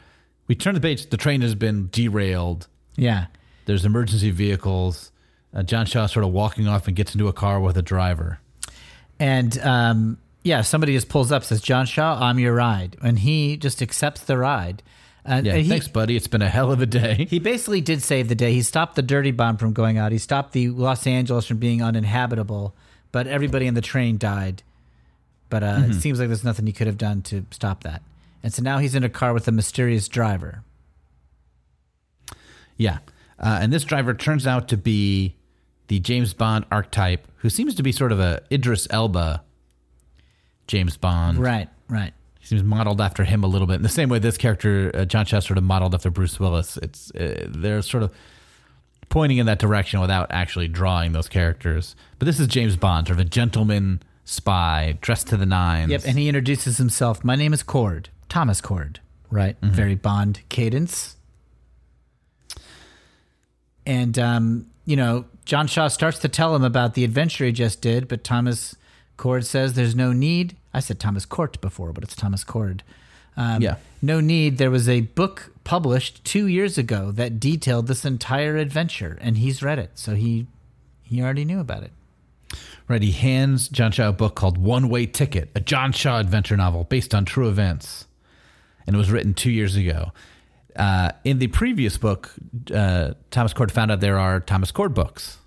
We 0.49 0.55
turn 0.55 0.75
the 0.75 0.81
page. 0.81 1.11
The 1.11 1.17
train 1.17 1.41
has 1.43 1.55
been 1.55 1.89
derailed. 1.93 2.67
yeah. 2.97 3.27
There's 3.67 3.85
emergency 3.85 4.31
vehicles. 4.31 5.13
Uh, 5.55 5.63
John 5.63 5.85
Shaw 5.85 6.07
sort 6.07 6.25
of 6.25 6.33
walking 6.33 6.67
off 6.67 6.87
and 6.87 6.97
gets 6.97 7.15
into 7.15 7.29
a 7.29 7.35
car 7.35 7.61
with 7.61 7.77
a 7.77 7.83
driver. 7.83 8.41
And 9.21 9.59
um, 9.59 10.19
yeah, 10.43 10.63
somebody 10.63 10.95
just 10.95 11.11
pulls 11.11 11.31
up, 11.31 11.45
says, 11.45 11.61
John 11.61 11.85
Shaw, 11.85 12.19
I'm 12.19 12.39
your 12.39 12.55
ride. 12.55 12.97
And 13.03 13.19
he 13.19 13.59
just 13.59 13.83
accepts 13.83 14.23
the 14.23 14.39
ride. 14.39 14.83
And, 15.25 15.45
Yeah, 15.47 15.57
he, 15.57 15.69
thanks, 15.69 15.87
buddy. 15.87 16.17
It's 16.17 16.29
been 16.29 16.41
a 16.41 16.49
hell 16.49 16.73
of 16.73 16.81
a 16.81 16.87
day. 16.87 17.27
he 17.31 17.39
basically 17.39 17.83
did 17.83 18.03
save 18.03 18.29
the 18.29 18.35
day. 18.35 18.55
He 18.55 18.63
stopped 18.63 18.97
the 18.97 19.03
dirty 19.03 19.33
bomb 19.33 19.59
from 19.59 19.75
going 19.75 19.99
out. 19.99 20.13
He 20.13 20.19
stopped 20.19 20.53
the 20.53 20.71
Los 20.71 21.07
Angeles 21.07 21.45
from 21.47 21.59
being 21.59 21.83
uninhabitable, 21.83 22.75
but 23.13 23.27
everybody 23.27 23.69
on 23.69 23.75
the 23.75 23.83
train 23.83 24.17
died. 24.17 24.63
But 25.51 25.63
uh, 25.63 25.67
Mm-hmm. 25.77 25.91
it 25.91 25.95
seems 26.01 26.19
like 26.21 26.29
there's 26.29 26.45
nothing 26.45 26.67
he 26.67 26.73
could 26.73 26.87
have 26.87 26.97
done 26.99 27.21
to 27.23 27.45
stop 27.51 27.83
that. 27.85 28.01
And 28.43 28.53
so 28.53 28.63
now 28.63 28.79
he's 28.79 28.95
in 28.95 29.05
a 29.05 29.09
car 29.09 29.33
with 29.33 29.49
a 29.49 29.53
mysterious 29.53 30.09
driver. 30.09 30.63
Yeah. 32.77 32.99
Uh, 33.39 33.59
and 33.61 33.73
this 33.73 33.85
driver 33.85 34.15
turns 34.15 34.47
out 34.47 34.69
to 34.69 34.77
be 34.77 35.37
the 35.89 35.99
James 36.01 36.35
Bond 36.35 36.65
archetype, 36.71 37.27
who 37.37 37.51
seems 37.51 37.75
to 37.75 37.83
be 37.83 37.93
sort 37.93 38.13
of 38.13 38.21
a 38.21 38.43
Idris 38.51 38.87
Elba 38.91 39.43
James 40.67 40.97
Bond. 40.97 41.39
Right, 41.39 41.69
right. 41.89 42.13
He 42.39 42.47
seems 42.47 42.63
modeled 42.63 43.01
after 43.01 43.25
him 43.25 43.43
a 43.43 43.47
little 43.47 43.67
bit. 43.67 43.75
In 43.75 43.83
the 43.83 43.89
same 43.89 44.09
way 44.09 44.19
this 44.19 44.37
character, 44.37 44.91
uh, 44.95 45.05
John 45.05 45.25
Shaw, 45.27 45.41
sort 45.41 45.59
of 45.59 45.65
modeled 45.65 45.95
after 45.95 46.11
Bruce 46.11 46.39
Willis. 46.39 46.77
It's 46.79 47.11
uh, 47.15 47.47
They're 47.49 47.83
sort 47.83 48.03
of 48.03 48.13
pointing 49.09 49.39
in 49.39 49.47
that 49.47 49.59
direction 49.59 50.01
without 50.01 50.27
actually 50.31 50.69
drawing 50.69 51.13
those 51.13 51.29
characters. 51.29 51.97
But 52.19 52.27
this 52.27 52.39
is 52.39 52.47
James 52.47 52.77
Bond, 52.77 53.09
sort 53.09 53.19
of 53.19 53.27
a 53.27 53.29
gentleman 53.29 54.03
spy, 54.25 54.99
dressed 55.01 55.29
to 55.29 55.37
the 55.37 55.47
nines. 55.47 55.91
Yep, 55.91 56.03
and 56.07 56.19
he 56.19 56.29
introduces 56.29 56.77
himself. 56.77 57.25
My 57.25 57.35
name 57.35 57.53
is 57.55 57.63
Cord, 57.63 58.11
Thomas 58.29 58.61
Cord. 58.61 59.01
Right, 59.31 59.57
very 59.61 59.95
Bond 59.95 60.41
cadence. 60.49 61.17
And 63.87 64.19
um, 64.19 64.67
you 64.85 64.97
know, 64.97 65.27
John 65.45 65.67
Shaw 65.67 65.89
starts 65.89 66.19
to 66.21 66.29
tell 66.29 66.55
him 66.55 66.65
about 66.65 66.95
the 66.95 67.05
adventure 67.05 67.45
he 67.45 67.53
just 67.53 67.81
did, 67.81 68.09
but 68.09 68.25
Thomas 68.25 68.77
Cord 69.17 69.45
says 69.45 69.75
there's 69.75 69.95
no 69.95 70.13
need. 70.13 70.57
I 70.73 70.81
said 70.81 70.99
Thomas 71.01 71.25
Court 71.27 71.61
before, 71.61 71.93
but 71.93 72.05
it's 72.05 72.15
Thomas 72.17 72.45
Cord. 72.45 72.83
Um, 73.37 73.63
Yeah. 73.63 73.77
No 74.01 74.21
need. 74.21 74.59
There 74.59 74.71
was 74.71 74.89
a 74.89 75.01
book 75.03 75.53
published 75.65 76.25
two 76.25 76.47
years 76.47 76.79
ago 76.79 77.11
that 77.13 77.41
detailed 77.41 77.87
this 77.89 78.05
entire 78.05 78.57
adventure, 78.57 79.19
and 79.21 79.39
he's 79.39 79.63
read 79.63 79.79
it, 79.79 79.91
so 79.95 80.15
he 80.15 80.47
he 81.03 81.21
already 81.23 81.45
knew 81.45 81.61
about 81.61 81.83
it. 81.83 81.93
Right, 82.87 83.03
he 83.03 83.13
hands 83.13 83.69
John 83.69 83.93
Shaw 83.93 84.09
a 84.09 84.13
book 84.13 84.35
called 84.35 84.57
One 84.57 84.89
Way 84.89 85.05
Ticket, 85.07 85.51
a 85.55 85.61
John 85.61 85.93
Shaw 85.93 86.19
adventure 86.19 86.57
novel 86.57 86.85
based 86.85 87.15
on 87.15 87.25
true 87.27 87.49
events. 87.49 88.07
And 88.89 88.97
it 88.97 88.99
was 88.99 89.11
written 89.11 89.35
two 89.35 89.51
years 89.51 89.77
ago. 89.77 90.13
Uh, 90.75 91.13
in 91.23 91.39
the 91.39 91.49
previous 91.49 91.99
book, 91.99 92.35
uh, 92.75 93.13
Thomas 93.31 93.53
Cord 93.53 93.71
found 93.71 93.93
out 93.93 94.01
there 94.01 94.19
are 94.19 94.41
Thomas 94.41 94.73
Cord 94.73 94.95
books. 94.95 95.39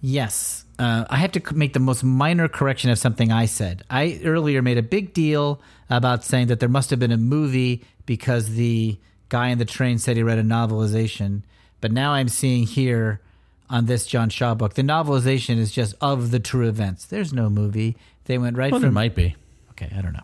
Yes. 0.00 0.64
Uh, 0.78 1.04
I 1.10 1.16
have 1.16 1.32
to 1.32 1.54
make 1.54 1.72
the 1.72 1.80
most 1.80 2.04
minor 2.04 2.46
correction 2.46 2.90
of 2.90 2.98
something 2.98 3.32
I 3.32 3.46
said. 3.46 3.82
I 3.90 4.20
earlier 4.24 4.62
made 4.62 4.78
a 4.78 4.82
big 4.82 5.14
deal 5.14 5.60
about 5.90 6.22
saying 6.22 6.46
that 6.46 6.60
there 6.60 6.68
must 6.68 6.90
have 6.90 6.98
been 6.98 7.10
a 7.10 7.16
movie 7.16 7.84
because 8.04 8.50
the 8.50 8.98
guy 9.28 9.48
in 9.48 9.58
the 9.58 9.64
train 9.64 9.98
said 9.98 10.16
he 10.16 10.22
read 10.22 10.38
a 10.38 10.44
novelization. 10.44 11.42
But 11.80 11.90
now 11.90 12.12
I'm 12.12 12.28
seeing 12.28 12.66
here 12.66 13.20
on 13.68 13.86
this 13.86 14.06
John 14.06 14.28
Shaw 14.28 14.54
book, 14.54 14.74
the 14.74 14.82
novelization 14.82 15.58
is 15.58 15.72
just 15.72 15.94
of 16.00 16.30
the 16.30 16.38
true 16.38 16.68
events. 16.68 17.06
There's 17.06 17.32
no 17.32 17.50
movie. 17.50 17.96
They 18.26 18.38
went 18.38 18.56
right 18.56 18.70
Well, 18.70 18.80
there 18.80 18.92
might 18.92 19.14
be. 19.14 19.34
Okay, 19.72 19.90
I 19.96 20.02
don't 20.02 20.12
know. 20.12 20.22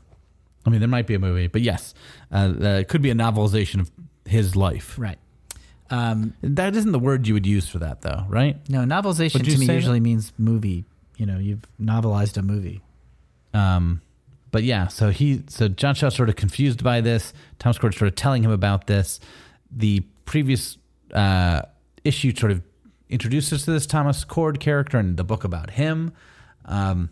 I 0.65 0.71
mean, 0.71 0.81
there 0.81 0.89
might 0.89 1.07
be 1.07 1.15
a 1.15 1.19
movie, 1.19 1.49
but 1.49 1.61
yes, 1.63 1.95
uh, 2.31 2.53
uh, 2.61 2.65
it 2.81 2.89
could 2.89 3.03
be 3.03 3.11
a 3.11 3.15
novelization 3.15 3.81
of 3.81 3.91
his 4.25 4.55
life. 4.55 4.97
Right. 4.99 5.19
Um, 5.91 6.35
That 6.43 6.75
isn't 6.77 6.93
the 6.93 6.99
word 6.99 7.27
you 7.27 7.35
would 7.35 7.47
use 7.47 7.69
for 7.69 7.79
that, 7.81 8.03
though, 8.03 8.25
right? 8.29 8.57
no, 8.69 8.81
novelization 8.81 9.45
to 9.45 9.59
me 9.59 9.73
usually 9.75 10.01
means 10.01 10.33
movie. 10.39 10.85
You 11.17 11.27
know, 11.27 11.39
you've 11.39 11.67
novelized 11.81 12.37
a 12.39 12.43
movie. 12.43 12.81
Um, 13.53 14.01
but 14.51 14.63
yeah, 14.63 14.89
so 14.89 15.11
he, 15.11 15.43
so 15.49 15.69
John 15.69 15.95
Shaw 15.95 16.09
sort 16.09 16.29
of 16.29 16.37
confused 16.37 16.83
by 16.83 17.01
this. 17.01 17.33
Thomas 17.59 17.79
Cord 17.79 17.95
sort 17.95 18.09
of 18.09 18.15
telling 18.15 18.43
him 18.43 18.51
about 18.51 18.87
this. 18.87 19.21
The 19.71 20.01
previous 20.25 20.79
uh, 21.13 21.63
issue 22.05 22.35
sort 22.35 22.53
of 22.53 22.63
introduces 23.09 23.65
to 23.65 23.73
this 23.73 23.87
Thomas 23.87 24.25
Cord 24.25 24.61
character 24.61 24.99
and 24.99 25.17
the 25.17 25.25
book 25.25 25.45
about 25.45 25.71
him. 25.71 26.13
Um, 26.65 27.11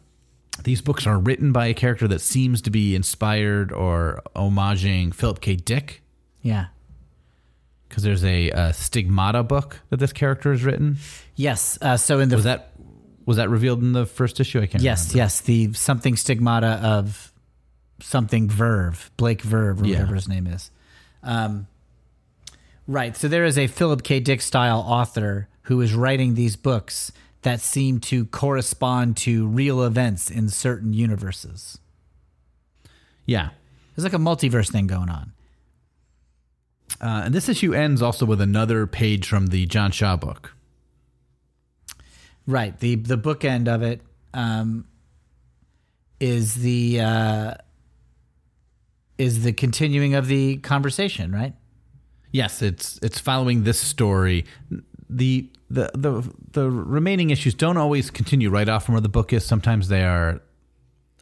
these 0.64 0.80
books 0.82 1.06
are 1.06 1.18
written 1.18 1.52
by 1.52 1.66
a 1.66 1.74
character 1.74 2.06
that 2.08 2.20
seems 2.20 2.60
to 2.62 2.70
be 2.70 2.94
inspired 2.94 3.72
or 3.72 4.20
homaging 4.36 5.14
Philip 5.14 5.40
K. 5.40 5.56
Dick 5.56 6.02
Yeah. 6.42 6.66
because 7.88 8.02
there's 8.02 8.24
a, 8.24 8.50
uh 8.52 8.72
Stigmata 8.72 9.42
book 9.42 9.80
that 9.90 9.96
this 9.98 10.12
character 10.12 10.52
has 10.52 10.62
written. 10.64 10.98
Yes. 11.36 11.78
Uh, 11.80 11.96
so 11.96 12.20
in 12.20 12.28
the 12.28 12.36
Was 12.36 12.44
that 12.44 12.72
was 13.26 13.36
that 13.36 13.48
revealed 13.48 13.80
in 13.82 13.92
the 13.92 14.06
first 14.06 14.40
issue? 14.40 14.60
I 14.60 14.66
can't. 14.66 14.82
Yes, 14.82 15.08
remember. 15.08 15.18
yes, 15.24 15.40
the 15.42 15.72
something 15.74 16.16
stigmata 16.16 16.80
of 16.82 17.32
something 18.00 18.48
Verve, 18.48 19.10
Blake 19.16 19.42
Verve, 19.42 19.82
or 19.82 19.86
Yeah. 19.86 19.96
whatever 19.98 20.14
his 20.16 20.26
name 20.28 20.46
is. 20.46 20.70
Um, 21.22 21.66
right. 22.86 23.16
So 23.16 23.28
there 23.28 23.44
is 23.44 23.58
a 23.58 23.66
Philip 23.66 24.02
K. 24.02 24.20
Dick 24.20 24.40
style 24.40 24.80
author 24.80 25.48
who 25.64 25.80
is 25.80 25.94
writing 25.94 26.34
these 26.34 26.56
books 26.56 27.12
that 27.42 27.60
seem 27.60 28.00
to 28.00 28.26
correspond 28.26 29.16
to 29.18 29.46
real 29.46 29.82
events 29.82 30.30
in 30.30 30.48
certain 30.48 30.92
universes. 30.92 31.78
Yeah. 33.24 33.50
There's 33.94 34.04
like 34.04 34.12
a 34.12 34.18
multiverse 34.22 34.70
thing 34.70 34.86
going 34.86 35.08
on. 35.08 35.32
Uh, 37.00 37.22
and 37.24 37.34
this 37.34 37.48
issue 37.48 37.72
ends 37.72 38.02
also 38.02 38.26
with 38.26 38.40
another 38.40 38.86
page 38.86 39.26
from 39.26 39.48
the 39.48 39.66
John 39.66 39.90
Shaw 39.90 40.16
book. 40.16 40.54
Right. 42.46 42.78
The 42.78 42.96
the 42.96 43.16
bookend 43.16 43.68
of 43.68 43.82
it 43.82 44.00
um, 44.34 44.86
is 46.18 46.56
the 46.56 47.00
uh, 47.00 47.54
is 49.18 49.44
the 49.44 49.52
continuing 49.52 50.14
of 50.14 50.26
the 50.26 50.56
conversation, 50.56 51.32
right? 51.32 51.54
Yes, 52.32 52.62
it's 52.62 52.98
it's 53.02 53.18
following 53.18 53.64
this 53.64 53.80
story. 53.80 54.44
The 55.16 55.50
the 55.68 55.90
the 55.94 56.32
the 56.52 56.70
remaining 56.70 57.30
issues 57.30 57.54
don't 57.54 57.76
always 57.76 58.10
continue 58.10 58.50
right 58.50 58.68
off 58.68 58.86
from 58.86 58.94
where 58.94 59.00
the 59.00 59.08
book 59.08 59.32
is. 59.32 59.44
Sometimes 59.44 59.88
they 59.88 60.04
are 60.04 60.40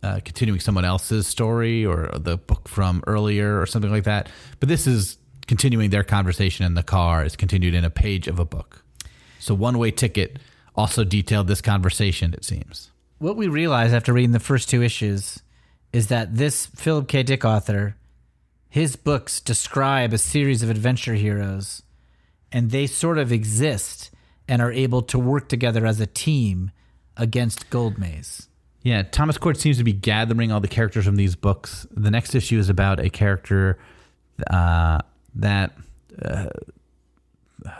uh, 0.02 0.20
continuing 0.24 0.60
someone 0.60 0.84
else's 0.84 1.26
story 1.26 1.84
or 1.84 2.10
the 2.14 2.36
book 2.36 2.68
from 2.68 3.02
earlier 3.06 3.60
or 3.60 3.66
something 3.66 3.90
like 3.90 4.04
that. 4.04 4.28
But 4.60 4.68
this 4.68 4.86
is 4.86 5.18
continuing 5.46 5.90
their 5.90 6.04
conversation 6.04 6.66
in 6.66 6.74
the 6.74 6.82
car. 6.82 7.24
is 7.24 7.34
continued 7.34 7.74
in 7.74 7.84
a 7.84 7.90
page 7.90 8.28
of 8.28 8.38
a 8.38 8.44
book. 8.44 8.84
So 9.38 9.54
one 9.54 9.78
way 9.78 9.90
ticket 9.90 10.38
also 10.76 11.04
detailed 11.04 11.48
this 11.48 11.60
conversation. 11.60 12.34
It 12.34 12.44
seems. 12.44 12.90
what 13.18 13.36
we 13.36 13.48
realize 13.48 13.92
after 13.92 14.12
reading 14.12 14.32
the 14.32 14.40
first 14.40 14.68
two 14.68 14.82
issues 14.82 15.40
is 15.92 16.08
that 16.08 16.36
this 16.36 16.66
Philip 16.66 17.08
K. 17.08 17.22
Dick 17.22 17.44
author, 17.44 17.96
his 18.68 18.94
books 18.96 19.40
describe 19.40 20.12
a 20.12 20.18
series 20.18 20.62
of 20.62 20.70
adventure 20.70 21.14
heroes, 21.14 21.82
and 22.52 22.70
they 22.70 22.86
sort 22.86 23.18
of 23.18 23.32
exist 23.32 24.10
and 24.48 24.62
are 24.62 24.72
able 24.72 25.02
to 25.02 25.18
work 25.18 25.48
together 25.48 25.84
as 25.86 26.00
a 26.00 26.06
team 26.06 26.70
against 27.16 27.68
Gold 27.70 27.98
Maze. 27.98 28.48
Yeah, 28.82 29.02
Thomas 29.02 29.36
Cord 29.36 29.58
seems 29.58 29.76
to 29.78 29.84
be 29.84 29.92
gathering 29.92 30.50
all 30.52 30.60
the 30.60 30.68
characters 30.68 31.04
from 31.04 31.16
these 31.16 31.36
books. 31.36 31.86
The 31.90 32.10
next 32.10 32.34
issue 32.34 32.58
is 32.58 32.68
about 32.68 33.00
a 33.00 33.10
character 33.10 33.78
uh, 34.50 35.00
that 35.34 35.72
uh, 36.22 36.46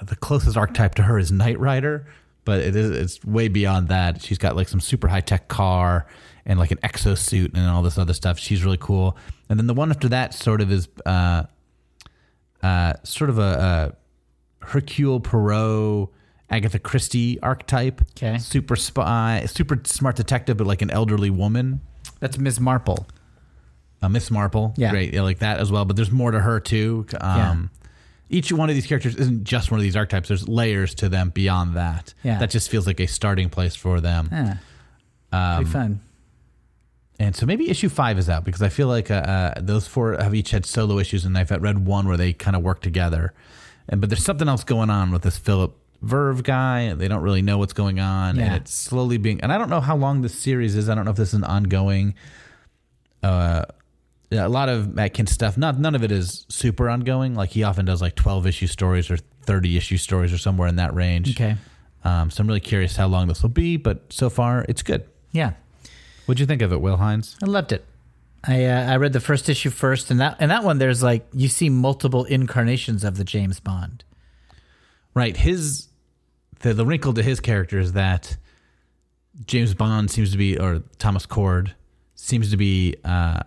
the 0.02 0.16
closest 0.16 0.56
archetype 0.56 0.96
to 0.96 1.02
her 1.02 1.18
is 1.18 1.30
Knight 1.30 1.58
Rider, 1.58 2.06
but 2.44 2.60
it 2.60 2.74
is 2.76 2.90
it's 2.90 3.24
way 3.24 3.48
beyond 3.48 3.88
that. 3.88 4.22
She's 4.22 4.38
got 4.38 4.56
like 4.56 4.68
some 4.68 4.80
super 4.80 5.08
high 5.08 5.20
tech 5.20 5.48
car 5.48 6.06
and 6.44 6.58
like 6.58 6.70
an 6.70 6.78
exosuit 6.78 7.54
and 7.54 7.68
all 7.68 7.82
this 7.82 7.96
other 7.96 8.14
stuff. 8.14 8.38
She's 8.38 8.64
really 8.64 8.78
cool. 8.78 9.16
And 9.48 9.58
then 9.58 9.66
the 9.66 9.74
one 9.74 9.90
after 9.90 10.08
that 10.08 10.34
sort 10.34 10.60
of 10.60 10.72
is 10.72 10.88
uh, 11.06 11.44
uh, 12.62 12.94
sort 13.04 13.30
of 13.30 13.38
a, 13.38 13.42
a 13.42 13.96
Hercule 14.68 15.20
Poirot, 15.20 16.08
Agatha 16.50 16.78
Christie 16.78 17.38
archetype. 17.42 18.00
Okay. 18.12 18.38
super 18.38 18.76
spy, 18.76 19.44
super 19.46 19.80
smart 19.84 20.16
detective, 20.16 20.56
but 20.56 20.66
like 20.66 20.82
an 20.82 20.90
elderly 20.90 21.30
woman. 21.30 21.80
That's 22.20 22.38
Miss 22.38 22.58
Marple. 22.60 23.06
Uh, 24.00 24.08
Miss 24.08 24.30
Marple, 24.30 24.74
Yeah. 24.76 24.90
great, 24.90 25.12
yeah, 25.14 25.22
like 25.22 25.40
that 25.40 25.58
as 25.58 25.70
well. 25.72 25.84
But 25.84 25.96
there's 25.96 26.10
more 26.10 26.30
to 26.30 26.40
her 26.40 26.60
too. 26.60 27.06
Um, 27.20 27.70
Each 28.30 28.52
one 28.52 28.68
of 28.68 28.74
these 28.74 28.86
characters 28.86 29.16
isn't 29.16 29.44
just 29.44 29.70
one 29.70 29.80
of 29.80 29.82
these 29.82 29.96
archetypes. 29.96 30.28
There's 30.28 30.46
layers 30.46 30.94
to 30.96 31.08
them 31.08 31.30
beyond 31.30 31.74
that. 31.76 32.12
Yeah. 32.22 32.38
that 32.38 32.50
just 32.50 32.68
feels 32.70 32.86
like 32.86 33.00
a 33.00 33.06
starting 33.06 33.48
place 33.48 33.74
for 33.74 34.00
them. 34.00 34.28
Yeah. 34.30 34.56
Um, 35.32 35.56
Pretty 35.64 35.70
fun. 35.70 36.00
And 37.18 37.34
so 37.34 37.46
maybe 37.46 37.68
issue 37.68 37.88
five 37.88 38.16
is 38.18 38.28
out 38.28 38.44
because 38.44 38.62
I 38.62 38.68
feel 38.68 38.86
like 38.86 39.10
uh, 39.10 39.14
uh, 39.14 39.54
those 39.60 39.88
four 39.88 40.16
have 40.20 40.34
each 40.34 40.52
had 40.52 40.64
solo 40.64 40.98
issues, 40.98 41.24
and 41.24 41.36
I've 41.36 41.50
read 41.50 41.84
one 41.84 42.06
where 42.06 42.16
they 42.16 42.32
kind 42.32 42.54
of 42.54 42.62
work 42.62 42.80
together. 42.80 43.32
And 43.88 44.00
but 44.00 44.10
there's 44.10 44.24
something 44.24 44.48
else 44.48 44.64
going 44.64 44.90
on 44.90 45.10
with 45.10 45.22
this 45.22 45.36
Philip 45.38 45.74
Verve 46.02 46.42
guy. 46.42 46.92
They 46.94 47.08
don't 47.08 47.22
really 47.22 47.42
know 47.42 47.58
what's 47.58 47.72
going 47.72 47.98
on, 48.00 48.36
Yeah. 48.36 48.42
and 48.44 48.54
it's 48.56 48.72
slowly 48.72 49.16
being. 49.16 49.40
And 49.40 49.52
I 49.52 49.58
don't 49.58 49.70
know 49.70 49.80
how 49.80 49.96
long 49.96 50.22
this 50.22 50.38
series 50.38 50.76
is. 50.76 50.88
I 50.88 50.94
don't 50.94 51.04
know 51.04 51.10
if 51.12 51.16
this 51.16 51.28
is 51.28 51.34
an 51.34 51.44
ongoing. 51.44 52.14
Uh, 53.22 53.64
a 54.30 54.48
lot 54.48 54.68
of 54.68 54.94
Matt 54.94 55.14
Kindt 55.14 55.28
stuff. 55.28 55.56
Not 55.56 55.78
none 55.78 55.94
of 55.94 56.02
it 56.04 56.12
is 56.12 56.44
super 56.48 56.88
ongoing. 56.88 57.34
Like 57.34 57.50
he 57.50 57.62
often 57.62 57.84
does 57.86 58.02
like 58.02 58.14
12 58.14 58.46
issue 58.46 58.66
stories 58.66 59.10
or 59.10 59.16
30 59.16 59.76
issue 59.76 59.96
stories 59.96 60.32
or 60.32 60.38
somewhere 60.38 60.68
in 60.68 60.76
that 60.76 60.94
range. 60.94 61.30
Okay. 61.34 61.56
Um, 62.04 62.30
so 62.30 62.42
I'm 62.42 62.46
really 62.46 62.60
curious 62.60 62.96
how 62.96 63.06
long 63.08 63.26
this 63.28 63.42
will 63.42 63.48
be, 63.48 63.76
but 63.76 64.12
so 64.12 64.28
far 64.30 64.64
it's 64.68 64.82
good. 64.82 65.04
Yeah. 65.32 65.52
What'd 66.26 66.40
you 66.40 66.46
think 66.46 66.60
of 66.62 66.72
it, 66.72 66.80
Will 66.80 66.98
Hines? 66.98 67.36
I 67.42 67.46
loved 67.46 67.72
it. 67.72 67.84
I 68.44 68.64
uh, 68.64 68.92
I 68.92 68.96
read 68.96 69.12
the 69.12 69.20
first 69.20 69.48
issue 69.48 69.70
first, 69.70 70.10
and 70.10 70.20
that 70.20 70.36
and 70.38 70.50
that 70.50 70.64
one 70.64 70.78
there's 70.78 71.02
like 71.02 71.26
you 71.32 71.48
see 71.48 71.68
multiple 71.68 72.24
incarnations 72.24 73.04
of 73.04 73.16
the 73.16 73.24
James 73.24 73.60
Bond. 73.60 74.04
Right. 75.14 75.36
His 75.36 75.88
the 76.60 76.74
the 76.74 76.86
wrinkle 76.86 77.14
to 77.14 77.22
his 77.22 77.40
character 77.40 77.78
is 77.78 77.92
that 77.94 78.36
James 79.46 79.74
Bond 79.74 80.10
seems 80.10 80.32
to 80.32 80.38
be, 80.38 80.58
or 80.58 80.82
Thomas 80.98 81.26
Cord 81.26 81.74
seems 82.14 82.50
to 82.50 82.56
be 82.56 82.96
uh, 83.04 83.40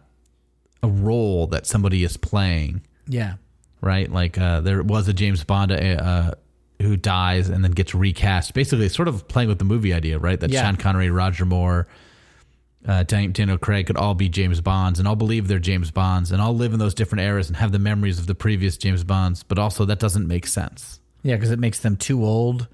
a 0.84 0.88
role 0.88 1.48
that 1.48 1.66
somebody 1.66 2.04
is 2.04 2.18
playing. 2.18 2.82
Yeah. 3.08 3.36
Right. 3.82 4.12
Like 4.12 4.38
uh, 4.38 4.62
there 4.62 4.84
was 4.84 5.08
a 5.08 5.14
James 5.14 5.44
Bond 5.44 5.72
uh, 5.72 5.76
uh, 5.76 6.32
who 6.82 6.96
dies 6.98 7.50
and 7.50 7.64
then 7.64 7.72
gets 7.72 7.94
recast. 7.96 8.54
Basically, 8.54 8.88
sort 8.90 9.08
of 9.08 9.28
playing 9.28 9.50
with 9.50 9.60
the 9.60 9.66
movie 9.66 9.94
idea, 9.94 10.20
right? 10.20 10.40
That 10.40 10.50
Yeah. 10.50 10.64
Sean 10.64 10.76
Connery, 10.76 11.10
Roger 11.10 11.46
Moore. 11.46 11.88
Uh, 12.88 13.04
Daniel 13.04 13.58
Craig 13.58 13.88
could 13.88 13.98
all 13.98 14.16
be 14.16 14.28
James 14.28 14.60
Bonds, 14.60 14.98
and 14.98 15.08
all 15.08 15.16
believe 15.16 15.48
they're 15.48 15.60
James 15.60 15.92
Bonds, 15.92 16.32
and 16.32 16.42
all 16.42 16.56
live 16.56 16.74
in 16.74 16.80
those 16.80 16.96
different 16.96 17.22
eras 17.22 17.48
and 17.48 17.58
have 17.58 17.72
the 17.72 17.80
memories 17.80 18.18
of 18.18 18.28
the 18.28 18.36
previous 18.36 18.78
James 18.78 19.04
Bonds. 19.04 19.44
But 19.44 19.60
also, 19.60 19.86
that 19.86 20.00
doesn't 20.00 20.28
make 20.28 20.48
sense. 20.48 21.00
Yeah, 21.24 21.36
because 21.36 21.52
it 21.52 21.60
makes 21.60 21.80
them 21.80 21.96
too 21.96 22.26
old, 22.26 22.68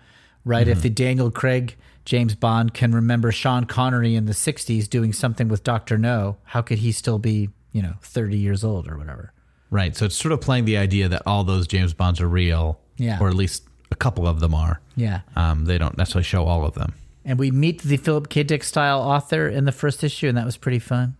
right? 0.45 0.67
If 0.67 0.81
the 0.81 0.89
Daniel 0.89 1.29
Craig 1.29 1.75
James 2.05 2.35
Bond 2.35 2.73
can 2.73 2.93
remember 2.93 3.33
Sean 3.33 3.65
Connery 3.65 4.15
in 4.15 4.25
the 4.25 4.33
'60s 4.33 4.89
doing 4.89 5.11
something 5.11 5.49
with 5.49 5.61
Doctor 5.63 5.97
No, 5.97 6.37
how 6.45 6.61
could 6.61 6.77
he 6.77 6.93
still 6.93 7.19
be, 7.19 7.49
you 7.73 7.81
know, 7.81 7.95
30 8.01 8.37
years 8.37 8.63
old 8.63 8.87
or 8.87 8.97
whatever? 8.97 9.33
Right. 9.69 9.93
So 9.93 10.05
it's 10.05 10.15
sort 10.15 10.31
of 10.31 10.39
playing 10.39 10.63
the 10.63 10.77
idea 10.77 11.09
that 11.09 11.23
all 11.25 11.43
those 11.43 11.67
James 11.67 11.93
Bonds 11.93 12.21
are 12.21 12.29
real. 12.29 12.79
Yeah. 12.95 13.19
Or 13.19 13.27
at 13.27 13.33
least 13.33 13.67
a 13.91 13.95
couple 13.95 14.25
of 14.25 14.39
them 14.39 14.55
are. 14.55 14.79
Yeah. 14.95 15.21
Um, 15.35 15.65
they 15.65 15.77
don't 15.77 15.97
necessarily 15.97 16.23
show 16.23 16.45
all 16.45 16.65
of 16.65 16.75
them. 16.75 16.93
And 17.27 17.37
we 17.37 17.51
meet 17.51 17.81
the 17.81 17.97
Philip 17.97 18.29
K. 18.29 18.43
Dick 18.43 18.63
style 18.63 19.01
author 19.01 19.49
in 19.49 19.65
the 19.65 19.73
first 19.73 20.01
issue, 20.01 20.29
and 20.29 20.37
that 20.37 20.45
was 20.45 20.55
pretty 20.55 20.79
fun. 20.79 21.17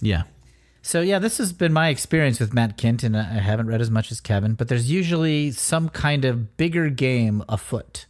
Yeah. 0.00 0.22
So 0.82 1.00
yeah, 1.00 1.18
this 1.18 1.38
has 1.38 1.52
been 1.52 1.72
my 1.72 1.88
experience 1.88 2.38
with 2.38 2.54
Matt 2.54 2.78
Kindt, 2.78 3.02
and 3.02 3.16
I 3.16 3.24
haven't 3.24 3.66
read 3.66 3.80
as 3.80 3.90
much 3.90 4.12
as 4.12 4.20
Kevin, 4.20 4.54
but 4.54 4.68
there's 4.68 4.88
usually 4.88 5.50
some 5.50 5.88
kind 5.88 6.24
of 6.24 6.56
bigger 6.56 6.90
game 6.90 7.42
afoot. 7.48 8.06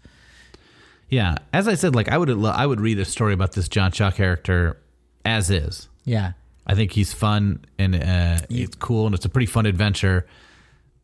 Yeah. 1.09 1.37
As 1.55 1.68
I 1.68 1.74
said, 1.74 1.95
like 1.95 2.09
I 2.11 2.18
would 2.18 2.30
I 2.45 2.66
would 2.66 2.80
read 2.80 2.99
a 2.99 3.05
story 3.07 3.33
about 3.33 3.53
this 3.53 3.68
John 3.68 3.93
Shaw 3.93 4.11
character 4.11 4.78
as 5.24 5.51
is. 5.51 5.89
Yeah. 6.05 6.33
I 6.66 6.74
think 6.74 6.93
he's 6.93 7.12
fun 7.12 7.64
and 7.78 7.95
uh, 7.95 8.39
it's 8.49 8.76
cool 8.76 9.07
and 9.07 9.14
it's 9.14 9.24
a 9.24 9.28
pretty 9.28 9.47
fun 9.47 9.66
adventure. 9.66 10.26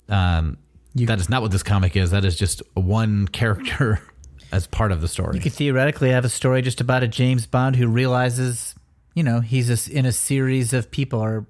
Um, 0.09 0.59
that 0.95 1.21
is 1.21 1.29
not 1.29 1.43
what 1.43 1.51
this 1.51 1.63
comic 1.63 1.97
is. 1.97 2.11
That 2.11 2.25
is 2.25 2.37
just 2.37 2.63
one 2.75 3.29
character 3.29 4.01
as 4.53 4.67
part 4.67 4.93
of 4.93 5.01
the 5.01 5.09
story. 5.09 5.37
You 5.37 5.43
could 5.43 5.53
theoretically 5.53 6.11
have 6.11 6.25
a 6.25 6.29
story 6.29 6.63
just 6.63 6.81
about 6.81 7.03
a 7.03 7.09
James 7.09 7.47
Bond 7.47 7.77
who 7.77 7.89
realizes, 7.89 8.75
you 9.15 9.23
know, 9.23 9.41
he's 9.41 9.89
in 9.89 10.07
a 10.07 10.13
series 10.13 10.73
of 10.73 10.91
people 10.91 11.21
are 11.21 11.47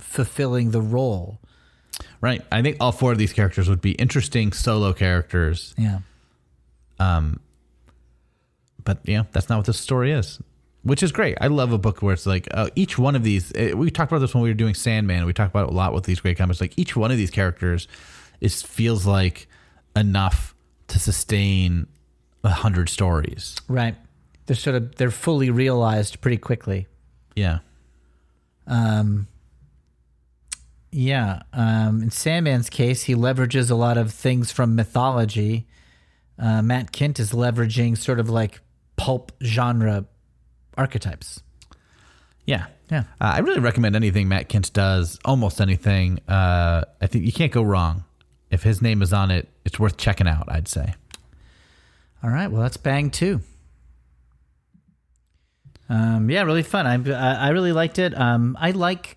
fulfilling 0.00 0.70
the 0.70 0.80
role. 0.80 1.38
right. 2.20 2.42
I 2.52 2.62
think 2.62 2.76
all 2.80 2.92
four 2.92 3.12
of 3.12 3.18
these 3.18 3.32
characters 3.32 3.68
would 3.68 3.80
be 3.80 3.92
interesting 3.92 4.52
solo 4.52 4.92
characters. 4.92 5.74
Yeah. 5.76 6.00
Um 6.98 7.40
but 8.88 9.06
you 9.06 9.18
know 9.18 9.26
that's 9.32 9.48
not 9.50 9.58
what 9.58 9.66
this 9.66 9.78
story 9.78 10.12
is 10.12 10.40
which 10.82 11.02
is 11.02 11.12
great 11.12 11.36
i 11.42 11.46
love 11.46 11.72
a 11.72 11.78
book 11.78 12.00
where 12.00 12.14
it's 12.14 12.26
like 12.26 12.48
uh, 12.52 12.68
each 12.74 12.98
one 12.98 13.14
of 13.14 13.22
these 13.22 13.52
uh, 13.54 13.76
we 13.76 13.90
talked 13.90 14.10
about 14.10 14.20
this 14.20 14.34
when 14.34 14.42
we 14.42 14.48
were 14.48 14.54
doing 14.54 14.72
sandman 14.72 15.26
we 15.26 15.32
talked 15.34 15.50
about 15.50 15.68
it 15.68 15.72
a 15.72 15.76
lot 15.76 15.92
with 15.92 16.04
these 16.04 16.20
great 16.20 16.38
comics 16.38 16.60
like 16.60 16.72
each 16.78 16.96
one 16.96 17.10
of 17.10 17.18
these 17.18 17.30
characters 17.30 17.86
is 18.40 18.62
feels 18.62 19.04
like 19.04 19.46
enough 19.94 20.54
to 20.86 20.98
sustain 20.98 21.86
a 22.48 22.52
hundred 22.52 22.88
stories 22.88 23.56
Right. 23.68 23.94
They're 24.46 24.56
sort 24.56 24.76
of 24.76 24.94
they're 24.96 25.10
fully 25.10 25.50
realized 25.50 26.20
pretty 26.20 26.38
quickly. 26.38 26.86
yeah 27.36 27.58
Um. 28.66 29.26
Yeah. 30.90 31.42
Um, 31.52 32.02
in 32.02 32.10
Sandman's 32.10 32.70
case, 32.70 33.02
he 33.04 33.14
leverages 33.14 33.70
a 33.70 33.74
lot 33.74 33.98
of 33.98 34.12
things 34.12 34.50
from 34.50 34.74
mythology. 34.74 35.66
Uh, 36.38 36.62
Matt 36.62 36.92
Kindt 36.92 37.18
is 37.20 37.32
leveraging 37.32 37.98
sort 37.98 38.18
of 38.20 38.30
like 38.30 38.60
pulp 38.96 39.32
genre 39.42 40.06
archetypes. 40.78 41.42
yeah 42.46 42.66
Yeah. 42.90 43.00
uh, 43.20 43.32
i 43.36 43.38
really 43.40 43.58
recommend 43.60 43.94
anything 43.96 44.28
matt 44.28 44.48
kindt 44.48 44.72
does 44.72 45.18
almost 45.24 45.60
anything 45.60 46.20
uh, 46.28 46.82
i 47.00 47.06
think 47.06 47.24
you 47.24 47.32
can't 47.32 47.50
go 47.52 47.62
wrong 47.62 48.04
if 48.50 48.62
his 48.62 48.80
name 48.80 49.02
is 49.02 49.12
on 49.12 49.30
it 49.32 49.48
it's 49.64 49.78
worth 49.78 49.96
checking 49.96 50.26
out 50.28 50.44
i'd 50.52 50.68
say 50.68 50.94
All 52.22 52.30
right. 52.30 52.48
Well, 52.48 52.62
that's 52.62 52.76
Bang 52.76 53.10
too. 53.10 53.40
Um, 55.88 56.28
yeah, 56.30 56.42
really 56.42 56.62
fun. 56.62 56.86
I 56.86 57.12
I 57.12 57.46
I 57.46 57.48
really 57.50 57.72
liked 57.72 57.98
it. 57.98 58.18
Um, 58.18 58.56
I 58.60 58.72
like. 58.72 59.16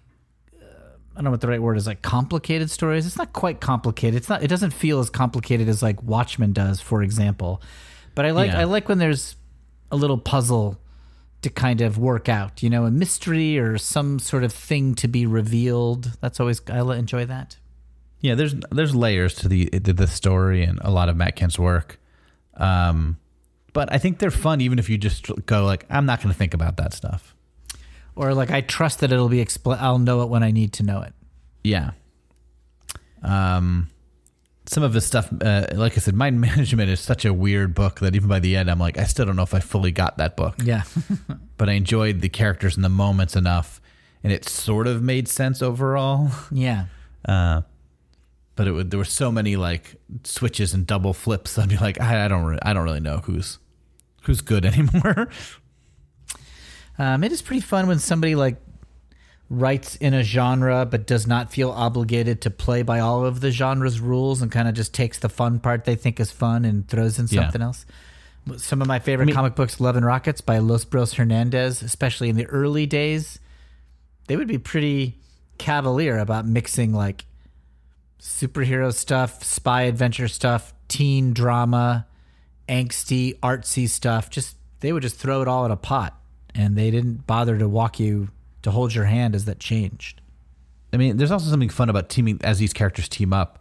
Uh, 0.53 0.65
I 1.11 1.15
don't 1.15 1.25
know 1.25 1.31
what 1.31 1.41
the 1.41 1.47
right 1.47 1.61
word 1.61 1.77
is. 1.77 1.87
Like 1.87 2.01
complicated 2.01 2.69
stories. 2.69 3.05
It's 3.05 3.17
not 3.17 3.33
quite 3.33 3.59
complicated. 3.59 4.15
It's 4.15 4.29
not. 4.29 4.43
It 4.43 4.47
doesn't 4.47 4.71
feel 4.71 4.99
as 4.99 5.09
complicated 5.09 5.67
as 5.67 5.83
like 5.83 6.01
Watchmen 6.03 6.53
does, 6.53 6.79
for 6.79 7.03
example. 7.03 7.61
But 8.15 8.25
I 8.25 8.31
like. 8.31 8.51
Yeah. 8.51 8.61
I 8.61 8.63
like 8.65 8.87
when 8.87 8.99
there's 8.99 9.35
a 9.91 9.95
little 9.95 10.17
puzzle 10.17 10.79
to 11.41 11.49
kind 11.49 11.81
of 11.81 11.97
work 11.97 12.29
out. 12.29 12.63
You 12.63 12.69
know, 12.69 12.85
a 12.85 12.91
mystery 12.91 13.57
or 13.59 13.77
some 13.77 14.19
sort 14.19 14.43
of 14.43 14.53
thing 14.53 14.95
to 14.95 15.07
be 15.07 15.25
revealed. 15.25 16.11
That's 16.21 16.39
always. 16.39 16.61
I 16.69 16.79
enjoy 16.95 17.25
that. 17.25 17.57
Yeah, 18.21 18.35
there's 18.35 18.53
there's 18.71 18.95
layers 18.95 19.35
to 19.35 19.49
the 19.49 19.65
to 19.65 19.93
the 19.93 20.07
story 20.07 20.63
and 20.63 20.79
a 20.83 20.91
lot 20.91 21.09
of 21.09 21.17
Matt 21.17 21.35
Kindt's 21.35 21.57
work, 21.57 21.99
um, 22.57 23.17
but 23.73 23.91
I 23.93 23.97
think 23.97 24.19
they're 24.19 24.31
fun 24.31 24.59
even 24.61 24.79
if 24.79 24.89
you 24.89 24.97
just 24.97 25.29
go 25.45 25.65
like 25.65 25.85
I'm 25.89 26.05
not 26.05 26.21
going 26.21 26.31
to 26.33 26.37
think 26.37 26.53
about 26.53 26.77
that 26.77 26.93
stuff. 26.93 27.35
Or 28.15 28.33
like 28.33 28.51
I 28.51 28.61
trust 28.61 28.99
that 28.99 29.11
it'll 29.11 29.29
be. 29.29 29.43
Expl- 29.43 29.77
I'll 29.79 29.97
know 29.99 30.21
it 30.21 30.29
when 30.29 30.43
I 30.43 30.51
need 30.51 30.73
to 30.73 30.83
know 30.83 31.01
it. 31.01 31.13
Yeah. 31.63 31.91
Um, 33.23 33.89
some 34.65 34.83
of 34.83 34.93
his 34.93 35.05
stuff, 35.05 35.29
uh, 35.41 35.67
like 35.73 35.93
I 35.93 36.01
said, 36.01 36.15
Mind 36.15 36.39
Management 36.49 36.89
is 36.89 36.99
such 36.99 37.25
a 37.25 37.33
weird 37.33 37.73
book 37.73 37.99
that 37.99 38.15
even 38.15 38.27
by 38.27 38.39
the 38.39 38.55
end 38.55 38.69
I'm 38.69 38.79
like 38.79 38.97
I 38.97 39.03
still 39.05 39.25
don't 39.25 39.35
know 39.35 39.43
if 39.43 39.53
I 39.53 39.59
fully 39.59 39.91
got 39.91 40.17
that 40.17 40.35
book, 40.35 40.55
Yeah. 40.63 40.83
but 41.57 41.69
I 41.69 41.73
enjoyed 41.73 42.21
the 42.21 42.29
characters 42.29 42.75
and 42.75 42.83
the 42.83 42.89
moments 42.89 43.35
enough, 43.35 43.81
and 44.23 44.31
it 44.33 44.47
sort 44.47 44.87
of 44.87 45.01
made 45.01 45.27
sense 45.27 45.61
overall. 45.61 46.31
yeah. 46.51 46.85
Uh, 47.23 47.61
but 48.61 48.67
it 48.67 48.73
would 48.73 48.91
there 48.91 48.99
were 48.99 49.03
so 49.05 49.31
many 49.31 49.55
like 49.55 49.95
switches 50.23 50.75
and 50.75 50.85
double 50.85 51.13
flips. 51.13 51.57
I'd 51.57 51.67
be 51.69 51.77
like, 51.77 51.99
I, 51.99 52.25
I 52.25 52.27
don't, 52.27 52.43
re- 52.45 52.59
I 52.61 52.73
don't 52.73 52.83
really 52.83 52.99
know 52.99 53.17
who's 53.17 53.57
who's 54.21 54.41
good 54.41 54.65
anymore. 54.71 55.29
Um, 56.99 57.23
it 57.23 57.31
is 57.31 57.41
pretty 57.41 57.61
fun 57.61 57.87
when 57.87 57.97
somebody 57.97 58.35
like 58.35 58.57
writes 59.49 59.95
in 59.95 60.13
a 60.13 60.21
genre 60.21 60.85
but 60.85 61.07
does 61.07 61.25
not 61.25 61.51
feel 61.51 61.71
obligated 61.71 62.39
to 62.41 62.51
play 62.51 62.83
by 62.83 62.99
all 62.99 63.25
of 63.25 63.39
the 63.41 63.49
genre's 63.49 63.99
rules 63.99 64.43
and 64.43 64.51
kind 64.51 64.67
of 64.67 64.75
just 64.75 64.93
takes 64.93 65.17
the 65.17 65.27
fun 65.27 65.59
part 65.59 65.85
they 65.85 65.95
think 65.95 66.19
is 66.19 66.31
fun 66.31 66.63
and 66.63 66.87
throws 66.87 67.17
in 67.17 67.25
Yeah. 67.31 67.41
something 67.41 67.63
else. 67.63 67.83
Some 68.57 68.79
of 68.83 68.87
my 68.87 68.99
favorite 68.99 69.25
mean- 69.25 69.33
comic 69.35 69.55
books, 69.55 69.79
Love 69.79 69.95
and 69.95 70.05
Rockets 70.05 70.41
by 70.41 70.59
Los 70.59 70.85
Bros 70.85 71.13
Hernandez, 71.13 71.81
especially 71.81 72.29
in 72.29 72.35
the 72.35 72.45
early 72.45 72.85
days, 72.85 73.39
they 74.27 74.37
would 74.37 74.47
be 74.47 74.59
pretty 74.59 75.17
cavalier 75.57 76.19
about 76.19 76.45
mixing 76.45 76.93
like 76.93 77.25
superhero 78.21 78.93
stuff, 78.93 79.43
spy 79.43 79.83
adventure 79.83 80.27
stuff, 80.27 80.73
teen 80.87 81.33
drama, 81.33 82.05
angsty, 82.69 83.37
artsy 83.39 83.89
stuff. 83.89 84.29
Just 84.29 84.55
they 84.79 84.93
would 84.93 85.03
just 85.03 85.17
throw 85.17 85.41
it 85.41 85.47
all 85.47 85.65
in 85.65 85.71
a 85.71 85.77
pot, 85.77 86.17
and 86.53 86.77
they 86.77 86.91
didn't 86.91 87.25
bother 87.27 87.57
to 87.57 87.67
walk 87.67 87.99
you 87.99 88.29
to 88.61 88.71
hold 88.71 88.93
your 88.93 89.05
hand 89.05 89.35
as 89.35 89.45
that 89.45 89.59
changed. 89.59 90.21
I 90.93 90.97
mean, 90.97 91.17
there's 91.17 91.31
also 91.31 91.49
something 91.49 91.69
fun 91.69 91.89
about 91.89 92.09
teaming 92.09 92.39
as 92.43 92.59
these 92.59 92.73
characters 92.73 93.09
team 93.09 93.33
up. 93.33 93.57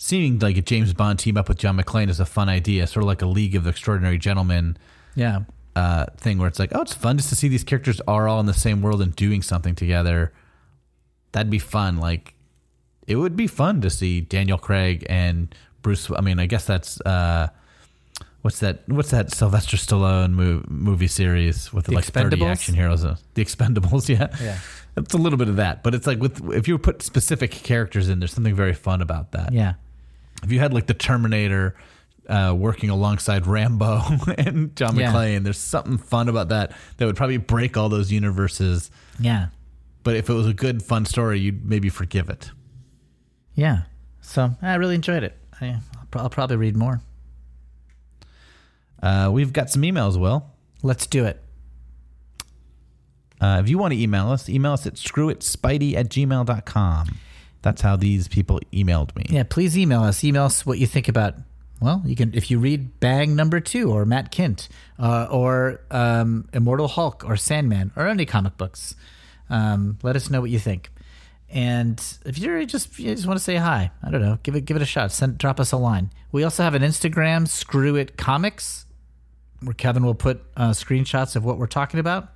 Seeing 0.00 0.38
like 0.38 0.56
a 0.56 0.62
James 0.62 0.94
Bond 0.94 1.18
team 1.18 1.36
up 1.36 1.48
with 1.48 1.58
John 1.58 1.76
McClane 1.76 2.08
is 2.08 2.20
a 2.20 2.24
fun 2.24 2.48
idea, 2.48 2.86
sort 2.86 3.02
of 3.02 3.08
like 3.08 3.20
a 3.20 3.26
League 3.26 3.56
of 3.56 3.66
Extraordinary 3.66 4.16
Gentlemen 4.16 4.76
Yeah, 5.16 5.40
uh, 5.74 6.06
thing 6.16 6.38
where 6.38 6.46
it's 6.46 6.60
like, 6.60 6.70
oh, 6.72 6.82
it's 6.82 6.94
fun 6.94 7.16
just 7.16 7.30
to 7.30 7.36
see 7.36 7.48
these 7.48 7.64
characters 7.64 8.00
are 8.06 8.28
all 8.28 8.38
in 8.38 8.46
the 8.46 8.54
same 8.54 8.80
world 8.80 9.02
and 9.02 9.14
doing 9.16 9.42
something 9.42 9.74
together. 9.74 10.32
That'd 11.32 11.50
be 11.50 11.58
fun. 11.58 11.98
Like, 11.98 12.34
it 13.08 13.16
would 13.16 13.34
be 13.36 13.46
fun 13.46 13.80
to 13.80 13.90
see 13.90 14.20
Daniel 14.20 14.58
Craig 14.58 15.04
and 15.08 15.52
Bruce. 15.82 16.08
I 16.10 16.20
mean, 16.20 16.38
I 16.38 16.46
guess 16.46 16.64
that's 16.66 17.00
uh, 17.00 17.48
what's 18.42 18.60
that? 18.60 18.82
What's 18.86 19.10
that 19.10 19.32
Sylvester 19.32 19.76
Stallone 19.76 20.32
mo- 20.32 20.64
movie 20.68 21.08
series 21.08 21.72
with 21.72 21.86
The 21.86 21.94
like 21.94 22.04
thirty 22.04 22.44
action 22.44 22.74
heroes? 22.74 23.04
Uh, 23.04 23.16
the 23.34 23.44
Expendables, 23.44 24.08
yeah, 24.16 24.28
Yeah. 24.40 24.58
It's 24.96 25.14
a 25.14 25.18
little 25.18 25.38
bit 25.38 25.48
of 25.48 25.56
that, 25.56 25.82
but 25.84 25.94
it's 25.94 26.06
like 26.06 26.18
with 26.20 26.52
if 26.52 26.66
you 26.68 26.76
put 26.78 27.02
specific 27.02 27.50
characters 27.52 28.08
in, 28.08 28.18
there's 28.18 28.32
something 28.32 28.54
very 28.54 28.74
fun 28.74 29.00
about 29.00 29.30
that. 29.32 29.52
yeah, 29.52 29.74
If 30.42 30.50
you 30.52 30.58
had 30.58 30.74
like 30.74 30.86
the 30.88 30.94
Terminator 30.94 31.76
uh, 32.28 32.52
working 32.58 32.90
alongside 32.90 33.46
Rambo 33.46 34.02
and 34.38 34.74
John 34.76 34.96
Yeah. 34.96 35.12
McClane, 35.12 35.44
there's 35.44 35.56
something 35.58 35.98
fun 35.98 36.28
about 36.28 36.48
that 36.48 36.72
that 36.96 37.06
would 37.06 37.16
probably 37.16 37.36
break 37.36 37.76
all 37.76 37.88
those 37.88 38.10
universes. 38.10 38.90
yeah, 39.20 39.46
But 40.02 40.16
if 40.16 40.28
it 40.28 40.32
was 40.34 40.46
a 40.48 40.52
good, 40.52 40.82
fun 40.82 41.04
story, 41.06 41.38
you'd 41.38 41.64
maybe 41.64 41.88
forgive 41.90 42.28
it. 42.28 42.50
Yeah. 43.58 43.82
So 44.20 44.52
I 44.62 44.76
really 44.76 44.94
enjoyed 44.94 45.24
it. 45.24 45.36
I, 45.60 45.80
I'll, 45.96 46.06
pro- 46.12 46.22
I'll 46.22 46.30
probably 46.30 46.56
read 46.56 46.76
more. 46.76 47.00
Uh, 49.02 49.30
we've 49.32 49.52
got 49.52 49.68
some 49.68 49.82
emails, 49.82 50.18
Will. 50.18 50.48
Let's 50.84 51.08
do 51.08 51.24
it. 51.24 51.42
Uh, 53.40 53.60
if 53.60 53.68
you 53.68 53.76
want 53.76 53.94
to 53.94 54.00
email 54.00 54.28
us, 54.28 54.48
email 54.48 54.74
us 54.74 54.86
at 54.86 54.94
screwitspidey 54.94 55.94
at 55.94 56.08
gmail.com. 56.08 57.18
That's 57.62 57.82
how 57.82 57.96
these 57.96 58.28
people 58.28 58.60
emailed 58.72 59.16
me. 59.16 59.26
Yeah, 59.28 59.42
please 59.42 59.76
email 59.76 60.04
us. 60.04 60.22
Email 60.22 60.44
us 60.44 60.64
what 60.64 60.78
you 60.78 60.86
think 60.86 61.08
about. 61.08 61.34
Well, 61.80 62.02
you 62.04 62.14
can 62.14 62.34
if 62.34 62.52
you 62.52 62.60
read 62.60 63.00
Bang 63.00 63.34
Number 63.34 63.58
Two 63.58 63.92
or 63.92 64.04
Matt 64.04 64.30
Kindt 64.32 64.68
uh, 65.00 65.26
or 65.30 65.80
um, 65.90 66.48
Immortal 66.52 66.88
Hulk 66.88 67.24
or 67.24 67.36
Sandman 67.36 67.90
or 67.96 68.06
any 68.06 68.24
comic 68.24 68.56
books. 68.56 68.94
Um, 69.50 69.98
let 70.02 70.14
us 70.14 70.30
know 70.30 70.40
what 70.40 70.50
you 70.50 70.58
think. 70.60 70.90
And 71.50 72.02
if 72.26 72.38
you're 72.38 72.64
just 72.66 72.98
you 72.98 73.14
just 73.14 73.26
want 73.26 73.38
to 73.38 73.42
say 73.44 73.56
hi, 73.56 73.90
I 74.02 74.10
don't 74.10 74.20
know, 74.20 74.38
give 74.42 74.54
it 74.54 74.64
give 74.66 74.76
it 74.76 74.82
a 74.82 74.86
shot. 74.86 75.12
Send 75.12 75.38
drop 75.38 75.58
us 75.58 75.72
a 75.72 75.76
line. 75.78 76.10
We 76.30 76.44
also 76.44 76.62
have 76.62 76.74
an 76.74 76.82
Instagram, 76.82 77.48
Screw 77.48 77.96
It 77.96 78.18
Comics, 78.18 78.84
where 79.62 79.72
Kevin 79.74 80.04
will 80.04 80.14
put 80.14 80.42
uh, 80.56 80.70
screenshots 80.70 81.36
of 81.36 81.44
what 81.44 81.58
we're 81.58 81.66
talking 81.66 82.00
about. 82.00 82.28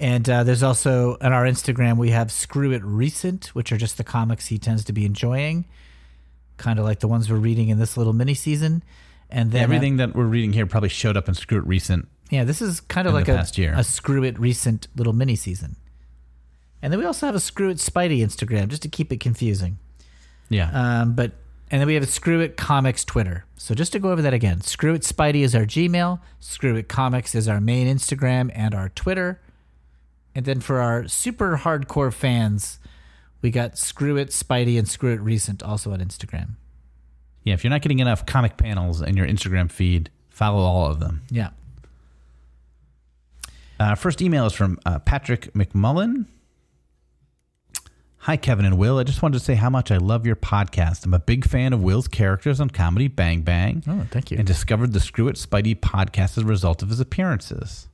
And 0.00 0.30
uh, 0.30 0.44
there's 0.44 0.62
also 0.62 1.16
on 1.20 1.32
our 1.32 1.44
Instagram 1.44 1.96
we 1.96 2.10
have 2.10 2.30
Screw 2.30 2.70
It 2.72 2.84
Recent, 2.84 3.46
which 3.48 3.72
are 3.72 3.76
just 3.76 3.96
the 3.98 4.04
comics 4.04 4.46
he 4.46 4.58
tends 4.58 4.84
to 4.84 4.92
be 4.92 5.04
enjoying, 5.04 5.64
kind 6.56 6.78
of 6.78 6.84
like 6.84 7.00
the 7.00 7.08
ones 7.08 7.28
we're 7.28 7.36
reading 7.38 7.68
in 7.68 7.78
this 7.80 7.96
little 7.96 8.12
mini 8.12 8.34
season. 8.34 8.84
And 9.28 9.50
then 9.50 9.62
uh, 9.62 9.64
Everything 9.64 9.96
that 9.96 10.14
we're 10.14 10.24
reading 10.24 10.52
here 10.52 10.66
probably 10.66 10.88
showed 10.88 11.16
up 11.16 11.28
in 11.28 11.34
Screw 11.34 11.58
It 11.58 11.66
Recent. 11.66 12.06
yeah, 12.30 12.44
this 12.44 12.62
is 12.62 12.80
kind 12.80 13.08
of 13.08 13.12
like 13.14 13.26
a, 13.26 13.44
a 13.76 13.82
Screw 13.82 14.22
It 14.22 14.38
Recent 14.38 14.86
little 14.94 15.12
mini 15.12 15.34
season. 15.34 15.74
And 16.82 16.92
then 16.92 17.00
we 17.00 17.06
also 17.06 17.26
have 17.26 17.34
a 17.34 17.40
Screw 17.40 17.70
It 17.70 17.78
Spidey 17.78 18.20
Instagram 18.20 18.68
just 18.68 18.82
to 18.82 18.88
keep 18.88 19.12
it 19.12 19.18
confusing. 19.20 19.78
Yeah. 20.48 20.70
Um, 20.72 21.14
but 21.14 21.32
and 21.70 21.80
then 21.80 21.86
we 21.86 21.94
have 21.94 22.02
a 22.02 22.06
Screw 22.06 22.40
It 22.40 22.56
Comics 22.56 23.04
Twitter. 23.04 23.44
So 23.56 23.74
just 23.74 23.92
to 23.92 23.98
go 23.98 24.10
over 24.10 24.22
that 24.22 24.32
again, 24.32 24.60
Screw 24.62 24.94
It 24.94 25.02
Spidey 25.02 25.42
is 25.42 25.54
our 25.54 25.64
Gmail, 25.64 26.20
Screw 26.40 26.76
It 26.76 26.88
Comics 26.88 27.34
is 27.34 27.48
our 27.48 27.60
main 27.60 27.86
Instagram 27.94 28.50
and 28.54 28.74
our 28.74 28.88
Twitter. 28.90 29.40
And 30.34 30.46
then 30.46 30.60
for 30.60 30.80
our 30.80 31.08
super 31.08 31.58
hardcore 31.58 32.12
fans, 32.12 32.78
we 33.42 33.50
got 33.50 33.76
Screw 33.76 34.16
It 34.16 34.28
Spidey 34.28 34.78
and 34.78 34.88
Screw 34.88 35.12
It 35.12 35.20
Recent 35.20 35.62
also 35.62 35.92
on 35.92 35.98
Instagram. 35.98 36.50
yeah. 37.44 37.54
If 37.54 37.64
you're 37.64 37.70
not 37.70 37.82
getting 37.82 37.98
enough 37.98 38.24
comic 38.24 38.56
panels 38.56 39.02
in 39.02 39.16
your 39.16 39.26
Instagram 39.26 39.70
feed, 39.70 40.10
follow 40.28 40.60
all 40.62 40.86
of 40.90 41.00
them. 41.00 41.22
Yeah. 41.30 41.50
Uh, 43.80 43.94
first 43.94 44.22
email 44.22 44.46
is 44.46 44.52
from 44.52 44.78
uh, 44.86 44.98
Patrick 45.00 45.52
McMullen. 45.54 46.26
Hi, 48.22 48.36
Kevin 48.36 48.64
and 48.64 48.76
Will. 48.76 48.98
I 48.98 49.04
just 49.04 49.22
wanted 49.22 49.38
to 49.38 49.44
say 49.44 49.54
how 49.54 49.70
much 49.70 49.90
I 49.90 49.96
love 49.96 50.26
your 50.26 50.36
podcast. 50.36 51.04
I'm 51.06 51.14
a 51.14 51.18
big 51.20 51.46
fan 51.48 51.72
of 51.72 51.82
Will's 51.82 52.08
characters 52.08 52.60
on 52.60 52.68
Comedy 52.68 53.08
Bang 53.08 53.42
Bang. 53.42 53.82
Oh, 53.86 54.06
thank 54.10 54.30
you. 54.30 54.38
And 54.38 54.46
discovered 54.46 54.92
the 54.92 55.00
Screw 55.00 55.28
It 55.28 55.36
Spidey 55.36 55.78
podcast 55.78 56.36
as 56.36 56.38
a 56.38 56.46
result 56.46 56.82
of 56.82 56.88
his 56.90 57.00
appearances. 57.00 57.88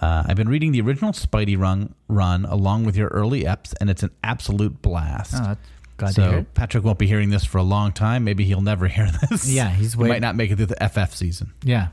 Uh, 0.00 0.24
I've 0.26 0.36
been 0.36 0.48
reading 0.48 0.72
the 0.72 0.80
original 0.80 1.12
Spidey 1.12 1.56
run, 1.56 1.94
run 2.08 2.44
along 2.46 2.84
with 2.84 2.96
your 2.96 3.08
early 3.08 3.44
eps, 3.44 3.72
and 3.80 3.88
it's 3.88 4.02
an 4.02 4.10
absolute 4.24 4.82
blast. 4.82 5.34
Oh, 5.36 5.56
glad 5.98 6.14
to 6.14 6.20
hear 6.22 6.40
so. 6.40 6.46
Patrick 6.54 6.82
won't 6.82 6.98
be 6.98 7.06
hearing 7.06 7.30
this 7.30 7.44
for 7.44 7.58
a 7.58 7.62
long 7.62 7.92
time. 7.92 8.24
Maybe 8.24 8.42
he'll 8.44 8.62
never 8.62 8.88
hear 8.88 9.08
this. 9.30 9.48
Yeah, 9.48 9.68
he's 9.70 9.92
he 9.94 10.00
might 10.02 10.22
not 10.22 10.34
make 10.34 10.50
it 10.50 10.56
through 10.56 10.66
the 10.66 10.88
FF 10.88 11.14
season. 11.14 11.52
Yeah. 11.62 11.88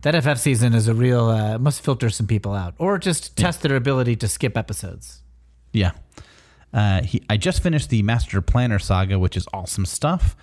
That 0.00 0.20
FF 0.20 0.40
season 0.40 0.74
is 0.74 0.88
a 0.88 0.94
real, 0.94 1.26
uh, 1.28 1.58
must 1.58 1.84
filter 1.84 2.10
some 2.10 2.26
people 2.26 2.54
out 2.54 2.74
or 2.78 2.98
just 2.98 3.36
test 3.36 3.62
their 3.62 3.76
ability 3.76 4.16
to 4.16 4.26
skip 4.26 4.56
episodes. 4.56 5.21
Yeah. 5.72 5.92
Uh, 6.72 7.02
he, 7.02 7.22
I 7.28 7.36
just 7.36 7.62
finished 7.62 7.90
the 7.90 8.02
Master 8.02 8.40
Planner 8.40 8.78
saga, 8.78 9.18
which 9.18 9.36
is 9.36 9.46
awesome 9.52 9.84
stuff. 9.86 10.36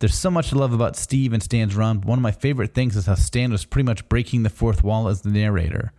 There's 0.00 0.14
so 0.14 0.30
much 0.30 0.50
to 0.50 0.58
love 0.58 0.72
about 0.72 0.96
Steve 0.96 1.32
and 1.32 1.42
Stan's 1.42 1.74
run. 1.74 2.00
One 2.02 2.18
of 2.18 2.22
my 2.22 2.30
favorite 2.30 2.74
things 2.74 2.96
is 2.96 3.06
how 3.06 3.16
Stan 3.16 3.50
was 3.50 3.64
pretty 3.64 3.86
much 3.86 4.08
breaking 4.08 4.42
the 4.44 4.50
fourth 4.50 4.84
wall 4.84 5.08
as 5.08 5.22
the 5.22 5.30
narrator. 5.30 5.92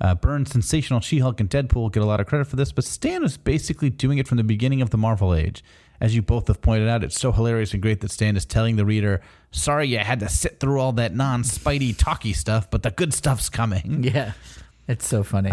Uh, 0.00 0.14
Byrne's, 0.14 0.50
Sensational, 0.50 1.00
She 1.00 1.18
Hulk, 1.18 1.40
and 1.40 1.50
Deadpool 1.50 1.92
get 1.92 2.02
a 2.02 2.06
lot 2.06 2.20
of 2.20 2.26
credit 2.26 2.46
for 2.46 2.56
this, 2.56 2.72
but 2.72 2.84
Stan 2.84 3.22
was 3.22 3.36
basically 3.36 3.90
doing 3.90 4.18
it 4.18 4.26
from 4.26 4.38
the 4.38 4.44
beginning 4.44 4.80
of 4.80 4.90
the 4.90 4.96
Marvel 4.96 5.34
age. 5.34 5.62
As 6.00 6.14
you 6.14 6.22
both 6.22 6.48
have 6.48 6.62
pointed 6.62 6.88
out, 6.88 7.04
it's 7.04 7.20
so 7.20 7.30
hilarious 7.30 7.74
and 7.74 7.82
great 7.82 8.00
that 8.00 8.10
Stan 8.10 8.34
is 8.34 8.46
telling 8.46 8.76
the 8.76 8.86
reader, 8.86 9.20
sorry 9.50 9.86
you 9.88 9.98
had 9.98 10.20
to 10.20 10.28
sit 10.30 10.58
through 10.58 10.80
all 10.80 10.92
that 10.92 11.14
non 11.14 11.42
Spidey 11.42 11.94
talky 11.96 12.32
stuff, 12.32 12.70
but 12.70 12.82
the 12.82 12.90
good 12.90 13.12
stuff's 13.12 13.50
coming. 13.50 14.02
Yeah. 14.10 14.32
It's 14.88 15.06
so 15.06 15.22
funny. 15.22 15.52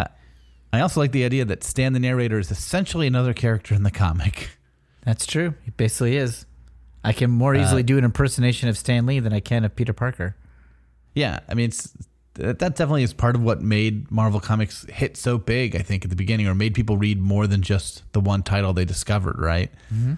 I 0.74 0.82
also 0.82 0.99
like 0.99 1.11
the 1.11 1.24
idea 1.24 1.45
that 1.45 1.63
Stan 1.63 1.93
the 1.93 1.99
narrator 1.99 2.39
is 2.39 2.51
essentially 2.51 3.07
another 3.07 3.34
character 3.34 3.74
in 3.74 3.84
the 3.84 3.91
comic. 3.91 4.49
That's 5.03 5.26
true. 5.26 5.53
He 5.63 5.72
basically 5.72 6.18
is. 6.18 6.45
I 7.03 7.13
can 7.13 7.32
more 7.32 7.55
easily 7.55 7.84
do 7.84 7.97
an 7.97 8.03
impersonation 8.03 8.68
of 8.68 8.78
Stan 8.78 9.05
Lee 9.05 9.20
than 9.20 9.32
I 9.32 9.39
can 9.39 9.63
of 9.63 9.76
Peter 9.76 9.93
Parker. 9.93 10.36
Yeah, 11.13 11.39
I 11.47 11.53
mean, 11.53 11.70
it's, 11.70 11.93
that 12.34 12.59
that 12.59 12.76
definitely 12.76 13.03
is 13.03 13.13
part 13.13 13.36
of 13.36 13.41
what 13.41 13.61
made 13.61 14.11
Marvel 14.11 14.41
Comics 14.41 14.86
hit 14.89 15.15
so 15.15 15.38
big, 15.38 15.76
I 15.76 15.80
think, 15.80 16.03
at 16.03 16.09
the 16.09 16.18
beginning, 16.18 16.47
or 16.47 16.53
made 16.53 16.74
people 16.74 16.97
read 16.97 17.22
more 17.22 17.47
than 17.47 17.61
just 17.61 18.03
the 18.11 18.20
one 18.20 18.43
title 18.43 18.74
they 18.74 18.84
discovered, 18.84 19.39
right? 19.39 19.72
Mm-hmm. 19.93 20.15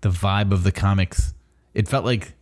The 0.00 0.08
vibe 0.08 0.52
of 0.52 0.62
the 0.62 0.72
comics. 0.72 1.34
It 1.74 1.86
felt 1.86 2.04
like 2.06 2.32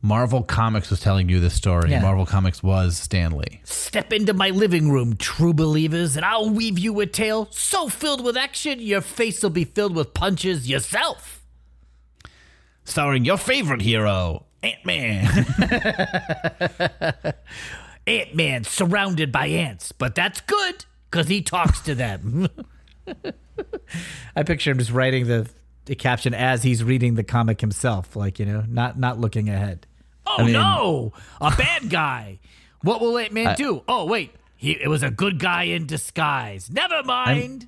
Marvel 0.00 0.42
Comics 0.42 0.90
was 0.90 1.00
telling 1.00 1.28
you 1.28 1.40
this 1.40 1.54
story. 1.54 1.90
Yeah. 1.90 2.00
Marvel 2.00 2.24
Comics 2.24 2.62
was 2.62 2.96
Stan 2.96 3.32
Lee. 3.32 3.60
Step 3.64 4.12
into 4.12 4.32
my 4.32 4.50
living 4.50 4.90
room, 4.90 5.16
true 5.16 5.52
believers, 5.52 6.16
and 6.16 6.24
I'll 6.24 6.50
weave 6.50 6.78
you 6.78 7.00
a 7.00 7.06
tale 7.06 7.48
so 7.50 7.88
filled 7.88 8.22
with 8.24 8.36
action 8.36 8.80
your 8.80 9.00
face 9.00 9.42
will 9.42 9.50
be 9.50 9.64
filled 9.64 9.96
with 9.96 10.14
punches 10.14 10.68
yourself. 10.68 11.42
Starring 12.84 13.24
your 13.24 13.38
favorite 13.38 13.82
hero, 13.82 14.46
Ant 14.62 14.84
Man. 14.84 15.46
Ant 18.06 18.34
Man 18.34 18.64
surrounded 18.64 19.30
by 19.32 19.46
ants, 19.48 19.92
but 19.92 20.14
that's 20.14 20.40
good 20.42 20.86
because 21.10 21.28
he 21.28 21.42
talks 21.42 21.80
to 21.80 21.94
them. 21.94 22.48
I 24.36 24.42
picture 24.44 24.70
him 24.70 24.78
just 24.78 24.92
writing 24.92 25.26
the, 25.26 25.48
the 25.88 25.96
caption 25.96 26.34
as 26.34 26.62
he's 26.62 26.84
reading 26.84 27.14
the 27.14 27.24
comic 27.24 27.60
himself, 27.60 28.14
like 28.14 28.38
you 28.38 28.46
know, 28.46 28.62
not 28.68 28.98
not 28.98 29.18
looking 29.18 29.48
ahead. 29.48 29.86
Oh 30.26 30.46
no, 30.46 31.12
a 31.40 31.50
bad 31.50 31.90
guy! 31.90 32.38
What 32.82 33.00
will 33.00 33.18
Ant 33.18 33.32
Man 33.32 33.56
do? 33.56 33.82
Oh 33.88 34.04
wait, 34.04 34.30
he 34.56 34.72
it 34.72 34.88
was 34.88 35.02
a 35.02 35.10
good 35.10 35.38
guy 35.38 35.64
in 35.64 35.86
disguise. 35.86 36.70
Never 36.70 37.02
mind. 37.02 37.66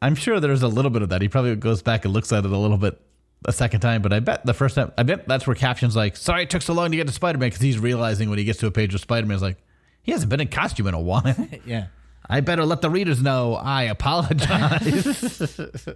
I'm 0.00 0.14
sure 0.14 0.40
there's 0.40 0.62
a 0.62 0.68
little 0.68 0.90
bit 0.90 1.02
of 1.02 1.08
that. 1.10 1.22
He 1.22 1.28
probably 1.28 1.54
goes 1.56 1.82
back 1.82 2.04
and 2.04 2.14
looks 2.14 2.32
at 2.32 2.44
it 2.44 2.50
a 2.50 2.56
little 2.56 2.78
bit 2.78 3.00
a 3.44 3.52
second 3.52 3.80
time, 3.80 4.02
but 4.02 4.12
I 4.12 4.20
bet 4.20 4.44
the 4.46 4.54
first 4.54 4.74
time, 4.74 4.92
I 4.96 5.02
bet 5.02 5.28
that's 5.28 5.46
where 5.46 5.56
captions 5.56 5.94
like, 5.94 6.16
sorry 6.16 6.44
it 6.44 6.50
took 6.50 6.62
so 6.62 6.72
long 6.72 6.90
to 6.90 6.96
get 6.96 7.06
to 7.06 7.12
Spider 7.12 7.38
Man 7.38 7.48
because 7.48 7.62
he's 7.62 7.78
realizing 7.78 8.30
when 8.30 8.38
he 8.38 8.44
gets 8.44 8.58
to 8.60 8.66
a 8.66 8.70
page 8.70 8.94
of 8.94 9.00
Spider 9.00 9.26
Man, 9.26 9.36
is 9.36 9.42
like, 9.42 9.58
he 10.02 10.12
hasn't 10.12 10.30
been 10.30 10.40
in 10.40 10.48
costume 10.48 10.86
in 10.86 10.94
a 10.94 11.00
while. 11.00 11.36
yeah. 11.66 11.86
I 12.28 12.40
better 12.40 12.64
let 12.64 12.82
the 12.82 12.90
readers 12.90 13.22
know 13.22 13.54
I 13.54 13.84
apologize. 13.84 15.60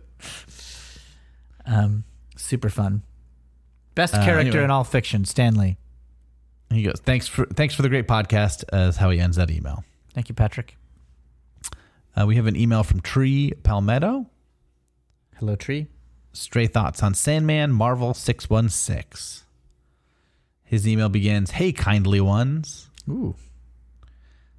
Um, 1.67 2.05
super 2.37 2.69
fun. 2.71 3.03
Best 3.95 4.15
Uh, 4.15 4.25
character 4.25 4.49
anyway. 4.51 4.65
in 4.65 4.71
all 4.71 4.85
fiction, 4.85 5.25
Stan 5.25 5.55
Lee. 5.55 5.77
he 6.71 6.83
goes, 6.83 6.99
thanks 7.05 7.29
for 7.29 7.45
thanks 7.47 7.75
for 7.75 7.83
the 7.83 7.89
great 7.91 8.09
podcast, 8.09 8.65
uh, 8.73 8.89
is 8.89 8.97
how 8.97 9.11
he 9.11 9.21
ends 9.21 9.37
that 9.37 9.51
email. 9.51 9.85
Thank 10.15 10.29
you, 10.29 10.35
Patrick. 10.35 10.77
Uh, 12.17 12.27
we 12.27 12.37
have 12.37 12.47
an 12.47 12.57
email 12.57 12.83
from 12.83 13.01
Tree 13.01 13.53
Palmetto. 13.63 14.27
Hello, 15.37 15.57
Tree. 15.57 15.87
Stray 16.35 16.67
thoughts 16.67 17.03
on 17.03 17.13
Sandman, 17.15 17.73
Marvel 17.73 18.15
616. 18.15 19.45
His 20.65 20.89
email 20.89 21.09
begins, 21.11 21.53
"Hey, 21.53 21.73
kindly 21.73 22.21
ones." 22.21 22.89
Ooh. 23.09 23.35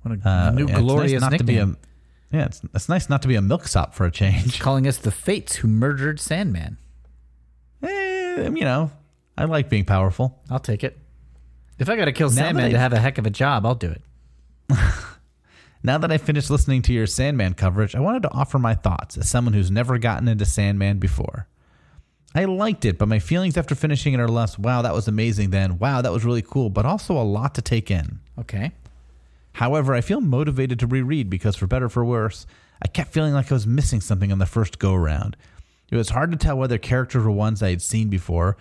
What 0.03 0.19
a 0.19 0.29
Uh, 0.29 0.51
new 0.51 0.67
yeah, 0.67 0.71
it's 0.73 0.79
glorious 0.81 1.11
nice 1.13 1.21
not 1.21 1.31
nickname. 1.31 1.47
to 1.47 1.65
be 1.65 2.37
a. 2.37 2.37
Yeah, 2.39 2.45
it's, 2.45 2.61
it's 2.73 2.89
nice 2.89 3.09
not 3.09 3.21
to 3.23 3.27
be 3.27 3.35
a 3.35 3.41
milksop 3.41 3.93
for 3.95 4.05
a 4.05 4.11
change. 4.11 4.43
He's 4.43 4.59
Calling 4.59 4.87
us 4.87 4.97
the 4.97 5.11
Fates 5.11 5.57
who 5.57 5.67
murdered 5.67 6.19
Sandman. 6.19 6.77
Eh, 8.37 8.49
you 8.53 8.63
know, 8.65 8.91
I 9.37 9.45
like 9.45 9.69
being 9.69 9.85
powerful. 9.85 10.41
I'll 10.49 10.59
take 10.59 10.83
it. 10.83 10.97
If 11.79 11.89
I 11.89 11.95
got 11.95 12.05
to 12.05 12.11
kill 12.11 12.29
Now 12.29 12.35
that 12.35 12.41
Sandman 12.45 12.71
to 12.71 12.77
I've- 12.79 12.95
a 12.95 12.99
heck 12.99 13.17
of 13.17 13.25
a 13.25 13.29
job, 13.29 13.65
I'll 13.65 13.75
do 13.75 13.91
it. 13.91 14.01
Now 15.85 15.97
that 15.97 16.13
I 16.13 16.17
finished 16.17 16.49
listening 16.49 16.81
to 16.83 16.93
your 16.93 17.05
Sandman 17.05 17.55
coverage, 17.55 17.93
I 17.93 17.99
wanted 17.99 18.21
to 18.23 18.31
offer 18.31 18.57
my 18.57 18.73
thoughts 18.73 19.17
as 19.17 19.27
someone 19.29 19.53
who's 19.53 19.69
never 19.69 19.97
gotten 19.97 20.29
into 20.29 20.45
Sandman 20.45 20.97
before. 20.97 21.45
I 22.33 22.45
liked 22.45 22.85
it, 22.85 22.97
but 22.97 23.09
my 23.09 23.19
feelings 23.19 23.57
after 23.57 23.75
finishing 23.75 24.13
it 24.13 24.21
are 24.21 24.29
less, 24.29 24.57
wow, 24.57 24.81
that 24.81 24.93
was 24.93 25.09
amazing, 25.09 25.49
then, 25.49 25.77
wow, 25.79 26.01
that 26.01 26.13
was 26.13 26.23
really 26.23 26.41
cool, 26.41 26.69
but 26.69 26.85
also 26.85 27.17
a 27.17 27.21
lot 27.23 27.53
to 27.55 27.61
take 27.61 27.91
in. 27.91 28.21
Okay. 28.39 28.71
However, 29.51 29.93
I 29.93 29.99
feel 29.99 30.21
motivated 30.21 30.79
to 30.79 30.87
reread 30.87 31.29
because, 31.29 31.57
for 31.57 31.67
better 31.67 31.87
or 31.87 31.89
for 31.89 32.05
worse, 32.05 32.47
I 32.81 32.87
kept 32.87 33.11
feeling 33.11 33.33
like 33.33 33.51
I 33.51 33.55
was 33.55 33.67
missing 33.67 33.99
something 33.99 34.31
on 34.31 34.39
the 34.39 34.45
first 34.45 34.79
go 34.79 34.93
around. 34.93 35.35
It 35.93 35.97
was 35.97 36.09
hard 36.09 36.31
to 36.31 36.37
tell 36.37 36.57
whether 36.57 36.79
characters 36.79 37.23
were 37.23 37.29
ones 37.29 37.61
I 37.61 37.69
had 37.69 37.79
seen 37.79 38.09
before, 38.09 38.57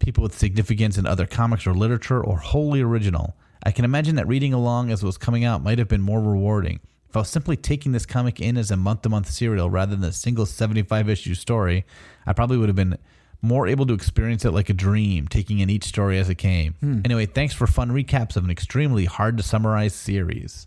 people 0.00 0.24
with 0.24 0.36
significance 0.36 0.98
in 0.98 1.06
other 1.06 1.26
comics 1.28 1.64
or 1.64 1.74
literature, 1.74 2.20
or 2.20 2.38
wholly 2.38 2.80
original. 2.80 3.36
I 3.62 3.70
can 3.70 3.84
imagine 3.84 4.16
that 4.16 4.26
reading 4.26 4.52
along 4.52 4.90
as 4.90 5.00
it 5.00 5.06
was 5.06 5.16
coming 5.16 5.44
out 5.44 5.62
might 5.62 5.78
have 5.78 5.86
been 5.86 6.02
more 6.02 6.20
rewarding. 6.20 6.80
If 7.08 7.16
I 7.16 7.20
was 7.20 7.28
simply 7.28 7.56
taking 7.56 7.92
this 7.92 8.04
comic 8.04 8.40
in 8.40 8.56
as 8.56 8.72
a 8.72 8.76
month 8.76 9.02
to 9.02 9.08
month 9.08 9.30
serial 9.30 9.70
rather 9.70 9.94
than 9.94 10.04
a 10.04 10.10
single 10.10 10.44
75 10.44 11.08
issue 11.08 11.34
story, 11.36 11.84
I 12.26 12.32
probably 12.32 12.56
would 12.56 12.68
have 12.68 12.74
been 12.74 12.98
more 13.40 13.68
able 13.68 13.86
to 13.86 13.94
experience 13.94 14.44
it 14.44 14.50
like 14.50 14.68
a 14.68 14.74
dream, 14.74 15.28
taking 15.28 15.60
in 15.60 15.70
each 15.70 15.84
story 15.84 16.18
as 16.18 16.28
it 16.28 16.34
came. 16.34 16.74
Anyway, 17.04 17.26
thanks 17.26 17.54
for 17.54 17.68
fun 17.68 17.92
recaps 17.92 18.34
of 18.34 18.42
an 18.42 18.50
extremely 18.50 19.04
hard 19.04 19.36
to 19.36 19.44
summarize 19.44 19.94
series. 19.94 20.66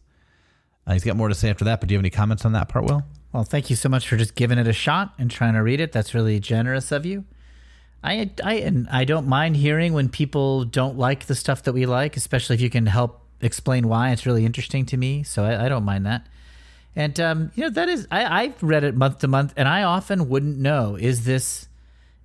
Uh, 0.87 0.93
he's 0.93 1.03
got 1.03 1.17
more 1.17 1.27
to 1.27 1.35
say 1.35 1.49
after 1.49 1.65
that, 1.65 1.81
but 1.81 1.89
do 1.89 1.93
you 1.93 1.97
have 1.97 2.03
any 2.03 2.09
comments 2.09 2.45
on 2.45 2.53
that 2.53 2.69
part, 2.69 2.85
Will? 2.85 3.03
Well, 3.35 3.43
thank 3.43 3.69
you 3.69 3.75
so 3.75 3.89
much 3.89 4.07
for 4.07 4.15
just 4.15 4.35
giving 4.35 4.57
it 4.57 4.65
a 4.65 4.71
shot 4.71 5.13
and 5.19 5.29
trying 5.29 5.55
to 5.55 5.61
read 5.61 5.81
it. 5.81 5.91
That's 5.91 6.13
really 6.13 6.39
generous 6.39 6.93
of 6.93 7.05
you. 7.05 7.25
I 8.01 8.29
I 8.41 8.53
and 8.53 8.87
I 8.89 9.03
don't 9.03 9.27
mind 9.27 9.57
hearing 9.57 9.91
when 9.91 10.07
people 10.07 10.63
don't 10.63 10.97
like 10.97 11.25
the 11.25 11.35
stuff 11.35 11.63
that 11.63 11.73
we 11.73 11.85
like, 11.85 12.15
especially 12.15 12.53
if 12.53 12.61
you 12.61 12.69
can 12.69 12.85
help 12.85 13.19
explain 13.41 13.89
why. 13.89 14.11
It's 14.11 14.25
really 14.25 14.45
interesting 14.45 14.85
to 14.85 14.95
me, 14.95 15.23
so 15.23 15.43
I, 15.43 15.65
I 15.65 15.67
don't 15.67 15.83
mind 15.83 16.05
that. 16.05 16.25
And 16.95 17.19
um, 17.19 17.51
you 17.55 17.63
know 17.63 17.71
that 17.71 17.89
is 17.89 18.07
I 18.09 18.43
I've 18.43 18.63
read 18.63 18.85
it 18.85 18.95
month 18.95 19.19
to 19.19 19.27
month, 19.27 19.53
and 19.57 19.67
I 19.67 19.83
often 19.83 20.29
wouldn't 20.29 20.57
know 20.57 20.95
is 20.95 21.25
this 21.25 21.67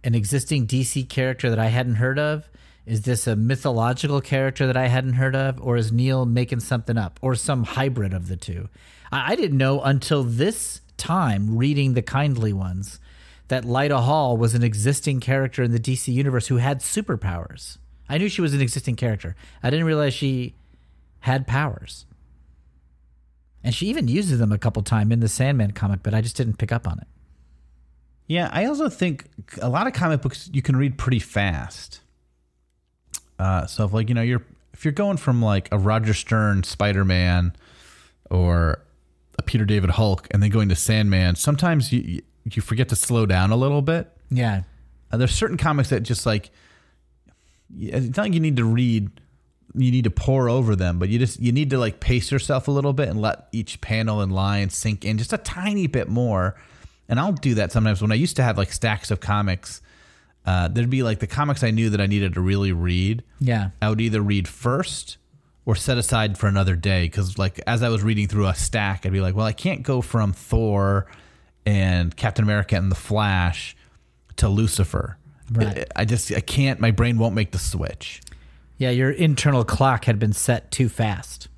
an 0.05 0.15
existing 0.15 0.69
DC 0.69 1.09
character 1.09 1.51
that 1.51 1.59
I 1.59 1.67
hadn't 1.67 1.97
heard 1.97 2.21
of? 2.21 2.49
Is 2.87 3.03
this 3.03 3.27
a 3.27 3.35
mythological 3.35 4.21
character 4.21 4.69
that 4.69 4.77
I 4.77 4.87
hadn't 4.87 5.15
heard 5.15 5.35
of, 5.35 5.61
or 5.61 5.77
is 5.77 5.91
Neil 5.91 6.25
making 6.25 6.61
something 6.61 6.97
up, 6.97 7.19
or 7.21 7.35
some 7.35 7.65
hybrid 7.65 8.15
of 8.15 8.29
the 8.29 8.37
two? 8.37 8.69
I, 9.11 9.33
I 9.33 9.35
didn't 9.35 9.59
know 9.59 9.81
until 9.81 10.23
this 10.23 10.83
time 11.01 11.57
reading 11.57 11.95
the 11.95 12.03
kindly 12.03 12.53
ones 12.53 13.01
that 13.49 13.65
Lyta 13.65 14.05
Hall 14.05 14.37
was 14.37 14.55
an 14.55 14.63
existing 14.63 15.19
character 15.19 15.65
in 15.65 15.73
the 15.73 15.81
DC 15.81 16.13
universe 16.13 16.47
who 16.47 16.59
had 16.59 16.79
superpowers. 16.79 17.79
I 18.09 18.19
knew 18.19 18.29
she 18.29 18.43
was 18.43 18.55
an 18.55 18.61
existing 18.61 18.95
character. 18.95 19.35
I 19.63 19.71
didn't 19.71 19.87
realize 19.87 20.15
she 20.15 20.55
had 21.21 21.47
powers. 21.47 22.07
And 23.65 23.75
she 23.75 23.89
even 23.89 24.07
uses 24.07 24.39
them 24.39 24.53
a 24.53 24.59
couple 24.59 24.83
times 24.83 25.13
in 25.13 25.21
the 25.21 25.29
Sandman 25.29 25.73
comic, 25.73 26.03
but 26.03 26.15
I 26.15 26.21
just 26.21 26.37
didn't 26.37 26.59
pick 26.59 26.71
up 26.71 26.87
on 26.87 26.99
it. 26.99 27.07
Yeah, 28.27 28.49
I 28.53 28.67
also 28.67 28.89
think 28.89 29.25
a 29.61 29.69
lot 29.69 29.89
of 29.89 29.93
comic 29.93 30.23
books 30.23 30.49
you 30.53 30.63
can 30.63 30.77
read 30.77 30.97
pretty 30.97 31.19
fast. 31.19 32.01
Uh, 33.39 33.67
so 33.67 33.85
if 33.85 33.93
like 33.93 34.09
you 34.09 34.15
know 34.15 34.23
you're 34.23 34.45
if 34.73 34.85
you're 34.85 34.93
going 34.93 35.17
from 35.17 35.43
like 35.43 35.69
a 35.73 35.79
Roger 35.79 36.15
Stern 36.15 36.63
Spider 36.63 37.05
Man 37.05 37.57
or 38.31 38.81
a 39.41 39.43
Peter 39.43 39.65
David 39.65 39.91
Hulk 39.91 40.29
and 40.31 40.43
then 40.43 40.51
going 40.51 40.69
to 40.69 40.77
Sandman, 40.77 41.35
sometimes 41.37 41.93
you 41.93 42.23
you- 42.45 42.63
forget 42.63 42.89
to 42.91 42.97
slow 42.97 43.27
down 43.27 43.51
a 43.51 43.57
little 43.57 43.83
bit. 43.83 44.11
Yeah. 44.31 44.63
Uh, 45.13 45.17
there's 45.19 45.35
certain 45.35 45.57
comics 45.57 45.91
that 45.91 46.01
just 46.03 46.25
like 46.27 46.51
it's 47.79 48.17
not 48.17 48.25
like 48.25 48.35
you 48.35 48.41
need 48.41 48.57
to 48.57 48.65
read 48.65 49.11
you 49.75 49.91
need 49.93 50.03
to 50.05 50.11
pour 50.11 50.49
over 50.49 50.75
them 50.75 50.99
but 50.99 51.09
you 51.09 51.19
just 51.19 51.39
you 51.41 51.53
need 51.53 51.71
to 51.71 51.79
like 51.79 52.01
pace 52.01 52.33
yourself 52.33 52.67
a 52.67 52.71
little 52.73 52.93
bit 52.93 53.09
and 53.09 53.21
let 53.21 53.47
each 53.53 53.81
panel 53.81 54.21
and 54.21 54.33
line 54.33 54.69
sink 54.69 55.05
in 55.05 55.17
just 55.17 55.33
a 55.33 55.39
tiny 55.39 55.87
bit 55.87 56.09
more 56.09 56.57
and 57.09 57.21
i'll 57.21 57.31
do 57.31 57.55
that 57.55 57.71
sometimes 57.71 58.03
when 58.03 58.11
i 58.11 58.17
used 58.17 58.35
to 58.35 58.43
have 58.43 58.59
like 58.59 58.73
stacks 58.73 59.13
of 59.13 59.21
comics 59.21 59.81
uh, 60.47 60.67
there'd 60.67 60.91
be 60.91 61.05
like 61.05 61.21
the 61.21 61.27
comics 61.29 61.63
i 61.63 61.71
knew 61.71 61.89
that 61.91 62.01
i 62.01 62.07
needed 62.07 62.35
to 62.35 62.41
really 62.41 62.73
read 62.73 63.23
Yeah. 63.39 63.71
i 63.81 63.89
would 63.89 64.01
either 64.01 64.21
read 64.21 64.49
first 64.49 65.19
or 65.67 65.75
set 65.75 65.99
aside 65.99 66.37
for 66.39 66.47
another 66.47 66.77
day 66.77 67.05
because 67.05 67.39
like 67.39 67.61
as 67.67 67.83
i 67.83 67.89
was 67.89 68.03
reading 68.03 68.27
through 68.27 68.47
a 68.47 68.55
stack 68.55 69.05
i'd 69.05 69.13
be 69.13 69.21
like 69.21 69.35
well 69.35 69.47
i 69.47 69.53
can't 69.53 69.83
go 69.83 70.01
from 70.01 70.33
thor 70.33 71.07
and 71.67 72.17
captain 72.17 72.45
america 72.45 72.77
and 72.77 72.91
the 72.91 72.97
flash 72.97 73.77
to 74.37 74.49
lucifer 74.49 75.17
Right. 75.51 75.91
I 75.97 76.05
just 76.05 76.33
I 76.33 76.41
can't. 76.41 76.81
My 76.81 76.91
brain 76.91 77.19
won't 77.19 77.35
make 77.35 77.51
the 77.51 77.59
switch. 77.59 78.21
Yeah, 78.79 78.91
your 78.91 79.11
internal 79.11 79.65
clock 79.65 80.05
had 80.05 80.19
been 80.19 80.33
set 80.33 80.71
too 80.71 80.89
fast. 80.89 81.49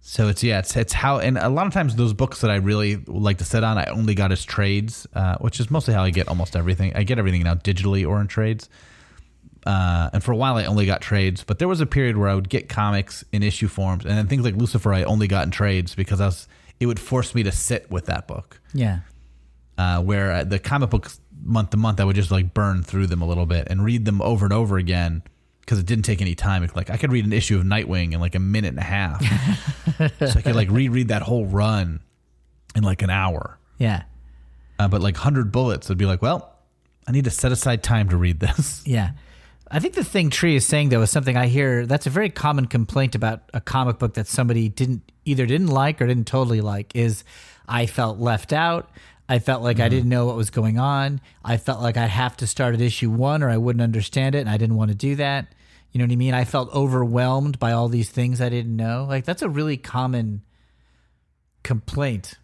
So 0.00 0.28
it's 0.28 0.42
yeah, 0.42 0.58
it's 0.58 0.76
it's 0.76 0.92
how 0.92 1.18
and 1.20 1.38
a 1.38 1.48
lot 1.48 1.66
of 1.66 1.72
times 1.72 1.94
those 1.94 2.12
books 2.12 2.40
that 2.40 2.50
I 2.50 2.56
really 2.56 2.96
like 3.06 3.38
to 3.38 3.44
sit 3.44 3.62
on, 3.62 3.78
I 3.78 3.84
only 3.86 4.14
got 4.14 4.32
as 4.32 4.44
trades, 4.44 5.06
uh, 5.14 5.36
which 5.38 5.60
is 5.60 5.70
mostly 5.70 5.94
how 5.94 6.02
I 6.02 6.10
get 6.10 6.26
almost 6.28 6.56
everything. 6.56 6.92
I 6.96 7.04
get 7.04 7.18
everything 7.18 7.42
now 7.44 7.54
digitally 7.54 8.06
or 8.06 8.20
in 8.20 8.26
trades. 8.26 8.68
Uh, 9.64 10.10
and 10.12 10.24
for 10.24 10.32
a 10.32 10.36
while, 10.36 10.56
I 10.56 10.64
only 10.64 10.86
got 10.86 11.00
trades, 11.00 11.44
but 11.44 11.58
there 11.58 11.68
was 11.68 11.80
a 11.80 11.86
period 11.86 12.16
where 12.16 12.28
I 12.28 12.34
would 12.34 12.48
get 12.48 12.68
comics 12.68 13.24
in 13.32 13.42
issue 13.42 13.68
forms, 13.68 14.04
and 14.04 14.16
then 14.18 14.26
things 14.26 14.42
like 14.44 14.56
Lucifer, 14.56 14.92
I 14.92 15.04
only 15.04 15.28
got 15.28 15.44
in 15.44 15.50
trades 15.50 15.94
because 15.94 16.20
I 16.20 16.26
was. 16.26 16.48
It 16.80 16.86
would 16.86 16.98
force 16.98 17.32
me 17.32 17.44
to 17.44 17.52
sit 17.52 17.88
with 17.92 18.06
that 18.06 18.26
book. 18.26 18.60
Yeah. 18.74 19.00
uh, 19.78 20.02
where 20.02 20.32
uh, 20.32 20.44
the 20.44 20.58
comic 20.58 20.90
books 20.90 21.20
month 21.44 21.70
to 21.70 21.76
month, 21.76 22.00
I 22.00 22.04
would 22.04 22.16
just 22.16 22.30
like 22.32 22.52
burn 22.54 22.82
through 22.82 23.06
them 23.06 23.22
a 23.22 23.26
little 23.26 23.46
bit 23.46 23.68
and 23.70 23.84
read 23.84 24.04
them 24.04 24.20
over 24.20 24.44
and 24.46 24.52
over 24.52 24.78
again 24.78 25.22
because 25.60 25.78
it 25.78 25.86
didn't 25.86 26.04
take 26.04 26.20
any 26.20 26.34
time. 26.34 26.68
Like 26.74 26.90
I 26.90 26.96
could 26.96 27.12
read 27.12 27.24
an 27.24 27.32
issue 27.32 27.56
of 27.56 27.64
Nightwing 27.64 28.14
in 28.14 28.20
like 28.20 28.34
a 28.34 28.40
minute 28.40 28.68
and 28.68 28.78
a 28.78 28.82
half, 28.82 29.22
so 30.18 30.38
I 30.38 30.42
could 30.42 30.56
like 30.56 30.70
reread 30.70 31.08
that 31.08 31.22
whole 31.22 31.46
run 31.46 32.00
in 32.74 32.82
like 32.82 33.02
an 33.02 33.10
hour. 33.10 33.58
Yeah. 33.78 34.02
Uh, 34.78 34.88
but 34.88 35.00
like 35.00 35.16
hundred 35.16 35.52
bullets, 35.52 35.88
I'd 35.88 35.98
be 35.98 36.06
like, 36.06 36.20
well, 36.20 36.52
I 37.06 37.12
need 37.12 37.24
to 37.24 37.30
set 37.30 37.52
aside 37.52 37.84
time 37.84 38.08
to 38.08 38.16
read 38.16 38.40
this. 38.40 38.82
Yeah. 38.84 39.12
I 39.74 39.78
think 39.78 39.94
the 39.94 40.04
thing 40.04 40.28
Tree 40.28 40.54
is 40.54 40.66
saying 40.66 40.90
though 40.90 41.00
is 41.00 41.10
something 41.10 41.34
I 41.34 41.46
hear 41.46 41.86
that's 41.86 42.06
a 42.06 42.10
very 42.10 42.28
common 42.28 42.66
complaint 42.66 43.14
about 43.14 43.40
a 43.54 43.60
comic 43.60 43.98
book 43.98 44.14
that 44.14 44.26
somebody 44.26 44.68
didn't 44.68 45.10
either 45.24 45.46
didn't 45.46 45.68
like 45.68 46.02
or 46.02 46.06
didn't 46.06 46.26
totally 46.26 46.60
like 46.60 46.94
is 46.94 47.24
I 47.66 47.86
felt 47.86 48.18
left 48.18 48.52
out. 48.52 48.90
I 49.30 49.38
felt 49.38 49.62
like 49.62 49.78
I 49.78 49.84
mm-hmm. 49.84 49.90
didn't 49.90 50.08
know 50.10 50.26
what 50.26 50.36
was 50.36 50.50
going 50.50 50.78
on. 50.78 51.22
I 51.42 51.56
felt 51.56 51.80
like 51.80 51.96
I'd 51.96 52.10
have 52.10 52.36
to 52.38 52.46
start 52.46 52.74
at 52.74 52.82
issue 52.82 53.10
one 53.10 53.42
or 53.42 53.48
I 53.48 53.56
wouldn't 53.56 53.82
understand 53.82 54.34
it 54.34 54.40
and 54.40 54.50
I 54.50 54.58
didn't 54.58 54.76
want 54.76 54.90
to 54.90 54.94
do 54.94 55.16
that. 55.16 55.54
You 55.90 55.98
know 55.98 56.04
what 56.04 56.12
I 56.12 56.16
mean? 56.16 56.34
I 56.34 56.44
felt 56.44 56.70
overwhelmed 56.74 57.58
by 57.58 57.72
all 57.72 57.88
these 57.88 58.10
things 58.10 58.42
I 58.42 58.50
didn't 58.50 58.76
know. 58.76 59.06
Like 59.08 59.24
that's 59.24 59.40
a 59.40 59.48
really 59.48 59.78
common 59.78 60.42
complaint. 61.62 62.34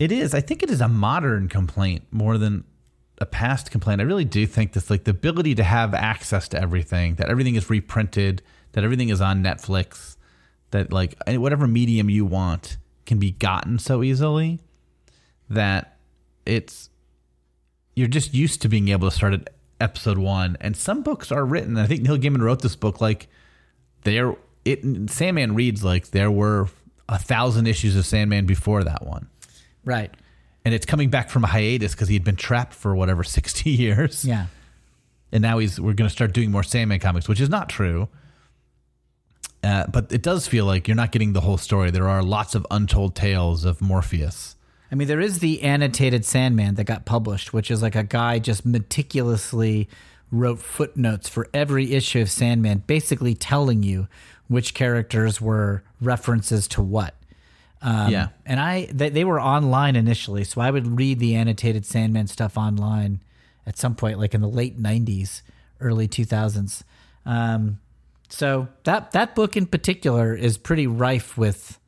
It 0.00 0.10
is. 0.10 0.34
I 0.34 0.40
think 0.40 0.64
it 0.64 0.70
is 0.70 0.80
a 0.80 0.88
modern 0.88 1.48
complaint 1.48 2.04
more 2.10 2.36
than 2.36 2.64
a 3.20 3.26
past 3.26 3.70
complaint. 3.70 4.00
I 4.00 4.04
really 4.04 4.24
do 4.24 4.46
think 4.46 4.72
this, 4.72 4.90
like 4.90 5.04
the 5.04 5.10
ability 5.10 5.54
to 5.56 5.64
have 5.64 5.94
access 5.94 6.48
to 6.48 6.60
everything, 6.60 7.16
that 7.16 7.28
everything 7.28 7.54
is 7.54 7.68
reprinted, 7.68 8.42
that 8.72 8.84
everything 8.84 9.08
is 9.08 9.20
on 9.20 9.42
Netflix, 9.42 10.16
that 10.70 10.92
like 10.92 11.16
whatever 11.26 11.66
medium 11.66 12.10
you 12.10 12.24
want 12.24 12.76
can 13.06 13.18
be 13.18 13.30
gotten 13.30 13.78
so 13.78 14.02
easily 14.02 14.60
that 15.48 15.96
it's 16.44 16.90
you're 17.94 18.06
just 18.06 18.34
used 18.34 18.62
to 18.62 18.68
being 18.68 18.88
able 18.88 19.10
to 19.10 19.16
start 19.16 19.32
at 19.32 19.50
episode 19.80 20.18
one. 20.18 20.56
And 20.60 20.76
some 20.76 21.02
books 21.02 21.32
are 21.32 21.44
written. 21.44 21.76
I 21.78 21.86
think 21.86 22.02
Neil 22.02 22.18
Gaiman 22.18 22.42
wrote 22.42 22.62
this 22.62 22.76
book 22.76 23.00
like 23.00 23.28
there. 24.04 24.36
It 24.64 25.10
Sandman 25.10 25.54
reads 25.54 25.82
like 25.82 26.10
there 26.10 26.30
were 26.30 26.68
a 27.08 27.18
thousand 27.18 27.66
issues 27.66 27.96
of 27.96 28.04
Sandman 28.04 28.44
before 28.44 28.84
that 28.84 29.06
one 29.06 29.28
Right. 29.88 30.12
And 30.68 30.74
it's 30.74 30.84
coming 30.84 31.08
back 31.08 31.30
from 31.30 31.44
a 31.44 31.46
hiatus 31.46 31.92
because 31.94 32.08
he 32.08 32.14
had 32.14 32.24
been 32.24 32.36
trapped 32.36 32.74
for 32.74 32.94
whatever 32.94 33.24
60 33.38 33.70
years 33.70 34.22
Yeah. 34.22 34.48
and 35.32 35.40
now 35.40 35.56
he's 35.56 35.80
we're 35.80 35.94
going 35.94 36.08
to 36.08 36.12
start 36.14 36.32
doing 36.34 36.50
more 36.50 36.62
sandman 36.62 37.00
comics 37.00 37.26
which 37.26 37.40
is 37.40 37.48
not 37.48 37.70
true 37.70 38.08
uh, 39.64 39.86
but 39.86 40.12
it 40.12 40.22
does 40.22 40.46
feel 40.46 40.66
like 40.66 40.86
you're 40.86 40.94
not 40.94 41.10
getting 41.10 41.32
the 41.32 41.40
whole 41.40 41.56
story 41.56 41.90
there 41.90 42.06
are 42.08 42.22
lots 42.22 42.54
of 42.54 42.66
untold 42.70 43.14
tales 43.16 43.64
of 43.64 43.80
morpheus 43.80 44.56
I 44.90 44.94
mean, 44.94 45.06
there 45.08 45.20
is 45.20 45.40
the 45.40 45.62
annotated 45.62 46.24
Sandman 46.24 46.76
that 46.76 46.84
got 46.84 47.04
published, 47.04 47.52
which 47.52 47.70
is 47.70 47.82
like 47.82 47.94
a 47.94 48.02
guy 48.02 48.38
just 48.38 48.64
meticulously 48.64 49.86
wrote 50.30 50.60
footnotes 50.60 51.28
for 51.28 51.46
every 51.52 51.92
issue 51.92 52.20
of 52.22 52.30
Sandman, 52.30 52.84
basically 52.86 53.34
telling 53.34 53.82
you 53.82 54.08
which 54.46 54.72
characters 54.72 55.42
were 55.42 55.82
references 56.00 56.66
to 56.68 56.80
what. 56.82 57.14
Um, 57.80 58.10
Yeah. 58.10 58.28
and 58.44 58.58
I 58.58 58.86
they, 58.92 59.08
they 59.10 59.24
were 59.24 59.40
online 59.40 59.94
initially, 59.96 60.44
so 60.44 60.60
I 60.60 60.70
would 60.70 60.98
read 60.98 61.18
the 61.20 61.36
annotated 61.36 61.86
Sandman 61.86 62.26
stuff 62.26 62.56
online 62.56 63.20
at 63.66 63.76
some 63.78 63.94
point, 63.94 64.18
like 64.18 64.34
in 64.34 64.40
the 64.40 64.48
late 64.48 64.80
'90s, 64.80 65.42
early 65.80 66.08
2000s. 66.08 66.82
Um, 67.26 67.78
So 68.30 68.68
that 68.84 69.12
that 69.12 69.34
book 69.34 69.56
in 69.56 69.66
particular 69.66 70.34
is 70.34 70.58
pretty 70.58 70.86
rife 70.86 71.38
with 71.38 71.78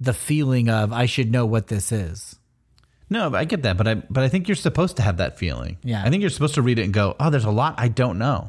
the 0.00 0.12
feeling 0.12 0.68
of 0.68 0.92
I 0.92 1.06
should 1.06 1.30
know 1.30 1.46
what 1.46 1.68
this 1.68 1.90
is. 1.92 2.36
No, 3.08 3.30
but 3.30 3.38
I 3.38 3.44
get 3.44 3.62
that, 3.62 3.76
but 3.76 3.86
I 3.86 3.94
but 3.94 4.24
I 4.24 4.28
think 4.28 4.48
you're 4.48 4.56
supposed 4.56 4.96
to 4.96 5.02
have 5.02 5.18
that 5.18 5.38
feeling. 5.38 5.78
Yeah. 5.84 6.02
I 6.04 6.10
think 6.10 6.20
you're 6.22 6.30
supposed 6.30 6.56
to 6.56 6.62
read 6.62 6.78
it 6.78 6.82
and 6.84 6.92
go, 6.92 7.14
"Oh, 7.20 7.30
there's 7.30 7.44
a 7.44 7.50
lot 7.52 7.74
I 7.78 7.88
don't 7.88 8.18
know." 8.18 8.48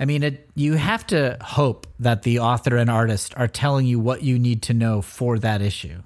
I 0.00 0.04
mean, 0.04 0.22
it, 0.22 0.48
you 0.54 0.74
have 0.74 1.06
to 1.08 1.36
hope 1.40 1.86
that 1.98 2.22
the 2.22 2.38
author 2.38 2.76
and 2.76 2.88
artist 2.88 3.34
are 3.36 3.48
telling 3.48 3.84
you 3.86 3.98
what 3.98 4.22
you 4.22 4.38
need 4.38 4.62
to 4.62 4.74
know 4.74 5.02
for 5.02 5.38
that 5.40 5.60
issue. 5.60 6.02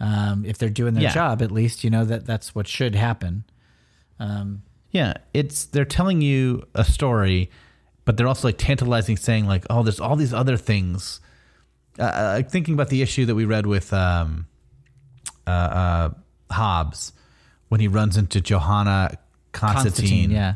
Um, 0.00 0.44
if 0.44 0.58
they're 0.58 0.68
doing 0.68 0.94
their 0.94 1.04
Yeah. 1.04 1.14
job, 1.14 1.42
at 1.42 1.52
least 1.52 1.84
you 1.84 1.90
know 1.90 2.04
that 2.04 2.26
that's 2.26 2.54
what 2.54 2.66
should 2.66 2.94
happen. 2.94 3.44
Um, 4.18 4.62
Yeah, 4.90 5.14
it's 5.32 5.64
they're 5.64 5.84
telling 5.86 6.20
you 6.20 6.64
a 6.74 6.84
story, 6.84 7.50
but 8.04 8.16
they're 8.16 8.26
also 8.28 8.48
like 8.48 8.58
tantalizing, 8.58 9.16
saying 9.16 9.46
like, 9.46 9.64
"Oh, 9.70 9.82
there's 9.82 10.00
all 10.00 10.16
these 10.16 10.34
other 10.34 10.56
things." 10.58 11.20
Uh, 11.98 12.02
Uh, 12.02 12.32
like 12.36 12.50
thinking 12.50 12.74
about 12.74 12.88
the 12.90 13.00
issue 13.00 13.24
that 13.26 13.34
we 13.34 13.44
read 13.46 13.64
with 13.66 13.92
um, 13.92 14.46
uh, 15.46 15.50
uh, 15.50 16.10
Hobbes 16.50 17.12
when 17.68 17.80
he 17.80 17.88
runs 17.88 18.16
into 18.18 18.40
Johanna 18.40 19.16
Constantine, 19.52 19.92
Constantine, 19.92 20.30
yeah, 20.30 20.54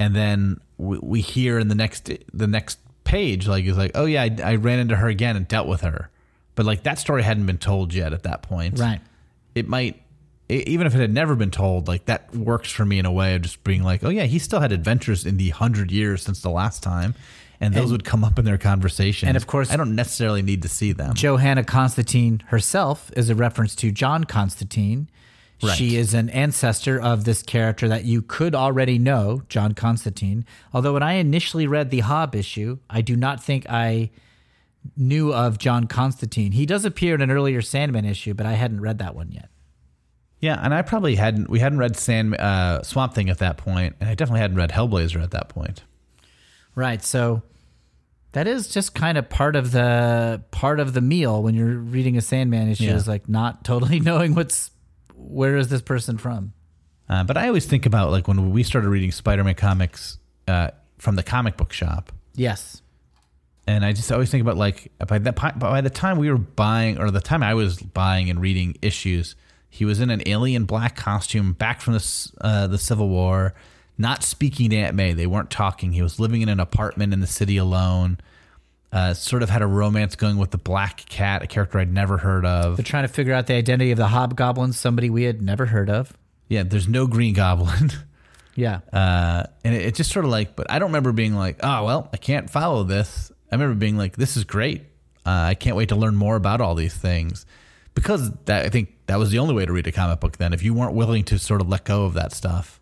and 0.00 0.16
then 0.16 0.60
we, 0.78 0.98
we 1.00 1.20
hear 1.20 1.60
in 1.60 1.68
the 1.68 1.74
next 1.76 2.10
the 2.32 2.48
next 2.48 2.80
page 3.04 3.46
like 3.46 3.64
it's 3.64 3.78
like, 3.78 3.92
"Oh 3.94 4.06
yeah, 4.06 4.22
I, 4.24 4.36
I 4.42 4.54
ran 4.56 4.80
into 4.80 4.96
her 4.96 5.06
again 5.06 5.36
and 5.36 5.46
dealt 5.46 5.68
with 5.68 5.82
her," 5.82 6.10
but 6.56 6.66
like 6.66 6.82
that 6.82 6.98
story 6.98 7.22
hadn't 7.22 7.46
been 7.46 7.58
told 7.58 7.94
yet 7.94 8.12
at 8.12 8.24
that 8.24 8.42
point, 8.42 8.78
right. 8.80 9.00
it 9.54 9.68
might 9.68 10.02
e- 10.50 10.64
even 10.66 10.86
if 10.86 10.94
it 10.94 11.00
had 11.00 11.12
never 11.12 11.36
been 11.36 11.50
told 11.50 11.86
like 11.86 12.06
that 12.06 12.34
works 12.34 12.70
for 12.72 12.84
me 12.84 12.98
in 12.98 13.06
a 13.06 13.12
way 13.12 13.34
of 13.34 13.42
just 13.42 13.62
being 13.62 13.82
like 13.82 14.02
oh 14.02 14.08
yeah 14.08 14.24
he 14.24 14.38
still 14.38 14.60
had 14.60 14.72
adventures 14.72 15.24
in 15.26 15.36
the 15.36 15.50
hundred 15.50 15.90
years 15.92 16.22
since 16.22 16.40
the 16.40 16.50
last 16.50 16.82
time 16.82 17.14
and 17.60 17.74
those 17.74 17.84
And- 17.84 17.92
would 17.92 18.04
come 18.04 18.24
up 18.24 18.38
in 18.38 18.44
their 18.44 18.58
conversation 18.58 19.28
and 19.28 19.36
of 19.36 19.46
course- 19.46 19.70
i 19.70 19.76
don't 19.76 19.94
necessarily 19.94 20.42
need 20.42 20.62
to 20.62 20.68
see 20.68 20.92
them 20.92 21.14
Johanna 21.14 21.62
Constantine 21.64 22.42
herself 22.46 23.10
is 23.16 23.28
a 23.30 23.34
reference 23.34 23.74
to 23.76 23.90
John 23.92 24.24
Constantine. 24.24 25.08
Right. 25.62 25.76
She 25.76 25.96
is 25.96 26.14
an 26.14 26.30
ancestor 26.30 27.00
of 27.00 27.24
this 27.24 27.42
character 27.42 27.86
that 27.88 28.04
you 28.04 28.22
could 28.22 28.54
already 28.54 28.98
know, 28.98 29.42
John 29.48 29.74
Constantine. 29.74 30.44
Although 30.72 30.94
when 30.94 31.02
I 31.02 31.14
initially 31.14 31.66
read 31.66 31.90
the 31.90 32.00
Hob 32.00 32.34
issue, 32.34 32.78
I 32.88 33.00
do 33.02 33.14
not 33.16 33.42
think 33.42 33.68
I 33.68 34.10
knew 34.96 35.34
of 35.34 35.58
John 35.58 35.86
Constantine. 35.86 36.52
He 36.52 36.64
does 36.64 36.84
appear 36.86 37.14
in 37.14 37.20
an 37.20 37.30
earlier 37.30 37.60
Sandman 37.60 38.04
issue, 38.06 38.32
but 38.32 38.46
I 38.46 38.52
hadn't 38.52 38.80
read 38.80 38.98
that 38.98 39.14
one 39.14 39.30
yet. 39.32 39.50
yeah 40.40 40.58
and 40.64 40.72
i 40.72 40.80
probably 40.80 41.16
hadn't 41.16 41.50
we 41.50 41.58
hadn't 41.58 41.78
read 41.78 41.96
Sand, 41.96 42.34
uh, 42.36 42.82
swamp 42.82 43.12
thing 43.14 43.28
at 43.28 43.38
that 43.38 43.58
point 43.58 43.94
and 44.00 44.08
i 44.08 44.14
definitely 44.14 44.40
hadn't 44.40 44.56
read 44.56 44.70
hellblazer 44.70 45.22
at 45.22 45.30
that 45.32 45.48
point 45.50 45.82
Right. 46.76 47.02
So 47.02 47.42
that 48.32 48.46
is 48.46 48.68
just 48.68 48.94
kind 48.94 49.18
of 49.18 49.28
part 49.28 49.56
of 49.56 49.72
the 49.72 50.40
part 50.52 50.78
of 50.80 50.94
the 50.94 51.00
meal 51.00 51.42
when 51.42 51.54
you're 51.54 51.76
reading 51.76 52.16
a 52.16 52.20
Sandman 52.22 52.68
issue 52.70 52.84
Yeah. 52.84 52.94
is 52.94 53.08
like 53.08 53.28
not 53.28 53.64
totally 53.64 53.98
knowing 54.08 54.34
what's 54.34 54.70
where 55.20 55.56
is 55.56 55.68
this 55.68 55.82
person 55.82 56.18
from. 56.18 56.52
uh, 57.08 57.24
but 57.24 57.36
i 57.36 57.46
always 57.46 57.66
think 57.66 57.86
about 57.86 58.10
like 58.10 58.26
when 58.28 58.50
we 58.50 58.62
started 58.62 58.88
reading 58.88 59.10
spider-man 59.12 59.54
comics 59.54 60.18
uh, 60.48 60.70
from 60.98 61.16
the 61.16 61.22
comic 61.22 61.56
book 61.56 61.72
shop 61.72 62.12
Yes. 62.34 62.80
and 63.66 63.84
I 63.84 63.92
just 63.92 64.10
always 64.10 64.30
think 64.30 64.40
about 64.42 64.56
like 64.56 64.90
by 65.06 65.18
the 65.18 65.32
by 65.32 65.80
the 65.80 65.90
time 65.90 66.16
we 66.18 66.30
were 66.30 66.38
buying 66.38 66.98
or 66.98 67.10
the 67.10 67.20
time 67.20 67.42
I 67.42 67.54
was 67.54 67.78
buying 67.80 68.30
and 68.30 68.40
reading 68.40 68.76
issues, 68.82 69.36
he 69.68 69.84
was 69.84 70.00
in 70.00 70.10
an 70.10 70.22
alien 70.26 70.64
black 70.64 70.96
costume 70.96 71.52
back 71.52 71.80
from 71.80 71.92
the 71.94 72.30
uh, 72.40 72.66
the 72.66 72.78
Civil 72.78 73.08
War, 73.08 73.52
not 73.98 74.22
speaking 74.22 74.70
to 74.70 74.76
Aunt 74.76 74.96
May. 74.96 75.12
They 75.12 75.26
weren't 75.26 75.50
talking. 75.50 75.92
He 75.92 76.02
was 76.02 76.18
living 76.18 76.40
in 76.42 76.48
an 76.48 76.60
apartment 76.60 77.12
in 77.12 77.20
the 77.20 77.26
city 77.26 77.56
alone. 77.58 78.18
Uh, 78.92 79.14
sort 79.14 79.42
of 79.44 79.50
had 79.50 79.62
a 79.62 79.66
romance 79.66 80.16
going 80.16 80.36
with 80.36 80.50
the 80.50 80.58
Black 80.58 81.04
Cat, 81.08 81.42
a 81.42 81.46
character 81.46 81.78
I'd 81.78 81.92
never 81.92 82.18
heard 82.18 82.44
of. 82.44 82.76
They're 82.76 82.84
trying 82.84 83.04
to 83.04 83.12
figure 83.12 83.32
out 83.32 83.46
the 83.46 83.54
identity 83.54 83.92
of 83.92 83.98
the 83.98 84.08
hobgoblin, 84.08 84.72
somebody 84.72 85.10
we 85.10 85.22
had 85.22 85.40
never 85.40 85.66
heard 85.66 85.88
of. 85.88 86.12
Yeah, 86.48 86.64
there's 86.64 86.88
no 86.88 87.06
Green 87.06 87.34
Goblin. 87.34 87.92
Yeah. 88.56 88.80
Uh, 88.92 89.44
and 89.64 89.74
it, 89.74 89.86
it 89.86 89.94
just 89.94 90.10
sort 90.12 90.24
of 90.24 90.30
like, 90.30 90.54
but 90.56 90.70
I 90.70 90.78
don't 90.78 90.88
remember 90.90 91.12
being 91.12 91.34
like, 91.34 91.60
oh, 91.62 91.84
well, 91.84 92.10
I 92.12 92.16
can't 92.18 92.50
follow 92.50 92.84
this. 92.84 93.32
I 93.50 93.54
remember 93.54 93.74
being 93.74 93.96
like, 93.96 94.16
this 94.16 94.36
is 94.36 94.44
great. 94.44 94.82
Uh, 95.24 95.30
I 95.30 95.54
can't 95.54 95.76
wait 95.76 95.88
to 95.90 95.96
learn 95.96 96.16
more 96.16 96.36
about 96.36 96.60
all 96.60 96.74
these 96.74 96.94
things. 96.94 97.46
Because 97.94 98.30
that, 98.46 98.66
I 98.66 98.68
think 98.68 98.94
that 99.06 99.18
was 99.18 99.30
the 99.30 99.38
only 99.38 99.54
way 99.54 99.66
to 99.66 99.72
read 99.72 99.86
a 99.86 99.92
comic 99.92 100.20
book 100.20 100.36
then. 100.36 100.52
If 100.52 100.62
you 100.62 100.74
weren't 100.74 100.94
willing 100.94 101.24
to 101.24 101.38
sort 101.38 101.60
of 101.60 101.68
let 101.68 101.84
go 101.84 102.04
of 102.04 102.14
that 102.14 102.32
stuff, 102.32 102.80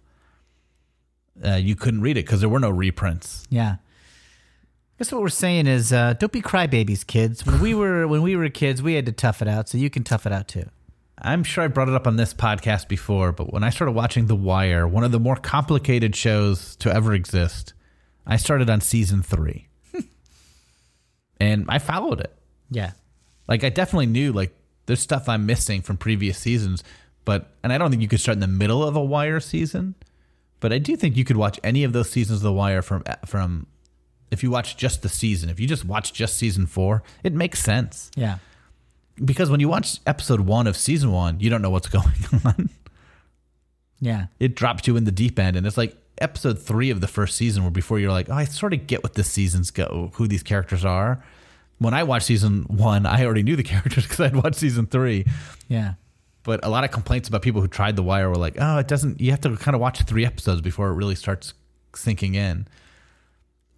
uh, 1.45 1.55
you 1.55 1.77
couldn't 1.77 2.01
read 2.01 2.17
it 2.17 2.25
because 2.27 2.41
there 2.41 2.49
were 2.49 2.61
no 2.61 2.71
reprints. 2.71 3.47
Yeah. 3.49 3.77
Guess 4.99 5.13
what 5.13 5.21
we're 5.21 5.29
saying 5.29 5.69
is 5.69 5.93
uh, 5.93 6.15
don't 6.15 6.33
be 6.33 6.43
crybabies, 6.43 7.07
kids. 7.07 7.47
When 7.47 7.61
we 7.61 7.73
were 7.73 8.09
when 8.09 8.21
we 8.21 8.35
were 8.35 8.49
kids, 8.49 8.83
we 8.83 8.95
had 8.95 9.07
to 9.07 9.13
tough 9.13 9.41
it 9.41 9.47
out, 9.47 9.69
so 9.69 9.79
you 9.79 9.91
can 9.91 10.03
tough 10.03 10.27
it 10.27 10.33
out 10.33 10.49
too. 10.49 10.65
I'm 11.21 11.45
sure 11.45 11.63
I 11.63 11.69
brought 11.69 11.89
it 11.89 11.95
up 11.95 12.09
on 12.09 12.17
this 12.17 12.35
podcast 12.35 12.89
before, 12.89 13.31
but 13.31 13.53
when 13.53 13.63
I 13.63 13.71
started 13.71 13.93
watching 13.93 14.27
The 14.27 14.35
Wire, 14.35 14.89
one 14.89 15.05
of 15.05 15.13
the 15.13 15.21
more 15.21 15.37
complicated 15.37 16.17
shows 16.17 16.75
to 16.77 16.93
ever 16.93 17.15
exist, 17.15 17.75
I 18.27 18.37
started 18.37 18.69
on 18.69 18.81
season 18.81 19.23
three. 19.23 19.69
and 21.41 21.65
I 21.69 21.79
followed 21.79 22.21
it. 22.21 22.37
Yeah. 22.71 22.93
Like 23.47 23.63
I 23.63 23.69
definitely 23.69 24.07
knew 24.07 24.33
like 24.33 24.53
there's 24.87 25.01
stuff 25.01 25.29
I'm 25.29 25.47
missing 25.47 25.81
from 25.81 25.97
previous 25.97 26.39
seasons, 26.39 26.83
but 27.25 27.53
and 27.63 27.73
I 27.73 27.79
don't 27.79 27.91
think 27.91 28.03
you 28.03 28.09
could 28.09 28.21
start 28.21 28.35
in 28.35 28.41
the 28.41 28.49
middle 28.49 28.83
of 28.83 28.97
a 28.97 29.05
Wire 29.05 29.39
season, 29.39 29.95
but 30.59 30.73
I 30.73 30.79
do 30.79 30.97
think 30.97 31.17
you 31.17 31.25
could 31.25 31.37
watch 31.37 31.61
any 31.63 31.85
of 31.85 31.93
those 31.93 32.11
seasons 32.11 32.41
of 32.41 32.43
The 32.43 32.53
Wire 32.53 32.83
from 32.83 33.05
from 33.27 33.69
if 34.31 34.43
you 34.43 34.51
watch 34.51 34.77
just 34.77 35.03
the 35.03 35.09
season. 35.09 35.49
If 35.51 35.59
you 35.61 35.67
just 35.67 35.85
watch 35.85 36.13
just 36.13 36.37
season 36.37 36.67
4, 36.67 37.03
it 37.25 37.33
makes 37.33 37.61
sense. 37.63 38.11
Yeah. 38.17 38.39
Because 39.25 39.51
when 39.51 39.61
you 39.61 39.69
watch 39.69 39.99
episode 40.07 40.41
1 40.41 40.67
of 40.67 40.77
season 40.77 41.11
1, 41.13 41.41
you 41.41 41.51
don't 41.51 41.63
know 41.63 41.71
what's 41.71 41.89
going 41.99 42.07
on. 42.45 42.71
Yeah. 44.01 44.27
it 44.39 44.55
drops 44.55 44.87
you 44.87 44.97
in 44.97 45.05
the 45.05 45.11
deep 45.11 45.39
end 45.41 45.57
and 45.57 45.67
it's 45.67 45.77
like 45.77 45.97
episode 46.19 46.59
3 46.61 46.91
of 46.91 47.01
the 47.01 47.09
first 47.09 47.37
season 47.37 47.63
where 47.65 47.71
before 47.73 47.99
you're 47.99 48.13
like, 48.13 48.29
"Oh, 48.29 48.35
I 48.35 48.45
sort 48.45 48.73
of 48.73 48.87
get 48.87 49.03
what 49.03 49.15
this 49.15 49.29
season's 49.31 49.71
go, 49.73 50.13
who 50.15 50.29
these 50.29 50.43
characters 50.43 50.85
are." 50.85 51.25
When 51.79 51.95
I 51.95 52.03
watched 52.05 52.27
season 52.27 52.63
1, 52.69 53.07
I 53.07 53.25
already 53.25 53.43
knew 53.43 53.57
the 53.57 53.63
characters 53.75 54.07
cuz 54.07 54.21
I'd 54.21 54.37
watched 54.37 54.57
season 54.57 54.87
3. 54.87 55.25
Yeah. 55.69 55.95
But 56.45 56.65
a 56.65 56.69
lot 56.69 56.85
of 56.85 56.91
complaints 56.91 57.29
about 57.29 57.43
people 57.43 57.61
who 57.61 57.69
tried 57.69 57.97
The 57.97 58.03
Wire 58.03 58.29
were 58.31 58.37
like, 58.37 58.57
oh, 58.59 58.79
it 58.79 58.89
doesn't, 58.89 59.21
you 59.21 59.33
have 59.33 59.41
to 59.43 59.57
kind 59.57 59.75
of 59.75 59.81
watch 59.81 60.01
three 60.03 60.25
episodes 60.25 60.61
before 60.61 60.89
it 60.89 60.95
really 60.95 61.15
starts 61.15 61.53
sinking 61.95 62.35
in. 62.37 62.67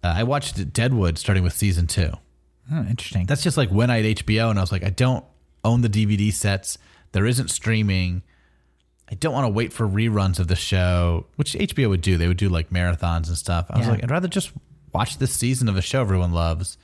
Uh, 0.03 0.13
I 0.17 0.23
watched 0.23 0.73
Deadwood 0.73 1.17
starting 1.17 1.43
with 1.43 1.53
season 1.53 1.87
two. 1.87 2.11
Oh, 2.71 2.85
interesting. 2.89 3.25
That's 3.25 3.43
just 3.43 3.57
like 3.57 3.69
when 3.69 3.89
I 3.89 4.01
had 4.01 4.17
HBO 4.17 4.49
and 4.49 4.57
I 4.57 4.61
was 4.61 4.71
like, 4.71 4.83
I 4.83 4.89
don't 4.89 5.25
own 5.63 5.81
the 5.81 5.89
DVD 5.89 6.31
sets. 6.33 6.77
There 7.11 7.25
isn't 7.25 7.49
streaming. 7.49 8.23
I 9.11 9.15
don't 9.15 9.33
want 9.33 9.45
to 9.45 9.49
wait 9.49 9.73
for 9.73 9.85
reruns 9.87 10.39
of 10.39 10.47
the 10.47 10.55
show, 10.55 11.25
which 11.35 11.53
HBO 11.53 11.89
would 11.89 12.01
do. 12.01 12.17
They 12.17 12.27
would 12.27 12.37
do 12.37 12.47
like 12.49 12.69
marathons 12.69 13.27
and 13.27 13.37
stuff. 13.37 13.67
I 13.69 13.77
was 13.77 13.87
Yeah. 13.87 13.93
like, 13.93 14.03
I'd 14.03 14.11
rather 14.11 14.27
just 14.29 14.51
watch 14.93 15.17
this 15.17 15.33
season 15.33 15.67
of 15.67 15.75
a 15.75 15.81
show 15.81 16.01
everyone 16.01 16.31
loves. 16.31 16.77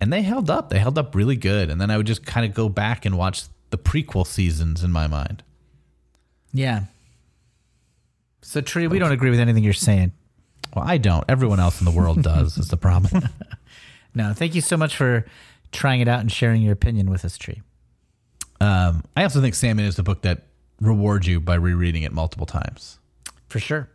And 0.00 0.12
they 0.12 0.22
held 0.22 0.50
up. 0.50 0.68
They 0.70 0.78
held 0.78 0.98
up 0.98 1.14
really 1.14 1.36
good. 1.36 1.70
And 1.70 1.80
then 1.80 1.90
I 1.90 1.96
would 1.96 2.06
just 2.06 2.24
kind 2.26 2.44
of 2.46 2.54
go 2.54 2.68
back 2.68 3.04
and 3.06 3.16
watch 3.16 3.44
the 3.70 3.78
prequel 3.78 4.26
seasons 4.26 4.84
in 4.84 4.92
my 4.92 5.06
mind. 5.06 5.42
yeah. 6.52 6.84
So 8.42 8.60
Tree, 8.60 8.86
we 8.86 8.98
don't 8.98 9.12
agree 9.12 9.30
with 9.30 9.40
anything 9.40 9.62
you're 9.64 9.72
saying. 9.74 10.12
Well, 10.74 10.84
I 10.86 10.98
don't. 10.98 11.24
Everyone 11.28 11.60
else 11.60 11.80
in 11.80 11.84
the 11.84 11.90
world 11.90 12.22
does, 12.22 12.58
is 12.58 12.68
the 12.68 12.76
problem. 12.76 13.28
No, 14.14 14.32
thank 14.32 14.54
you 14.54 14.60
so 14.60 14.76
much 14.76 14.96
for 14.96 15.26
trying 15.70 16.00
it 16.00 16.08
out 16.08 16.20
and 16.20 16.32
sharing 16.32 16.62
your 16.62 16.72
opinion 16.72 17.10
with 17.10 17.24
us, 17.24 17.38
Tree. 17.38 17.62
Um, 18.60 19.04
I 19.16 19.22
also 19.22 19.40
think 19.40 19.54
Sandman 19.54 19.86
is 19.86 19.96
the 19.96 20.02
book 20.02 20.22
that 20.22 20.46
rewards 20.80 21.26
you 21.28 21.38
by 21.40 21.54
rereading 21.54 22.02
it 22.02 22.12
multiple 22.12 22.46
times. 22.46 22.98
For 23.48 23.60
sure. 23.60 23.88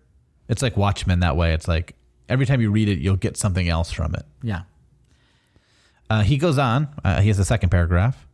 It's 0.48 0.62
like 0.62 0.78
Watchmen 0.78 1.20
that 1.22 1.36
way. 1.36 1.54
It's 1.54 1.68
like 1.68 1.96
every 2.30 2.46
time 2.46 2.62
you 2.62 2.72
read 2.72 2.88
it, 2.88 3.00
you'll 3.00 3.18
get 3.18 3.36
something 3.36 3.68
else 3.68 3.92
from 3.92 4.16
it. 4.16 4.24
Yeah. 4.42 4.62
Uh, 6.10 6.22
he 6.22 6.38
goes 6.38 6.58
on. 6.58 6.88
Uh, 7.04 7.22
he 7.22 7.28
has 7.28 7.40
a 7.40 7.46
second 7.46 7.70
paragraph. 7.70 8.28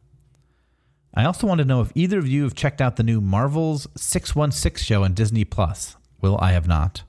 I 1.14 1.26
also 1.26 1.48
want 1.48 1.60
to 1.60 1.66
know 1.66 1.82
if 1.82 1.92
either 1.96 2.20
of 2.20 2.28
you 2.28 2.44
have 2.44 2.54
checked 2.54 2.82
out 2.82 2.98
the 2.98 3.04
new 3.04 3.20
Marvel's 3.20 3.88
616 3.96 4.84
show 4.86 5.04
on 5.04 5.14
Disney 5.14 5.44
Plus. 5.44 5.96
Will 6.22 6.38
I 6.40 6.52
have 6.52 6.68
not? 6.68 7.04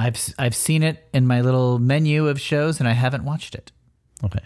I've 0.00 0.34
I've 0.38 0.54
seen 0.54 0.82
it 0.82 1.06
in 1.12 1.26
my 1.26 1.42
little 1.42 1.78
menu 1.78 2.26
of 2.26 2.40
shows 2.40 2.80
and 2.80 2.88
I 2.88 2.92
haven't 2.92 3.24
watched 3.24 3.54
it. 3.54 3.70
Okay. 4.24 4.40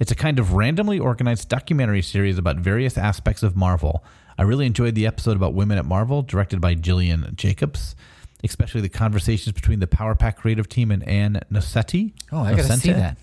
It's 0.00 0.10
a 0.10 0.16
kind 0.16 0.38
of 0.38 0.52
randomly 0.52 0.98
organized 0.98 1.48
documentary 1.48 2.02
series 2.02 2.38
about 2.38 2.56
various 2.56 2.98
aspects 2.98 3.42
of 3.42 3.56
Marvel. 3.56 4.04
I 4.36 4.42
really 4.42 4.66
enjoyed 4.66 4.94
the 4.94 5.06
episode 5.06 5.36
about 5.36 5.54
women 5.54 5.78
at 5.78 5.84
Marvel, 5.84 6.22
directed 6.22 6.60
by 6.60 6.74
Gillian 6.74 7.32
Jacobs, 7.36 7.94
especially 8.44 8.80
the 8.80 8.88
conversations 8.88 9.52
between 9.52 9.80
the 9.80 9.86
Power 9.86 10.14
Pack 10.14 10.36
creative 10.36 10.68
team 10.68 10.90
and 10.90 11.06
Ann 11.08 11.40
Nocenti. 11.50 12.12
Oh, 12.32 12.40
I 12.40 12.50
gotta 12.50 12.76
see 12.76 12.92
that. 12.92 13.16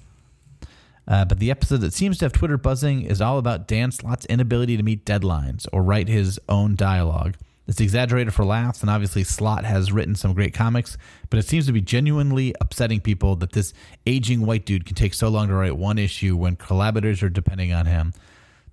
Uh, 1.06 1.26
but 1.26 1.40
the 1.40 1.52
episode 1.52 1.82
that 1.82 1.94
seems 1.94 2.18
to 2.20 2.26
have 2.26 2.32
Twitter 2.32 2.58
buzzing 2.58 3.02
is 3.02 3.20
all 3.22 3.38
about 3.38 3.68
Dan 3.68 3.92
Slott's 3.92 4.26
inability 4.28 4.78
to 4.78 4.84
meet 4.84 5.06
deadlines 5.06 5.68
or 5.74 5.84
write 5.84 6.08
his 6.08 6.40
own 6.48 6.76
dialogue. 6.76 7.36
It's 7.66 7.80
exaggerated 7.80 8.34
for 8.34 8.44
laughs, 8.44 8.82
and 8.82 8.90
obviously 8.90 9.24
Slott 9.24 9.64
has 9.64 9.92
written 9.92 10.16
some 10.16 10.34
great 10.34 10.54
comics, 10.54 10.98
but 11.30 11.40
it 11.40 11.48
seems 11.48 11.66
to 11.68 11.72
be 11.72 11.80
genuinely 11.80 12.54
upsetting 12.60 13.00
people 13.00 13.38
that 13.38 13.54
this 13.54 13.74
aging 14.06 14.46
white 14.46 14.66
dude 14.66 14.86
can 14.86 14.96
take 14.96 15.14
so 15.14 15.30
long 15.30 15.48
to 15.48 15.54
write 15.54 15.78
one 15.78 15.98
issue 15.98 16.36
when 16.36 16.58
collaborators 16.58 17.24
are 17.24 17.30
depending 17.30 17.72
on 17.72 17.86
him. 17.86 18.14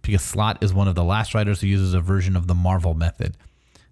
Because 0.03 0.22
Slott 0.22 0.62
is 0.62 0.74
one 0.74 0.88
of 0.88 0.95
the 0.95 1.05
last 1.05 1.34
writers 1.34 1.61
who 1.61 1.68
uses 1.68 1.95
a 1.95 2.01
version 2.01 2.34
of 2.34 2.47
the 2.49 2.55
Marvel 2.55 2.95
method. 2.95 3.36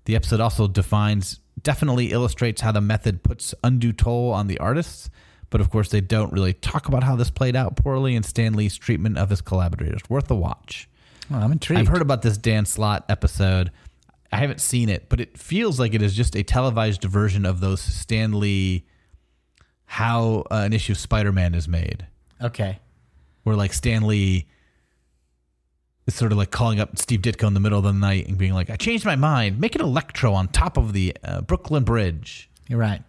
The 0.07 0.17
episode 0.17 0.41
also 0.41 0.67
defines, 0.67 1.39
definitely 1.63 2.13
illustrates 2.13 2.63
how 2.63 2.73
the 2.73 2.81
method 2.81 3.23
puts 3.23 3.55
undue 3.63 3.93
toll 3.93 4.33
on 4.33 4.47
the 4.47 4.59
artists, 4.59 5.11
but 5.51 5.61
of 5.61 5.71
course 5.71 5.91
they 5.91 6.01
don't 6.01 6.33
really 6.33 6.55
talk 6.55 6.89
about 6.89 7.05
how 7.05 7.15
this 7.15 7.31
played 7.31 7.55
out 7.55 7.77
poorly 7.77 8.17
in 8.17 8.23
Stan 8.23 8.55
Lee's 8.55 8.77
treatment 8.77 9.19
of 9.19 9.31
his 9.31 9.43
collaborators. 9.43 10.01
Worth 10.09 10.31
a 10.31 10.35
watch. 10.35 10.89
Well, 11.31 11.43
I'm 11.43 11.53
intrigued. 11.53 11.81
I've 11.81 11.89
heard 11.89 12.03
about 12.03 12.23
this 12.23 12.39
Dan 12.39 12.65
Slott 12.65 13.05
episode. 13.09 13.71
I 14.31 14.37
haven't 14.37 14.61
seen 14.61 14.89
it, 14.89 15.09
but 15.09 15.21
it 15.21 15.39
feels 15.39 15.81
like 15.81 15.95
it 15.95 16.03
is 16.03 16.15
just 16.15 16.37
a 16.37 16.43
televised 16.43 17.03
version 17.05 17.47
of 17.47 17.61
those 17.61 17.81
Stan 17.81 18.39
Lee 18.39 18.85
how 19.87 20.45
uh, 20.51 20.57
an 20.67 20.73
issue 20.75 20.93
of 20.93 20.99
Spider-Man 20.99 21.55
is 21.55 21.67
made, 21.67 22.07
Okay. 22.43 22.79
where 23.45 23.57
like 23.57 23.73
Stan 23.73 24.07
Lee 24.07 24.47
is 26.07 26.15
sort 26.15 26.31
of 26.33 26.37
like 26.39 26.51
calling 26.51 26.79
up 26.79 26.99
Steve 26.99 27.21
Ditko 27.23 27.47
in 27.47 27.55
the 27.55 27.61
middle 27.61 27.79
of 27.79 27.85
the 27.85 27.93
night 27.93 28.29
and 28.29 28.37
being 28.37 28.53
like, 28.53 28.69
"I 28.71 28.77
changed 28.77 29.05
my 29.07 29.17
mind. 29.17 29.59
Make 29.59 29.75
an 29.75 29.81
Electro 29.81 30.35
on 30.35 30.49
top 30.49 30.77
of 30.77 30.93
the 30.93 31.17
uh, 31.25 31.41
Brooklyn 31.41 31.85
Bridge." 31.85 32.51
You're 32.69 32.79
right. 32.79 33.03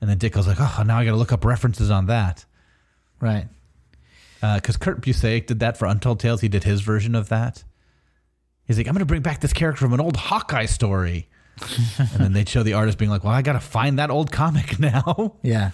And 0.00 0.08
then 0.08 0.18
Ditko's 0.18 0.46
like, 0.46 0.56
"Oh, 0.60 0.82
now 0.86 0.98
I 0.98 1.04
got 1.04 1.10
to 1.12 1.16
look 1.18 1.32
up 1.32 1.44
references 1.44 1.90
on 1.90 2.06
that." 2.06 2.44
Right. 3.20 3.48
because 4.40 4.76
Kurt 4.76 5.00
Busiek 5.00 5.46
did 5.46 5.60
that 5.60 5.76
for 5.78 5.86
Untold 5.86 6.20
Tales. 6.20 6.40
He 6.42 6.48
did 6.48 6.64
his 6.64 6.80
version 6.82 7.14
of 7.14 7.28
that. 7.30 7.64
He's 8.66 8.78
like, 8.78 8.86
I'm 8.86 8.94
going 8.94 9.00
to 9.00 9.06
bring 9.06 9.22
back 9.22 9.40
this 9.40 9.52
character 9.52 9.80
from 9.80 9.92
an 9.92 10.00
old 10.00 10.16
Hawkeye 10.16 10.66
story. 10.66 11.28
and 11.98 12.08
then 12.18 12.32
they'd 12.32 12.48
show 12.48 12.62
the 12.62 12.72
artist 12.72 12.98
being 12.98 13.10
like, 13.10 13.22
well, 13.24 13.32
I 13.32 13.42
got 13.42 13.52
to 13.52 13.60
find 13.60 13.98
that 13.98 14.10
old 14.10 14.32
comic 14.32 14.78
now. 14.80 15.36
Yeah. 15.42 15.70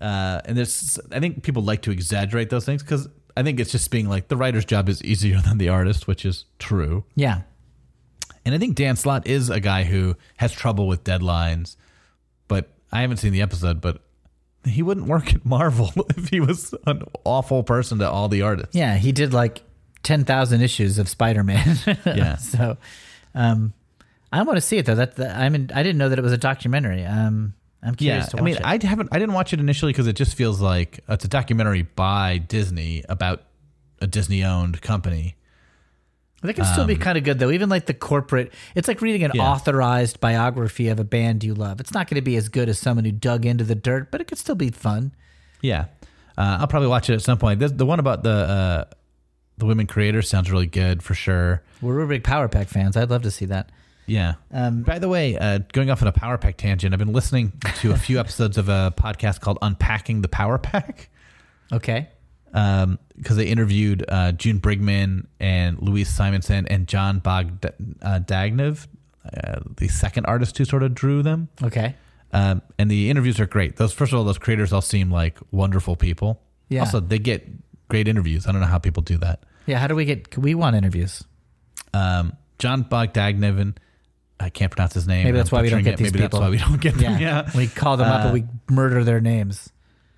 Uh, 0.00 0.40
and 0.44 0.56
there's, 0.56 0.98
I 1.10 1.20
think 1.20 1.42
people 1.42 1.62
like 1.62 1.82
to 1.82 1.90
exaggerate 1.90 2.50
those 2.50 2.64
things 2.64 2.82
because 2.82 3.08
I 3.36 3.42
think 3.42 3.60
it's 3.60 3.70
just 3.70 3.90
being 3.90 4.08
like 4.08 4.28
the 4.28 4.36
writer's 4.36 4.64
job 4.64 4.88
is 4.88 5.02
easier 5.02 5.40
than 5.46 5.58
the 5.58 5.68
artist, 5.68 6.06
which 6.06 6.24
is 6.24 6.44
true. 6.58 7.04
Yeah. 7.14 7.42
And 8.44 8.54
I 8.54 8.58
think 8.58 8.74
Dan 8.74 8.96
Slott 8.96 9.26
is 9.26 9.50
a 9.50 9.60
guy 9.60 9.84
who 9.84 10.16
has 10.36 10.52
trouble 10.52 10.88
with 10.88 11.04
deadlines, 11.04 11.76
but 12.48 12.70
I 12.90 13.02
haven't 13.02 13.18
seen 13.18 13.32
the 13.32 13.42
episode, 13.42 13.80
but 13.80 14.02
he 14.64 14.82
wouldn't 14.82 15.06
work 15.06 15.32
at 15.34 15.44
Marvel 15.44 15.92
if 16.16 16.28
he 16.28 16.40
was 16.40 16.74
an 16.86 17.04
awful 17.24 17.62
person 17.62 17.98
to 17.98 18.10
all 18.10 18.28
the 18.28 18.42
artists. 18.42 18.74
Yeah. 18.74 18.96
He 18.96 19.12
did 19.12 19.32
like 19.32 19.62
10,000 20.02 20.60
issues 20.62 20.98
of 20.98 21.08
Spider 21.08 21.42
Man. 21.44 21.76
Yeah. 22.06 22.36
so, 22.36 22.76
um, 23.34 23.72
I 24.32 24.42
want 24.42 24.56
to 24.56 24.60
see 24.62 24.78
it 24.78 24.86
though. 24.86 24.94
That, 24.94 25.18
I 25.20 25.48
mean, 25.48 25.70
I 25.74 25.82
didn't 25.82 25.98
know 25.98 26.08
that 26.08 26.18
it 26.18 26.22
was 26.22 26.32
a 26.32 26.38
documentary. 26.38 27.04
Um, 27.04 27.54
I'm 27.82 27.94
curious 27.94 28.26
Yeah, 28.26 28.30
to 28.30 28.38
I 28.38 28.42
mean, 28.42 28.56
it. 28.56 28.62
I 28.64 28.78
haven't, 28.86 29.08
I 29.12 29.18
didn't 29.18 29.34
watch 29.34 29.52
it 29.52 29.60
initially 29.60 29.92
because 29.92 30.06
it 30.06 30.14
just 30.16 30.34
feels 30.36 30.60
like 30.60 31.00
it's 31.08 31.24
a 31.24 31.28
documentary 31.28 31.82
by 31.82 32.38
Disney 32.38 33.04
about 33.08 33.42
a 34.00 34.06
Disney-owned 34.06 34.80
company. 34.80 35.36
That 36.42 36.54
can 36.54 36.64
still 36.64 36.86
be 36.86 36.96
kind 36.96 37.16
of 37.16 37.22
good 37.22 37.38
though. 37.38 37.50
Even 37.52 37.68
like 37.68 37.86
the 37.86 37.94
corporate, 37.94 38.52
it's 38.74 38.88
like 38.88 39.00
reading 39.00 39.22
an 39.22 39.30
Um, 39.30 39.36
Yeah. 39.36 39.44
authorized 39.44 40.18
biography 40.18 40.88
of 40.88 40.98
a 40.98 41.04
band 41.04 41.44
you 41.44 41.54
love. 41.54 41.78
It's 41.78 41.92
not 41.94 42.08
going 42.08 42.16
to 42.16 42.22
be 42.22 42.34
as 42.36 42.48
good 42.48 42.68
as 42.68 42.80
someone 42.80 43.04
who 43.04 43.12
dug 43.12 43.46
into 43.46 43.62
the 43.62 43.76
dirt, 43.76 44.10
but 44.10 44.20
it 44.20 44.26
could 44.26 44.38
still 44.38 44.56
be 44.56 44.70
fun. 44.70 45.12
Yeah, 45.60 45.84
uh, 46.36 46.56
I'll 46.60 46.66
probably 46.66 46.88
watch 46.88 47.08
it 47.08 47.14
at 47.14 47.22
some 47.22 47.38
point. 47.38 47.60
This, 47.60 47.70
the 47.70 47.86
one 47.86 48.00
about 48.00 48.24
the 48.24 48.30
uh, 48.30 48.84
the 49.58 49.66
women 49.66 49.86
creators 49.86 50.28
sounds 50.28 50.50
really 50.50 50.66
good 50.66 51.02
for 51.02 51.14
sure. 51.14 51.62
We're 51.80 52.06
big 52.06 52.24
Power 52.24 52.48
Pack 52.48 52.68
fans. 52.68 52.96
I'd 52.96 53.10
love 53.10 53.22
to 53.22 53.30
see 53.30 53.46
that. 53.46 53.70
Yeah. 54.06 54.34
Um, 54.50 54.82
By 54.82 54.98
the 54.98 55.08
way, 55.08 55.36
uh, 55.38 55.60
going 55.72 55.90
off 55.90 56.02
on 56.02 56.08
a 56.08 56.12
Power 56.12 56.38
Pack 56.38 56.56
tangent, 56.56 56.92
I've 56.92 56.98
been 56.98 57.12
listening 57.12 57.52
to 57.80 57.92
a 57.92 57.96
few 57.96 58.18
episodes 58.20 58.58
of 58.58 58.68
a 58.68 58.92
podcast 58.96 59.40
called 59.40 59.58
Unpacking 59.62 60.22
the 60.22 60.28
Power 60.28 60.58
Pack. 60.58 61.08
Okay. 61.72 62.08
because 62.52 63.36
they 63.36 63.46
interviewed 63.46 64.04
uh, 64.08 64.32
June 64.32 64.60
Brigman 64.60 65.26
and 65.40 65.80
Louise 65.80 66.08
Simonson 66.08 66.66
and 66.68 66.86
Jon 66.86 67.20
Bogdanove, 67.20 68.86
uh, 69.24 69.60
the 69.76 69.88
second 69.88 70.26
artist 70.26 70.58
who 70.58 70.64
sort 70.64 70.82
of 70.82 70.94
drew 70.94 71.22
them. 71.22 71.48
Okay. 71.62 71.94
Um, 72.32 72.62
and 72.78 72.90
the 72.90 73.10
interviews 73.10 73.38
are 73.40 73.46
great. 73.46 73.76
Those 73.76 73.92
first 73.92 74.12
of 74.12 74.18
all, 74.18 74.24
those 74.24 74.38
creators 74.38 74.72
all 74.72 74.80
seem 74.82 75.10
like 75.10 75.38
wonderful 75.50 75.96
people. 75.96 76.40
Yeah. 76.68 76.80
Also, 76.80 77.00
they 77.00 77.18
get 77.18 77.46
great 77.92 78.08
interviews. 78.08 78.46
I 78.46 78.52
don't 78.52 78.60
know 78.60 78.66
how 78.66 78.78
people 78.78 79.02
do 79.02 79.18
that. 79.18 79.44
Yeah. 79.66 79.78
How 79.78 79.86
do 79.86 79.94
we 79.94 80.04
get? 80.06 80.36
We 80.36 80.54
want 80.54 80.74
interviews. 80.76 81.22
Um, 81.94 82.32
Jon 82.58 82.84
Bogdanove, 82.84 83.76
I 84.40 84.48
can't 84.48 84.72
pronounce 84.72 84.94
his 84.94 85.06
name. 85.06 85.24
Maybe 85.24 85.36
that's 85.36 85.52
I'm 85.52 85.56
why 85.58 85.62
we 85.62 85.70
don't 85.70 85.82
get 85.84 85.94
it. 85.94 85.96
these 85.98 86.12
Maybe 86.12 86.24
people. 86.24 86.40
that's 86.40 86.46
why 86.48 86.50
we 86.50 86.58
don't 86.58 86.80
get 86.80 86.94
them. 86.94 87.20
Yeah. 87.20 87.44
Yeah. 87.44 87.50
We 87.56 87.66
call 87.68 87.96
them 87.98 88.08
up 88.08 88.24
and 88.24 88.32
we 88.32 88.44
murder 88.74 89.04
their 89.04 89.20
names. 89.20 89.70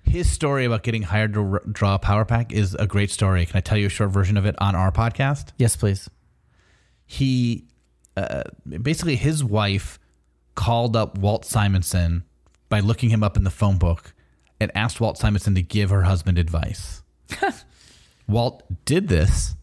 His 0.03 0.29
story 0.29 0.65
about 0.65 0.83
getting 0.83 1.01
hired 1.01 1.33
to 1.33 1.41
r- 1.53 1.63
draw 1.71 1.95
a 1.95 1.99
Power 1.99 2.25
Pack 2.25 2.51
is 2.53 2.75
a 2.75 2.85
great 2.87 3.11
story. 3.11 3.45
Can 3.45 3.57
I 3.57 3.59
tell 3.61 3.77
you 3.77 3.87
a 3.87 3.89
short 3.89 4.11
version 4.11 4.37
of 4.37 4.45
it 4.45 4.55
on 4.59 4.75
our 4.75 4.91
podcast? 4.91 5.49
Yes, 5.57 5.75
please. 5.75 6.09
he 7.05 7.65
uh, 8.17 8.43
basically 8.81 9.15
his 9.15 9.43
wife 9.43 9.99
called 10.55 10.95
up 10.95 11.17
Walt 11.17 11.43
Simonson 11.45 12.23
by 12.69 12.79
looking 12.79 13.09
him 13.09 13.23
up 13.23 13.35
in 13.35 13.43
the 13.43 13.49
phone 13.51 13.77
book 13.77 14.13
and 14.59 14.71
asked 14.75 15.01
Walt 15.01 15.17
Simonson 15.17 15.53
to 15.55 15.61
give 15.61 15.89
her 15.89 16.03
husband 16.03 16.37
advice. 16.37 17.03
Walt 18.27 18.63
did 18.85 19.07
this 19.07 19.55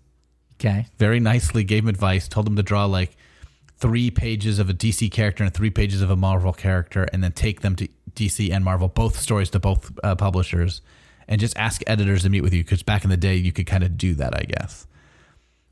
Okay. 0.61 0.87
very 0.99 1.19
nicely, 1.19 1.65
gave 1.65 1.83
him 1.83 1.89
advice, 1.89 2.29
told 2.29 2.47
him 2.47 2.55
to 2.57 2.63
draw 2.63 2.85
like 2.85 3.17
three 3.79 4.11
pages 4.11 4.61
of 4.61 4.71
a 4.71 4.75
DC 4.75 5.11
character 5.11 5.43
and 5.43 5.53
three 5.53 5.71
pages 5.71 6.03
of 6.03 6.11
a 6.11 6.17
Marvel 6.17 6.53
character, 6.53 7.09
and 7.13 7.23
then 7.23 7.33
take 7.33 7.63
them 7.63 7.75
to 7.77 7.89
DC 8.15 8.53
and 8.53 8.65
Marvel, 8.65 8.87
both 8.87 9.19
stories 9.19 9.51
to 9.51 9.59
both 9.59 9.91
uh, 10.05 10.15
publishers, 10.15 10.81
and 11.27 11.41
just 11.41 11.57
ask 11.57 11.83
editors 11.89 12.23
to 12.23 12.31
meet 12.31 12.43
with 12.43 12.55
you 12.55 12.63
because 12.63 12.83
back 12.85 13.03
in 13.03 13.11
the 13.11 13.17
day 13.17 13.35
you 13.35 13.51
could 13.51 13.67
kind 13.67 13.83
of 13.83 13.99
do 13.99 14.15
that, 14.15 14.37
I 14.37 14.45
guess. 14.45 14.87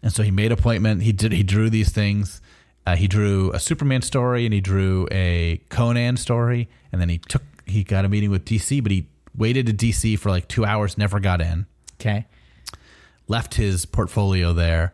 And 0.03 0.13
so 0.13 0.25
he 0.25 0.33
made 0.33 0.51
appointment. 0.51 1.03
He 1.03 1.13
did. 1.13 1.31
He 1.31 1.45
drew 1.45 1.71
these 1.71 1.91
things. 1.91 2.41
Uh, 2.85 2.97
he 2.97 3.07
drew 3.07 3.53
a 3.53 3.61
Superman 3.61 4.03
story 4.03 4.45
and 4.45 4.53
he 4.53 4.61
drew 4.61 5.07
a 5.13 5.61
Conan 5.69 6.17
story, 6.17 6.69
and 6.91 7.01
then 7.01 7.09
he 7.09 7.19
took. 7.19 7.43
He 7.65 7.85
got 7.85 8.05
a 8.05 8.09
meeting 8.09 8.31
with 8.31 8.45
DC, 8.45 8.83
but 8.83 8.91
he 8.91 9.07
waited 9.37 9.67
to 9.67 9.73
DC 9.73 10.19
for 10.19 10.31
like 10.31 10.49
two 10.49 10.65
hours, 10.65 10.99
never 10.99 11.21
got 11.21 11.41
in 11.41 11.67
Okay. 12.01 12.27
left 13.29 13.55
his 13.55 13.87
portfolio 13.87 14.53
there, 14.53 14.93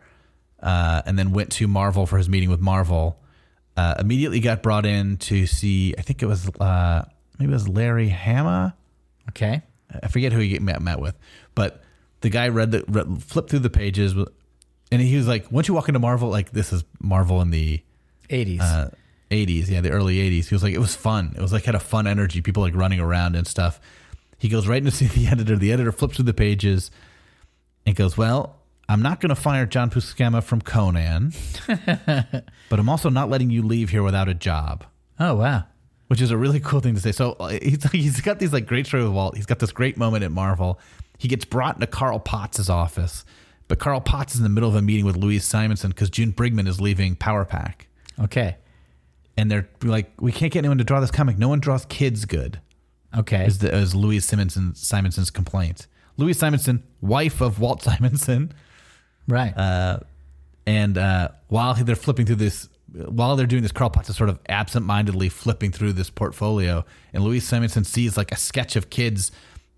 uh, 0.61 1.01
and 1.05 1.17
then 1.17 1.31
went 1.31 1.51
to 1.53 1.67
Marvel 1.67 2.05
for 2.05 2.17
his 2.17 2.29
meeting 2.29 2.49
with 2.49 2.59
Marvel. 2.59 3.19
Uh, 3.75 3.95
immediately 3.99 4.39
got 4.39 4.61
brought 4.63 4.85
in 4.85 5.17
to 5.17 5.45
see. 5.45 5.93
I 5.97 6.01
think 6.01 6.21
it 6.21 6.25
was 6.25 6.49
uh, 6.59 7.05
maybe 7.39 7.51
it 7.51 7.53
was 7.55 7.67
Larry 7.67 8.09
Hama. 8.09 8.75
Okay. 9.29 9.61
I 10.03 10.07
forget 10.07 10.33
who 10.33 10.39
he 10.39 10.59
met, 10.59 10.81
met 10.81 10.99
with, 10.99 11.17
but 11.55 11.81
the 12.21 12.29
guy 12.29 12.49
read 12.49 12.71
the 12.71 12.83
read, 12.87 13.23
flipped 13.23 13.49
through 13.49 13.59
the 13.59 13.69
pages, 13.69 14.13
and 14.91 15.01
he 15.01 15.15
was 15.15 15.27
like, 15.27 15.49
"Once 15.51 15.67
you 15.67 15.73
walk 15.73 15.87
into 15.87 15.99
Marvel, 15.99 16.29
like 16.29 16.51
this 16.51 16.73
is 16.73 16.83
Marvel 16.99 17.41
in 17.41 17.51
the 17.51 17.81
80s. 18.29 18.59
uh, 18.61 18.89
80s, 19.31 19.69
yeah, 19.69 19.81
the 19.81 19.91
early 19.91 20.17
80s. 20.17 20.47
He 20.47 20.55
was 20.55 20.63
like, 20.63 20.73
it 20.73 20.79
was 20.79 20.95
fun. 20.95 21.33
It 21.37 21.41
was 21.41 21.51
like 21.51 21.65
had 21.65 21.75
a 21.75 21.79
fun 21.79 22.07
energy, 22.07 22.41
people 22.41 22.63
like 22.63 22.75
running 22.75 22.99
around 22.99 23.35
and 23.35 23.45
stuff. 23.45 23.79
He 24.37 24.49
goes 24.49 24.67
right 24.67 24.77
in 24.77 24.85
to 24.85 24.91
see 24.91 25.07
the 25.07 25.27
editor. 25.27 25.55
The 25.55 25.71
editor 25.71 25.91
flips 25.91 26.15
through 26.17 26.25
the 26.25 26.33
pages 26.33 26.91
and 27.85 27.95
goes, 27.95 28.17
Well, 28.17 28.55
I'm 28.89 29.01
not 29.01 29.19
going 29.19 29.29
to 29.29 29.35
fire 29.35 29.65
John 29.65 29.89
Buscema 29.89 30.41
from 30.43 30.61
Conan, 30.61 31.33
but 32.69 32.79
I'm 32.79 32.89
also 32.89 33.09
not 33.09 33.29
letting 33.29 33.49
you 33.49 33.61
leave 33.61 33.89
here 33.89 34.03
without 34.03 34.29
a 34.29 34.33
job, 34.33 34.85
oh, 35.19 35.35
wow. 35.35 35.63
which 36.07 36.21
is 36.21 36.31
a 36.31 36.37
really 36.37 36.59
cool 36.61 36.79
thing 36.79 36.95
to 36.95 37.01
say. 37.01 37.11
So 37.11 37.33
uh, 37.33 37.49
he's, 37.61 37.83
he's 37.91 38.21
got 38.21 38.39
these 38.39 38.53
like 38.53 38.65
great 38.65 38.87
story 38.87 39.03
with 39.03 39.11
Walt. 39.11 39.35
He's 39.35 39.45
got 39.45 39.59
this 39.59 39.71
great 39.71 39.97
moment 39.97 40.23
at 40.23 40.31
Marvel. 40.31 40.79
He 41.17 41.27
gets 41.27 41.43
brought 41.45 41.75
into 41.75 41.87
Carl 41.87 42.19
Potts' 42.19 42.69
office, 42.69 43.25
but 43.67 43.79
Carl 43.79 43.99
Potts 43.99 44.33
is 44.35 44.39
in 44.39 44.43
the 44.43 44.49
middle 44.49 44.69
of 44.69 44.75
a 44.75 44.81
meeting 44.81 45.03
with 45.03 45.17
Louise 45.17 45.43
Simonson 45.43 45.89
because 45.89 46.09
June 46.09 46.31
Brigman 46.31 46.67
is 46.67 46.79
leaving 46.79 47.15
Power 47.15 47.43
Pack 47.43 47.87
Okay. 48.21 48.55
and 49.35 49.51
they're 49.51 49.67
like, 49.83 50.11
we 50.21 50.31
can't 50.31 50.53
get 50.53 50.59
anyone 50.59 50.77
to 50.77 50.83
draw 50.85 50.99
this 51.01 51.11
comic. 51.11 51.37
No 51.37 51.49
one 51.49 51.59
draws 51.59 51.85
kids 51.85 52.23
good. 52.25 52.61
Okay. 53.15 53.45
Is 53.45 53.59
the 53.59 53.73
is 53.73 53.95
Louise 53.95 54.25
Simonson 54.25 54.75
Simonson's 54.75 55.29
complaint? 55.29 55.87
Louise 56.17 56.39
Simonson, 56.39 56.83
wife 57.01 57.41
of 57.41 57.59
Walt 57.59 57.81
Simonson, 57.83 58.51
right. 59.27 59.55
Uh, 59.55 59.99
and 60.65 60.97
uh, 60.97 61.29
while 61.47 61.73
they're 61.75 61.95
flipping 61.95 62.25
through 62.25 62.35
this, 62.37 62.67
while 62.91 63.35
they're 63.35 63.45
doing 63.45 63.63
this, 63.63 63.71
Carl 63.71 63.89
Potts 63.89 64.09
is 64.09 64.17
sort 64.17 64.29
of 64.29 64.39
absent-mindedly 64.49 65.29
flipping 65.29 65.71
through 65.71 65.93
this 65.93 66.09
portfolio, 66.09 66.83
and 67.13 67.23
Louise 67.23 67.47
Simonson 67.47 67.83
sees 67.83 68.17
like 68.17 68.31
a 68.31 68.35
sketch 68.35 68.75
of 68.75 68.89
kids 68.89 69.31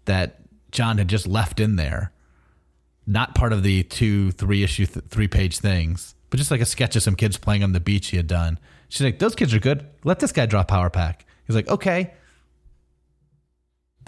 that 0.06 0.40
John 0.72 0.98
had 0.98 1.08
just 1.08 1.28
left 1.28 1.60
in 1.60 1.76
there, 1.76 2.12
not 3.06 3.36
part 3.36 3.54
of 3.54 3.62
the 3.64 3.84
two, 3.84 4.32
three 4.32 4.64
issue, 4.64 4.86
th- 4.86 5.06
three 5.10 5.28
page 5.28 5.60
things, 5.60 6.16
but 6.30 6.38
just 6.38 6.52
like 6.52 6.62
a 6.62 6.66
sketch 6.66 6.96
of 6.96 7.04
some 7.04 7.16
kids 7.16 7.38
playing 7.38 7.64
on 7.64 7.74
the 7.74 7.80
beach 7.80 8.08
he 8.08 8.18
had 8.18 8.28
done. 8.28 8.58
She's 8.88 9.02
like, 9.02 9.20
"Those 9.20 9.36
kids 9.36 9.54
are 9.54 9.60
good. 9.60 9.86
Let 10.04 10.20
this 10.20 10.32
guy 10.32 10.46
draw 10.46 10.64
Power 10.64 10.90
Pack." 10.90 11.26
He's 11.46 11.56
like, 11.56 11.68
"Okay." 11.68 12.14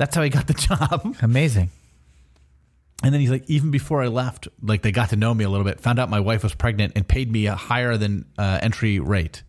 That's 0.01 0.15
how 0.15 0.23
he 0.23 0.31
got 0.31 0.47
the 0.47 0.55
job. 0.55 1.15
Amazing. 1.21 1.69
And 3.03 3.13
then 3.13 3.21
he's 3.21 3.29
like, 3.29 3.47
even 3.47 3.69
before 3.69 4.01
I 4.01 4.07
left, 4.07 4.47
like 4.59 4.81
they 4.81 4.91
got 4.91 5.11
to 5.11 5.15
know 5.15 5.31
me 5.31 5.43
a 5.43 5.49
little 5.49 5.63
bit, 5.63 5.79
found 5.79 5.99
out 5.99 6.09
my 6.09 6.19
wife 6.19 6.41
was 6.41 6.55
pregnant, 6.55 6.93
and 6.95 7.07
paid 7.07 7.31
me 7.31 7.45
a 7.45 7.53
higher 7.53 7.97
than 7.97 8.25
uh, 8.35 8.57
entry 8.63 8.99
rate. 8.99 9.43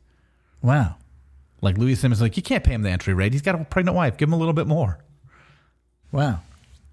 Wow. 0.61 0.97
Like 1.63 1.79
Louise 1.79 2.01
Simmons, 2.01 2.21
like 2.21 2.37
you 2.37 2.43
can't 2.43 2.63
pay 2.63 2.73
him 2.73 2.83
the 2.83 2.91
entry 2.91 3.15
rate. 3.15 3.33
He's 3.33 3.41
got 3.41 3.55
a 3.55 3.65
pregnant 3.65 3.97
wife. 3.97 4.19
Give 4.19 4.29
him 4.29 4.35
a 4.35 4.37
little 4.37 4.53
bit 4.53 4.67
more. 4.67 4.99
Wow. 6.13 6.41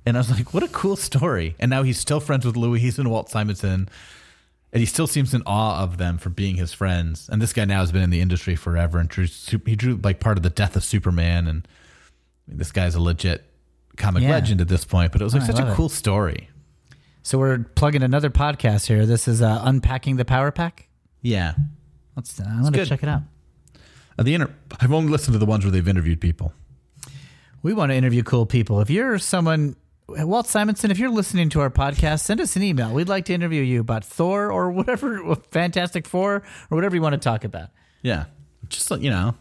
And 0.05 0.16
I 0.16 0.22
was 0.22 0.32
like, 0.32 0.53
what 0.53 0.64
a 0.64 0.70
cool 0.70 0.95
story. 0.95 1.57
And 1.60 1.70
now 1.70 1.84
he's 1.84 1.99
still 1.99 2.22
friends 2.22 2.45
with 2.45 2.55
Louise 2.55 2.97
and 2.97 3.12
Walt 3.12 3.30
Simonson. 3.30 3.89
And 4.72 4.80
he 4.80 4.86
still 4.86 5.07
seems 5.07 5.34
in 5.34 5.43
awe 5.45 5.84
of 5.84 5.97
them 5.97 6.18
for 6.18 6.30
being 6.30 6.55
his 6.55 6.72
friends. 6.72 7.28
And 7.30 7.41
this 7.41 7.51
guy 7.51 7.66
now 7.66 7.82
has 7.82 7.91
been 7.91 8.03
in 8.03 8.10
the 8.10 8.22
industry 8.22 8.55
forever 8.55 8.99
and 8.99 9.10
drew, 9.10 9.26
he 9.66 9.76
drew 9.76 9.99
like 10.01 10.22
part 10.22 10.38
of 10.38 10.43
the 10.43 10.49
death 10.49 10.78
of 10.78 10.86
Superman. 10.86 11.45
And 11.45 11.68
I 12.47 12.51
mean, 12.51 12.57
this 12.57 12.72
guy's 12.72 12.95
a 12.95 13.01
legit 13.01 13.49
comic 14.00 14.24
Yeah. 14.24 14.32
legend 14.32 14.62
at 14.62 14.68
this 14.68 14.86
point. 14.86 15.12
But 15.12 15.22
it 15.22 15.24
was 15.26 15.34
like 15.34 15.43
I 15.43 15.47
such 15.47 15.60
a 15.60 15.72
it. 15.72 15.76
cool 15.76 15.89
story. 15.89 16.50
So 17.22 17.38
we're 17.38 17.60
plugging 17.60 18.02
another 18.02 18.30
podcast 18.32 18.88
here. 18.88 19.06
This 19.06 19.28
is 19.28 19.41
uh, 19.41 19.62
Unpacking 19.64 20.16
the 20.16 20.26
Power 20.26 20.52
Pack. 20.52 20.88
Yeah. 21.22 21.54
Let's, 22.16 22.39
uh, 22.39 22.45
I'm 22.47 22.72
to 22.74 22.86
check 22.86 23.04
it 23.04 23.10
out. 23.10 23.22
Uh, 24.18 24.24
the 24.24 24.34
inter- 24.34 24.54
I've 24.80 24.91
only 24.91 25.12
listened 25.12 25.34
to 25.34 25.38
the 25.38 25.45
ones 25.45 25.64
where 25.64 25.72
they've 25.72 25.88
interviewed 25.88 26.20
people. 26.20 26.54
We 27.62 27.74
want 27.74 27.91
to 27.91 27.95
interview 27.95 28.24
cool 28.24 28.45
people. 28.45 28.80
If 28.82 28.89
you're 28.89 29.20
someone, 29.20 29.76
Walt 30.08 30.47
Simonson, 30.47 30.91
if 30.91 30.97
you're 30.97 31.10
listening 31.12 31.50
to 31.50 31.62
our 31.62 31.70
podcast, 31.70 32.22
send 32.22 32.39
us 32.41 32.56
an 32.56 32.64
email. 32.64 32.93
We'd 32.93 33.10
like 33.10 33.26
to 33.26 33.34
interview 33.34 33.62
you 33.62 33.82
about 33.82 34.04
Thor 34.06 34.52
or 34.52 34.72
whatever, 34.72 35.36
Fantastic 35.52 36.08
Four 36.08 36.36
or 36.36 36.43
whatever 36.76 36.95
you 36.95 37.02
want 37.02 37.14
to 37.14 37.20
talk 37.20 37.43
about. 37.43 37.70
Yeah. 38.02 38.26
Just 38.70 38.89
you 38.91 39.10
know, 39.10 39.36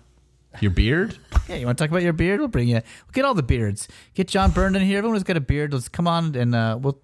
your 0.61 0.71
beard. 0.71 1.19
Yeah, 1.49 1.57
you 1.57 1.67
want 1.67 1.79
to 1.79 1.85
talk 1.85 1.91
about 1.91 2.03
your 2.03 2.13
beard? 2.13 2.41
We'll 2.41 2.49
bring 2.49 2.69
you. 2.69 2.75
We'll 2.75 3.13
get 3.13 3.25
all 3.25 3.35
the 3.35 3.43
beards. 3.43 3.89
Get 4.15 4.29
John 4.29 4.51
Byrne 4.51 4.75
in 4.77 4.83
here. 4.83 4.99
Everyone 4.99 5.17
who's 5.17 5.25
got 5.25 5.37
a 5.37 5.41
beard, 5.41 5.73
let's 5.73 5.89
come 5.89 6.07
on 6.07 6.35
and 6.35 6.55
uh, 6.55 6.79
we'll 6.81 7.01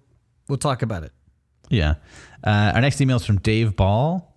we'll 0.47 0.57
talk 0.57 0.81
about 0.81 1.03
it. 1.03 1.11
Yeah. 1.69 1.95
Uh, 2.43 2.73
our 2.75 2.81
next 2.81 3.01
email 3.01 3.17
is 3.17 3.25
from 3.25 3.39
Dave 3.39 3.75
Ball. 3.75 4.31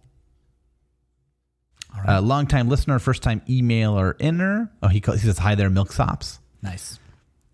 Uh, 2.07 2.21
long 2.21 2.47
time 2.47 2.69
listener, 2.69 2.99
first 2.99 3.23
time 3.23 3.41
emailer 3.49 4.15
inner. 4.21 4.71
Oh, 4.83 4.89
he, 4.89 5.01
calls, 5.01 5.21
he 5.21 5.27
says, 5.27 5.39
Hi 5.39 5.55
there, 5.55 5.69
Milksops. 5.71 6.39
Nice. 6.63 6.99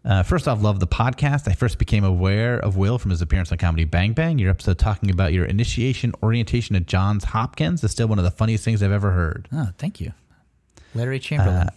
Uh, 0.05 0.23
first 0.23 0.47
off, 0.47 0.63
love 0.63 0.81
the 0.81 0.87
podcast. 0.87 1.49
I 1.49 1.55
first 1.55 1.79
became 1.79 2.05
aware 2.05 2.59
of 2.59 2.77
Will 2.77 2.99
from 2.99 3.11
his 3.11 3.23
appearance 3.23 3.51
on 3.53 3.59
Comedy 3.59 3.85
Bang 3.85 4.13
Bang. 4.13 4.39
Your 4.39 4.51
episode 4.51 4.79
talking 4.79 5.11
about 5.11 5.33
your 5.33 5.47
initiation 5.47 6.13
orientation 6.23 6.77
at 6.77 6.87
Johns 6.87 7.25
Hopkins 7.25 7.83
is 7.83 7.91
still 7.91 8.07
one 8.07 8.19
of 8.19 8.25
the 8.25 8.31
funniest 8.31 8.65
things 8.65 8.83
I've 8.83 8.93
ever 8.93 9.13
heard. 9.13 9.49
Oh, 9.51 9.71
thank 9.79 10.01
you, 10.03 10.13
Larry 10.95 11.19
Chamberlain. 11.19 11.69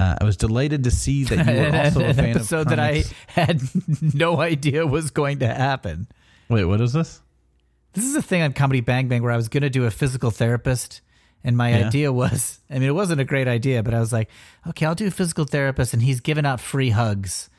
Uh, 0.00 0.16
I 0.20 0.24
was 0.24 0.36
delighted 0.36 0.84
to 0.84 0.90
see 0.90 1.24
that 1.24 1.46
you 1.46 1.60
were 1.60 1.76
also 1.84 2.00
a 2.02 2.08
an 2.08 2.14
fan 2.14 2.36
episode 2.36 2.60
of 2.62 2.68
that 2.68 2.78
I 2.78 3.02
had 3.26 3.60
no 4.14 4.40
idea 4.40 4.86
was 4.86 5.10
going 5.10 5.40
to 5.40 5.48
happen. 5.48 6.06
Wait, 6.48 6.64
what 6.64 6.80
is 6.80 6.92
this? 6.92 7.20
This 7.94 8.04
is 8.04 8.14
a 8.14 8.22
thing 8.22 8.42
on 8.42 8.52
Comedy 8.52 8.80
Bang 8.80 9.08
Bang 9.08 9.22
where 9.22 9.32
I 9.32 9.36
was 9.36 9.48
going 9.48 9.62
to 9.64 9.70
do 9.70 9.84
a 9.86 9.90
physical 9.90 10.30
therapist. 10.30 11.00
And 11.42 11.56
my 11.56 11.70
Yeah. 11.70 11.86
idea 11.88 12.12
was, 12.12 12.60
I 12.70 12.74
mean, 12.74 12.88
it 12.88 12.94
wasn't 12.94 13.20
a 13.20 13.24
great 13.24 13.48
idea, 13.48 13.82
but 13.82 13.92
I 13.94 14.00
was 14.00 14.12
like, 14.12 14.28
okay, 14.68 14.86
I'll 14.86 14.94
do 14.94 15.06
a 15.06 15.10
physical 15.10 15.44
therapist. 15.44 15.92
And 15.94 16.02
he's 16.02 16.20
giving 16.20 16.46
out 16.46 16.60
free 16.60 16.90
hugs 16.90 17.50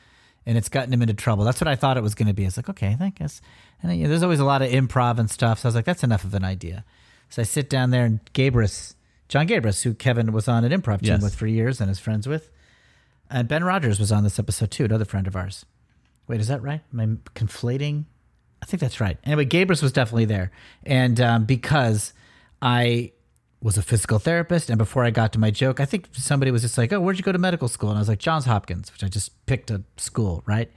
and 0.45 0.57
it's 0.57 0.69
gotten 0.69 0.93
him 0.93 1.01
into 1.01 1.13
trouble. 1.13 1.43
That's 1.43 1.59
what 1.59 1.67
I 1.67 1.75
thought 1.75 1.97
it 1.97 2.03
was 2.03 2.15
going 2.15 2.27
to 2.29 2.33
be. 2.33 2.45
It's 2.45 2.57
like, 2.57 2.69
okay, 2.69 2.95
I 2.99 3.09
guess. 3.09 3.41
And 3.83 3.95
you 3.97 4.03
know, 4.03 4.09
there's 4.09 4.23
always 4.23 4.39
a 4.39 4.45
lot 4.45 4.61
of 4.61 4.69
improv 4.69 5.19
and 5.19 5.29
stuff. 5.29 5.59
So 5.59 5.67
I 5.67 5.69
was 5.69 5.75
like, 5.75 5.85
that's 5.85 6.03
enough 6.03 6.23
of 6.23 6.33
an 6.33 6.45
idea. 6.45 6.85
So 7.29 7.41
I 7.41 7.45
sit 7.45 7.69
down 7.69 7.89
there 7.91 8.05
and 8.05 8.19
Gabrus, 8.33 8.95
Jon 9.29 9.47
Gabrus, 9.47 9.83
who 9.83 9.93
Kevin 9.93 10.31
was 10.33 10.47
on 10.47 10.65
an 10.65 10.71
improv 10.71 10.99
team 11.01 11.09
Yes. 11.13 11.21
with 11.23 11.35
for 11.35 11.47
years 11.47 11.79
and 11.79 11.89
is 11.89 11.99
friends 11.99 12.27
with. 12.27 12.51
And 13.29 13.47
Ben 13.47 13.63
Rodgers 13.63 13.99
was 13.99 14.11
on 14.11 14.23
this 14.23 14.39
episode 14.39 14.71
too, 14.71 14.85
another 14.85 15.05
friend 15.05 15.27
of 15.27 15.35
ours. 15.35 15.65
Wait, 16.27 16.41
is 16.41 16.47
that 16.47 16.61
right? 16.61 16.81
Am 16.91 16.99
I 16.99 17.05
conflating? 17.39 18.05
I 18.61 18.65
think 18.65 18.81
that's 18.81 18.99
right. 18.99 19.17
Anyway, 19.23 19.45
Gabrus 19.45 19.81
was 19.81 19.91
definitely 19.91 20.25
there. 20.25 20.51
And 20.85 21.21
um, 21.21 21.45
because 21.45 22.11
I 22.61 23.13
was 23.61 23.77
a 23.77 23.81
physical 23.81 24.19
therapist, 24.19 24.69
and 24.69 24.77
before 24.77 25.03
I 25.05 25.11
got 25.11 25.31
to 25.33 25.39
my 25.39 25.51
joke, 25.51 25.79
I 25.79 25.85
think 25.85 26.07
somebody 26.13 26.49
was 26.51 26.61
just 26.63 26.77
like, 26.77 26.91
Oh, 26.91 26.99
where'd 26.99 27.17
you 27.17 27.23
go 27.23 27.31
to 27.31 27.37
medical 27.37 27.67
school? 27.67 27.89
And 27.89 27.97
I 27.97 28.01
was 28.01 28.09
like, 28.09 28.19
Johns 28.19 28.45
Hopkins, 28.45 28.91
which 28.91 29.03
I 29.03 29.07
just 29.09 29.45
picked 29.45 29.69
a 29.69 29.83
school, 29.97 30.43
right? 30.47 30.71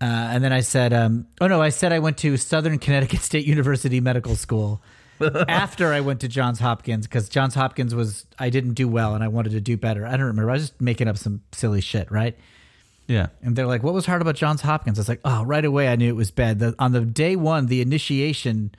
Uh, 0.00 0.04
and 0.04 0.42
then 0.44 0.52
I 0.52 0.60
said, 0.60 0.92
um, 0.92 1.26
Oh, 1.40 1.46
no, 1.46 1.60
I 1.60 1.68
said 1.70 1.92
I 1.92 1.98
went 1.98 2.18
to 2.18 2.36
Southern 2.36 2.78
Connecticut 2.78 3.20
State 3.22 3.46
University 3.46 4.00
Medical 4.00 4.36
School 4.36 4.82
after 5.48 5.92
I 5.92 6.00
went 6.00 6.20
to 6.20 6.28
Johns 6.28 6.60
Hopkins 6.60 7.06
because 7.06 7.28
Johns 7.28 7.54
Hopkins 7.54 7.94
was, 7.94 8.26
I 8.38 8.50
didn't 8.50 8.74
do 8.74 8.88
well 8.88 9.14
and 9.14 9.22
I 9.22 9.28
wanted 9.28 9.52
to 9.52 9.60
do 9.60 9.76
better. 9.76 10.06
I 10.06 10.12
don't 10.12 10.26
remember. 10.26 10.50
I 10.50 10.54
was 10.54 10.68
just 10.68 10.80
making 10.80 11.08
up 11.08 11.18
some 11.18 11.42
silly 11.52 11.80
shit, 11.80 12.10
right? 12.10 12.36
Yeah. 13.10 13.26
And 13.42 13.56
they're 13.56 13.66
like, 13.66 13.82
"What 13.82 13.92
was 13.92 14.06
hard 14.06 14.22
about 14.22 14.36
Johns 14.36 14.60
Hopkins?" 14.60 14.96
I 14.96 15.00
was 15.00 15.08
like, 15.08 15.20
"Oh, 15.24 15.42
right 15.42 15.64
away, 15.64 15.88
I 15.88 15.96
knew 15.96 16.08
it 16.08 16.14
was 16.16 16.30
bad." 16.30 16.60
The, 16.60 16.76
on 16.78 16.92
the 16.92 17.00
day 17.00 17.34
one, 17.34 17.66
the 17.66 17.80
initiation 17.80 18.70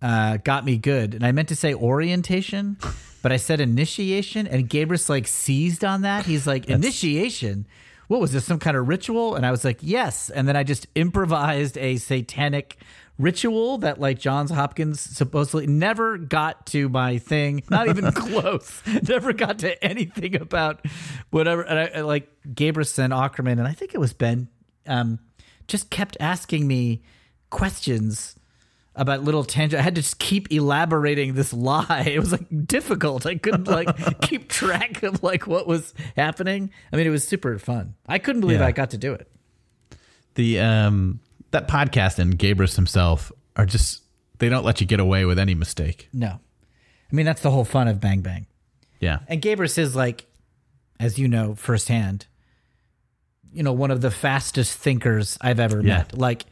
uh, 0.00 0.38
got 0.38 0.64
me 0.64 0.78
good, 0.78 1.12
and 1.12 1.24
I 1.24 1.32
meant 1.32 1.48
to 1.48 1.56
say 1.56 1.74
orientation, 1.74 2.78
but 3.20 3.30
I 3.30 3.36
said 3.36 3.60
initiation, 3.60 4.46
and 4.46 4.70
Gabrus 4.70 5.10
like 5.10 5.26
seized 5.26 5.84
on 5.84 6.00
that. 6.00 6.24
He's 6.24 6.46
like, 6.46 6.64
"Initiation." 6.70 7.66
What 8.08 8.22
was 8.22 8.32
this? 8.32 8.46
Some 8.46 8.58
kind 8.58 8.74
of 8.74 8.88
ritual? 8.88 9.34
And 9.34 9.44
I 9.44 9.50
was 9.50 9.66
like, 9.66 9.80
"Yes." 9.82 10.30
And 10.30 10.48
then 10.48 10.56
I 10.56 10.62
just 10.62 10.86
improvised 10.94 11.76
a 11.76 11.98
satanic 11.98 12.78
ritual 13.18 13.78
that 13.78 14.00
like 14.00 14.18
Johns 14.18 14.50
Hopkins 14.50 15.00
supposedly 15.00 15.66
never 15.66 16.18
got 16.18 16.66
to 16.66 16.88
my 16.88 17.18
thing, 17.18 17.62
not 17.70 17.88
even 17.88 18.10
close. 18.12 18.82
never 19.08 19.32
got 19.32 19.58
to 19.60 19.82
anything 19.84 20.36
about 20.36 20.84
whatever. 21.30 21.62
And 21.62 21.78
I, 21.78 21.98
I 21.98 22.00
like 22.02 22.28
Gabrus 22.48 22.98
and 22.98 23.12
Ackerman, 23.12 23.58
and 23.58 23.68
I 23.68 23.72
think 23.72 23.94
it 23.94 23.98
was 23.98 24.12
Ben, 24.12 24.48
um, 24.86 25.18
just 25.68 25.90
kept 25.90 26.16
asking 26.20 26.66
me 26.66 27.02
questions 27.50 28.34
about 28.94 29.22
little 29.22 29.44
tangent. 29.44 29.80
I 29.80 29.82
had 29.82 29.94
to 29.94 30.02
just 30.02 30.18
keep 30.18 30.50
elaborating 30.52 31.34
this 31.34 31.52
lie. 31.52 32.04
It 32.14 32.18
was 32.18 32.32
like 32.32 32.66
difficult. 32.66 33.24
I 33.24 33.36
couldn't 33.36 33.66
like 33.66 34.20
keep 34.22 34.48
track 34.48 35.02
of 35.02 35.22
like 35.22 35.46
what 35.46 35.66
was 35.66 35.94
happening. 36.16 36.70
I 36.92 36.96
mean, 36.96 37.06
it 37.06 37.10
was 37.10 37.26
super 37.26 37.58
fun. 37.58 37.94
I 38.06 38.18
couldn't 38.18 38.40
believe 38.42 38.60
Yeah. 38.60 38.66
I 38.66 38.72
got 38.72 38.90
to 38.90 38.98
do 38.98 39.12
it. 39.14 39.30
The 40.34 40.60
um 40.60 41.20
that 41.52 41.68
podcast 41.68 42.18
and 42.18 42.38
Gabrus 42.38 42.76
himself 42.76 43.32
are 43.56 43.64
just 43.66 44.02
they 44.38 44.48
don't 44.48 44.64
let 44.64 44.80
you 44.80 44.86
get 44.86 45.00
away 45.00 45.24
with 45.24 45.38
any 45.38 45.54
mistake. 45.54 46.08
No, 46.12 46.28
I 46.28 47.14
mean 47.14 47.24
that's 47.26 47.42
the 47.42 47.50
whole 47.50 47.64
fun 47.64 47.88
of 47.88 48.00
Bang 48.00 48.20
Bang. 48.20 48.46
Yeah. 49.00 49.20
And 49.28 49.40
Gabrus 49.40 49.78
is 49.78 49.96
like, 49.96 50.26
as 51.00 51.18
you 51.18 51.26
know 51.28 51.54
firsthand, 51.54 52.26
you 53.52 53.62
know, 53.62 53.72
one 53.72 53.90
of 53.90 54.00
the 54.00 54.10
fastest 54.10 54.78
thinkers 54.78 55.36
I've 55.40 55.60
ever 55.60 55.80
Yeah. 55.80 55.98
met. 55.98 56.16
Like, 56.16 56.44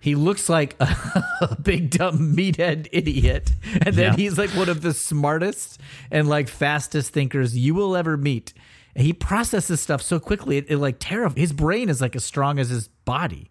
he 0.00 0.14
looks 0.14 0.48
like 0.48 0.76
a 0.80 1.56
big 1.60 1.90
dumb 1.90 2.34
meathead 2.36 2.86
idiot, 2.92 3.50
and 3.82 3.94
then 3.94 4.12
Yeah. 4.12 4.16
he's 4.16 4.38
like 4.38 4.50
one 4.50 4.68
of 4.68 4.82
the 4.82 4.94
smartest 4.94 5.80
and 6.10 6.28
like 6.28 6.48
fastest 6.48 7.12
thinkers 7.12 7.56
you 7.56 7.74
will 7.74 7.96
ever 7.96 8.16
meet. 8.16 8.52
And 8.94 9.04
he 9.04 9.12
processes 9.12 9.80
stuff 9.80 10.00
so 10.00 10.18
quickly, 10.20 10.56
it, 10.58 10.66
it 10.70 10.78
like 10.78 10.96
terrifies. 10.98 11.36
His 11.38 11.52
brain 11.52 11.88
is 11.88 12.00
like 12.00 12.16
as 12.16 12.24
strong 12.24 12.58
as 12.58 12.70
his 12.70 12.88
body. 13.04 13.50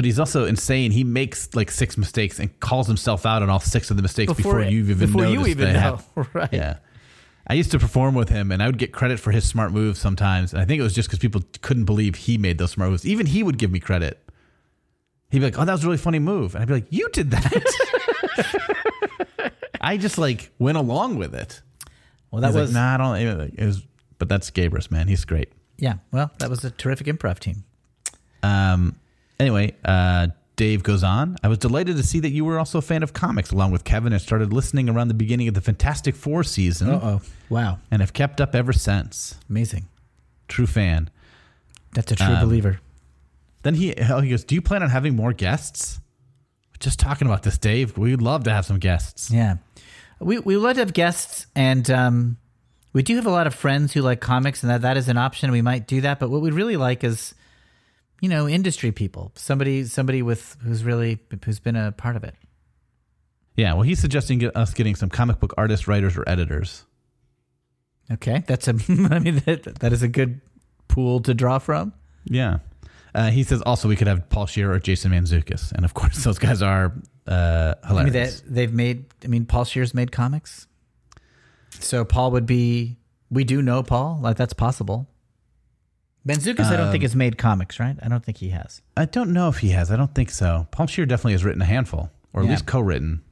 But 0.00 0.06
he's 0.06 0.18
also 0.18 0.46
insane. 0.46 0.92
He 0.92 1.04
makes 1.04 1.54
like 1.54 1.70
six 1.70 1.98
mistakes 1.98 2.38
and 2.38 2.58
calls 2.58 2.86
himself 2.86 3.26
out 3.26 3.42
on 3.42 3.50
all 3.50 3.60
six 3.60 3.90
of 3.90 3.98
the 3.98 4.02
mistakes 4.02 4.32
before, 4.32 4.62
you've 4.62 4.88
even 4.88 5.12
before 5.12 5.26
you 5.26 5.46
even 5.46 5.74
know, 5.74 6.00
right? 6.32 6.48
Yeah. 6.50 6.78
I 7.46 7.52
used 7.52 7.70
to 7.72 7.78
perform 7.78 8.14
with 8.14 8.30
him 8.30 8.50
and 8.50 8.62
I 8.62 8.66
would 8.66 8.78
get 8.78 8.92
credit 8.92 9.20
for 9.20 9.30
his 9.30 9.46
smart 9.46 9.72
moves 9.72 10.00
sometimes. 10.00 10.54
And 10.54 10.62
I 10.62 10.64
think 10.64 10.80
it 10.80 10.82
was 10.82 10.94
just 10.94 11.10
because 11.10 11.18
people 11.18 11.42
couldn't 11.60 11.84
believe 11.84 12.14
he 12.14 12.38
made 12.38 12.56
those 12.56 12.70
smart 12.70 12.90
moves. 12.90 13.04
Even 13.04 13.26
he 13.26 13.42
would 13.42 13.58
give 13.58 13.70
me 13.70 13.78
credit. 13.78 14.26
He'd 15.30 15.40
be 15.40 15.44
like, 15.44 15.58
oh, 15.58 15.66
that 15.66 15.72
was 15.72 15.84
a 15.84 15.86
really 15.86 15.98
funny 15.98 16.18
move. 16.18 16.54
And 16.54 16.62
I'd 16.62 16.68
be 16.68 16.72
like, 16.72 16.86
you 16.88 17.10
did 17.10 17.32
that. 17.32 19.52
I 19.82 19.98
just 19.98 20.16
like 20.16 20.50
went 20.58 20.78
along 20.78 21.16
with 21.16 21.34
it. 21.34 21.60
Well, 22.30 22.40
that 22.40 22.46
He's 22.46 22.56
was 22.56 22.72
like, 22.72 22.98
nah, 22.98 23.04
I 23.12 23.22
don't. 23.22 23.54
It 23.54 23.66
was, 23.66 23.82
but 24.16 24.30
that's 24.30 24.50
Gabrus, 24.50 24.90
man. 24.90 25.08
He's 25.08 25.26
great. 25.26 25.52
yeah. 25.76 25.96
Well, 26.10 26.30
that 26.38 26.48
was 26.48 26.64
a 26.64 26.70
terrific 26.70 27.06
improv 27.06 27.38
team. 27.38 27.64
Um, 28.42 28.96
anyway, 29.40 29.74
uh, 29.84 30.28
Dave 30.56 30.82
goes 30.82 31.02
on. 31.02 31.36
I 31.42 31.48
was 31.48 31.58
delighted 31.58 31.96
to 31.96 32.02
see 32.02 32.20
that 32.20 32.30
you 32.30 32.44
were 32.44 32.58
also 32.58 32.78
a 32.78 32.82
fan 32.82 33.02
of 33.02 33.12
comics, 33.12 33.50
along 33.50 33.72
with 33.72 33.82
Kevin, 33.84 34.12
and 34.12 34.20
started 34.22 34.52
listening 34.52 34.88
around 34.88 35.08
the 35.08 35.14
beginning 35.14 35.48
of 35.48 35.54
the 35.54 35.60
Fantastic 35.60 36.14
Four 36.14 36.44
season, 36.44 36.90
Uh 36.90 37.00
oh! 37.02 37.22
Wow, 37.48 37.78
and 37.90 38.00
have 38.02 38.12
kept 38.12 38.40
up 38.40 38.54
ever 38.54 38.72
since. 38.72 39.34
amazing. 39.48 39.86
True 40.48 40.66
fan. 40.66 41.10
That's 41.94 42.12
a 42.12 42.16
true 42.16 42.26
Um, 42.34 42.44
believer. 42.44 42.80
Then 43.62 43.74
he 43.74 43.94
he 43.96 44.28
goes, 44.30 44.44
"Do 44.44 44.54
you 44.54 44.62
plan 44.62 44.82
on 44.82 44.90
having 44.90 45.16
more 45.16 45.32
guests?" 45.32 45.98
Just 46.78 46.98
talking 46.98 47.26
about 47.26 47.42
this, 47.42 47.58
Dave. 47.58 47.98
We'd 47.98 48.22
love 48.22 48.44
to 48.44 48.50
have 48.50 48.64
some 48.64 48.78
guests. 48.78 49.30
Yeah, 49.30 49.56
we 50.18 50.38
we 50.38 50.56
love 50.56 50.74
to 50.74 50.80
have 50.80 50.92
guests, 50.94 51.46
and 51.54 51.90
um, 51.90 52.36
we 52.92 53.02
do 53.02 53.16
have 53.16 53.26
a 53.26 53.30
lot 53.30 53.46
of 53.46 53.54
friends 53.54 53.92
who 53.92 54.00
like 54.02 54.20
comics, 54.20 54.62
and 54.62 54.70
that 54.70 54.82
that 54.82 54.96
is 54.96 55.08
an 55.08 55.16
option. 55.18 55.50
We 55.52 55.62
might 55.62 55.86
do 55.86 56.00
that, 56.02 56.18
but 56.18 56.30
what 56.30 56.40
we'd 56.42 56.54
really 56.54 56.76
like 56.78 57.04
is, 57.04 57.34
you 58.20 58.28
know, 58.28 58.48
industry 58.48 58.92
people, 58.92 59.32
somebody 59.34 59.84
somebody 59.84 60.22
with 60.22 60.56
who's 60.62 60.84
really 60.84 61.18
who's 61.44 61.60
been 61.60 61.76
a 61.76 61.92
part 61.92 62.16
of 62.16 62.24
it. 62.24 62.34
Yeah. 63.56 63.74
Well, 63.74 63.82
he's 63.82 64.00
suggesting 64.00 64.38
get 64.38 64.56
us 64.56 64.74
getting 64.74 64.94
some 64.94 65.08
comic 65.08 65.40
book 65.40 65.54
artists, 65.58 65.88
writers, 65.88 66.16
or 66.16 66.24
editors. 66.28 66.84
Okay, 68.12 68.42
that's 68.46 68.68
a. 68.68 68.70
I 69.10 69.18
mean, 69.18 69.42
that 69.46 69.76
that 69.80 69.92
is 69.92 70.02
a 70.02 70.08
good 70.08 70.40
pool 70.88 71.20
to 71.20 71.34
draw 71.34 71.58
from. 71.58 71.92
Yeah. 72.24 72.58
Uh, 73.14 73.30
he 73.30 73.42
says 73.42 73.60
also 73.62 73.88
we 73.88 73.96
could 73.96 74.06
have 74.06 74.28
Paul 74.28 74.46
Scheer 74.46 74.72
or 74.72 74.78
Jason 74.78 75.10
Mantzoukas, 75.12 75.72
and 75.72 75.84
of 75.84 75.94
course 75.94 76.22
those 76.24 76.38
guys 76.38 76.62
are 76.62 76.92
uh, 77.26 77.74
I 77.82 77.92
mean, 77.92 78.06
hilarious. 78.06 78.42
they've 78.46 78.72
made. 78.72 79.06
I 79.24 79.28
mean, 79.28 79.46
Paul 79.46 79.64
Scheer's 79.64 79.94
made 79.94 80.12
comics. 80.12 80.66
So 81.80 82.04
Paul 82.04 82.32
would 82.32 82.46
be. 82.46 82.96
We 83.30 83.44
do 83.44 83.62
know 83.62 83.82
Paul. 83.82 84.18
Like 84.20 84.36
that's 84.36 84.52
possible. 84.52 85.06
Mantzoukas, 86.26 86.66
I 86.66 86.76
don't 86.76 86.90
think 86.92 87.02
has 87.02 87.16
made 87.16 87.38
comics, 87.38 87.80
right? 87.80 87.96
I 88.02 88.08
don't 88.08 88.24
think 88.24 88.38
he 88.38 88.50
has. 88.50 88.82
I 88.96 89.06
don't 89.06 89.32
know 89.32 89.48
if 89.48 89.58
he 89.58 89.70
has. 89.70 89.90
I 89.90 89.96
don't 89.96 90.14
think 90.14 90.30
so. 90.30 90.66
Paul 90.70 90.86
Scheer 90.86 91.06
definitely 91.06 91.32
has 91.32 91.44
written 91.44 91.62
a 91.62 91.66
handful, 91.66 92.10
or 92.32 92.42
at 92.42 92.44
Yeah. 92.44 92.50
least 92.52 92.66
co-written. 92.66 93.22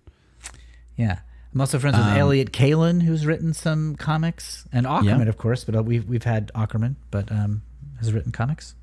Yeah. 0.96 1.18
I'm 1.54 1.60
also 1.60 1.78
friends 1.78 1.96
with 1.98 2.06
Elliott 2.06 2.52
Kalan, 2.52 3.02
who's 3.02 3.26
written 3.26 3.52
some 3.54 3.96
comics, 3.96 4.66
and 4.72 4.86
Ackerman, 4.86 5.20
Yeah. 5.22 5.28
of 5.28 5.36
course. 5.38 5.64
But 5.64 5.76
uh, 5.76 5.82
we've 5.82 6.06
we've 6.08 6.24
had 6.24 6.50
Ackerman, 6.54 6.96
but 7.10 7.30
um, 7.32 7.62
has 7.98 8.12
written 8.12 8.32
comics. 8.32 8.74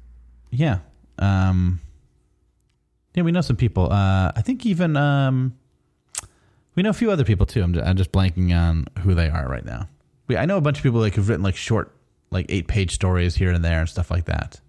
Yeah. 0.51 0.79
Um, 1.19 1.79
yeah, 3.13 3.23
we 3.23 3.31
know 3.31 3.41
some 3.41 3.55
people. 3.55 3.91
Uh, 3.91 4.31
I 4.35 4.41
think 4.41 4.65
even 4.65 4.97
um, 4.97 5.55
we 6.75 6.83
know 6.83 6.89
a 6.89 6.93
few 6.93 7.11
other 7.11 7.23
people 7.23 7.45
too. 7.45 7.63
I'm 7.63 7.73
just, 7.73 7.85
I'm 7.87 7.97
just 7.97 8.11
blanking 8.11 8.55
on 8.55 8.87
who 8.99 9.13
they 9.15 9.29
are 9.29 9.47
right 9.47 9.65
now. 9.65 9.87
We, 10.27 10.35
I 10.37 10.45
know 10.45 10.57
a 10.57 10.61
bunch 10.61 10.77
of 10.77 10.83
people 10.83 10.99
like 10.99 11.15
who've 11.15 11.27
written 11.29 11.43
like 11.43 11.55
short, 11.55 11.94
like 12.35 12.45
eight 12.49 12.67
page 12.67 12.93
stories 12.93 13.35
here 13.35 13.51
and 13.51 13.63
there 13.65 13.79
and 13.79 13.89
stuff 13.89 14.11
like 14.11 14.25
that. 14.25 14.59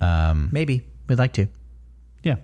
Um, 0.00 0.50
Maybe 0.52 0.86
we'd 1.08 1.18
like 1.18 1.32
to. 1.34 1.48
yeah, 2.22 2.36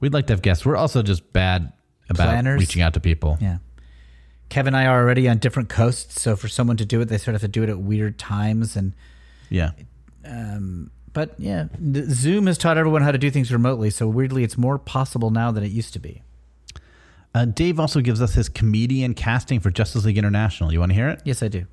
we'd 0.00 0.12
like 0.14 0.26
to 0.28 0.32
have 0.32 0.42
guests. 0.42 0.64
We're 0.64 0.76
also 0.76 1.02
just 1.02 1.32
bad 1.32 1.72
about 2.08 2.28
Planners? 2.28 2.60
reaching 2.60 2.82
out 2.82 2.94
to 2.94 3.00
people. 3.00 3.38
Yeah. 3.40 3.58
Kevin 4.48 4.74
and 4.74 4.82
I 4.82 4.86
are 4.86 5.00
already 5.02 5.28
on 5.28 5.38
different 5.38 5.68
coasts, 5.68 6.20
so 6.20 6.34
for 6.36 6.48
someone 6.48 6.76
to 6.78 6.84
do 6.84 7.00
it, 7.00 7.06
they 7.06 7.18
sort 7.18 7.34
of 7.34 7.42
have 7.42 7.48
to 7.48 7.52
do 7.52 7.62
it 7.62 7.68
at 7.68 7.78
weird 7.78 8.18
times. 8.18 8.76
And 8.76 8.94
Yeah. 9.48 9.70
um, 10.24 10.90
but 11.12 11.34
yeah, 11.38 11.66
Zoom 12.08 12.46
has 12.46 12.58
taught 12.58 12.76
everyone 12.78 13.02
how 13.02 13.12
to 13.12 13.18
do 13.18 13.30
things 13.30 13.52
remotely. 13.52 13.90
So 13.90 14.08
weirdly, 14.08 14.42
it's 14.44 14.56
more 14.58 14.78
possible 14.78 15.30
now 15.30 15.50
than 15.50 15.62
it 15.64 15.70
used 15.72 15.92
to 15.94 15.98
be. 16.00 16.22
Uh, 17.34 17.44
Dave 17.44 17.78
also 17.78 18.00
gives 18.00 18.20
us 18.20 18.34
his 18.34 18.48
comedian 18.48 19.14
casting 19.14 19.60
for 19.60 19.70
Justice 19.70 20.04
League 20.04 20.18
International. 20.18 20.72
You 20.72 20.80
want 20.80 20.90
to 20.90 20.94
hear 20.96 21.08
it? 21.08 21.20
Yes, 21.24 21.42
I 21.42 21.48
do. 21.48 21.66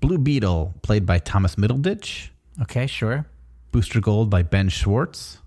Blue 0.00 0.18
Beetle, 0.18 0.74
played 0.82 1.04
by 1.04 1.18
Thomas 1.18 1.56
Middleditch. 1.56 2.28
Okay, 2.62 2.86
sure. 2.86 3.26
Booster 3.72 4.00
Gold 4.00 4.30
by 4.30 4.42
Ben 4.42 4.68
Schwartz. 4.68 5.38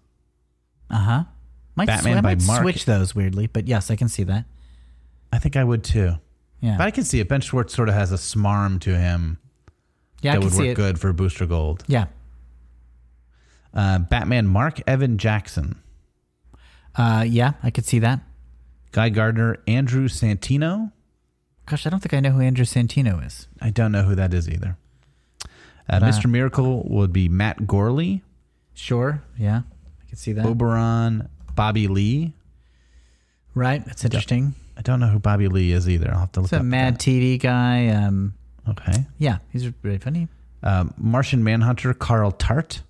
Uh 0.90 0.98
huh. 0.98 1.24
Might, 1.76 1.88
Batman 1.88 2.18
I 2.18 2.22
by 2.22 2.36
might 2.36 2.44
Mark- 2.46 2.62
switch 2.62 2.84
those 2.86 3.16
weirdly, 3.16 3.48
but 3.48 3.68
yes, 3.68 3.90
I 3.90 3.96
can 3.96 4.10
see 4.10 4.24
that. 4.24 4.46
I 5.32 5.40
think 5.40 5.56
I 5.56 5.64
would 5.64 5.84
too. 5.86 6.16
Yeah, 6.60 6.76
But 6.78 6.88
I 6.88 6.92
can 6.92 7.06
see 7.06 7.20
it. 7.22 7.30
Ben 7.30 7.40
Schwartz 7.42 7.74
sort 7.74 7.88
of 7.90 7.96
has 7.96 8.12
a 8.12 8.16
smarm 8.18 8.80
to 8.82 8.96
him 8.98 9.40
yeah, 10.22 10.34
that 10.34 10.44
would 10.44 10.54
work 10.54 10.66
it. 10.68 10.76
good 10.76 11.00
for 11.00 11.12
Booster 11.14 11.46
Gold. 11.46 11.84
Yeah. 11.88 12.08
Uh, 13.74 14.00
Batman 14.00 14.48
Mark 14.48 14.82
Evan 14.86 15.18
Jackson. 15.18 15.82
Uh, 16.96 17.26
yeah, 17.28 17.54
I 17.64 17.72
could 17.72 17.86
see 17.86 18.00
that. 18.00 18.20
Guy 18.92 19.10
Gardner 19.10 19.58
Andrew 19.68 20.08
Santino. 20.08 20.92
Gosh, 21.66 21.86
I 21.86 21.90
don't 21.90 22.00
think 22.02 22.14
I 22.14 22.20
know 22.20 22.32
who 22.32 22.42
Andrew 22.42 22.66
Santino 22.66 23.26
is. 23.26 23.48
I 23.62 23.70
don't 23.70 23.92
know 23.92 24.04
who 24.04 24.16
that 24.16 24.34
is 24.34 24.50
either. 24.50 24.78
Uh, 25.90 26.00
Mr. 26.00 26.30
Miracle 26.30 26.84
would 26.90 27.12
be 27.12 27.30
Matt 27.30 27.60
Gourley. 27.62 28.22
Sure. 28.74 29.22
Yeah, 29.38 29.62
I 30.02 30.10
can 30.10 30.18
see 30.18 30.34
that. 30.34 30.46
Oberon 30.46 31.30
Bobby 31.56 31.88
Lee. 31.88 32.34
Right. 33.54 33.86
That's 33.86 34.06
interesting. 34.06 34.56
I 34.78 34.82
don't 34.82 35.00
know 35.00 35.08
who 35.08 35.20
Bobby 35.20 35.48
Lee 35.48 35.72
is 35.72 35.88
either. 35.90 36.10
I'll 36.12 36.22
have 36.22 36.32
to 36.34 36.42
look 36.42 36.52
It's 36.52 36.60
a 36.60 36.64
Mad 36.64 37.00
TV 37.00 37.40
guy. 37.40 37.90
Um. 37.90 38.34
Okay. 38.70 39.06
yeah, 39.18 39.40
he's 39.52 39.70
really 39.84 39.98
funny. 39.98 40.28
Um, 40.64 40.94
Martian 40.98 41.44
Manhunter 41.44 41.94
Carl 41.94 42.32
Tart. 42.32 42.84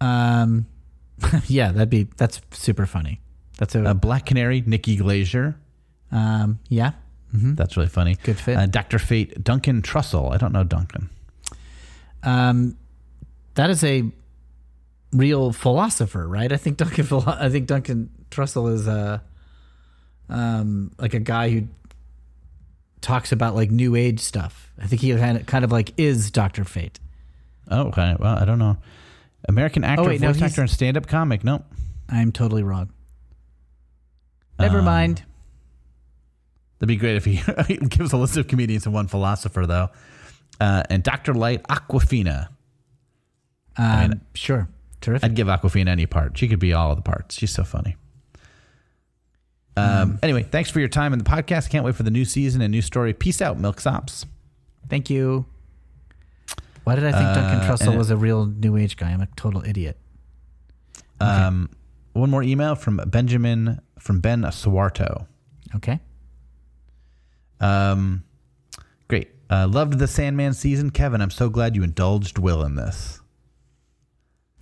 Um, 0.00 0.66
yeah, 1.46 1.72
that'd 1.72 1.90
be 1.90 2.08
that's 2.16 2.40
super 2.50 2.86
funny. 2.86 3.20
That's 3.58 3.74
a 3.74 3.84
Uh, 3.90 3.94
Black 3.94 4.26
Canary 4.26 4.62
Nikki 4.66 4.96
Glaser. 4.96 5.56
um, 6.12 6.58
yeah, 6.68 6.92
hmm 7.32 7.54
That's 7.54 7.76
really 7.76 7.88
funny. 7.88 8.16
Good 8.22 8.38
fit. 8.38 8.56
Uh, 8.56 8.66
Dr. 8.66 8.98
Fate 8.98 9.42
Duncan 9.42 9.82
Trussell. 9.82 10.32
I 10.32 10.36
don't 10.36 10.52
know 10.52 10.64
Duncan. 10.64 11.08
um, 12.22 12.76
that 13.54 13.70
is 13.70 13.82
a 13.84 14.04
real 15.12 15.52
philosopher, 15.52 16.26
right? 16.28 16.52
I 16.52 16.56
think 16.56 16.76
Duncan. 16.76 17.06
I 17.26 17.48
think 17.48 17.66
Duncan 17.66 18.10
Trussell 18.30 18.72
is 18.72 18.86
a 18.86 19.22
um 20.28 20.90
like 20.98 21.14
a 21.14 21.20
guy 21.20 21.50
who 21.50 21.68
talks 23.00 23.30
about 23.32 23.54
like 23.54 23.70
new 23.70 23.94
age 23.94 24.20
stuff. 24.20 24.72
I 24.80 24.86
think 24.86 25.00
he 25.02 25.14
kind 25.16 25.64
of 25.64 25.72
like 25.72 25.92
is 25.96 26.30
Doctor 26.30 26.64
Fate. 26.64 26.98
Oh, 27.70 27.84
okay. 27.88 28.16
Well, 28.18 28.36
I 28.36 28.44
don't 28.44 28.58
know. 28.58 28.76
American 29.48 29.84
actor, 29.84 30.04
wait, 30.04 30.20
no, 30.20 30.28
voice 30.28 30.36
he's- 30.36 30.50
actor, 30.52 30.60
and 30.62 30.70
stand-up 30.70 31.06
comic. 31.06 31.42
Nope. 31.44 31.64
I'm 32.08 32.30
totally 32.32 32.62
wrong. 32.62 32.90
Never 34.58 34.78
Um, 34.78 34.84
mind. 34.84 35.22
That'd 36.78 36.88
be 36.88 36.96
great 36.96 37.16
if 37.16 37.24
he, 37.68 37.76
gives 37.76 38.12
a 38.12 38.16
list 38.16 38.36
of 38.36 38.48
comedians 38.48 38.84
and 38.86 38.94
one 38.94 39.06
philosopher, 39.08 39.66
though. 39.66 39.88
Uh, 40.60 40.82
and 40.90 41.02
Dr. 41.02 41.34
Light 41.34 41.62
Awkwafina. 41.64 42.48
Um, 43.78 44.00
mean, 44.00 44.20
sure, 44.34 44.68
terrific. 45.00 45.24
I'd 45.24 45.34
give 45.36 45.46
Awkwafina 45.48 45.88
any 45.88 46.06
part. 46.06 46.36
She 46.38 46.48
could 46.48 46.58
be 46.58 46.72
all 46.72 46.90
of 46.90 46.96
the 46.96 47.02
parts. 47.02 47.36
She's 47.36 47.50
so 47.50 47.64
funny. 47.64 47.96
Um, 49.78 50.18
anyway, 50.22 50.42
thanks 50.42 50.70
for 50.70 50.80
your 50.80 50.88
time 50.88 51.12
in 51.12 51.18
the 51.18 51.24
podcast. 51.26 51.68
Can't 51.68 51.84
wait 51.84 51.94
for 51.94 52.02
the 52.02 52.10
new 52.10 52.24
season 52.24 52.62
and 52.62 52.70
new 52.72 52.80
story. 52.80 53.12
Peace 53.12 53.42
out, 53.42 53.58
Milk 53.58 53.78
Sops. 53.80 54.24
Thank 54.88 55.10
you. 55.10 55.44
Why 56.84 56.94
did 56.94 57.04
I 57.04 57.12
think 57.12 57.34
Duncan 57.34 57.60
Uh, 57.60 57.70
Trussell 57.70 57.88
and- 57.88 57.98
was 57.98 58.10
a 58.10 58.16
real 58.16 58.46
new 58.46 58.76
age 58.78 58.96
guy? 58.96 59.10
I'm 59.10 59.20
a 59.20 59.26
total 59.36 59.62
idiot. 59.66 59.98
Um, 61.20 61.68
one 62.14 62.30
more 62.30 62.42
email 62.42 62.74
from 62.74 62.96
Benjamin 63.08 63.80
from 63.98 64.20
Ben 64.20 64.42
Suarto. 64.42 65.26
Okay. 65.74 66.00
Um, 67.60 68.24
great. 69.08 69.28
Uh, 69.50 69.66
loved 69.68 69.98
the 69.98 70.06
Sandman 70.06 70.52
season, 70.52 70.90
Kevin. 70.90 71.20
I'm 71.20 71.30
so 71.30 71.48
glad 71.48 71.76
you 71.76 71.82
indulged 71.82 72.38
Will 72.38 72.62
in 72.62 72.74
this. 72.76 73.20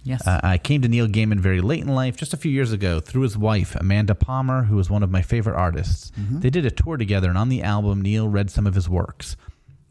Yes. 0.03 0.27
Uh, 0.27 0.41
I 0.43 0.59
came 0.59 0.83
to 0.83 0.89
Neil 0.89 1.09
Gaiman 1.09 1.41
very 1.41 1.63
late 1.63 1.81
in 1.81 1.89
life, 1.89 2.17
just 2.17 2.35
a 2.35 2.37
few 2.37 2.51
years 2.51 2.73
ago, 2.73 3.01
through 3.01 3.23
his 3.23 3.39
wife, 3.39 3.75
Amanda 3.75 4.15
Palmer, 4.15 4.65
who 4.65 4.77
was 4.77 4.91
one 4.91 5.03
of 5.03 5.11
my 5.11 5.23
favorite 5.23 5.57
artists. 5.57 6.13
They 6.41 6.51
did 6.51 6.67
a 6.67 6.71
tour 6.71 6.99
together, 6.99 7.31
and 7.31 7.39
on 7.39 7.49
the 7.49 7.63
album, 7.63 8.03
Neil 8.03 8.29
read 8.29 8.51
some 8.51 8.67
of 8.67 8.75
his 8.75 8.87
works. 8.87 9.37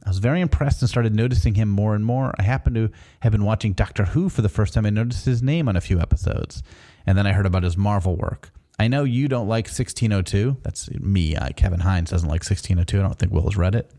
I 0.06 0.10
was 0.10 0.20
very 0.20 0.42
impressed 0.42 0.82
and 0.82 0.90
started 0.90 1.16
noticing 1.16 1.56
him 1.56 1.70
more 1.70 1.96
and 1.96 2.06
more. 2.06 2.34
I 2.38 2.44
happened 2.44 2.76
to 2.76 2.92
have 3.22 3.32
been 3.32 3.46
watching 3.46 3.74
Doctor 3.74 4.06
Who 4.06 4.30
for 4.30 4.42
the 4.44 4.50
first 4.50 4.74
time 4.76 4.86
and 4.86 4.96
noticed 4.96 5.26
his 5.26 5.42
name 5.42 5.68
on 5.68 5.76
a 5.76 5.82
few 5.82 6.00
episodes. 6.00 6.62
And 7.08 7.18
then 7.18 7.26
I 7.26 7.32
heard 7.32 7.46
about 7.46 7.64
his 7.64 7.78
Marvel 7.78 8.16
work. 8.16 8.52
I 8.80 8.88
know 8.88 9.04
you 9.04 9.28
don't 9.28 9.48
like 9.48 9.66
1602. 9.66 10.58
That's 10.64 10.90
me. 10.92 11.36
Uh, 11.36 11.50
Kevin 11.56 11.80
Hines 11.80 12.10
doesn't 12.10 12.28
like 12.28 12.44
1602. 12.44 13.00
I 13.00 13.02
don't 13.02 13.18
think 13.18 13.32
Will 13.32 13.44
has 13.44 13.56
read 13.56 13.76
it. 13.76 13.92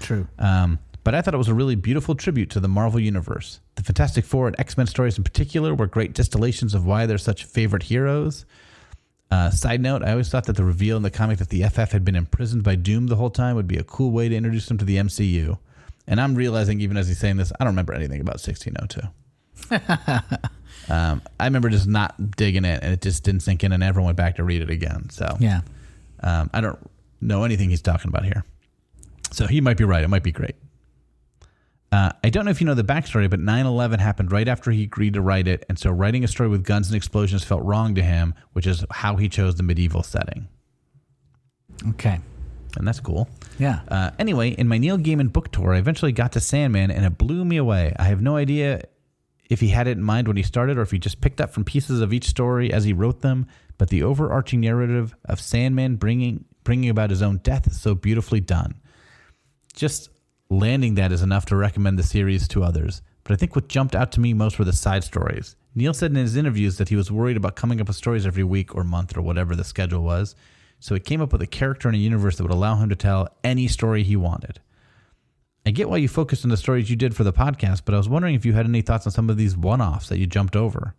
True. 0.00 0.26
Um, 0.38 0.78
but 1.02 1.14
I 1.14 1.22
thought 1.22 1.34
it 1.34 1.38
was 1.38 1.48
a 1.48 1.54
really 1.54 1.74
beautiful 1.74 2.14
tribute 2.14 2.50
to 2.50 2.60
the 2.60 2.68
Marvel 2.68 3.00
Universe. 3.00 3.60
The 3.74 3.82
Fantastic 3.82 4.24
Four 4.24 4.46
and 4.46 4.56
X 4.58 4.76
Men 4.76 4.86
stories 4.86 5.18
in 5.18 5.24
particular 5.24 5.74
were 5.74 5.86
great 5.86 6.12
distillations 6.12 6.74
of 6.74 6.86
why 6.86 7.06
they're 7.06 7.18
such 7.18 7.44
favorite 7.44 7.84
heroes. 7.84 8.44
Uh, 9.30 9.50
side 9.50 9.80
note, 9.80 10.02
I 10.02 10.10
always 10.10 10.28
thought 10.28 10.44
that 10.46 10.56
the 10.56 10.64
reveal 10.64 10.96
in 10.96 11.02
the 11.02 11.10
comic 11.10 11.38
that 11.38 11.50
the 11.50 11.62
FF 11.62 11.92
had 11.92 12.04
been 12.04 12.16
imprisoned 12.16 12.64
by 12.64 12.74
Doom 12.74 13.06
the 13.06 13.16
whole 13.16 13.30
time 13.30 13.56
would 13.56 13.68
be 13.68 13.76
a 13.76 13.84
cool 13.84 14.10
way 14.10 14.28
to 14.28 14.34
introduce 14.34 14.66
them 14.66 14.76
to 14.78 14.84
the 14.84 14.96
MCU. 14.96 15.58
And 16.06 16.20
I'm 16.20 16.34
realizing, 16.34 16.80
even 16.80 16.96
as 16.96 17.06
he's 17.06 17.18
saying 17.18 17.36
this, 17.36 17.52
I 17.52 17.64
don't 17.64 17.72
remember 17.72 17.94
anything 17.94 18.20
about 18.20 18.40
1602. 18.40 19.00
um, 20.90 21.22
I 21.38 21.44
remember 21.44 21.68
just 21.70 21.86
not 21.86 22.32
digging 22.36 22.64
it, 22.64 22.82
and 22.82 22.92
it 22.92 23.00
just 23.00 23.22
didn't 23.24 23.40
sink 23.40 23.62
in, 23.64 23.72
and 23.72 23.82
everyone 23.82 24.06
went 24.06 24.16
back 24.18 24.36
to 24.36 24.44
read 24.44 24.60
it 24.62 24.70
again. 24.70 25.08
So 25.10 25.36
Yeah. 25.38 25.60
um, 26.22 26.50
I 26.52 26.60
don't 26.60 26.78
know 27.20 27.44
anything 27.44 27.70
he's 27.70 27.82
talking 27.82 28.08
about 28.08 28.24
here. 28.24 28.44
So 29.32 29.46
he 29.46 29.60
might 29.60 29.76
be 29.76 29.84
right. 29.84 30.02
It 30.02 30.08
might 30.08 30.22
be 30.24 30.32
great. 30.32 30.56
Uh, 31.92 32.12
I 32.22 32.30
don't 32.30 32.44
know 32.44 32.50
if 32.52 32.60
you 32.60 32.66
know 32.66 32.74
the 32.74 32.84
backstory, 32.84 33.28
but 33.28 33.40
9 33.40 33.66
11 33.66 33.98
happened 33.98 34.30
right 34.30 34.46
after 34.46 34.70
he 34.70 34.84
agreed 34.84 35.14
to 35.14 35.20
write 35.20 35.48
it. 35.48 35.64
And 35.68 35.76
so 35.78 35.90
writing 35.90 36.22
a 36.22 36.28
story 36.28 36.48
with 36.48 36.62
guns 36.64 36.86
and 36.88 36.96
explosions 36.96 37.42
felt 37.42 37.62
wrong 37.64 37.94
to 37.96 38.02
him, 38.02 38.32
which 38.52 38.66
is 38.66 38.84
how 38.90 39.16
he 39.16 39.28
chose 39.28 39.56
the 39.56 39.64
medieval 39.64 40.02
setting. 40.04 40.46
Okay. 41.90 42.20
And 42.76 42.86
that's 42.86 43.00
cool. 43.00 43.28
Yeah. 43.58 43.80
Uh, 43.88 44.10
anyway, 44.20 44.50
in 44.50 44.68
my 44.68 44.78
Neil 44.78 44.98
Gaiman 44.98 45.32
book 45.32 45.50
tour, 45.50 45.74
I 45.74 45.78
eventually 45.78 46.12
got 46.12 46.30
to 46.32 46.40
Sandman 46.40 46.90
and 46.92 47.04
it 47.04 47.18
blew 47.18 47.44
me 47.44 47.56
away. 47.56 47.92
I 47.98 48.04
have 48.04 48.22
no 48.22 48.36
idea 48.36 48.82
if 49.50 49.60
he 49.60 49.68
had 49.68 49.88
it 49.88 49.98
in 49.98 50.02
mind 50.02 50.28
when 50.28 50.36
he 50.36 50.42
started 50.44 50.78
or 50.78 50.82
if 50.82 50.92
he 50.92 50.98
just 50.98 51.20
picked 51.20 51.40
up 51.40 51.50
from 51.50 51.64
pieces 51.64 52.00
of 52.00 52.12
each 52.12 52.28
story 52.28 52.72
as 52.72 52.84
he 52.84 52.92
wrote 52.92 53.20
them, 53.20 53.46
but 53.76 53.90
the 53.90 54.02
overarching 54.02 54.60
narrative 54.60 55.14
of 55.24 55.40
Sandman 55.40 55.96
bringing 55.96 56.44
bringing 56.62 56.90
about 56.90 57.10
his 57.10 57.22
own 57.22 57.38
death 57.38 57.66
is 57.66 57.80
so 57.80 57.94
beautifully 57.94 58.40
done. 58.40 58.80
Just 59.74 60.08
landing 60.50 60.94
that 60.94 61.10
is 61.10 61.22
enough 61.22 61.46
to 61.46 61.56
recommend 61.56 61.98
the 61.98 62.02
series 62.02 62.46
to 62.48 62.62
others. 62.62 63.02
But 63.24 63.32
I 63.32 63.36
think 63.36 63.56
what 63.56 63.68
jumped 63.68 63.96
out 63.96 64.12
to 64.12 64.20
me 64.20 64.34
most 64.34 64.58
were 64.58 64.64
the 64.64 64.72
side 64.72 65.02
stories. 65.02 65.56
Neil 65.74 65.94
said 65.94 66.10
in 66.10 66.16
his 66.16 66.36
interviews 66.36 66.78
that 66.78 66.88
he 66.88 66.96
was 66.96 67.10
worried 67.10 67.36
about 67.36 67.56
coming 67.56 67.80
up 67.80 67.88
with 67.88 67.96
stories 67.96 68.26
every 68.26 68.44
week 68.44 68.74
or 68.74 68.84
month 68.84 69.16
or 69.16 69.22
whatever 69.22 69.56
the 69.56 69.64
schedule 69.64 70.02
was. 70.02 70.34
So 70.78 70.94
he 70.94 71.00
came 71.00 71.20
up 71.20 71.32
with 71.32 71.42
a 71.42 71.46
character 71.46 71.88
in 71.88 71.94
a 71.94 71.98
universe 71.98 72.36
that 72.36 72.42
would 72.42 72.52
allow 72.52 72.76
him 72.76 72.88
to 72.88 72.96
tell 72.96 73.28
any 73.42 73.68
story 73.68 74.02
he 74.02 74.16
wanted. 74.16 74.60
I 75.66 75.70
get 75.70 75.88
why 75.88 75.98
you 75.98 76.08
focused 76.08 76.44
on 76.44 76.50
the 76.50 76.56
stories 76.56 76.88
you 76.88 76.96
did 76.96 77.14
for 77.14 77.24
the 77.24 77.32
podcast, 77.32 77.82
but 77.84 77.94
I 77.94 77.98
was 77.98 78.08
wondering 78.08 78.34
if 78.34 78.46
you 78.46 78.52
had 78.52 78.66
any 78.66 78.82
thoughts 78.82 79.06
on 79.06 79.12
some 79.12 79.28
of 79.28 79.36
these 79.36 79.56
one 79.56 79.80
offs 79.80 80.08
that 80.08 80.18
you 80.18 80.26
jumped 80.26 80.56
over. 80.56 80.94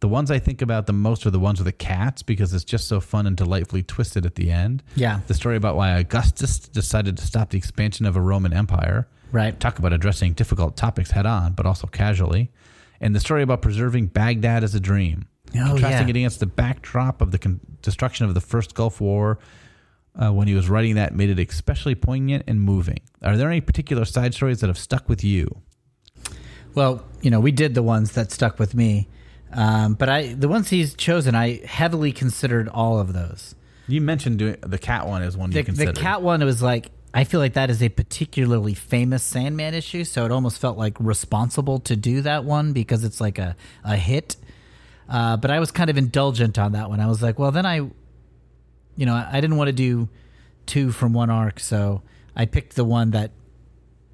The 0.00 0.08
ones 0.08 0.30
I 0.30 0.38
think 0.38 0.62
about 0.62 0.86
the 0.86 0.92
most 0.92 1.26
are 1.26 1.30
the 1.30 1.40
ones 1.40 1.58
with 1.58 1.66
the 1.66 1.72
cats 1.72 2.22
because 2.22 2.54
it's 2.54 2.64
just 2.64 2.86
so 2.86 3.00
fun 3.00 3.26
and 3.26 3.36
delightfully 3.36 3.82
twisted 3.82 4.24
at 4.26 4.36
the 4.36 4.50
end. 4.50 4.82
Yeah. 4.94 5.20
The 5.26 5.34
story 5.34 5.56
about 5.56 5.76
why 5.76 5.90
Augustus 5.98 6.58
decided 6.58 7.16
to 7.16 7.26
stop 7.26 7.50
the 7.50 7.58
expansion 7.58 8.06
of 8.06 8.16
a 8.16 8.20
Roman 8.20 8.52
Empire. 8.52 9.08
Right. 9.32 9.58
Talk 9.58 9.78
about 9.78 9.92
addressing 9.92 10.34
difficult 10.34 10.76
topics 10.76 11.10
head 11.10 11.26
on, 11.26 11.52
but 11.54 11.66
also 11.66 11.86
casually. 11.88 12.50
And 13.00 13.14
the 13.14 13.20
story 13.20 13.42
about 13.42 13.62
preserving 13.62 14.06
Baghdad 14.08 14.62
as 14.62 14.74
a 14.74 14.80
dream. 14.80 15.28
Oh, 15.54 15.70
contrasting 15.70 16.08
yeah. 16.08 16.14
it 16.14 16.18
against 16.18 16.40
the 16.40 16.46
backdrop 16.46 17.20
of 17.20 17.30
the 17.30 17.38
con- 17.38 17.60
destruction 17.82 18.26
of 18.26 18.34
the 18.34 18.40
first 18.40 18.74
Gulf 18.74 19.00
War. 19.00 19.38
Uh, 20.20 20.32
when 20.32 20.48
he 20.48 20.54
was 20.54 20.68
writing 20.68 20.96
that, 20.96 21.14
made 21.14 21.30
it 21.30 21.38
especially 21.48 21.94
poignant 21.94 22.42
and 22.48 22.60
moving. 22.60 22.98
Are 23.22 23.36
there 23.36 23.48
any 23.48 23.60
particular 23.60 24.04
side 24.04 24.34
stories 24.34 24.60
that 24.60 24.66
have 24.66 24.78
stuck 24.78 25.08
with 25.08 25.22
you? 25.22 25.62
Well, 26.74 27.04
you 27.22 27.30
know, 27.30 27.40
we 27.40 27.52
did 27.52 27.74
the 27.74 27.82
ones 27.82 28.12
that 28.12 28.32
stuck 28.32 28.58
with 28.58 28.74
me, 28.74 29.08
um, 29.52 29.94
but 29.94 30.08
I 30.08 30.34
the 30.34 30.48
ones 30.48 30.70
he's 30.70 30.94
chosen, 30.94 31.34
I 31.34 31.64
heavily 31.64 32.12
considered 32.12 32.68
all 32.68 32.98
of 32.98 33.12
those. 33.12 33.54
You 33.86 34.00
mentioned 34.00 34.38
doing 34.38 34.56
the 34.60 34.78
cat 34.78 35.06
one 35.06 35.22
is 35.22 35.36
one 35.36 35.50
The, 35.50 35.58
you 35.60 35.64
considered. 35.64 35.96
the 35.96 36.00
cat 36.00 36.20
one 36.22 36.44
was 36.44 36.62
like 36.62 36.90
I 37.14 37.24
feel 37.24 37.40
like 37.40 37.54
that 37.54 37.70
is 37.70 37.82
a 37.82 37.88
particularly 37.88 38.74
famous 38.74 39.22
Sandman 39.22 39.72
issue, 39.74 40.04
so 40.04 40.24
it 40.26 40.30
almost 40.32 40.58
felt 40.60 40.76
like 40.76 40.94
responsible 41.00 41.78
to 41.80 41.96
do 41.96 42.20
that 42.22 42.44
one 42.44 42.72
because 42.72 43.02
it's 43.04 43.20
like 43.20 43.38
a 43.38 43.56
a 43.84 43.96
hit. 43.96 44.36
Uh, 45.08 45.36
but 45.38 45.50
I 45.50 45.58
was 45.58 45.70
kind 45.70 45.88
of 45.88 45.96
indulgent 45.96 46.58
on 46.58 46.72
that 46.72 46.90
one. 46.90 47.00
I 47.00 47.06
was 47.06 47.22
like, 47.22 47.38
well, 47.38 47.50
then 47.50 47.64
I, 47.64 47.88
you 48.98 49.06
know, 49.06 49.14
I 49.14 49.40
didn't 49.40 49.56
want 49.56 49.68
to 49.68 49.72
do 49.72 50.08
two 50.66 50.90
from 50.90 51.12
one 51.12 51.30
arc, 51.30 51.60
so 51.60 52.02
I 52.34 52.46
picked 52.46 52.74
the 52.74 52.84
one 52.84 53.12
that 53.12 53.30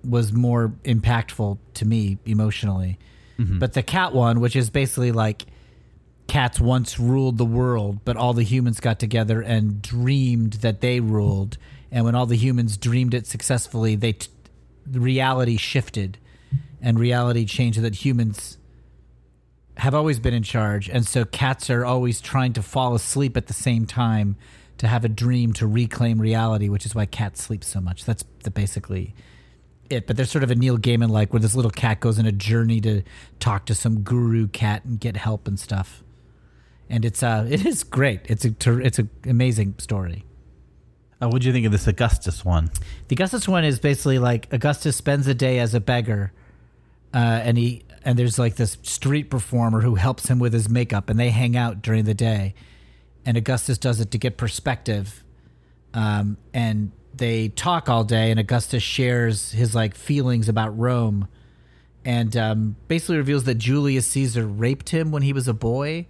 was 0.05 0.31
more 0.31 0.75
impactful 0.85 1.57
to 1.73 1.85
me 1.87 2.19
emotionally. 2.27 2.99
Mm-hmm. 3.39 3.59
But 3.59 3.73
the 3.73 3.83
cat 3.83 4.13
one, 4.13 4.41
which 4.41 4.55
is 4.55 4.69
basically 4.69 5.11
like 5.11 5.47
cats 6.29 6.61
once 6.61 7.01
ruled 7.01 7.39
the 7.39 7.47
world, 7.47 8.05
but 8.05 8.19
all 8.19 8.35
the 8.35 8.43
humans 8.43 8.79
got 8.79 8.99
together 8.99 9.41
and 9.41 9.81
dreamed 9.81 10.55
that 10.55 10.83
they 10.83 11.01
ruled. 11.01 11.57
And 11.91 12.05
when 12.05 12.15
all 12.15 12.27
the 12.27 12.37
humans 12.37 12.77
dreamed 12.77 13.15
it 13.15 13.27
successfully, 13.27 13.97
they 13.97 14.13
t- 14.13 14.29
reality 14.93 15.57
shifted, 15.57 16.19
and 16.83 17.01
reality 17.01 17.47
changed 17.47 17.77
so 17.77 17.83
that 17.83 18.05
humans 18.05 18.59
have 19.79 19.95
always 19.95 20.19
been 20.19 20.35
in 20.35 20.43
charge, 20.43 20.91
and 20.91 21.07
so 21.07 21.25
cats 21.25 21.71
are 21.71 21.87
always 21.87 22.21
trying 22.21 22.53
to 22.53 22.63
fall 22.63 22.95
asleep 22.95 23.35
at 23.35 23.47
the 23.47 23.55
same 23.55 23.87
time 23.87 24.37
to 24.79 24.89
have 24.89 25.05
a 25.05 25.09
dream 25.09 25.53
to 25.55 25.67
reclaim 25.67 26.21
reality, 26.21 26.69
which 26.69 26.85
is 26.87 26.95
why 26.95 27.07
cats 27.07 27.43
sleep 27.43 27.65
so 27.65 27.81
much. 27.81 28.05
That's 28.05 28.25
the 28.43 28.51
basically 28.51 29.15
it. 29.91 30.07
But 30.07 30.17
there's 30.17 30.31
sort 30.31 30.45
of 30.45 30.51
a 30.51 30.55
Neil 30.55 30.79
Gaiman 30.79 31.11
like 31.11 31.33
where 31.33 31.41
this 31.41 31.55
little 31.55 31.71
cat 31.71 32.01
goes 32.01 32.19
on 32.19 32.27
a 32.27 32.33
journey 32.33 32.81
to 32.83 33.03
talk 33.41 33.67
to 33.67 33.75
some 33.75 34.01
guru 34.01 34.49
cat 34.49 34.85
and 34.85 34.99
get 34.99 35.17
help 35.17 35.47
and 35.47 35.59
stuff. 35.59 36.03
And 36.89 37.05
it's 37.05 37.23
uh 37.23 37.47
it 37.49 37.65
is 37.65 37.85
great. 37.85 38.23
It's 38.25 38.45
a 38.45 38.51
ter- 38.51 38.81
it's 38.81 38.99
an 38.99 39.11
amazing 39.25 39.77
story. 39.79 40.25
Uh, 41.23 41.29
what 41.29 41.41
do 41.41 41.47
you 41.47 41.53
think 41.53 41.65
of 41.65 41.73
this 41.73 41.87
Augustus 41.87 42.45
one? 42.45 42.71
The 43.09 43.15
Augustus 43.15 43.49
one 43.49 43.65
is 43.65 43.79
basically 43.79 44.19
like 44.19 44.53
Augustus 44.53 44.97
spends 44.97 45.27
a 45.27 45.35
day 45.35 45.59
as 45.59 45.73
a 45.73 45.81
beggar, 45.81 46.33
uh, 47.15 47.19
and 47.19 47.57
he 47.57 47.85
and 48.05 48.19
there's 48.19 48.39
like 48.39 48.57
this 48.57 48.77
street 48.83 49.31
performer 49.31 49.81
who 49.81 49.95
helps 49.95 50.29
him 50.29 50.39
with 50.39 50.53
his 50.53 50.69
makeup, 50.69 51.09
and 51.09 51.19
they 51.19 51.31
hang 51.31 51.57
out 51.57 51.83
during 51.83 52.05
the 52.05 52.15
day, 52.15 52.55
and 53.27 53.37
Augustus 53.37 53.79
does 53.79 54.01
it 54.01 54.11
to 54.13 54.19
get 54.19 54.37
perspective, 54.37 55.25
um, 55.93 56.37
and 56.53 56.93
they 57.15 57.49
talk 57.49 57.89
all 57.89 58.05
day, 58.05 58.31
and 58.31 58.41
Augustus 58.41 58.83
shares 58.83 59.53
his 59.53 59.75
like 59.75 59.95
feelings 59.95 60.49
about 60.49 60.77
Rome, 60.79 61.29
and 62.05 62.37
um, 62.37 62.77
basically 62.89 63.17
reveals 63.17 63.45
that 63.45 63.57
Julius 63.57 64.07
Caesar 64.09 64.47
raped 64.47 64.91
him 64.91 65.11
when 65.11 65.23
he 65.23 65.33
was 65.33 65.49
a 65.49 65.55
boy, 65.55 66.07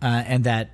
uh, 0.00 0.22
and 0.26 0.44
that 0.44 0.70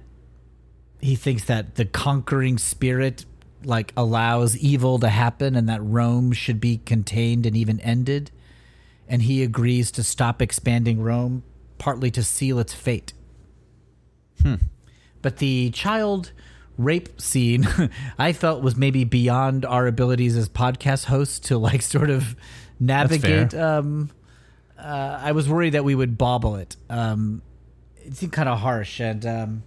he 1.00 1.14
thinks 1.14 1.44
that 1.44 1.76
the 1.76 1.84
conquering 1.84 2.58
spirit 2.58 3.24
like 3.64 3.92
allows 3.96 4.56
evil 4.56 4.98
to 4.98 5.08
happen 5.08 5.56
and 5.56 5.68
that 5.68 5.82
Rome 5.82 6.32
should 6.32 6.60
be 6.60 6.78
contained 6.78 7.44
and 7.44 7.56
even 7.56 7.80
ended 7.80 8.30
and 9.08 9.22
he 9.22 9.42
agrees 9.42 9.90
to 9.92 10.02
stop 10.02 10.42
expanding 10.42 11.00
Rome 11.00 11.42
partly 11.78 12.10
to 12.10 12.22
seal 12.22 12.58
its 12.58 12.74
fate. 12.74 13.14
But 15.22 15.38
the 15.38 15.70
child 15.70 16.32
rape 16.76 17.20
scene 17.20 17.66
I 18.18 18.32
felt 18.32 18.62
was 18.62 18.76
maybe 18.76 19.04
beyond 19.04 19.64
our 19.64 19.86
abilities 19.86 20.36
as 20.36 20.48
podcast 20.48 21.06
hosts 21.06 21.40
to 21.48 21.58
like 21.58 21.82
sort 21.82 22.08
of 22.10 22.36
navigate 22.78 23.52
um 23.54 24.10
uh, 24.78 25.18
I 25.20 25.32
was 25.32 25.48
worried 25.48 25.70
that 25.74 25.82
we 25.84 25.96
would 25.96 26.16
bobble 26.16 26.54
it. 26.56 26.76
Um 26.88 27.42
it 28.04 28.14
seemed 28.16 28.32
kind 28.32 28.48
of 28.48 28.60
harsh 28.60 29.00
and 29.00 29.26
um 29.26 29.62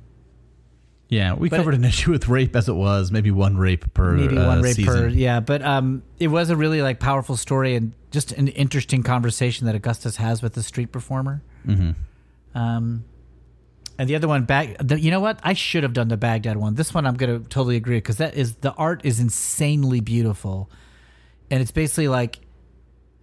Yeah, 1.10 1.34
we 1.34 1.50
covered 1.50 1.74
an 1.74 1.84
issue 1.92 2.12
with 2.12 2.30
rape 2.30 2.56
as 2.56 2.70
it 2.70 2.74
was, 2.76 3.12
maybe 3.12 3.30
one 3.30 3.58
rape 3.58 3.94
per 3.94 4.14
maybe 4.14 4.38
uh, 4.38 4.48
one 4.48 4.62
rape 4.62 4.76
season. 4.76 4.94
per 4.94 5.08
yeah 5.10 5.42
but 5.42 5.62
um 5.62 6.04
it 6.18 6.28
was 6.30 6.50
a 6.50 6.56
really 6.56 6.82
like 6.82 7.00
powerful 7.02 7.36
story 7.36 7.76
and 7.76 7.92
just 8.12 8.32
an 8.32 8.48
interesting 8.50 9.04
conversation 9.04 9.66
that 9.68 9.76
augustus 9.76 10.16
has 10.16 10.42
with 10.42 10.54
the 10.54 10.64
street 10.64 10.92
performer 10.94 11.42
Mhm. 11.68 11.96
um 12.56 13.04
and 14.02 14.10
the 14.10 14.16
other 14.16 14.28
one 14.28 14.46
back 14.46 14.76
you 14.98 15.12
know 15.12 15.20
what? 15.20 15.40
I 15.44 15.54
should 15.54 15.84
have 15.84 15.94
done 15.94 16.08
the 16.08 16.18
baghdad 16.18 16.58
one. 16.58 16.76
This 16.76 16.94
one 16.94 17.06
i'm 17.06 17.16
gonna 17.16 17.40
totally 17.40 17.76
agree 17.76 17.98
because 17.98 18.18
that 18.18 18.36
is 18.36 18.56
the 18.56 18.74
art 18.74 19.02
is 19.04 19.20
insanely 19.20 20.00
beautiful. 20.00 20.70
And 21.50 21.62
it's 21.62 21.72
basically 21.72 22.08
like 22.08 22.40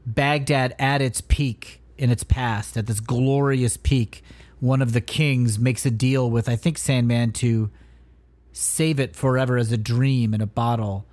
baghdad 0.06 0.74
at 0.78 1.02
its 1.02 1.20
peak 1.20 1.80
in 1.96 2.10
its 2.10 2.24
past 2.24 2.76
at 2.76 2.86
this 2.86 3.00
glorious 3.00 3.76
peak 3.76 4.22
one 4.60 4.80
of 4.80 4.92
the 4.92 5.00
kings 5.00 5.58
makes 5.58 5.84
a 5.84 5.90
deal 5.90 6.30
with 6.30 6.48
i 6.48 6.56
think 6.56 6.78
sandman 6.78 7.30
to 7.30 7.68
save 8.52 8.98
it 8.98 9.14
forever 9.14 9.58
as 9.58 9.70
a 9.70 9.76
dream 9.76 10.32
in 10.32 10.40
a 10.40 10.46
bottle 10.46 11.04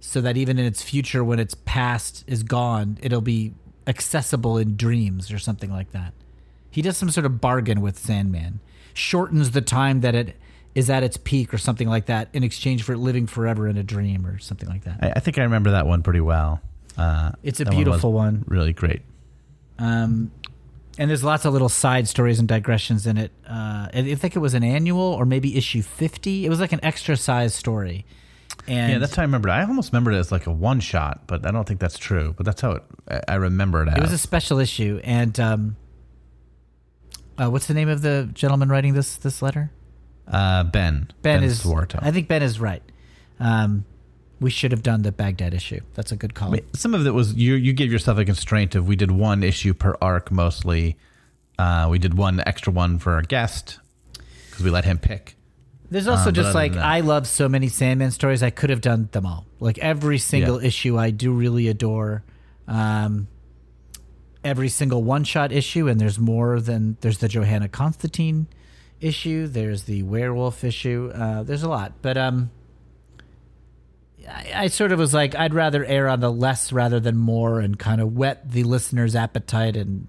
so 0.00 0.20
that 0.22 0.38
even 0.38 0.58
in 0.58 0.64
its 0.64 0.80
future 0.80 1.22
when 1.22 1.38
its 1.38 1.54
past 1.66 2.24
is 2.26 2.42
gone 2.42 2.96
it'll 3.02 3.20
be 3.20 3.52
accessible 3.86 4.58
in 4.58 4.76
dreams 4.76 5.32
or 5.32 5.38
something 5.38 5.70
like 5.70 5.92
that. 5.92 6.12
He 6.70 6.82
does 6.82 6.96
some 6.96 7.10
sort 7.10 7.26
of 7.26 7.40
bargain 7.40 7.80
with 7.80 7.98
sandman 7.98 8.60
shortens 8.94 9.50
the 9.52 9.60
time 9.60 10.00
that 10.00 10.14
it 10.14 10.36
is 10.74 10.88
at 10.88 11.02
its 11.02 11.16
peak 11.18 11.52
or 11.52 11.58
something 11.58 11.88
like 11.88 12.06
that 12.06 12.28
in 12.32 12.42
exchange 12.42 12.82
for 12.82 12.92
it 12.94 12.98
living 12.98 13.26
forever 13.26 13.68
in 13.68 13.76
a 13.76 13.82
dream 13.82 14.24
or 14.26 14.38
something 14.38 14.68
like 14.68 14.84
that 14.84 14.98
I, 15.02 15.12
I 15.16 15.20
think 15.20 15.38
I 15.38 15.42
remember 15.42 15.72
that 15.72 15.86
one 15.86 16.02
pretty 16.02 16.20
well. 16.20 16.60
Uh, 16.96 17.32
It's 17.42 17.60
a 17.60 17.64
that 17.64 17.74
one 17.74 17.84
beautiful 17.84 18.12
one. 18.12 18.44
Really 18.46 18.72
great. 18.72 19.02
Um, 19.78 20.30
and 20.98 21.08
there's 21.10 21.24
lots 21.24 21.44
of 21.44 21.52
little 21.52 21.68
side 21.70 22.06
stories 22.06 22.38
and 22.38 22.46
digressions 22.46 23.06
in 23.06 23.16
it. 23.16 23.32
Uh, 23.48 23.88
I 23.94 24.14
think 24.14 24.36
it 24.36 24.40
was 24.40 24.54
an 24.54 24.62
annual 24.62 25.00
or 25.00 25.24
maybe 25.24 25.56
issue 25.56 25.82
50. 25.82 26.44
It 26.44 26.48
was 26.48 26.60
like 26.60 26.72
an 26.72 26.80
extra 26.82 27.16
size 27.16 27.54
story. 27.54 28.04
And 28.68 28.92
yeah, 28.92 28.98
that's 28.98 29.14
how 29.14 29.22
I 29.22 29.24
remember 29.24 29.48
it. 29.48 29.52
I 29.52 29.62
almost 29.64 29.92
remembered 29.92 30.14
it 30.14 30.18
as 30.18 30.30
like 30.30 30.46
a 30.46 30.52
one 30.52 30.80
shot, 30.80 31.22
but 31.26 31.46
I 31.46 31.50
don't 31.50 31.66
think 31.66 31.80
that's 31.80 31.98
true. 31.98 32.34
But 32.36 32.46
that's 32.46 32.60
how 32.60 32.72
it, 32.72 32.82
I, 33.08 33.20
I 33.28 33.34
remember 33.36 33.82
it 33.82 33.88
as. 33.88 33.96
It 33.96 34.02
was 34.02 34.12
a 34.12 34.18
special 34.18 34.58
issue, 34.58 35.00
and 35.02 35.38
um, 35.40 35.76
uh, 37.38 37.48
what's 37.50 37.66
the 37.66 37.74
name 37.74 37.88
of 37.88 38.02
the 38.02 38.28
gentleman 38.32 38.68
writing 38.68 38.94
this 38.94 39.16
this 39.16 39.42
letter? 39.42 39.70
uh, 40.28 40.64
Ben. 40.64 41.10
Ben, 41.22 41.42
is. 41.42 41.60
Swarto. 41.62 41.98
I 42.00 42.10
think 42.12 42.28
Ben 42.28 42.42
is 42.42 42.60
right. 42.60 42.82
Um, 43.40 43.84
we 44.40 44.50
should 44.50 44.70
have 44.72 44.82
done 44.82 45.02
the 45.02 45.12
Baghdad 45.12 45.52
issue. 45.54 45.80
That's 45.94 46.10
a 46.12 46.16
good 46.16 46.34
call. 46.34 46.48
I 46.48 46.52
mean, 46.52 46.64
some 46.74 46.94
of 46.94 47.06
it 47.06 47.10
was 47.10 47.34
you. 47.34 47.54
You 47.54 47.72
gave 47.72 47.92
yourself 47.92 48.18
a 48.18 48.24
constraint 48.24 48.74
of 48.74 48.86
we 48.88 48.96
did 48.96 49.10
one 49.10 49.42
issue 49.42 49.74
per 49.74 49.96
arc 50.00 50.30
mostly. 50.30 50.96
Uh, 51.58 51.86
we 51.90 51.98
did 51.98 52.14
one 52.14 52.42
extra 52.46 52.72
one 52.72 52.98
for 52.98 53.12
our 53.14 53.22
guest 53.22 53.78
because 54.50 54.64
we 54.64 54.70
let 54.70 54.84
him 54.84 54.98
pick. 54.98 55.36
There's 55.90 56.08
also 56.08 56.28
Um, 56.30 56.34
just 56.34 56.54
like 56.54 56.74
I 56.74 57.00
love 57.00 57.26
so 57.26 57.48
many 57.48 57.68
Sandman 57.68 58.10
stories. 58.12 58.42
I 58.42 58.50
could 58.50 58.70
have 58.70 58.80
done 58.80 59.08
them 59.12 59.26
all. 59.26 59.46
Like 59.60 59.78
every 59.78 60.18
single 60.18 60.60
Yeah. 60.60 60.68
issue, 60.68 60.98
I 60.98 61.10
do 61.10 61.32
really 61.32 61.68
adore. 61.68 62.22
Um, 62.66 63.28
every 64.44 64.68
single 64.68 65.02
one 65.02 65.24
shot 65.24 65.52
issue, 65.52 65.88
and 65.88 66.00
there's 66.00 66.18
more 66.18 66.60
than 66.60 66.96
there's 67.00 67.18
the 67.18 67.28
Johanna 67.28 67.68
Constantine 67.68 68.46
issue. 69.00 69.46
There's 69.46 69.84
the 69.84 70.02
werewolf 70.02 70.64
issue. 70.64 71.10
Uh, 71.14 71.42
there's 71.42 71.62
a 71.62 71.68
lot, 71.68 71.94
but 72.02 72.16
um, 72.16 72.50
I, 74.28 74.52
I 74.54 74.66
sort 74.68 74.92
of 74.92 74.98
was 74.98 75.12
like 75.14 75.34
I'd 75.34 75.54
rather 75.54 75.84
err 75.84 76.08
on 76.08 76.20
the 76.20 76.32
less 76.32 76.72
rather 76.72 77.00
than 77.00 77.16
more, 77.16 77.60
and 77.60 77.78
kind 77.78 78.00
of 78.00 78.14
whet 78.14 78.50
the 78.50 78.64
listener's 78.64 79.14
appetite. 79.16 79.76
And 79.76 80.06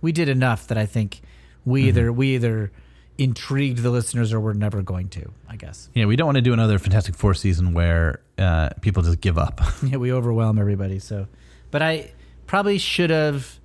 we 0.00 0.12
did 0.12 0.28
enough 0.28 0.66
that 0.68 0.78
I 0.78 0.86
think 0.86 1.20
we 1.64 1.84
either 1.88 2.12
we 2.12 2.34
either 2.34 2.72
intrigued 3.18 3.82
the 3.82 3.90
listeners 3.90 4.32
or 4.32 4.40
we're 4.40 4.54
never 4.54 4.80
going 4.82 5.08
to. 5.10 5.30
I 5.48 5.56
guess. 5.56 5.90
Yeah, 5.94 6.06
we 6.06 6.16
don't 6.16 6.26
want 6.26 6.36
to 6.36 6.42
do 6.42 6.52
another 6.54 6.78
Fantastic 6.78 7.14
Four 7.14 7.34
season 7.34 7.74
where 7.74 8.20
uh, 8.38 8.70
people 8.80 9.02
just 9.02 9.20
give 9.20 9.36
up. 9.38 9.60
Yeah, 9.82 9.96
we 9.96 10.12
overwhelm 10.12 10.58
everybody. 10.58 10.98
So, 10.98 11.26
but 11.70 11.82
I 11.82 12.12
probably 12.46 12.78
should 12.78 13.10
have, 13.10 13.59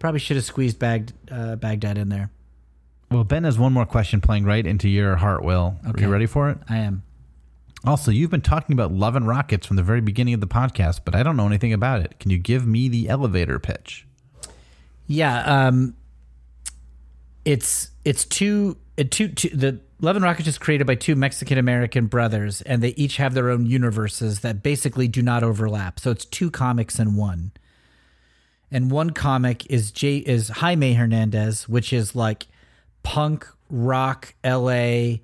probably 0.00 0.18
should 0.18 0.36
have 0.36 0.44
squeezed 0.44 0.80
Bagd, 0.80 1.12
uh, 1.30 1.54
Baghdad 1.54 1.96
in 1.96 2.08
there. 2.08 2.30
well, 3.12 3.22
Ben 3.22 3.44
has 3.44 3.56
one 3.58 3.72
more 3.72 3.86
question 3.86 4.20
playing 4.20 4.44
right 4.44 4.66
into 4.66 4.88
your 4.88 5.14
heart, 5.16 5.44
Will. 5.44 5.76
Okay. 5.86 6.02
Are 6.02 6.06
you 6.06 6.12
ready 6.12 6.26
for 6.26 6.50
it? 6.50 6.58
I 6.68 6.78
am. 6.78 7.04
Also, 7.84 8.10
you've 8.10 8.30
been 8.30 8.42
talking 8.42 8.74
about 8.74 8.92
Love 8.92 9.14
and 9.16 9.26
Rockets 9.26 9.66
from 9.66 9.76
the 9.76 9.82
very 9.82 10.00
beginning 10.00 10.34
of 10.34 10.40
the 10.40 10.46
podcast, 10.48 11.00
but 11.04 11.14
I 11.14 11.22
don't 11.22 11.36
know 11.36 11.46
anything 11.46 11.72
about 11.72 12.00
it. 12.02 12.18
Can 12.18 12.30
you 12.30 12.38
give 12.38 12.66
me 12.66 12.88
the 12.88 13.08
elevator 13.08 13.58
pitch? 13.58 14.06
Yeah. 15.06 15.42
Um, 15.44 15.94
it's 17.44 17.90
it's 18.04 18.24
two, 18.24 18.76
uh, 18.98 19.04
two, 19.10 19.28
two 19.28 19.48
the 19.48 19.80
Love 20.02 20.16
and 20.16 20.22
Rockets 20.22 20.48
is 20.48 20.58
created 20.58 20.86
by 20.86 20.94
two 20.94 21.14
Mexican 21.14 21.58
American 21.58 22.06
brothers, 22.06 22.62
and 22.62 22.82
they 22.82 22.90
each 22.90 23.16
have 23.16 23.34
their 23.34 23.50
own 23.50 23.66
universes 23.66 24.40
that 24.40 24.62
basically 24.62 25.08
do 25.08 25.22
not 25.22 25.42
overlap. 25.42 26.00
So 26.00 26.10
it's 26.10 26.24
two 26.24 26.50
comics 26.50 26.98
in 26.98 27.16
one. 27.16 27.52
And 28.70 28.90
one 28.90 29.10
comic 29.10 29.66
is 29.66 29.90
J 29.90 30.18
is 30.18 30.48
Jaime 30.48 30.94
Hernandez, 30.94 31.68
which 31.68 31.92
is 31.92 32.14
like 32.14 32.46
punk 33.02 33.46
rock 33.68 34.34
LA 34.44 35.16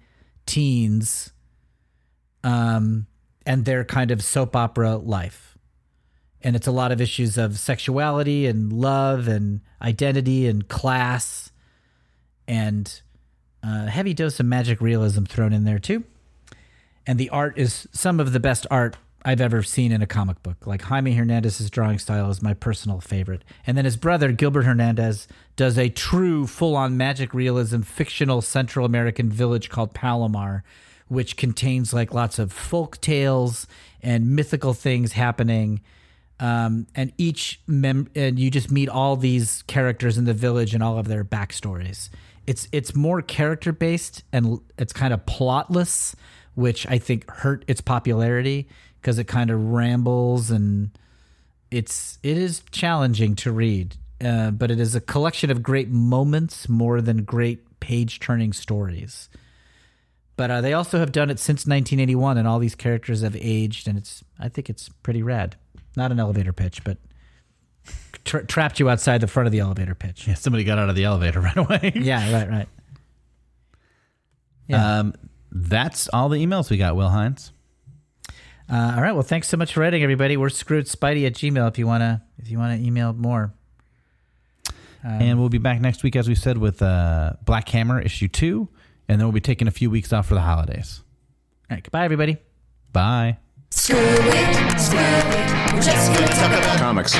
teens, 0.46 1.32
um, 2.42 3.06
and 3.44 3.64
their 3.64 3.84
kind 3.84 4.10
of 4.10 4.22
soap 4.22 4.56
opera 4.56 4.96
life. 4.96 5.56
And 6.42 6.54
it's 6.54 6.66
a 6.66 6.72
lot 6.72 6.92
of 6.92 7.00
issues 7.00 7.38
of 7.38 7.58
sexuality 7.58 8.46
and 8.46 8.72
love 8.72 9.26
and 9.28 9.60
identity 9.80 10.46
and 10.46 10.66
class 10.68 11.50
and 12.46 13.00
a 13.62 13.90
heavy 13.90 14.14
dose 14.14 14.38
of 14.38 14.46
magic 14.46 14.80
realism 14.80 15.24
thrown 15.24 15.52
in 15.52 15.64
there 15.64 15.78
too. 15.78 16.04
And 17.06 17.18
the 17.18 17.30
art 17.30 17.58
is 17.58 17.88
some 17.92 18.20
of 18.20 18.32
the 18.32 18.40
best 18.40 18.66
art 18.70 18.96
I've 19.26 19.40
ever 19.40 19.64
seen 19.64 19.90
in 19.90 20.02
a 20.02 20.06
comic 20.06 20.40
book. 20.44 20.68
Like 20.68 20.82
Jaime 20.82 21.14
Hernandez's 21.14 21.68
drawing 21.68 21.98
style 21.98 22.30
is 22.30 22.40
my 22.40 22.54
personal 22.54 23.00
favorite. 23.00 23.42
And 23.66 23.76
then 23.76 23.84
his 23.84 23.96
brother, 23.96 24.30
Gilbert 24.30 24.62
Hernandez, 24.62 25.26
does 25.56 25.76
a 25.76 25.88
true 25.88 26.46
full 26.46 26.76
on 26.76 26.96
magic 26.96 27.34
realism 27.34 27.80
fictional 27.80 28.40
Central 28.40 28.86
American 28.86 29.28
village 29.28 29.68
called 29.68 29.92
Palomar, 29.94 30.62
which 31.08 31.36
contains 31.36 31.92
like 31.92 32.14
lots 32.14 32.38
of 32.38 32.52
folk 32.52 33.00
tales 33.00 33.66
and 34.00 34.36
mythical 34.36 34.74
things 34.74 35.14
happening. 35.14 35.80
Um, 36.38 36.86
and 36.94 37.12
each 37.18 37.60
mem 37.66 38.08
and 38.14 38.38
you 38.38 38.48
just 38.48 38.70
meet 38.70 38.88
all 38.88 39.16
these 39.16 39.62
characters 39.62 40.16
in 40.16 40.24
the 40.24 40.34
village 40.34 40.72
and 40.72 40.84
all 40.84 40.98
of 40.98 41.08
their 41.08 41.24
backstories. 41.24 42.10
It's 42.46 42.68
it's 42.70 42.94
more 42.94 43.22
character 43.22 43.72
based 43.72 44.22
and 44.32 44.60
it's 44.78 44.92
kind 44.92 45.12
of 45.12 45.26
plotless, 45.26 46.14
which 46.54 46.86
I 46.86 46.98
think 46.98 47.28
hurt 47.28 47.64
its 47.66 47.80
popularity 47.80 48.68
because 49.06 49.20
it 49.20 49.28
kind 49.28 49.52
of 49.52 49.64
rambles 49.70 50.50
and 50.50 50.90
it's 51.70 52.18
it 52.24 52.36
is 52.36 52.64
challenging 52.72 53.36
to 53.36 53.52
read. 53.52 53.94
Uh, 54.20 54.50
but 54.50 54.68
it 54.68 54.80
is 54.80 54.96
a 54.96 55.00
collection 55.00 55.48
of 55.48 55.62
great 55.62 55.88
moments 55.88 56.68
more 56.68 57.00
than 57.00 57.22
great 57.22 57.78
page 57.78 58.18
turning 58.18 58.52
stories. 58.52 59.28
But 60.34 60.50
uh, 60.50 60.60
they 60.60 60.72
also 60.72 60.98
have 60.98 61.12
done 61.12 61.30
it 61.30 61.38
since 61.38 61.60
1981, 61.60 62.36
and 62.36 62.48
all 62.48 62.58
these 62.58 62.74
characters 62.74 63.20
have 63.22 63.36
aged, 63.36 63.86
and 63.86 63.96
it's 63.96 64.24
I 64.40 64.48
think 64.48 64.68
it's 64.68 64.88
pretty 64.88 65.22
rad. 65.22 65.54
Not 65.96 66.10
an 66.10 66.18
elevator 66.18 66.52
pitch, 66.52 66.82
but 66.82 66.98
tra- 68.24 68.44
trapped 68.44 68.80
you 68.80 68.90
outside 68.90 69.20
the 69.20 69.28
front 69.28 69.46
of 69.46 69.52
the 69.52 69.60
elevator 69.60 69.94
pitch. 69.94 70.26
Yeah, 70.26 70.34
somebody 70.34 70.64
got 70.64 70.80
out 70.80 70.88
of 70.88 70.96
the 70.96 71.04
elevator 71.04 71.40
right 71.42 71.56
away. 71.56 71.92
Yeah, 71.94 72.32
right, 72.32 72.50
right. 72.50 72.68
Yeah. 74.66 74.98
Um, 74.98 75.14
that's 75.52 76.08
all 76.08 76.28
the 76.28 76.44
emails 76.44 76.70
we 76.70 76.76
got, 76.76 76.96
Will 76.96 77.08
Hines. 77.10 77.52
Uh, 78.70 78.94
all 78.96 79.02
right. 79.02 79.12
Well, 79.12 79.22
thanks 79.22 79.48
so 79.48 79.56
much 79.56 79.72
for 79.72 79.80
writing, 79.80 80.02
everybody. 80.02 80.36
We're 80.36 80.48
screwed 80.48 80.86
Spidey 80.86 81.26
at 81.26 81.34
Gmail 81.34 81.68
if 81.68 81.78
you 81.78 81.86
wanna 81.86 82.22
if 82.38 82.50
you 82.50 82.58
wanna 82.58 82.76
email 82.76 83.12
more. 83.12 83.52
and 85.04 85.38
we'll 85.38 85.48
be 85.48 85.58
back 85.58 85.80
next 85.80 86.02
week, 86.02 86.16
as 86.16 86.28
we 86.28 86.34
said, 86.34 86.58
with 86.58 86.82
uh, 86.82 87.34
Black 87.44 87.68
Hammer 87.68 88.00
issue 88.00 88.26
two, 88.26 88.68
and 89.08 89.20
then 89.20 89.26
we'll 89.26 89.32
be 89.32 89.40
taking 89.40 89.68
a 89.68 89.70
few 89.70 89.88
weeks 89.88 90.12
off 90.12 90.26
for 90.26 90.34
the 90.34 90.40
holidays. 90.40 91.00
All 91.70 91.76
right. 91.76 91.82
Goodbye, 91.84 92.04
everybody. 92.04 92.38
Bye. 92.92 93.38
Screw 93.70 93.96
it, 93.98 94.80
screw 94.80 94.98
it. 94.98 95.74
We're 95.74 95.82
just 95.82 96.12
gonna 96.12 96.26
talk 96.28 96.58
about 96.58 96.78
Comics. 96.78 97.16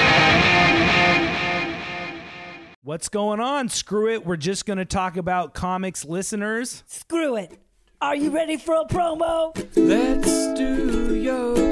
What's 2.82 3.08
going 3.08 3.40
on? 3.40 3.68
Screw 3.68 4.12
it. 4.14 4.24
We're 4.24 4.36
just 4.36 4.64
going 4.64 4.78
to 4.78 4.84
talk 4.84 5.16
about 5.16 5.54
comics 5.54 6.04
listeners. 6.04 6.84
Screw 6.86 7.36
it. 7.36 7.58
Are 8.00 8.14
you 8.14 8.28
ready 8.28 8.58
for 8.58 8.74
a 8.74 8.84
promo? 8.84 9.56
Let's 9.74 10.58
do 10.58 11.16
yoga. 11.16 11.65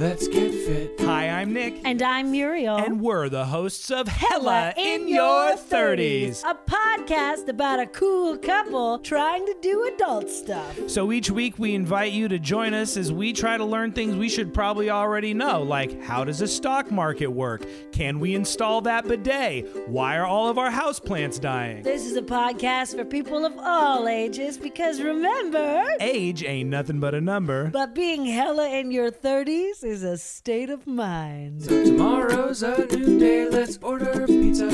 Let's 0.00 0.28
get 0.28 0.50
fit. 0.50 0.98
Hi, 1.00 1.28
I'm 1.28 1.52
Nick. 1.52 1.82
And 1.84 2.00
I'm 2.00 2.30
Muriel. 2.30 2.78
And 2.78 3.02
we're 3.02 3.28
the 3.28 3.44
hosts 3.44 3.90
of 3.90 4.08
Hella 4.08 4.72
in, 4.78 5.06
Your 5.08 5.56
30s. 5.56 6.42
A 6.42 6.54
podcast 6.54 7.48
about 7.48 7.80
a 7.80 7.86
cool 7.86 8.38
couple 8.38 8.98
trying 9.00 9.44
to 9.44 9.54
do 9.60 9.90
adult 9.92 10.30
stuff. 10.30 10.88
So 10.88 11.12
each 11.12 11.30
week 11.30 11.58
we 11.58 11.74
invite 11.74 12.12
you 12.12 12.28
to 12.28 12.38
join 12.38 12.72
us 12.72 12.96
as 12.96 13.12
we 13.12 13.34
try 13.34 13.58
to 13.58 13.64
learn 13.66 13.92
things 13.92 14.16
we 14.16 14.30
should 14.30 14.54
probably 14.54 14.88
already 14.88 15.34
know, 15.34 15.62
like 15.62 16.02
how 16.02 16.24
does 16.24 16.40
a 16.40 16.48
stock 16.48 16.90
market 16.90 17.28
work? 17.28 17.66
Can 17.92 18.20
we 18.20 18.34
install 18.34 18.80
that 18.82 19.06
bidet? 19.06 19.86
Why 19.86 20.16
are 20.16 20.24
all 20.24 20.48
of 20.48 20.56
our 20.56 20.70
houseplants 20.70 21.38
dying? 21.38 21.82
This 21.82 22.06
is 22.06 22.16
a 22.16 22.22
podcast 22.22 22.96
for 22.96 23.04
people 23.04 23.44
of 23.44 23.52
all 23.58 24.08
ages 24.08 24.56
because 24.56 25.02
remember, 25.02 25.84
Age 26.00 26.42
ain't 26.42 26.70
nothing 26.70 27.00
but 27.00 27.14
a 27.14 27.20
number. 27.20 27.68
but 27.68 27.94
being 27.94 28.24
hella 28.24 28.66
in 28.70 28.90
your 28.90 29.10
30s 29.10 29.89
is 29.90 30.04
a 30.04 30.16
state 30.16 30.70
of 30.70 30.86
mind. 30.86 31.62
So 31.64 31.84
tomorrow's 31.84 32.62
a 32.62 32.86
new 32.86 33.18
day. 33.18 33.48
Let's 33.48 33.76
order 33.82 34.24
pizza. 34.24 34.68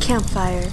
Campfire. 0.00 0.68